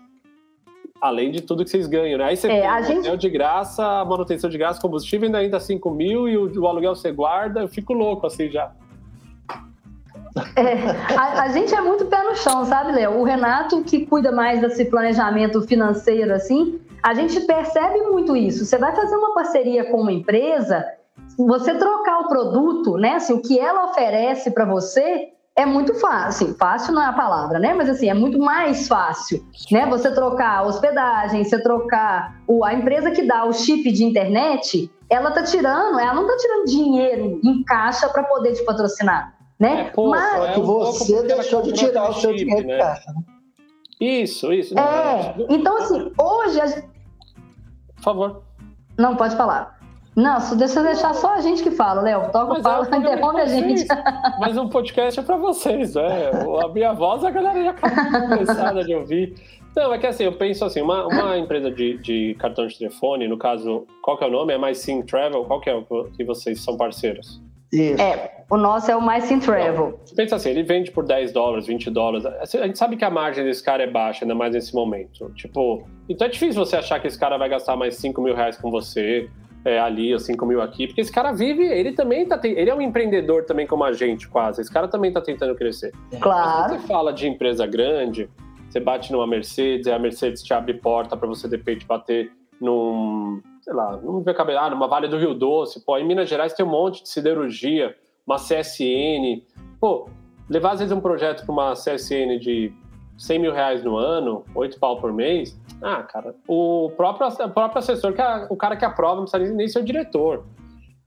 Além 1.00 1.32
de 1.32 1.41
tudo 1.41 1.64
que 1.64 1.70
vocês 1.70 1.88
ganham, 1.88 2.18
né? 2.18 2.26
Aí 2.26 2.38
você 2.38 2.48
é, 2.48 2.62
tem 2.62 2.70
o 2.70 2.84
gente... 2.84 3.00
hotel 3.00 3.18
de 3.18 3.30
graça, 3.30 3.86
a 3.86 4.06
manutenção 4.06 4.50
de 4.50 4.58
graça, 4.58 4.82
combustível 4.82 5.28
ainda 5.28 5.38
ainda 5.38 5.60
5 5.60 5.91
mil 5.91 6.28
e 6.28 6.38
o, 6.38 6.62
o 6.62 6.68
aluguel 6.68 6.96
você 6.96 7.12
guarda, 7.12 7.62
eu 7.62 7.68
fico 7.68 7.93
louco 7.93 8.26
assim 8.26 8.50
já. 8.50 8.72
É, 10.58 11.18
a, 11.18 11.43
a, 11.43 11.50
gente 11.50 11.74
é 11.74 11.80
muito 11.80 12.06
pé 12.06 12.22
no 12.24 12.36
chão, 12.36 12.66
sabe, 12.66 12.91
Léo? 12.91 13.20
O 13.20 13.24
Renato, 13.24 13.82
que 13.84 14.06
cuida 14.06 14.32
mais 14.32 14.60
desse 14.60 14.86
planejamento 14.86 15.62
financeiro, 15.62 16.34
assim, 16.34 16.80
a 17.06 17.14
gente 17.14 17.39
percebe 17.41 18.01
muito 18.01 18.36
isso. 18.36 18.66
Você 18.66 18.80
vai 18.80 18.95
fazer 18.95 19.16
uma 19.16 19.32
parceria 19.32 19.86
com 19.91 20.01
uma 20.01 20.12
empresa, 20.12 20.84
você 21.38 21.76
trocar 21.76 22.22
o 22.22 22.28
produto, 22.28 22.97
né? 22.97 23.14
Assim, 23.14 23.34
o 23.34 23.41
que 23.43 23.60
ela 23.60 23.91
oferece 23.91 24.49
para 24.49 24.66
você 24.66 25.28
é 25.56 25.68
muito 25.68 25.93
fácil. 25.93 26.56
Fácil 26.56 26.95
não 26.95 27.03
é 27.03 27.06
a 27.06 27.14
palavra, 27.14 27.60
né? 27.60 27.76
Mas 27.76 27.91
assim, 27.91 28.10
é 28.10 28.14
muito 28.16 28.39
mais 28.39 28.88
fácil, 28.88 29.45
né? 29.72 29.86
Você 29.86 30.12
trocar 30.16 30.58
a 30.58 30.64
hospedagem, 30.64 31.43
você 31.43 31.62
trocar 31.62 32.41
o, 32.47 32.66
a 32.66 32.74
empresa 32.74 33.12
que 33.12 33.22
dá 33.22 33.45
o 33.45 33.53
chip 33.53 33.91
de 33.91 34.03
internet, 34.03 34.89
ela 35.08 35.30
tá 35.30 35.43
tirando, 35.43 35.99
ela 35.99 36.16
não 36.16 36.26
tá 36.26 36.36
tirando 36.38 36.66
dinheiro 36.66 37.39
em 37.43 37.64
caixa 37.64 38.10
para 38.10 38.24
poder 38.24 38.53
te 38.53 38.66
patrocinar, 38.66 39.38
né? 39.60 39.82
É 39.82 39.84
pouco, 39.91 40.10
Mas 40.10 40.58
é 40.58 40.58
um 40.58 40.64
você 40.64 41.22
deixou 41.22 41.62
de 41.62 41.72
tirar 41.72 42.10
o 42.10 42.14
seu 42.14 42.34
dinheiro 42.34 42.66
né? 42.66 42.74
de 42.74 42.82
caixa. 42.82 43.12
Né? 43.12 43.22
Isso, 44.01 44.51
isso. 44.51 44.78
É, 44.78 45.36
então 45.49 45.78
assim, 45.78 46.12
hoje 46.20 46.60
a, 46.60 46.95
favor. 48.06 48.43
Não, 48.97 49.16
pode 49.16 49.36
falar. 49.36 49.76
Não, 50.16 50.38
deixa 50.56 50.80
eu 50.80 50.84
deixar 50.84 51.14
só 51.14 51.36
a 51.36 51.41
gente 51.41 51.62
que 51.62 51.72
fala, 51.72 52.01
Léo. 52.01 52.32
Toca 52.32 52.53
o 52.53 52.62
pau, 52.62 52.86
é 52.86 52.97
interrompe 52.97 53.41
a 53.41 53.45
gente. 53.45 53.86
Mas 54.39 54.58
um 54.58 54.70
podcast 54.70 55.20
é 55.20 55.24
para 55.24 55.36
vocês, 55.36 55.95
né? 55.95 56.32
A 56.64 56.70
minha 56.70 56.93
voz 56.93 57.26
a 57.26 57.32
galera 57.32 57.62
já 57.62 57.72
acabou 57.72 58.38
cansada 58.38 58.84
de 58.84 58.95
ouvir. 58.95 59.36
Não, 59.76 59.93
é 59.93 59.97
que 59.97 60.08
assim, 60.08 60.24
eu 60.24 60.32
penso 60.32 60.64
assim, 60.64 60.82
uma, 60.82 61.06
uma 61.06 61.38
empresa 61.38 61.70
de, 61.70 61.97
de 61.97 62.34
cartão 62.39 62.66
de 62.66 62.78
telefone, 62.78 63.28
no 63.28 63.38
caso, 63.38 63.86
qual 64.01 64.18
que 64.18 64.24
é 64.24 64.28
o 64.28 64.32
nome? 64.32 64.53
É 64.53 64.58
mais 64.58 64.78
Sim 64.78 65.01
Travel? 65.01 65.43
Qual 65.43 65.60
que 65.60 65.70
é 65.70 65.76
o 65.76 65.84
que 66.16 66.24
vocês 66.24 66.64
são 66.64 66.78
parceiros? 66.78 67.41
Isso. 67.72 68.01
É, 68.01 68.36
o 68.49 68.57
nosso 68.57 68.91
é 68.91 68.95
o 68.95 69.01
mais 69.01 69.26
Sim 69.26 69.39
Travel. 69.39 69.99
Não, 70.07 70.16
pensa 70.16 70.36
assim, 70.36 70.49
ele 70.49 70.63
vende 70.63 70.91
por 70.91 71.03
10 71.03 71.32
dólares, 71.32 71.68
20 71.68 71.89
dólares. 71.89 72.26
A 72.26 72.66
gente 72.68 72.78
sabe 72.78 72.95
que 72.95 73.03
a 73.03 73.09
margem 73.09 73.43
desse 73.43 73.63
cara 73.63 73.84
é 73.84 73.88
baixa, 73.88 74.24
ainda 74.24 74.36
mais 74.36 74.53
nesse 74.53 74.74
momento. 74.74 75.32
Tipo, 75.36 75.88
então 76.07 76.28
é 76.28 76.30
difícil 76.30 76.63
você 76.63 76.76
achar 76.76 76.99
que 76.99 77.07
esse 77.07 77.20
cara 77.20 77.38
vai 77.38 77.49
gastar 77.49 77.76
mais 77.76 77.95
5 77.95 78.22
mil 78.22 78.36
reais 78.36 78.57
com 78.57 78.70
você 78.70 79.30
é, 79.66 79.80
ali, 79.80 80.13
ou 80.13 80.20
5 80.20 80.45
mil 80.45 80.61
aqui, 80.61 80.86
porque 80.86 81.01
esse 81.01 81.11
cara 81.11 81.32
vive, 81.32 81.63
ele 81.63 81.91
também 81.93 82.26
tá. 82.28 82.39
Ele 82.43 82.70
é 82.70 82.76
um 82.76 82.82
empreendedor 82.82 83.45
também 83.45 83.66
como 83.66 83.84
a 83.84 83.91
gente, 83.93 84.28
quase. 84.28 84.61
Esse 84.61 84.72
cara 84.72 84.88
também 84.88 85.11
tá 85.11 85.22
tentando 85.22 85.55
crescer. 85.55 85.91
Claro. 86.22 86.74
Mas 86.74 86.82
você 86.82 86.88
fala 86.88 87.11
de 87.11 87.28
empresa 87.28 87.66
grande, 87.66 88.30
você 88.70 88.80
bate 88.80 89.11
numa 89.11 89.26
Mercedes, 89.26 89.88
e 89.88 89.91
a 89.91 89.97
Mercedes 89.97 90.43
te 90.43 90.53
abre 90.53 90.76
porta 90.76 91.18
para 91.18 91.28
você 91.28 91.47
de 91.47 91.55
repente 91.55 91.84
bater 91.88 92.32
num, 92.61 93.41
sei 93.66 93.74
lá, 93.74 93.97
não 93.97 94.22
ver 94.22 94.36
cabelo, 94.36 94.59
ah, 94.59 94.70
numa 94.70 94.88
Vale 94.88 95.07
do 95.07 95.18
Rio 95.18 95.34
Doce. 95.34 95.84
Pô, 95.84 95.97
em 95.97 96.05
Minas 96.05 96.30
Gerais 96.30 96.53
tem 96.53 96.63
um 96.63 96.70
monte 96.70 97.01
de 97.01 97.09
siderurgia, 97.09 97.95
uma 98.26 98.36
CSN. 98.36 99.41
Pô, 99.82 100.07
levar 100.47 100.74
às 100.74 100.80
vezes 100.80 100.95
um 100.95 101.01
projeto 101.01 101.43
para 101.43 101.51
uma 101.51 101.74
CSN 101.74 102.38
de 102.39 102.72
100 103.18 103.39
mil 103.39 103.51
reais 103.51 103.84
no 103.84 103.97
ano, 103.97 104.45
8 104.53 104.80
pau 104.80 105.01
por 105.01 105.11
mês. 105.11 105.59
Ah, 105.82 106.03
cara, 106.03 106.36
o 106.47 106.91
próprio, 106.95 107.28
o 107.28 107.49
próprio 107.49 107.80
assessor, 107.80 108.13
que 108.13 108.22
é 108.22 108.45
o 108.51 108.55
cara 108.55 108.78
que 108.78 108.86
aprova, 108.86 109.16
não 109.16 109.26
precisa 109.26 109.51
nem 109.51 109.68
ser 109.68 109.80
o 109.80 109.84
diretor. 109.84 110.45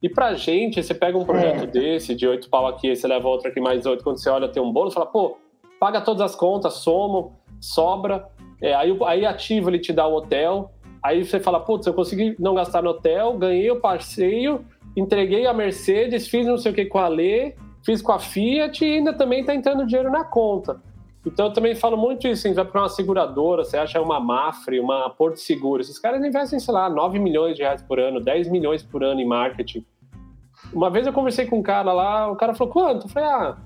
E 0.02 0.08
pra 0.08 0.34
gente, 0.34 0.82
você 0.82 0.92
pega 0.92 1.16
um 1.16 1.24
projeto 1.24 1.62
é. 1.62 1.66
desse, 1.66 2.12
de 2.12 2.26
8 2.26 2.50
pau 2.50 2.66
aqui, 2.66 2.94
você 2.94 3.06
leva 3.06 3.28
outro 3.28 3.48
aqui 3.48 3.60
mais 3.60 3.86
8, 3.86 4.02
quando 4.02 4.18
você 4.18 4.28
olha, 4.28 4.48
tem 4.48 4.60
um 4.60 4.72
bolo, 4.72 4.90
fala, 4.90 5.06
pô, 5.06 5.38
paga 5.78 6.00
todas 6.00 6.22
as 6.22 6.34
contas, 6.34 6.74
somo, 6.74 7.38
sobra, 7.60 8.28
é, 8.60 8.74
aí, 8.74 8.96
aí 9.06 9.24
ativo 9.24 9.70
ele 9.70 9.78
te 9.78 9.92
dá 9.92 10.08
o 10.08 10.14
hotel, 10.14 10.72
aí 11.02 11.24
você 11.24 11.40
fala, 11.40 11.60
putz, 11.60 11.86
eu 11.86 11.94
consegui 11.94 12.34
não 12.38 12.54
gastar 12.54 12.82
no 12.82 12.90
hotel, 12.90 13.36
ganhei 13.36 13.70
o 13.70 13.80
passeio, 13.80 14.64
entreguei 14.96 15.46
a 15.46 15.54
Mercedes, 15.54 16.28
fiz 16.28 16.46
não 16.46 16.58
sei 16.58 16.72
o 16.72 16.74
que 16.74 16.84
com 16.86 16.98
a 16.98 17.08
Lê, 17.08 17.54
fiz 17.84 18.02
com 18.02 18.12
a 18.12 18.18
Fiat 18.18 18.84
e 18.84 18.96
ainda 18.96 19.12
também 19.12 19.44
tá 19.44 19.54
entrando 19.54 19.86
dinheiro 19.86 20.10
na 20.10 20.24
conta. 20.24 20.80
Então 21.26 21.46
eu 21.46 21.52
também 21.52 21.74
falo 21.74 21.96
muito 21.96 22.26
isso, 22.26 22.42
você 22.42 22.54
vai 22.54 22.64
para 22.64 22.82
uma 22.82 22.88
seguradora, 22.88 23.64
você 23.64 23.76
acha 23.76 24.00
uma 24.00 24.18
Mafre, 24.18 24.80
uma 24.80 25.10
Porto 25.10 25.38
Seguro, 25.38 25.80
esses 25.80 25.98
caras 25.98 26.24
investem, 26.24 26.58
sei 26.58 26.72
lá, 26.72 26.88
9 26.88 27.18
milhões 27.18 27.56
de 27.56 27.62
reais 27.62 27.82
por 27.82 27.98
ano, 27.98 28.20
10 28.20 28.48
milhões 28.48 28.82
por 28.82 29.02
ano 29.02 29.20
em 29.20 29.26
marketing. 29.26 29.84
Uma 30.72 30.90
vez 30.90 31.06
eu 31.06 31.12
conversei 31.12 31.46
com 31.46 31.58
um 31.58 31.62
cara 31.62 31.92
lá, 31.92 32.30
o 32.30 32.36
cara 32.36 32.54
falou, 32.54 32.72
quanto? 32.72 33.06
Eu 33.06 33.10
falei, 33.10 33.28
ah, 33.28 33.56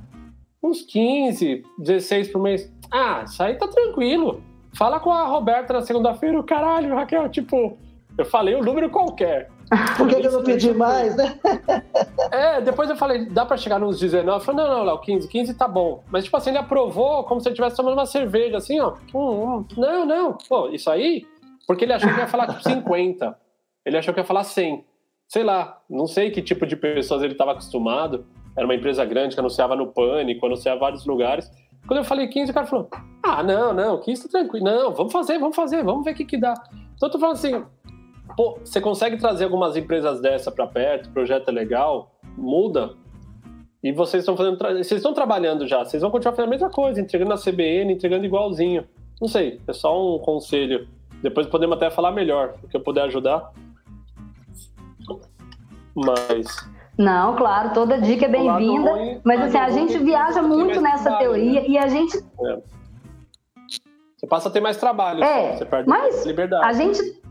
uns 0.62 0.82
15, 0.82 1.62
16 1.78 2.28
por 2.28 2.42
mês. 2.42 2.72
Ah, 2.90 3.22
isso 3.24 3.42
aí 3.42 3.54
tá 3.54 3.66
tranquilo. 3.66 4.42
Fala 4.74 4.98
com 4.98 5.12
a 5.12 5.26
Roberta 5.26 5.72
na 5.72 5.82
segunda-feira, 5.82 6.38
o 6.38 6.44
caralho, 6.44 6.94
Raquel, 6.94 7.28
tipo, 7.28 7.76
eu 8.16 8.24
falei 8.24 8.56
um 8.56 8.62
número 8.62 8.90
qualquer. 8.90 9.50
Por 9.96 10.08
que, 10.08 10.20
que 10.20 10.26
eu 10.26 10.32
não 10.32 10.42
pedi 10.42 10.72
mais, 10.72 11.16
né? 11.16 11.38
É, 12.30 12.60
depois 12.62 12.88
eu 12.88 12.96
falei, 12.96 13.26
dá 13.26 13.44
pra 13.44 13.58
chegar 13.58 13.78
nos 13.78 13.98
19? 13.98 14.38
Eu 14.38 14.44
falei, 14.44 14.64
não, 14.64 14.78
não, 14.78 14.84
Léo, 14.84 14.98
15, 15.00 15.28
15 15.28 15.54
tá 15.54 15.68
bom. 15.68 16.02
Mas, 16.10 16.24
tipo 16.24 16.36
assim, 16.36 16.50
ele 16.50 16.58
aprovou 16.58 17.24
como 17.24 17.40
se 17.40 17.48
ele 17.48 17.52
estivesse 17.52 17.76
tomando 17.76 17.92
uma 17.92 18.06
cerveja, 18.06 18.56
assim, 18.56 18.80
ó. 18.80 18.94
Hum, 19.14 19.58
hum. 19.58 19.64
Não, 19.76 20.06
não, 20.06 20.38
pô, 20.48 20.68
isso 20.70 20.90
aí, 20.90 21.26
porque 21.66 21.84
ele 21.84 21.92
achou 21.92 22.12
que 22.12 22.18
ia 22.18 22.26
falar 22.26 22.46
tipo 22.46 22.62
50. 22.62 23.36
Ele 23.84 23.98
achou 23.98 24.14
que 24.14 24.20
ia 24.20 24.24
falar 24.24 24.44
100. 24.44 24.84
Sei 25.28 25.42
lá, 25.42 25.80
não 25.88 26.06
sei 26.06 26.30
que 26.30 26.40
tipo 26.42 26.66
de 26.66 26.76
pessoas 26.76 27.22
ele 27.22 27.32
estava 27.32 27.52
acostumado. 27.52 28.26
Era 28.56 28.66
uma 28.66 28.74
empresa 28.74 29.04
grande 29.04 29.34
que 29.34 29.40
anunciava 29.40 29.74
no 29.76 29.88
Pânico, 29.88 30.44
anunciava 30.46 30.80
vários 30.80 31.06
lugares. 31.06 31.50
Quando 31.86 31.98
eu 31.98 32.04
falei 32.04 32.28
15, 32.28 32.50
o 32.50 32.54
cara 32.54 32.66
falou: 32.66 32.88
Ah, 33.22 33.42
não, 33.42 33.72
não, 33.72 34.00
15 34.00 34.22
tá 34.22 34.38
tranquilo. 34.38 34.64
Não, 34.64 34.92
vamos 34.92 35.12
fazer, 35.12 35.38
vamos 35.38 35.56
fazer, 35.56 35.82
vamos 35.82 36.04
ver 36.04 36.12
o 36.12 36.14
que, 36.14 36.24
que 36.24 36.36
dá. 36.36 36.54
Então 36.94 37.08
eu 37.08 37.10
tô 37.10 37.18
falando 37.18 37.36
assim: 37.36 37.64
pô, 38.36 38.58
você 38.64 38.80
consegue 38.80 39.16
trazer 39.16 39.44
algumas 39.44 39.76
empresas 39.76 40.20
dessa 40.20 40.50
para 40.50 40.66
perto, 40.66 41.08
o 41.08 41.12
projeto 41.12 41.48
é 41.48 41.52
legal, 41.52 42.14
muda. 42.36 42.94
E 43.82 43.92
vocês 43.92 44.22
estão 44.22 44.36
fazendo. 44.36 44.58
Vocês 44.58 44.92
estão 44.92 45.12
trabalhando 45.12 45.66
já, 45.66 45.84
vocês 45.84 46.00
vão 46.00 46.10
continuar 46.10 46.36
fazendo 46.36 46.48
a 46.48 46.50
mesma 46.50 46.70
coisa, 46.70 47.00
entregando 47.00 47.30
na 47.30 47.36
CBN, 47.36 47.92
entregando 47.92 48.24
igualzinho. 48.24 48.86
Não 49.20 49.28
sei, 49.28 49.60
é 49.66 49.72
só 49.72 50.16
um 50.16 50.18
conselho. 50.18 50.88
Depois 51.20 51.46
podemos 51.46 51.76
até 51.76 51.90
falar 51.90 52.12
melhor, 52.12 52.54
o 52.62 52.68
que 52.68 52.76
eu 52.76 52.80
puder 52.80 53.04
ajudar. 53.04 53.52
Mas 55.94 56.46
não, 57.02 57.34
claro, 57.34 57.74
toda 57.74 58.00
dica 58.00 58.26
é 58.26 58.28
bem-vinda. 58.28 59.20
Mas 59.24 59.40
assim, 59.42 59.58
a 59.58 59.70
gente 59.70 59.98
viaja 59.98 60.40
muito 60.40 60.80
nessa 60.80 61.16
teoria 61.16 61.60
né? 61.60 61.66
e 61.68 61.76
a 61.76 61.88
gente. 61.88 62.16
É. 62.16 62.58
Você 64.16 64.26
passa 64.28 64.48
a 64.48 64.52
ter 64.52 64.60
mais 64.60 64.76
trabalho, 64.76 65.22
é, 65.22 65.56
você 65.56 65.64
perde 65.64 65.88
mas 65.88 66.24
liberdade. 66.24 66.64
A 66.64 66.72
gente. 66.72 67.22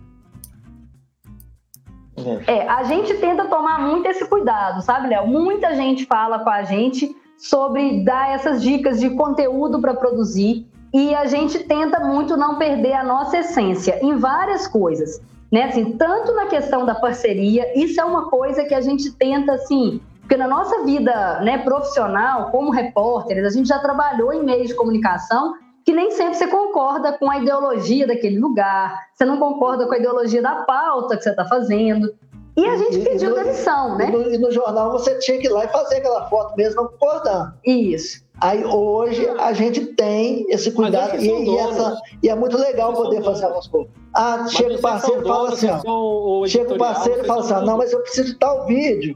É, 2.46 2.68
a 2.68 2.84
gente 2.84 3.14
tenta 3.16 3.46
tomar 3.46 3.80
muito 3.80 4.06
esse 4.08 4.28
cuidado, 4.28 4.82
sabe, 4.82 5.08
Léo? 5.08 5.26
Muita 5.26 5.74
gente 5.74 6.06
fala 6.06 6.40
com 6.40 6.50
a 6.50 6.64
gente 6.64 7.16
sobre 7.38 8.04
dar 8.04 8.36
essas 8.36 8.62
dicas 8.62 9.00
de 9.00 9.10
conteúdo 9.12 9.80
para 9.80 9.94
produzir 9.94 10.68
e 10.94 11.16
a 11.16 11.26
gente 11.26 11.60
tenta 11.60 12.02
muito 12.02 12.36
não 12.36 12.58
perder 12.58 12.94
a 12.94 13.04
nossa 13.04 13.38
essência 13.38 13.98
em 14.04 14.18
várias 14.18 14.68
coisas 14.68 15.22
né? 15.52 15.64
Assim, 15.64 15.98
tanto 15.98 16.34
na 16.34 16.46
questão 16.46 16.86
da 16.86 16.96
parceria, 16.96 17.78
isso 17.78 18.00
é 18.00 18.06
uma 18.06 18.30
coisa 18.30 18.64
que 18.64 18.74
a 18.74 18.82
gente 18.82 19.12
tenta, 19.12 19.54
assim, 19.54 20.02
porque 20.22 20.38
na 20.38 20.48
nossa 20.48 20.84
vida 20.84 21.42
né, 21.42 21.58
profissional, 21.58 22.52
como 22.52 22.72
repórteres, 22.72 23.46
a 23.46 23.50
gente 23.50 23.68
já 23.68 23.80
trabalhou 23.80 24.32
em 24.32 24.44
meios 24.44 24.70
de 24.70 24.76
comunicação 24.76 25.56
que 25.84 25.94
nem 25.94 26.12
sempre 26.12 26.36
você 26.36 26.48
concorda 26.48 27.18
com 27.18 27.30
a 27.30 27.38
ideologia 27.38 28.08
daquele 28.08 28.40
lugar, 28.40 29.08
você 29.14 29.26
não 29.26 29.38
concorda 29.38 29.86
com 29.88 29.94
a 29.94 29.98
ideologia 29.98 30.42
da 30.42 30.64
pauta 30.64 31.18
que 31.18 31.24
você 31.24 31.32
está 31.32 31.44
fazendo. 31.44 32.14
E 32.56 32.66
a 32.66 32.78
gente 32.78 33.00
e, 33.00 33.04
pediu 33.04 33.30
e 33.30 33.32
no, 33.32 33.44
demissão, 33.44 33.98
né? 33.98 34.10
E 34.10 34.12
no, 34.12 34.34
e 34.34 34.38
no, 34.38 34.52
jornal 34.52 34.92
você 34.92 35.18
tinha 35.20 35.38
que 35.40 35.48
ir 35.48 35.50
lá 35.50 35.66
e 35.66 35.70
fazer 35.70 35.98
aquela 35.98 36.30
foto 36.30 36.56
mesmo 36.56 36.84
não 36.84 36.88
concordando. 36.90 37.54
Isso. 37.66 38.24
Aí 38.42 38.66
hoje 38.66 39.28
a 39.40 39.54
gente 39.54 39.86
tem 39.86 40.48
esse 40.50 40.72
cuidado 40.72 41.16
e, 41.18 41.28
e, 41.28 41.58
essa, 41.58 42.02
e, 42.24 42.28
é 42.30 42.36
muito 42.36 42.58
legal 42.58 42.92
vocês 42.92 43.08
poder 43.08 43.24
fazer 43.24 43.46
algumas 43.46 43.68
coisas. 43.68 43.92
Ah, 44.16 44.48
chega 44.48 44.76
o 44.76 44.82
parceiro 44.82 45.22
e 45.22 45.28
fala 45.28 45.50
assim, 45.50 45.68
ó, 45.70 46.48
chega 46.48 46.74
o 46.74 46.78
parceiro 46.78 47.22
e 47.22 47.24
fala 47.24 47.42
assim, 47.42 47.66
não, 47.66 47.78
mas 47.78 47.94
eu 47.94 48.02
preciso 48.02 48.34
de 48.34 48.40
tal 48.40 48.66
vídeo. 48.66 49.16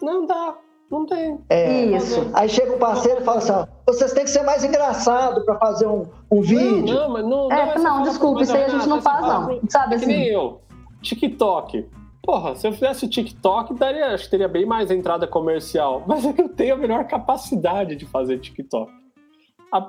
Não 0.00 0.24
dá, 0.24 0.56
não 0.90 1.04
tem. 1.04 1.38
É, 1.50 1.84
Isso. 1.84 2.26
Aí 2.32 2.48
chega 2.48 2.74
o 2.74 2.78
parceiro 2.78 3.20
e 3.20 3.24
fala 3.24 3.38
assim, 3.38 3.52
ó, 3.52 3.66
vocês 3.86 4.14
têm 4.14 4.24
que 4.24 4.30
ser 4.30 4.42
mais 4.44 4.64
engraçado 4.64 5.44
para 5.44 5.58
fazer 5.58 5.86
um, 5.86 6.06
um 6.30 6.40
vídeo. 6.40 6.94
Não, 6.94 7.10
mas 7.10 7.22
não, 7.24 7.48
não, 7.48 7.52
é, 7.52 7.78
não, 7.78 8.02
desculpa, 8.02 8.42
isso 8.42 8.56
aí 8.56 8.64
a 8.64 8.68
gente 8.68 8.88
não 8.88 9.02
faz 9.02 9.20
não, 9.20 9.60
sabe 9.68 9.92
é 9.92 9.96
assim. 9.96 10.06
Que 10.06 10.06
nem 10.06 10.28
eu, 10.28 10.58
TikTok. 11.02 11.86
Porra, 12.22 12.54
se 12.54 12.66
eu 12.66 12.72
fizesse 12.72 13.04
o 13.04 13.08
TikTok, 13.08 13.74
daria, 13.74 14.14
acho 14.14 14.24
que 14.24 14.30
teria 14.30 14.48
bem 14.48 14.64
mais 14.64 14.90
entrada 14.90 15.26
comercial. 15.26 16.04
Mas 16.06 16.24
eu 16.24 16.48
tenho 16.48 16.74
a 16.74 16.78
melhor 16.78 17.04
capacidade 17.06 17.96
de 17.96 18.06
fazer 18.06 18.38
TikTok. 18.38 18.90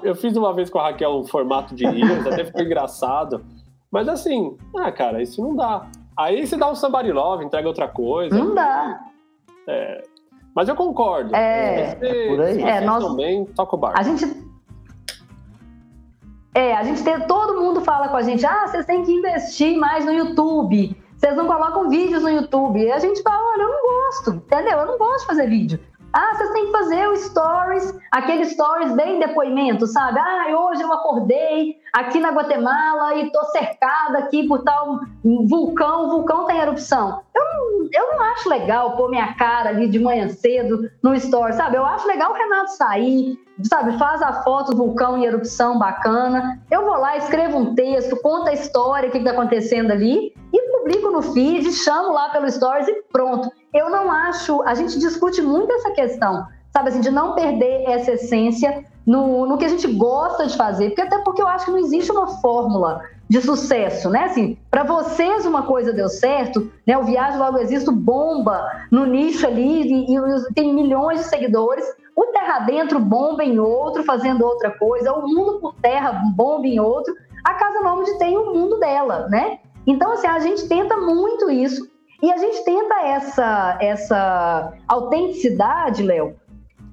Eu 0.01 0.15
fiz 0.15 0.35
uma 0.35 0.53
vez 0.53 0.69
com 0.69 0.79
a 0.79 0.83
Raquel 0.83 1.11
um 1.11 1.25
formato 1.25 1.75
de 1.75 1.85
Reels, 1.85 2.25
até 2.25 2.45
ficou 2.45 2.61
engraçado. 2.63 3.43
Mas 3.91 4.07
assim, 4.07 4.57
ah, 4.77 4.91
cara, 4.91 5.21
isso 5.21 5.41
não 5.41 5.55
dá. 5.55 5.87
Aí 6.17 6.47
você 6.47 6.55
dá 6.55 6.71
um 6.71 6.75
somebody 6.75 7.11
love, 7.11 7.43
entrega 7.43 7.67
outra 7.67 7.87
coisa. 7.87 8.35
Não 8.35 8.55
dá. 8.55 9.01
É, 9.67 10.01
mas 10.55 10.69
eu 10.69 10.75
concordo. 10.75 11.35
É, 11.35 11.97
se, 11.99 12.05
é 12.05 12.27
por 12.27 12.41
aí. 12.41 12.61
É, 12.61 12.81
nós, 12.81 13.15
bem, 13.15 13.45
toca 13.45 13.75
o 13.75 13.79
bar. 13.79 13.93
A 13.95 14.03
gente 14.03 14.25
é, 16.55 16.75
a 16.75 16.83
gente 16.83 17.03
tem, 17.03 17.19
todo 17.21 17.59
mundo 17.59 17.81
fala 17.81 18.09
com 18.09 18.15
a 18.15 18.21
gente, 18.21 18.45
ah, 18.45 18.67
vocês 18.67 18.85
têm 18.85 19.03
que 19.03 19.11
investir 19.11 19.75
mais 19.77 20.05
no 20.05 20.11
YouTube. 20.11 20.95
Vocês 21.23 21.37
não 21.37 21.47
colocam 21.47 21.89
vídeos 21.89 22.21
no 22.21 22.29
YouTube. 22.29 22.77
E 22.81 22.91
a 22.91 22.99
gente 22.99 23.21
fala, 23.21 23.41
olha, 23.53 23.61
eu 23.61 23.69
não 23.69 23.81
gosto, 23.81 24.31
entendeu? 24.31 24.79
Eu 24.79 24.85
não 24.87 24.97
gosto 24.97 25.21
de 25.21 25.27
fazer 25.27 25.47
vídeo. 25.47 25.79
Ah, 26.11 26.35
vocês 26.35 26.51
têm 26.51 26.65
que 26.65 26.71
fazer 26.71 27.07
o 27.07 27.15
stories, 27.15 27.97
aquele 28.11 28.45
stories 28.45 28.93
bem 28.93 29.19
depoimento, 29.19 29.87
sabe? 29.87 30.19
Ah, 30.19 30.47
hoje 30.59 30.83
eu 30.83 30.91
acordei 30.91 31.77
aqui 31.93 32.19
na 32.19 32.29
Guatemala 32.29 33.15
e 33.15 33.31
tô 33.31 33.41
cercada 33.45 34.19
aqui 34.19 34.47
por 34.47 34.63
tal 34.63 34.99
vulcão, 35.23 36.07
o 36.07 36.09
vulcão 36.09 36.45
tem 36.45 36.59
erupção. 36.59 37.21
Eu 37.33 37.43
não, 37.43 37.89
eu 37.91 38.11
não 38.11 38.21
acho 38.33 38.49
legal 38.49 38.95
pôr 38.97 39.09
minha 39.09 39.33
cara 39.35 39.69
ali 39.69 39.87
de 39.87 39.97
manhã 39.97 40.27
cedo 40.27 40.91
no 41.01 41.15
story, 41.15 41.53
sabe? 41.53 41.77
Eu 41.77 41.85
acho 41.85 42.05
legal 42.05 42.31
o 42.31 42.35
Renato 42.35 42.71
sair, 42.71 43.39
sabe? 43.63 43.97
Faz 43.97 44.21
a 44.21 44.43
foto 44.43 44.71
do 44.71 44.77
vulcão 44.77 45.17
em 45.17 45.25
erupção 45.25 45.79
bacana. 45.79 46.61
Eu 46.69 46.83
vou 46.83 46.97
lá, 46.97 47.17
escrevo 47.17 47.57
um 47.57 47.73
texto, 47.73 48.15
conta 48.21 48.51
a 48.51 48.53
história, 48.53 49.09
o 49.09 49.11
que 49.11 49.17
está 49.17 49.31
acontecendo 49.31 49.89
ali 49.89 50.31
e 50.53 50.62
publico 50.83 51.09
no 51.09 51.21
feed, 51.21 51.71
chamo 51.71 52.13
lá 52.13 52.29
pelo 52.29 52.51
Stories 52.51 52.87
e 52.87 53.03
pronto. 53.11 53.49
Eu 53.73 53.89
não 53.89 54.11
acho. 54.11 54.61
A 54.63 54.75
gente 54.75 54.99
discute 54.99 55.41
muito 55.41 55.71
essa 55.71 55.91
questão, 55.91 56.45
sabe 56.71 56.89
assim, 56.89 56.99
de 56.99 57.09
não 57.09 57.33
perder 57.33 57.89
essa 57.89 58.11
essência 58.11 58.83
no, 59.05 59.45
no 59.45 59.57
que 59.57 59.65
a 59.65 59.69
gente 59.69 59.87
gosta 59.87 60.45
de 60.45 60.55
fazer, 60.55 60.89
porque 60.89 61.01
até 61.01 61.17
porque 61.19 61.41
eu 61.41 61.47
acho 61.47 61.65
que 61.65 61.71
não 61.71 61.79
existe 61.79 62.11
uma 62.11 62.27
fórmula 62.39 63.01
de 63.29 63.41
sucesso, 63.41 64.09
né? 64.09 64.25
Assim, 64.25 64.57
para 64.69 64.83
vocês 64.83 65.45
uma 65.45 65.63
coisa 65.63 65.93
deu 65.93 66.09
certo, 66.09 66.71
né? 66.85 66.97
O 66.97 67.03
Viagem 67.03 67.39
Logo 67.39 67.57
Existo 67.57 67.91
bomba 67.91 68.69
no 68.91 69.05
nicho 69.05 69.47
ali 69.47 69.81
e, 69.81 70.15
e 70.15 70.53
tem 70.53 70.73
milhões 70.73 71.21
de 71.21 71.25
seguidores. 71.27 71.85
O 72.15 72.25
Terra 72.27 72.59
Dentro 72.59 72.99
bomba 72.99 73.43
em 73.43 73.57
outro, 73.57 74.03
fazendo 74.03 74.45
outra 74.45 74.69
coisa. 74.71 75.13
O 75.13 75.27
Mundo 75.27 75.59
por 75.59 75.73
Terra 75.75 76.21
bomba 76.35 76.67
em 76.67 76.79
outro. 76.79 77.13
A 77.43 77.55
Casa 77.55 77.81
Nômade 77.81 78.17
tem 78.19 78.37
o 78.37 78.53
mundo 78.53 78.79
dela, 78.79 79.27
né? 79.29 79.59
Então, 79.85 80.13
assim, 80.13 80.27
a 80.27 80.39
gente 80.39 80.67
tenta 80.67 80.97
muito 80.97 81.49
isso. 81.49 81.87
E 82.21 82.31
a 82.31 82.37
gente 82.37 82.63
tenta 82.63 83.01
essa, 83.01 83.77
essa 83.81 84.73
autenticidade, 84.87 86.03
Léo, 86.03 86.35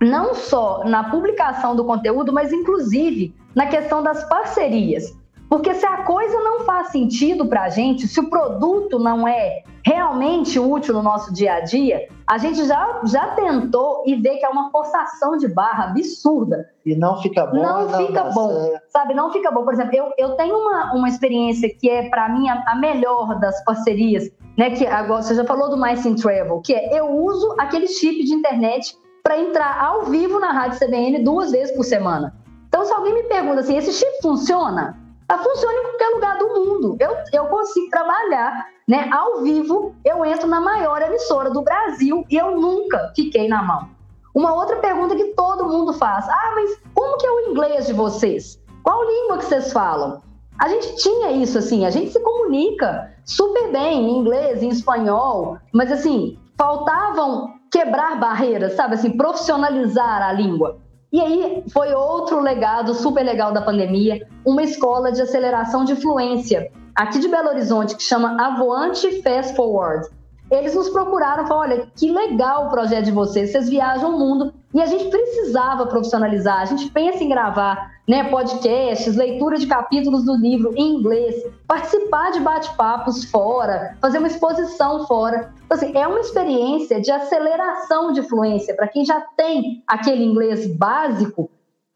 não 0.01 0.35
só 0.35 0.83
na 0.85 1.05
publicação 1.11 1.77
do 1.77 1.85
conteúdo, 1.85 2.33
mas 2.33 2.53
inclusive 2.53 3.35
na 3.55 3.67
questão 3.67 4.03
das 4.03 4.25
parcerias. 4.29 5.17
Porque 5.49 5.75
se 5.75 5.85
a 5.85 5.99
coisa 6.05 6.39
não 6.41 6.61
faz 6.61 6.89
sentido 6.89 7.47
para 7.47 7.65
a 7.65 7.69
gente, 7.69 8.09
se 8.09 8.19
o 8.21 8.31
produto 8.31 8.99
não 8.99 9.27
é 9.27 9.63
realmente 9.85 10.59
útil 10.59 10.95
no 10.95 11.03
nosso 11.03 11.33
dia 11.33 11.55
a 11.55 11.61
dia, 11.61 12.09
a 12.31 12.39
gente 12.39 12.65
já, 12.65 13.01
já 13.07 13.27
tentou 13.35 14.05
e 14.07 14.15
vê 14.15 14.37
que 14.37 14.47
é 14.47 14.49
uma 14.49 14.71
forçação 14.71 15.37
de 15.37 15.49
barra 15.49 15.87
absurda. 15.87 16.71
E 16.87 16.95
não 16.95 17.21
fica 17.21 17.45
bom. 17.45 17.61
Não, 17.61 17.89
não 17.89 18.07
fica 18.07 18.23
bom, 18.27 18.73
sabe? 18.89 19.15
Não 19.15 19.33
fica 19.33 19.51
bom. 19.51 19.65
Por 19.65 19.75
exemplo, 19.75 19.97
eu, 19.97 20.13
eu 20.17 20.37
tenho 20.37 20.55
uma, 20.57 20.95
uma 20.95 21.09
experiência 21.09 21.69
que 21.69 21.91
é, 21.91 22.09
para 22.09 22.29
mim, 22.29 22.49
a, 22.49 22.63
a, 22.69 22.77
melhor 22.77 23.37
das 23.41 23.65
parcerias, 23.65 24.31
né? 24.57 24.71
Que 24.71 24.87
agora 24.87 25.23
você 25.23 25.35
já 25.35 25.45
falou 25.45 25.71
do 25.71 25.87
in 25.87 26.15
Travel, 26.15 26.61
que 26.61 26.73
é 26.73 26.97
eu 26.97 27.11
uso 27.11 27.57
aquele 27.59 27.89
chip 27.89 28.23
de 28.23 28.33
internet 28.33 28.97
para 29.25 29.37
entrar 29.37 29.83
ao 29.83 30.05
vivo 30.05 30.39
na 30.39 30.53
Rádio 30.53 30.79
CBN 30.79 31.25
duas 31.25 31.51
vezes 31.51 31.75
por 31.75 31.83
semana. 31.83 32.33
Então, 32.69 32.85
se 32.85 32.93
alguém 32.93 33.13
me 33.13 33.25
pergunta 33.25 33.59
assim, 33.59 33.77
esse 33.77 33.93
chip 33.93 34.23
funciona? 34.23 34.97
Ela 35.29 35.43
funciona 35.43 35.75
em 35.75 35.83
qualquer 35.83 36.09
lugar 36.11 36.39
do 36.39 36.49
mundo. 36.49 36.97
Eu, 37.01 37.11
eu 37.33 37.47
consigo 37.47 37.91
trabalhar 37.91 38.67
né, 38.91 39.09
ao 39.13 39.41
vivo, 39.45 39.95
eu 40.05 40.25
entro 40.25 40.49
na 40.49 40.61
maior 40.61 41.01
emissora 41.01 41.49
do 41.49 41.63
Brasil 41.63 42.25
e 42.29 42.35
eu 42.35 42.61
nunca 42.61 43.13
fiquei 43.15 43.47
na 43.47 43.63
mão. 43.63 43.89
Uma 44.35 44.53
outra 44.53 44.79
pergunta 44.79 45.15
que 45.15 45.27
todo 45.27 45.69
mundo 45.69 45.93
faz: 45.93 46.29
ah, 46.29 46.53
mas 46.57 46.77
como 46.93 47.17
que 47.17 47.25
é 47.25 47.31
o 47.31 47.51
inglês 47.51 47.87
de 47.87 47.93
vocês? 47.93 48.61
Qual 48.83 49.07
língua 49.07 49.39
que 49.39 49.45
vocês 49.45 49.73
falam? 49.73 50.21
A 50.59 50.69
gente 50.69 50.97
tinha 50.97 51.31
isso 51.31 51.57
assim, 51.57 51.87
a 51.87 51.91
gente 51.91 52.11
se 52.11 52.19
comunica 52.19 53.15
super 53.25 53.71
bem 53.71 54.11
em 54.11 54.19
inglês, 54.19 54.61
em 54.61 54.71
espanhol, 54.71 55.57
mas 55.73 55.93
assim, 55.93 56.37
faltavam 56.59 57.55
quebrar 57.71 58.19
barreiras, 58.19 58.73
sabe 58.73 58.95
assim, 58.95 59.17
profissionalizar 59.17 60.21
a 60.21 60.33
língua. 60.33 60.79
E 61.13 61.21
aí 61.21 61.63
foi 61.73 61.95
outro 61.95 62.41
legado 62.41 62.93
super 62.95 63.23
legal 63.23 63.53
da 63.53 63.63
pandemia, 63.63 64.27
uma 64.45 64.65
escola 64.65 65.13
de 65.13 65.23
aceleração 65.23 65.85
de 65.85 65.95
fluência 65.95 66.73
aqui 67.01 67.19
de 67.19 67.29
Belo 67.29 67.49
Horizonte 67.49 67.97
que 67.97 68.03
chama 68.03 68.37
Avoante 68.39 69.23
Fast 69.23 69.57
Forward. 69.57 70.07
Eles 70.51 70.75
nos 70.75 70.91
procuraram 70.91 71.45
e 71.45 71.49
falaram: 71.49 71.73
olha, 71.73 71.87
que 71.97 72.11
legal 72.11 72.67
o 72.67 72.71
projeto 72.71 73.07
de 73.07 73.11
vocês, 73.11 73.51
vocês 73.51 73.71
viajam 73.71 74.15
o 74.15 74.19
mundo 74.19 74.53
e 74.75 74.83
a 74.83 74.87
gente 74.87 75.09
precisava 75.09 75.87
profissionalizar, 75.87 76.61
a 76.61 76.65
gente 76.67 76.91
pensa 76.91 77.25
em 77.25 77.29
gravar 77.29 77.93
né, 78.07 78.25
podcasts, 78.25 79.17
leitura 79.17 79.57
de 79.57 79.67
capítulos 79.67 80.25
do 80.25 80.37
livro 80.37 80.75
em 80.77 80.97
inglês, 80.97 81.43
participar 81.67 82.33
de 82.33 82.41
bate-papos 82.41 83.25
fora, 83.25 83.97
fazer 84.01 84.19
uma 84.19 84.29
exposição 84.29 85.07
fora. 85.07 85.53
Então, 85.65 85.79
assim, 85.79 85.97
é 85.97 86.07
uma 86.07 86.21
experiência 86.21 87.01
de 87.01 87.11
aceleração 87.11 88.13
de 88.13 88.23
fluência 88.23 88.75
para 88.75 88.89
quem 88.89 89.05
já 89.05 89.21
tem 89.37 89.83
aquele 89.87 90.25
inglês 90.25 90.67
básico. 90.77 91.49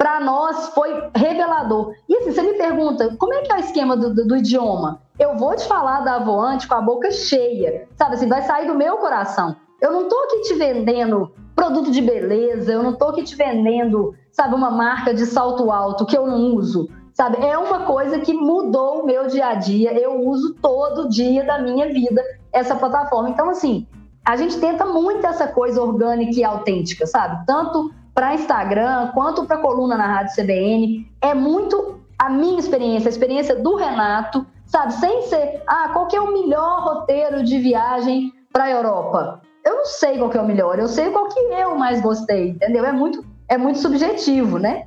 Para 0.04 0.20
nós 0.20 0.66
foi 0.74 1.08
revelador. 1.16 1.94
E 2.06 2.14
assim, 2.14 2.32
você 2.32 2.42
me 2.42 2.52
pergunta, 2.58 3.16
como 3.16 3.32
é 3.32 3.40
que 3.40 3.50
é 3.50 3.56
o 3.56 3.60
esquema 3.60 3.96
do, 3.96 4.12
do, 4.12 4.28
do 4.28 4.36
idioma? 4.36 5.00
Eu 5.18 5.38
vou 5.38 5.56
te 5.56 5.66
falar 5.66 6.00
da 6.00 6.16
Avoante 6.16 6.68
com 6.68 6.74
a 6.74 6.82
boca 6.82 7.10
cheia, 7.10 7.88
sabe 7.96 8.16
assim, 8.16 8.28
vai 8.28 8.42
sair 8.42 8.66
do 8.66 8.74
meu 8.74 8.98
coração. 8.98 9.56
Eu 9.80 9.92
não 9.92 10.02
estou 10.02 10.24
aqui 10.24 10.42
te 10.42 10.54
vendendo 10.56 11.32
produto 11.56 11.90
de 11.90 12.02
beleza, 12.02 12.70
eu 12.70 12.82
não 12.82 12.90
estou 12.90 13.08
aqui 13.08 13.22
te 13.22 13.34
vendendo, 13.34 14.14
sabe, 14.30 14.54
uma 14.54 14.70
marca 14.70 15.14
de 15.14 15.24
salto 15.24 15.72
alto 15.72 16.04
que 16.04 16.18
eu 16.18 16.26
não 16.26 16.54
uso. 16.54 16.86
Sabe, 17.14 17.38
é 17.42 17.56
uma 17.56 17.86
coisa 17.86 18.18
que 18.18 18.34
mudou 18.34 19.00
o 19.00 19.06
meu 19.06 19.26
dia 19.26 19.46
a 19.46 19.54
dia. 19.54 19.98
Eu 19.98 20.20
uso 20.20 20.54
todo 20.60 21.08
dia 21.08 21.44
da 21.44 21.58
minha 21.60 21.86
vida 21.86 22.22
essa 22.52 22.76
plataforma. 22.76 23.30
Então, 23.30 23.48
assim, 23.48 23.86
a 24.22 24.36
gente 24.36 24.58
tenta 24.58 24.84
muito 24.84 25.26
essa 25.26 25.46
coisa 25.46 25.80
orgânica 25.80 26.38
e 26.38 26.44
autêntica, 26.44 27.06
sabe? 27.06 27.46
Tanto 27.46 27.90
para 28.14 28.34
Instagram 28.34 29.08
quanto 29.12 29.44
para 29.44 29.58
coluna 29.58 29.96
na 29.96 30.06
Rádio 30.06 30.36
CBN. 30.36 31.10
É 31.20 31.34
muito 31.34 32.00
a 32.18 32.30
minha 32.30 32.58
experiência, 32.58 33.08
a 33.08 33.10
experiência 33.10 33.56
do 33.56 33.74
Renato, 33.74 34.46
sabe? 34.66 34.92
Sem 34.94 35.22
ser, 35.22 35.62
ah, 35.66 35.90
qual 35.92 36.06
que 36.06 36.16
é 36.16 36.20
o 36.20 36.32
melhor 36.32 36.82
roteiro 36.84 37.42
de 37.42 37.58
viagem 37.58 38.32
para 38.52 38.64
a 38.64 38.70
Europa? 38.70 39.42
eu 39.64 39.76
não 39.76 39.84
sei 39.86 40.18
qual 40.18 40.30
que 40.30 40.36
é 40.36 40.40
o 40.40 40.46
melhor, 40.46 40.78
eu 40.78 40.86
sei 40.86 41.10
qual 41.10 41.28
que 41.28 41.40
eu 41.40 41.74
mais 41.74 42.00
gostei, 42.02 42.50
entendeu? 42.50 42.84
É 42.84 42.92
muito, 42.92 43.24
é 43.48 43.56
muito 43.56 43.78
subjetivo, 43.78 44.58
né? 44.58 44.86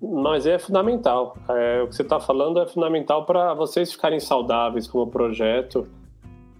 Mas 0.00 0.46
é 0.46 0.58
fundamental. 0.58 1.36
É, 1.48 1.82
o 1.82 1.88
que 1.88 1.96
você 1.96 2.02
está 2.02 2.20
falando 2.20 2.60
é 2.60 2.66
fundamental 2.66 3.24
para 3.24 3.54
vocês 3.54 3.92
ficarem 3.92 4.20
saudáveis 4.20 4.86
como 4.86 5.10
projeto. 5.10 5.86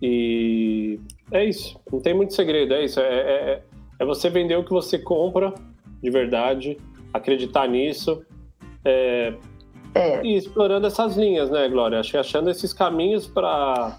E 0.00 0.98
é 1.32 1.44
isso. 1.44 1.78
Não 1.90 2.00
tem 2.00 2.14
muito 2.14 2.34
segredo. 2.34 2.74
É 2.74 2.84
isso. 2.84 3.00
É, 3.00 3.04
é, 3.04 3.62
é 3.98 4.04
você 4.04 4.28
vender 4.28 4.56
o 4.56 4.64
que 4.64 4.70
você 4.70 4.98
compra 4.98 5.54
de 6.02 6.10
verdade, 6.10 6.78
acreditar 7.12 7.68
nisso. 7.68 8.24
É, 8.84 9.34
é. 9.94 10.24
E 10.24 10.36
explorando 10.36 10.86
essas 10.86 11.16
linhas, 11.16 11.50
né, 11.50 11.68
Glória? 11.68 12.00
Achando 12.00 12.50
esses 12.50 12.72
caminhos 12.72 13.26
para 13.26 13.98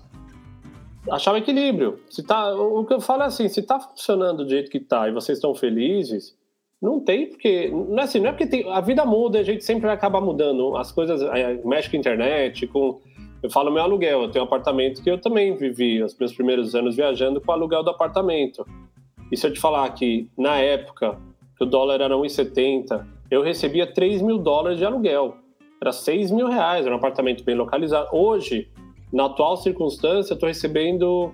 achar 1.09 1.33
o 1.33 1.37
equilíbrio. 1.37 1.99
Se 2.09 2.23
tá, 2.23 2.53
o 2.53 2.85
que 2.85 2.93
eu 2.93 3.01
falo 3.01 3.23
é 3.23 3.25
assim, 3.25 3.47
se 3.47 3.61
tá 3.63 3.79
funcionando 3.79 4.43
do 4.43 4.49
jeito 4.49 4.69
que 4.69 4.79
tá 4.79 5.07
e 5.09 5.11
vocês 5.11 5.37
estão 5.37 5.53
felizes, 5.53 6.35
não 6.81 6.99
tem 6.99 7.29
porque 7.29 7.69
não 7.69 7.99
é 7.99 8.03
assim, 8.03 8.19
não 8.19 8.29
é 8.29 8.31
porque 8.31 8.47
tem, 8.47 8.71
a 8.71 8.81
vida 8.81 9.05
muda, 9.05 9.39
a 9.39 9.43
gente 9.43 9.63
sempre 9.63 9.85
vai 9.85 9.95
acabar 9.95 10.21
mudando. 10.21 10.75
As 10.77 10.91
coisas 10.91 11.21
é, 11.21 11.59
mexe 11.63 11.89
com 11.89 11.95
a 11.95 11.99
internet, 11.99 12.67
com 12.67 13.01
eu 13.43 13.49
falo 13.49 13.71
meu 13.71 13.81
aluguel, 13.81 14.21
eu 14.21 14.29
tenho 14.29 14.45
um 14.45 14.47
apartamento 14.47 15.01
que 15.01 15.09
eu 15.09 15.19
também 15.19 15.55
vivi 15.55 16.01
os 16.03 16.15
meus 16.15 16.31
primeiros 16.31 16.75
anos 16.75 16.95
viajando 16.95 17.41
com 17.41 17.51
o 17.51 17.55
aluguel 17.55 17.83
do 17.83 17.89
apartamento. 17.89 18.65
E 19.31 19.37
se 19.37 19.47
eu 19.47 19.51
te 19.51 19.59
falar 19.59 19.89
que 19.91 20.29
na 20.37 20.57
época 20.57 21.17
que 21.61 21.65
o 21.65 21.67
dólar 21.67 22.01
era 22.01 22.15
1,70, 22.15 23.05
eu 23.29 23.43
recebia 23.43 23.85
3 23.85 24.23
mil 24.23 24.39
dólares 24.39 24.79
de 24.79 24.85
aluguel. 24.85 25.35
Era 25.79 25.91
6 25.91 26.31
mil 26.31 26.47
reais, 26.47 26.87
era 26.87 26.95
um 26.95 26.97
apartamento 26.97 27.43
bem 27.43 27.55
localizado. 27.55 28.09
Hoje, 28.11 28.67
na 29.13 29.25
atual 29.25 29.55
circunstância, 29.57 30.33
eu 30.33 30.35
estou 30.35 30.47
recebendo 30.47 31.31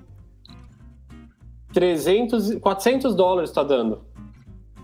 300, 1.74 2.56
400 2.56 3.16
dólares 3.16 3.50
está 3.50 3.64
dando. 3.64 4.02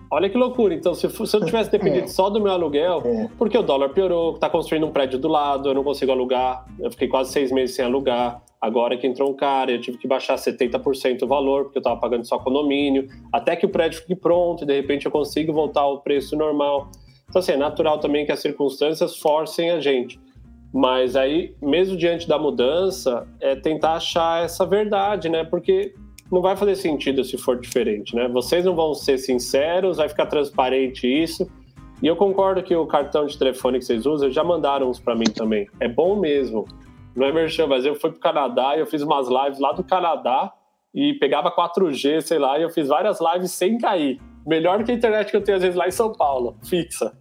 Olha 0.10 0.30
que 0.30 0.38
loucura. 0.38 0.74
Então, 0.74 0.94
se, 0.94 1.10
se 1.10 1.36
eu 1.36 1.44
tivesse 1.44 1.70
dependido 1.70 2.06
é. 2.06 2.08
só 2.08 2.30
do 2.30 2.40
meu 2.40 2.54
aluguel, 2.54 3.02
é. 3.04 3.30
porque 3.38 3.58
o 3.58 3.64
dólar 3.64 3.90
piorou, 3.90 4.36
está 4.36 4.50
construindo 4.50 4.86
um 4.86 4.92
prédio 4.92 5.20
do 5.20 5.28
lado, 5.28 5.68
eu 5.68 5.74
não 5.74 5.84
consigo 5.84 6.14
alugar. 6.14 6.66
Eu 6.80 6.90
fiquei 6.90 7.10
quase 7.10 7.34
seis 7.34 7.52
meses 7.52 7.76
sem 7.76 7.84
alugar. 7.84 8.42
Agora 8.64 8.96
que 8.96 9.06
entrou 9.06 9.30
um 9.30 9.34
cara, 9.34 9.74
eu 9.74 9.82
tive 9.82 9.98
que 9.98 10.08
baixar 10.08 10.36
70% 10.36 11.24
o 11.24 11.28
valor, 11.28 11.66
porque 11.66 11.80
eu 11.80 11.82
estava 11.82 12.00
pagando 12.00 12.26
só 12.26 12.40
condomínio, 12.40 13.10
até 13.30 13.58
que 13.58 13.66
o 13.66 13.70
prédio 13.70 14.00
fique 14.00 14.16
pronto 14.16 14.64
e 14.64 14.66
de 14.66 14.74
repente 14.74 15.06
eu 15.06 15.12
consigo 15.12 15.52
voltar 15.52 15.82
ao 15.82 16.00
preço 16.00 16.34
normal. 16.38 16.90
Então, 17.28 17.42
assim, 17.42 17.52
é 17.52 17.58
natural 17.58 18.00
também 18.00 18.26
que 18.26 18.32
as 18.32 18.40
circunstâncias 18.40 19.18
forcem 19.18 19.70
a 19.70 19.82
gente. 19.82 20.18
Mas 20.74 21.18
aí, 21.18 21.54
mesmo 21.62 21.98
diante 21.98 22.26
da 22.26 22.40
mudança, 22.40 23.28
é 23.42 23.54
tentar 23.54 23.96
achar 23.96 24.46
essa 24.46 24.66
verdade, 24.66 25.28
né? 25.28 25.44
Porque 25.44 25.94
não 26.32 26.42
vai 26.42 26.56
fazer 26.56 26.78
sentido 26.78 27.22
se 27.26 27.38
for 27.38 27.60
diferente, 27.60 28.16
né? 28.16 28.30
Vocês 28.30 28.64
não 28.64 28.74
vão 28.74 28.94
ser 28.94 29.18
sinceros, 29.18 29.98
vai 29.98 30.08
ficar 30.08 30.28
transparente 30.28 31.06
isso. 31.06 31.46
E 32.02 32.08
eu 32.08 32.16
concordo 32.16 32.64
que 32.64 32.74
o 32.74 32.88
cartão 32.88 33.26
de 33.26 33.38
telefone 33.38 33.80
que 33.80 33.84
vocês 33.84 34.06
usam, 34.06 34.32
já 34.32 34.42
mandaram 34.42 34.90
uns 34.90 35.02
para 35.02 35.16
mim 35.16 35.26
também. 35.26 35.68
É 35.82 35.90
bom 35.90 36.16
mesmo. 36.16 36.66
Não 37.16 37.28
é 37.28 37.32
merchan, 37.32 37.68
mas 37.68 37.86
eu 37.86 37.96
fui 37.96 38.12
pro 38.12 38.20
Canadá 38.20 38.76
e 38.76 38.80
eu 38.80 38.86
fiz 38.86 39.02
umas 39.02 39.28
lives 39.28 39.60
lá 39.60 39.72
do 39.72 39.84
Canadá 39.84 40.52
e 40.94 41.14
pegava 41.16 41.52
4G, 41.52 42.22
sei 42.22 42.40
lá, 42.40 42.58
e 42.60 42.64
eu 42.64 42.70
fiz 42.70 42.88
várias 42.88 43.20
lives 43.20 43.52
sem 43.52 43.78
cair. 43.78 44.20
Melhor 44.46 44.84
que 44.84 44.92
a 44.92 44.96
internet 44.96 45.32
que 45.32 45.38
eu 45.38 45.44
tenho 45.44 45.58
às 45.58 45.64
vezes 45.64 45.78
lá 45.78 45.88
em 45.88 45.92
São 45.92 46.12
Paulo, 46.12 46.58
fixa. 46.64 47.14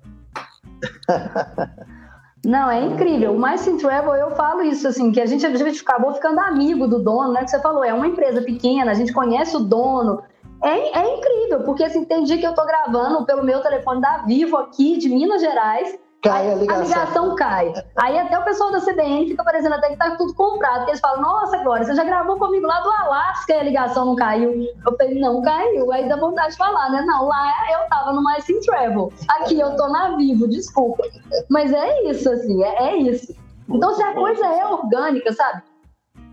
Não, 2.44 2.68
é 2.68 2.80
incrível. 2.80 3.32
O 3.32 3.38
Mais 3.38 3.60
Sim 3.60 3.76
Travel, 3.76 4.14
eu 4.14 4.32
falo 4.32 4.62
isso, 4.62 4.88
assim, 4.88 5.12
que 5.12 5.20
a 5.20 5.26
gente, 5.26 5.46
a 5.46 5.54
gente 5.54 5.80
acabou 5.80 6.12
ficando 6.12 6.40
amigo 6.40 6.88
do 6.88 7.00
dono, 7.00 7.32
né? 7.32 7.44
Que 7.44 7.50
você 7.50 7.60
falou, 7.60 7.84
é 7.84 7.94
uma 7.94 8.08
empresa 8.08 8.42
pequena, 8.42 8.90
a 8.90 8.94
gente 8.94 9.12
conhece 9.12 9.56
o 9.56 9.60
dono. 9.60 10.22
É, 10.62 10.98
é 10.98 11.18
incrível, 11.18 11.62
porque 11.64 11.84
assim, 11.84 12.04
tem 12.04 12.24
dia 12.24 12.38
que 12.38 12.46
eu 12.46 12.54
tô 12.54 12.64
gravando 12.66 13.24
pelo 13.24 13.44
meu 13.44 13.60
telefone 13.60 14.00
da 14.00 14.18
Vivo 14.18 14.56
aqui 14.56 14.96
de 14.98 15.08
Minas 15.08 15.40
Gerais, 15.40 15.96
Cai 16.22 16.52
a 16.52 16.54
ligação. 16.54 16.82
A 16.82 16.86
ligação 16.86 17.34
cai. 17.34 17.74
Aí 17.96 18.16
até 18.16 18.38
o 18.38 18.44
pessoal 18.44 18.70
da 18.70 18.80
CBN 18.80 19.28
fica 19.28 19.42
parecendo 19.42 19.74
até 19.74 19.88
que 19.88 19.96
tá 19.96 20.14
tudo 20.16 20.32
comprado. 20.34 20.76
Porque 20.76 20.92
eles 20.92 21.00
falam, 21.00 21.20
nossa, 21.20 21.58
Glória, 21.58 21.84
você 21.84 21.96
já 21.96 22.04
gravou 22.04 22.38
comigo 22.38 22.64
lá 22.64 22.80
do 22.80 22.90
Alasca 22.90 23.52
e 23.52 23.58
a 23.58 23.62
ligação 23.64 24.06
não 24.06 24.14
caiu. 24.14 24.52
Eu 24.86 24.96
falei, 24.96 25.18
não 25.18 25.42
caiu. 25.42 25.90
Aí 25.90 26.08
dá 26.08 26.16
vontade 26.16 26.52
de 26.52 26.58
falar, 26.58 26.90
né? 26.90 27.02
Não, 27.02 27.26
lá 27.26 27.52
eu 27.72 27.88
tava 27.88 28.12
no 28.12 28.22
Mais 28.22 28.44
Sim 28.44 28.60
Travel. 28.60 29.12
Aqui 29.28 29.58
eu 29.58 29.76
tô 29.76 29.88
na 29.88 30.16
Vivo, 30.16 30.46
desculpa. 30.46 31.02
Mas 31.50 31.72
é 31.72 32.02
isso, 32.08 32.30
assim, 32.30 32.62
é, 32.62 32.84
é 32.84 32.96
isso. 32.98 33.34
Então, 33.68 33.92
se 33.92 34.02
a 34.02 34.14
coisa 34.14 34.46
é 34.46 34.64
orgânica, 34.64 35.32
sabe? 35.32 35.62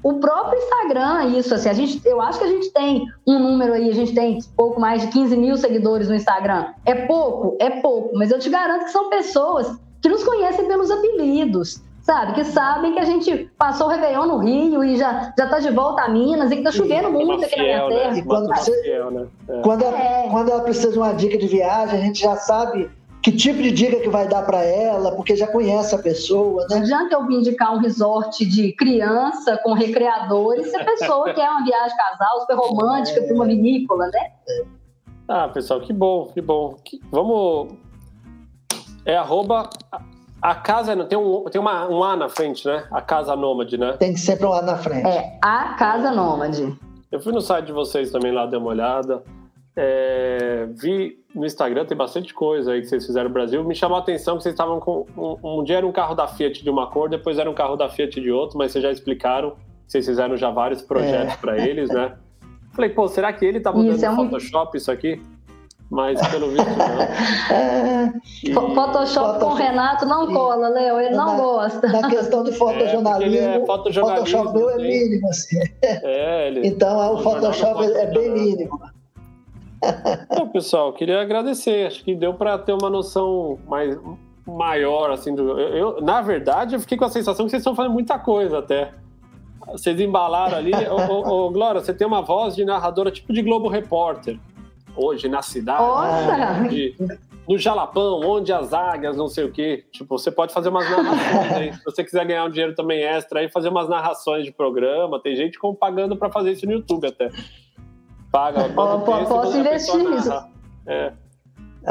O 0.01 0.13
próprio 0.15 0.57
Instagram, 0.57 1.25
isso, 1.37 1.53
assim, 1.53 1.69
a 1.69 1.73
gente, 1.73 2.01
eu 2.05 2.21
acho 2.21 2.39
que 2.39 2.45
a 2.45 2.49
gente 2.49 2.71
tem 2.71 3.05
um 3.27 3.39
número 3.39 3.73
aí, 3.73 3.89
a 3.89 3.93
gente 3.93 4.13
tem 4.13 4.39
pouco 4.55 4.79
mais 4.79 5.01
de 5.01 5.07
15 5.07 5.35
mil 5.35 5.57
seguidores 5.57 6.07
no 6.07 6.15
Instagram. 6.15 6.67
É 6.85 6.95
pouco? 7.05 7.57
É 7.59 7.69
pouco, 7.81 8.15
mas 8.17 8.31
eu 8.31 8.39
te 8.39 8.49
garanto 8.49 8.85
que 8.85 8.91
são 8.91 9.09
pessoas 9.09 9.77
que 10.01 10.07
nos 10.07 10.23
conhecem 10.23 10.65
pelos 10.67 10.89
apelidos, 10.89 11.81
sabe? 12.01 12.33
Que 12.33 12.45
sabem 12.45 12.93
que 12.93 12.99
a 12.99 13.05
gente 13.05 13.51
passou 13.57 13.87
o 13.87 13.89
Réveillon 13.89 14.25
no 14.25 14.37
Rio 14.37 14.83
e 14.83 14.95
já, 14.95 15.33
já 15.37 15.47
tá 15.47 15.59
de 15.59 15.69
volta 15.69 16.03
a 16.03 16.09
Minas 16.09 16.49
e 16.51 16.57
que 16.57 16.63
tá 16.63 16.71
chovendo 16.71 17.11
muito 17.11 17.43
aqui 17.43 17.55
fiel, 17.55 17.65
na 17.65 17.87
minha 17.87 17.99
terra. 17.99 18.15
Né? 18.15 18.23
Quando, 18.25 18.47
você, 18.47 18.81
fiel, 18.81 19.11
né? 19.11 19.27
é. 19.49 19.61
quando, 19.61 19.83
ela, 19.83 19.97
é. 19.97 20.29
quando 20.29 20.49
ela 20.49 20.61
precisa 20.61 20.91
de 20.91 20.97
uma 20.97 21.13
dica 21.13 21.37
de 21.37 21.47
viagem, 21.47 21.99
a 21.99 22.01
gente 22.01 22.21
já 22.21 22.37
sabe 22.37 22.89
que 23.29 23.37
tipo 23.37 23.61
de 23.61 23.71
dica 23.71 23.99
que 23.99 24.09
vai 24.09 24.27
dar 24.27 24.43
para 24.43 24.63
ela, 24.63 25.11
porque 25.15 25.35
já 25.35 25.47
conhece 25.47 25.93
a 25.93 25.99
pessoa, 25.99 26.65
né? 26.69 26.77
Não 26.77 26.77
adianta 26.77 27.15
eu 27.15 27.31
indicar 27.31 27.75
um 27.75 27.79
resort 27.79 28.45
de 28.45 28.73
criança 28.73 29.57
com 29.63 29.73
recreadores 29.73 30.69
se 30.69 30.75
a 30.75 30.83
pessoa 30.83 31.33
quer 31.33 31.49
uma 31.49 31.63
viagem 31.63 31.95
casal, 31.95 32.41
super 32.41 32.55
romântica, 32.55 33.19
é. 33.19 33.23
para 33.23 33.35
uma 33.35 33.45
vinícola, 33.45 34.07
né? 34.07 34.31
Ah, 35.27 35.47
pessoal, 35.47 35.79
que 35.81 35.93
bom, 35.93 36.25
que 36.33 36.41
bom. 36.41 36.75
Vamos. 37.11 37.73
É 39.05 39.15
arroba. 39.15 39.69
A 40.41 40.55
casa 40.55 40.95
tem, 41.05 41.17
um, 41.17 41.43
tem 41.45 41.59
uma, 41.59 41.87
um 41.87 42.03
A 42.03 42.15
na 42.15 42.29
frente, 42.29 42.65
né? 42.65 42.87
A 42.91 43.01
Casa 43.01 43.35
Nômade, 43.35 43.77
né? 43.77 43.93
Tem 43.93 44.13
que 44.13 44.19
sempre 44.19 44.45
um 44.45 44.53
A 44.53 44.61
na 44.61 44.77
frente. 44.77 45.05
É, 45.05 45.37
a 45.43 45.75
Casa 45.77 46.11
Nômade. 46.11 46.75
Eu 47.11 47.19
fui 47.19 47.33
no 47.33 47.41
site 47.41 47.65
de 47.65 47.73
vocês 47.73 48.09
também 48.09 48.31
lá, 48.31 48.45
dei 48.45 48.57
uma 48.57 48.69
olhada. 48.69 49.21
É, 49.75 50.67
vi 50.71 51.18
no 51.33 51.45
Instagram, 51.45 51.85
tem 51.85 51.95
bastante 51.95 52.33
coisa 52.33 52.71
aí 52.71 52.81
que 52.81 52.87
vocês 52.87 53.05
fizeram 53.05 53.29
no 53.29 53.33
Brasil. 53.33 53.63
Me 53.63 53.75
chamou 53.75 53.97
a 53.97 54.01
atenção 54.01 54.37
que 54.37 54.43
vocês 54.43 54.53
estavam 54.53 54.79
com. 54.79 55.05
Um, 55.15 55.59
um, 55.59 55.63
dia 55.63 55.77
era 55.77 55.87
um 55.87 55.91
carro 55.91 56.15
da 56.15 56.27
Fiat 56.27 56.63
de 56.63 56.69
uma 56.69 56.87
cor, 56.87 57.09
depois 57.09 57.37
era 57.37 57.49
um 57.49 57.53
carro 57.53 57.75
da 57.75 57.87
Fiat 57.87 58.19
de 58.19 58.31
outro, 58.31 58.57
mas 58.57 58.71
vocês 58.71 58.83
já 58.83 58.91
explicaram. 58.91 59.53
Vocês 59.87 60.05
fizeram 60.05 60.37
já 60.37 60.51
vários 60.51 60.81
projetos 60.81 61.33
é. 61.33 61.37
para 61.37 61.57
eles, 61.57 61.89
né? 61.89 62.15
Falei, 62.73 62.89
pô, 62.91 63.07
será 63.07 63.33
que 63.33 63.43
ele 63.43 63.59
tá 63.59 63.71
mudando 63.71 63.95
isso 63.95 64.05
é 64.05 64.09
um... 64.09 64.15
Photoshop 64.15 64.77
isso 64.77 64.91
aqui? 64.91 65.21
Mas 65.89 66.21
pelo 66.27 66.49
visto 66.49 66.69
não. 66.69 67.01
É... 67.55 68.13
E... 68.43 68.53
Photoshop, 68.53 68.75
Photoshop 68.75 69.39
com 69.39 69.45
o 69.47 69.53
Renato 69.55 70.05
não 70.05 70.31
cola, 70.31 70.69
Léo, 70.69 70.99
ele 70.99 71.15
não 71.15 71.35
na, 71.35 71.35
gosta. 71.35 71.87
Na 71.87 72.09
questão 72.09 72.43
de 72.43 72.51
fotojornalismo, 72.57 73.37
é, 73.37 73.55
é 73.55 73.65
Photoshop 73.65 74.53
meu 74.53 74.69
é 74.69 74.77
mínimo, 74.77 75.27
assim. 75.29 75.59
É, 75.83 76.47
ele... 76.47 76.67
Então 76.67 77.15
o 77.15 77.23
Photoshop 77.23 77.83
é 77.83 78.05
bem 78.05 78.31
mínimo. 78.31 78.79
Então, 80.31 80.49
pessoal, 80.49 80.93
queria 80.93 81.21
agradecer. 81.21 81.87
Acho 81.87 82.03
que 82.03 82.15
deu 82.15 82.33
para 82.33 82.57
ter 82.57 82.73
uma 82.73 82.89
noção 82.89 83.57
mais 83.67 83.97
maior, 84.45 85.11
assim, 85.11 85.33
do. 85.33 85.59
Eu, 85.59 85.75
eu, 85.75 86.01
na 86.01 86.21
verdade, 86.21 86.75
eu 86.75 86.79
fiquei 86.79 86.97
com 86.97 87.05
a 87.05 87.09
sensação 87.09 87.45
que 87.45 87.51
vocês 87.51 87.61
estão 87.61 87.75
fazendo 87.75 87.93
muita 87.93 88.17
coisa 88.19 88.59
até. 88.59 88.93
Vocês 89.71 89.99
embalaram 89.99 90.57
ali. 90.57 90.71
ô, 90.89 90.95
ô, 90.95 91.45
ô, 91.45 91.51
Glória, 91.51 91.81
você 91.81 91.93
tem 91.93 92.07
uma 92.07 92.21
voz 92.21 92.55
de 92.55 92.65
narradora 92.65 93.11
tipo 93.11 93.31
de 93.31 93.41
Globo 93.41 93.67
Repórter. 93.67 94.39
Hoje, 94.95 95.29
na 95.29 95.41
cidade. 95.41 95.81
Nossa! 95.81 96.67
De, 96.69 96.95
no 97.47 97.57
Jalapão, 97.57 98.21
onde 98.23 98.53
as 98.53 98.73
águias, 98.73 99.17
não 99.17 99.27
sei 99.27 99.43
o 99.43 99.51
quê. 99.51 99.85
Tipo, 99.91 100.17
você 100.17 100.29
pode 100.29 100.53
fazer 100.53 100.69
umas 100.69 100.89
narrações 100.89 101.51
aí. 101.53 101.73
Se 101.73 101.83
você 101.83 102.03
quiser 102.03 102.25
ganhar 102.25 102.45
um 102.45 102.49
dinheiro 102.49 102.75
também 102.75 103.01
extra 103.01 103.39
aí, 103.39 103.49
fazer 103.49 103.69
umas 103.69 103.89
narrações 103.89 104.45
de 104.45 104.51
programa. 104.51 105.19
Tem 105.19 105.35
gente 105.35 105.57
pagando 105.79 106.15
para 106.15 106.29
fazer 106.29 106.51
isso 106.51 106.65
no 106.65 106.73
YouTube 106.73 107.07
até 107.07 107.31
paga. 108.31 108.71
Oh, 108.75 108.99
posso 108.99 109.57
investir 109.57 109.97
nisso. 109.97 110.31
É. 110.87 111.13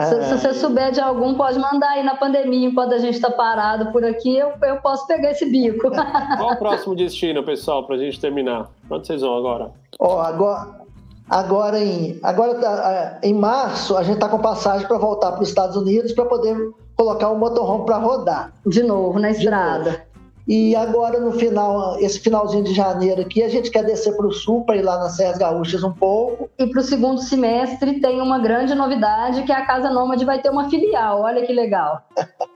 Se, 0.05 0.23
se, 0.23 0.39
você 0.39 0.55
souber 0.55 0.93
de 0.93 1.01
algum, 1.01 1.35
pode 1.35 1.59
mandar 1.59 1.89
aí 1.91 2.03
na 2.03 2.15
pandemia, 2.15 2.69
enquanto 2.69 2.93
a 2.93 2.99
gente 2.99 3.15
está 3.15 3.31
parado 3.31 3.91
por 3.91 4.05
aqui, 4.05 4.37
eu, 4.37 4.53
eu 4.63 4.77
posso 4.77 5.07
pegar 5.07 5.31
esse 5.31 5.47
bico. 5.47 5.91
Qual 5.91 6.53
o 6.53 6.57
próximo 6.57 6.95
destino, 6.95 7.43
pessoal, 7.43 7.85
para 7.85 7.97
a 7.97 7.99
gente 7.99 8.21
terminar? 8.21 8.69
Onde 8.91 9.07
vocês 9.07 9.23
vão 9.23 9.37
agora? 9.37 9.73
Oh, 9.99 10.19
agora, 10.19 10.81
agora, 11.29 11.79
em, 11.81 12.19
agora 12.23 12.55
tá, 12.57 13.19
é, 13.23 13.29
em 13.29 13.35
março, 13.35 13.97
a 13.97 14.03
gente 14.03 14.17
está 14.17 14.29
com 14.29 14.39
passagem 14.39 14.87
para 14.87 14.99
voltar 14.99 15.33
para 15.33 15.43
os 15.43 15.49
Estados 15.49 15.75
Unidos 15.75 16.13
para 16.13 16.27
poder 16.27 16.57
colocar 16.95 17.31
o 17.31 17.39
motorhome 17.39 17.87
para 17.87 17.97
rodar. 17.97 18.53
De 18.67 18.83
novo, 18.83 19.19
na 19.19 19.31
estrada. 19.31 19.91
Novo. 19.91 20.08
E 20.49 20.75
agora, 20.75 21.21
no 21.21 21.33
final, 21.33 21.99
esse 22.01 22.21
finalzinho 22.21 22.65
de 22.65 22.73
janeiro 22.73 23.21
aqui, 23.21 23.43
a 23.43 23.51
gente 23.51 23.71
quer 23.71 23.85
descer 23.85 24.17
para 24.17 24.27
o 24.27 24.33
sul, 24.33 24.65
para 24.65 24.77
ir 24.77 24.83
lá 24.83 24.97
nas 24.99 25.15
Serras 25.15 25.37
Gaúchas 25.37 25.85
um 25.85 25.93
pouco. 25.93 26.49
E 26.59 26.67
para 26.67 26.81
o 26.81 26.83
segundo 26.83 27.21
semestre 27.21 28.01
tem 28.01 28.19
uma 28.23 28.39
grande 28.39 28.75
novidade, 28.75 29.43
que 29.43 29.53
a 29.53 29.67
Casa 29.67 29.91
Nômade 29.91 30.25
vai 30.25 30.41
ter 30.41 30.49
uma 30.49 30.71
filial. 30.71 31.21
Olha 31.21 31.45
que 31.45 31.53
legal. 31.53 32.01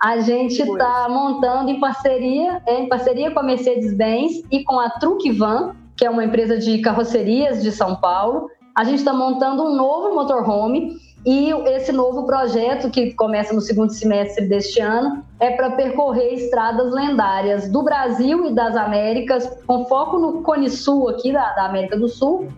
A 0.03 0.17
gente 0.25 0.63
está 0.63 1.07
montando 1.11 1.71
em 1.71 1.79
parceria, 1.79 2.63
é, 2.65 2.81
em 2.81 2.89
parceria 2.89 3.31
com 3.31 3.41
a 3.41 3.43
Mercedes-Benz 3.43 4.43
e 4.51 4.65
com 4.65 4.81
a 4.81 4.89
Truque 4.89 5.31
Van, 5.31 5.77
que 5.95 6.07
é 6.07 6.09
uma 6.09 6.25
empresa 6.25 6.57
de 6.57 6.79
carrocerias 6.79 7.63
de 7.63 7.71
São 7.71 7.97
Paulo. 7.97 8.49
A 8.75 8.85
gente 8.85 9.01
está 9.01 9.13
montando 9.13 9.65
um 9.65 9.77
novo 9.77 10.15
motorhome 10.15 10.97
e 11.25 11.53
esse 11.69 11.93
novo 11.93 12.25
projeto, 12.25 12.91
que 12.91 13.15
começa 13.15 13.55
no 13.55 13.61
segundo 13.61 13.93
semestre 13.93 14.47
deste 14.47 14.81
ano, 14.81 15.25
é 15.39 15.51
para 15.51 15.71
percorrer 15.71 16.35
estradas 16.35 16.93
lendárias 16.93 17.71
do 17.71 17.83
Brasil 17.83 18.47
e 18.47 18.55
das 18.55 18.77
Américas, 18.77 19.49
com 19.67 19.85
foco 19.85 20.19
no 20.19 20.43
Cone 20.43 20.69
Sul, 20.69 21.09
aqui 21.09 21.33
da, 21.33 21.53
da 21.53 21.67
América 21.67 21.97
do 21.97 22.09
Sul. 22.09 22.49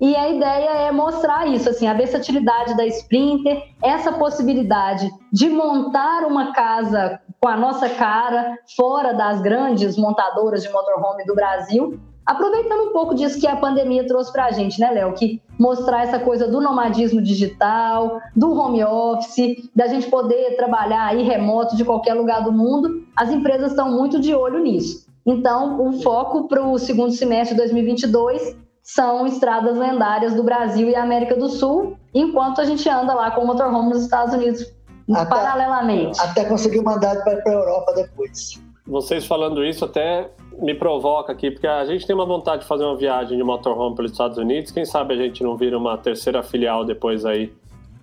E 0.00 0.16
a 0.16 0.28
ideia 0.28 0.70
é 0.86 0.92
mostrar 0.92 1.46
isso, 1.46 1.68
assim, 1.68 1.86
a 1.86 1.94
versatilidade 1.94 2.76
da 2.76 2.86
Sprinter, 2.86 3.62
essa 3.82 4.12
possibilidade 4.12 5.08
de 5.30 5.48
montar 5.48 6.24
uma 6.26 6.52
casa 6.52 7.20
com 7.40 7.48
a 7.48 7.56
nossa 7.56 7.90
cara, 7.90 8.58
fora 8.74 9.12
das 9.12 9.40
grandes 9.42 9.98
montadoras 9.98 10.62
de 10.62 10.72
motorhome 10.72 11.24
do 11.26 11.34
Brasil, 11.34 12.00
Aproveitando 12.26 12.88
um 12.88 12.92
pouco 12.92 13.14
disso 13.14 13.38
que 13.38 13.46
a 13.46 13.56
pandemia 13.56 14.06
trouxe 14.06 14.32
para 14.32 14.46
a 14.46 14.50
gente, 14.50 14.80
né, 14.80 14.90
Léo? 14.90 15.12
Que 15.12 15.42
mostrar 15.58 16.04
essa 16.04 16.18
coisa 16.18 16.48
do 16.48 16.60
nomadismo 16.60 17.20
digital, 17.20 18.20
do 18.34 18.52
home 18.52 18.82
office, 18.82 19.68
da 19.74 19.86
gente 19.86 20.08
poder 20.08 20.56
trabalhar 20.56 21.06
aí 21.06 21.22
remoto 21.22 21.76
de 21.76 21.84
qualquer 21.84 22.14
lugar 22.14 22.42
do 22.42 22.50
mundo, 22.50 23.04
as 23.14 23.30
empresas 23.30 23.72
estão 23.72 23.90
muito 23.90 24.18
de 24.18 24.34
olho 24.34 24.58
nisso. 24.58 25.06
Então, 25.26 25.86
o 25.86 26.00
foco 26.02 26.48
para 26.48 26.62
o 26.62 26.78
segundo 26.78 27.12
semestre 27.12 27.54
de 27.54 27.62
2022 27.62 28.56
são 28.82 29.26
estradas 29.26 29.76
lendárias 29.78 30.34
do 30.34 30.42
Brasil 30.42 30.88
e 30.88 30.94
América 30.94 31.34
do 31.36 31.48
Sul, 31.48 31.96
enquanto 32.12 32.60
a 32.60 32.64
gente 32.64 32.86
anda 32.88 33.14
lá 33.14 33.30
com 33.30 33.42
o 33.42 33.46
motorhome 33.46 33.90
nos 33.90 34.02
Estados 34.02 34.34
Unidos 34.34 34.62
até, 35.10 35.24
paralelamente. 35.24 36.20
Até 36.20 36.44
conseguir 36.44 36.80
o 36.80 36.84
mandato 36.84 37.22
para 37.22 37.42
a 37.46 37.52
Europa 37.52 37.92
depois. 37.94 38.62
Vocês 38.86 39.24
falando 39.24 39.64
isso 39.64 39.86
até 39.86 40.30
me 40.60 40.74
provoca 40.74 41.32
aqui, 41.32 41.50
porque 41.50 41.66
a 41.66 41.84
gente 41.84 42.06
tem 42.06 42.14
uma 42.14 42.26
vontade 42.26 42.62
de 42.62 42.68
fazer 42.68 42.84
uma 42.84 42.96
viagem 42.96 43.36
de 43.36 43.44
motorhome 43.44 43.94
pelos 43.96 44.12
Estados 44.12 44.38
Unidos. 44.38 44.70
Quem 44.70 44.84
sabe 44.84 45.14
a 45.14 45.16
gente 45.16 45.42
não 45.42 45.56
vira 45.56 45.76
uma 45.76 45.96
terceira 45.98 46.42
filial 46.42 46.84
depois 46.84 47.24
aí. 47.24 47.52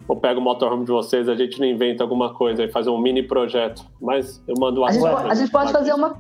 Ou 0.08 0.16
pega 0.16 0.40
o 0.40 0.44
motorhome 0.44 0.84
de 0.84 0.92
vocês, 0.92 1.30
a 1.30 1.36
gente 1.36 1.60
não 1.60 1.68
inventa 1.68 2.04
alguma 2.04 2.34
coisa 2.34 2.64
e 2.64 2.72
faz 2.72 2.88
um 2.88 2.98
mini 2.98 3.24
projeto. 3.24 3.84
Mas 4.02 4.44
eu 4.48 4.56
mando 4.60 4.82
o 4.82 4.86
a 4.86 4.92
gente, 4.92 5.06
a 5.06 5.36
gente 5.36 5.52
pode 5.52 5.72
fazer 5.72 5.94
uma 5.94 6.16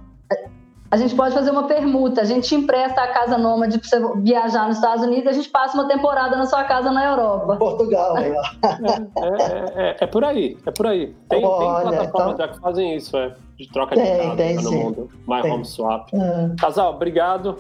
a 0.92 0.98
gente 0.98 1.16
pode 1.16 1.34
fazer 1.34 1.52
uma 1.52 1.68
permuta. 1.68 2.20
A 2.20 2.26
gente 2.26 2.54
empresta 2.54 3.02
a 3.02 3.08
casa 3.08 3.38
nômade 3.38 3.80
para 3.80 3.88
você 3.88 4.22
viajar 4.22 4.68
nos 4.68 4.76
Estados 4.76 5.02
Unidos 5.06 5.24
e 5.24 5.30
a 5.30 5.32
gente 5.32 5.48
passa 5.48 5.78
uma 5.78 5.88
temporada 5.88 6.36
na 6.36 6.46
sua 6.46 6.66
casa 6.66 6.92
na 6.92 7.06
Europa. 7.06 7.56
Portugal, 7.56 8.18
é, 8.18 8.28
é, 8.28 9.90
é, 9.90 9.96
é, 10.02 10.08
por 10.08 10.26
aí, 10.26 10.58
é 10.66 10.72
por 10.72 10.88
aí. 10.88 11.16
Tem, 11.30 11.46
Olha, 11.46 11.90
tem 11.90 11.98
plataformas 11.98 12.34
então... 12.34 12.46
já 12.46 12.54
que 12.54 12.60
fazem 12.60 12.96
isso, 12.98 13.16
é, 13.16 13.34
de 13.58 13.72
troca 13.72 13.96
de 13.96 14.02
tem, 14.02 14.18
casa 14.18 14.36
tem, 14.36 14.56
no 14.56 14.62
sim. 14.64 14.84
mundo. 14.84 15.10
My 15.26 15.42
tem. 15.42 15.52
Home 15.54 15.66
Swap. 15.66 16.10
É. 16.14 16.56
Casal, 16.60 16.94
obrigado 16.94 17.56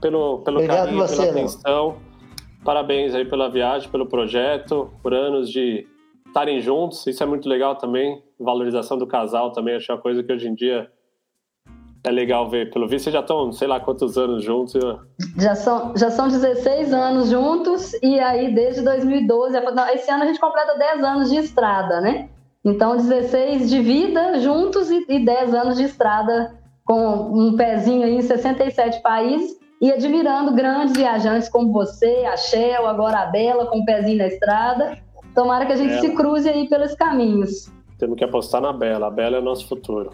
pelo, 0.00 0.38
pelo 0.38 0.58
obrigado 0.58 0.84
carinho, 0.84 0.98
você, 0.98 1.16
pela 1.16 1.30
atenção. 1.32 1.96
Parabéns 2.64 3.12
aí 3.12 3.24
pela 3.24 3.50
viagem, 3.50 3.88
pelo 3.88 4.06
projeto, 4.06 4.88
por 5.02 5.12
anos 5.12 5.50
de 5.50 5.84
estarem 6.28 6.60
juntos. 6.60 7.04
Isso 7.08 7.24
é 7.24 7.26
muito 7.26 7.48
legal 7.48 7.74
também. 7.74 8.22
Valorização 8.38 8.96
do 8.96 9.06
casal 9.06 9.50
também, 9.50 9.74
acho 9.74 9.90
uma 9.90 10.00
coisa 10.00 10.22
que 10.22 10.32
hoje 10.32 10.46
em 10.46 10.54
dia 10.54 10.88
é 12.04 12.10
legal 12.10 12.48
ver. 12.48 12.70
Pelo 12.70 12.88
visto, 12.88 13.04
vocês 13.04 13.14
já 13.14 13.20
estão, 13.20 13.52
sei 13.52 13.68
lá 13.68 13.80
quantos 13.80 14.16
anos 14.16 14.44
juntos. 14.44 14.74
Já 15.36 15.54
são, 15.54 15.96
já 15.96 16.10
são 16.10 16.28
16 16.28 16.92
anos 16.92 17.30
juntos, 17.30 17.92
e 18.02 18.18
aí 18.20 18.54
desde 18.54 18.82
2012, 18.82 19.56
esse 19.94 20.10
ano 20.10 20.24
a 20.24 20.26
gente 20.26 20.40
completa 20.40 20.78
10 20.78 21.02
anos 21.02 21.30
de 21.30 21.36
estrada, 21.36 22.00
né? 22.00 22.28
Então, 22.64 22.96
16 22.96 23.70
de 23.70 23.80
vida 23.80 24.40
juntos 24.40 24.90
e, 24.90 25.04
e 25.08 25.24
10 25.24 25.54
anos 25.54 25.76
de 25.76 25.84
estrada 25.84 26.58
com 26.84 27.32
um 27.32 27.56
pezinho 27.56 28.04
aí 28.04 28.16
em 28.16 28.22
67 28.22 29.00
países 29.02 29.58
e 29.80 29.92
admirando 29.92 30.54
grandes 30.54 30.96
viajantes 30.96 31.48
como 31.48 31.72
você, 31.72 32.24
a 32.26 32.36
Shell, 32.36 32.86
agora 32.86 33.20
a 33.20 33.26
Bela, 33.26 33.66
com 33.66 33.78
um 33.78 33.84
pezinho 33.84 34.18
na 34.18 34.26
estrada. 34.26 34.98
Tomara 35.34 35.66
que 35.66 35.72
a 35.72 35.76
gente 35.76 35.94
é. 35.94 36.00
se 36.00 36.10
cruze 36.14 36.48
aí 36.48 36.68
pelos 36.68 36.94
caminhos. 36.94 37.70
Temos 37.98 38.16
que 38.16 38.24
apostar 38.24 38.60
na 38.60 38.72
Bela. 38.72 39.06
A 39.06 39.10
Bela 39.10 39.36
é 39.36 39.40
o 39.40 39.44
nosso 39.44 39.68
futuro. 39.68 40.10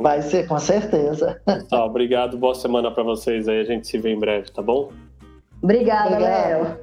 Vai 0.00 0.22
ser, 0.22 0.46
com 0.46 0.58
certeza. 0.58 1.40
Tá, 1.68 1.84
obrigado. 1.84 2.38
Boa 2.38 2.54
semana 2.54 2.90
para 2.90 3.02
vocês 3.02 3.48
aí. 3.48 3.60
A 3.60 3.64
gente 3.64 3.86
se 3.86 3.98
vê 3.98 4.12
em 4.12 4.18
breve, 4.18 4.50
tá 4.50 4.62
bom? 4.62 4.92
Obrigada, 5.62 6.18
Léo. 6.18 6.78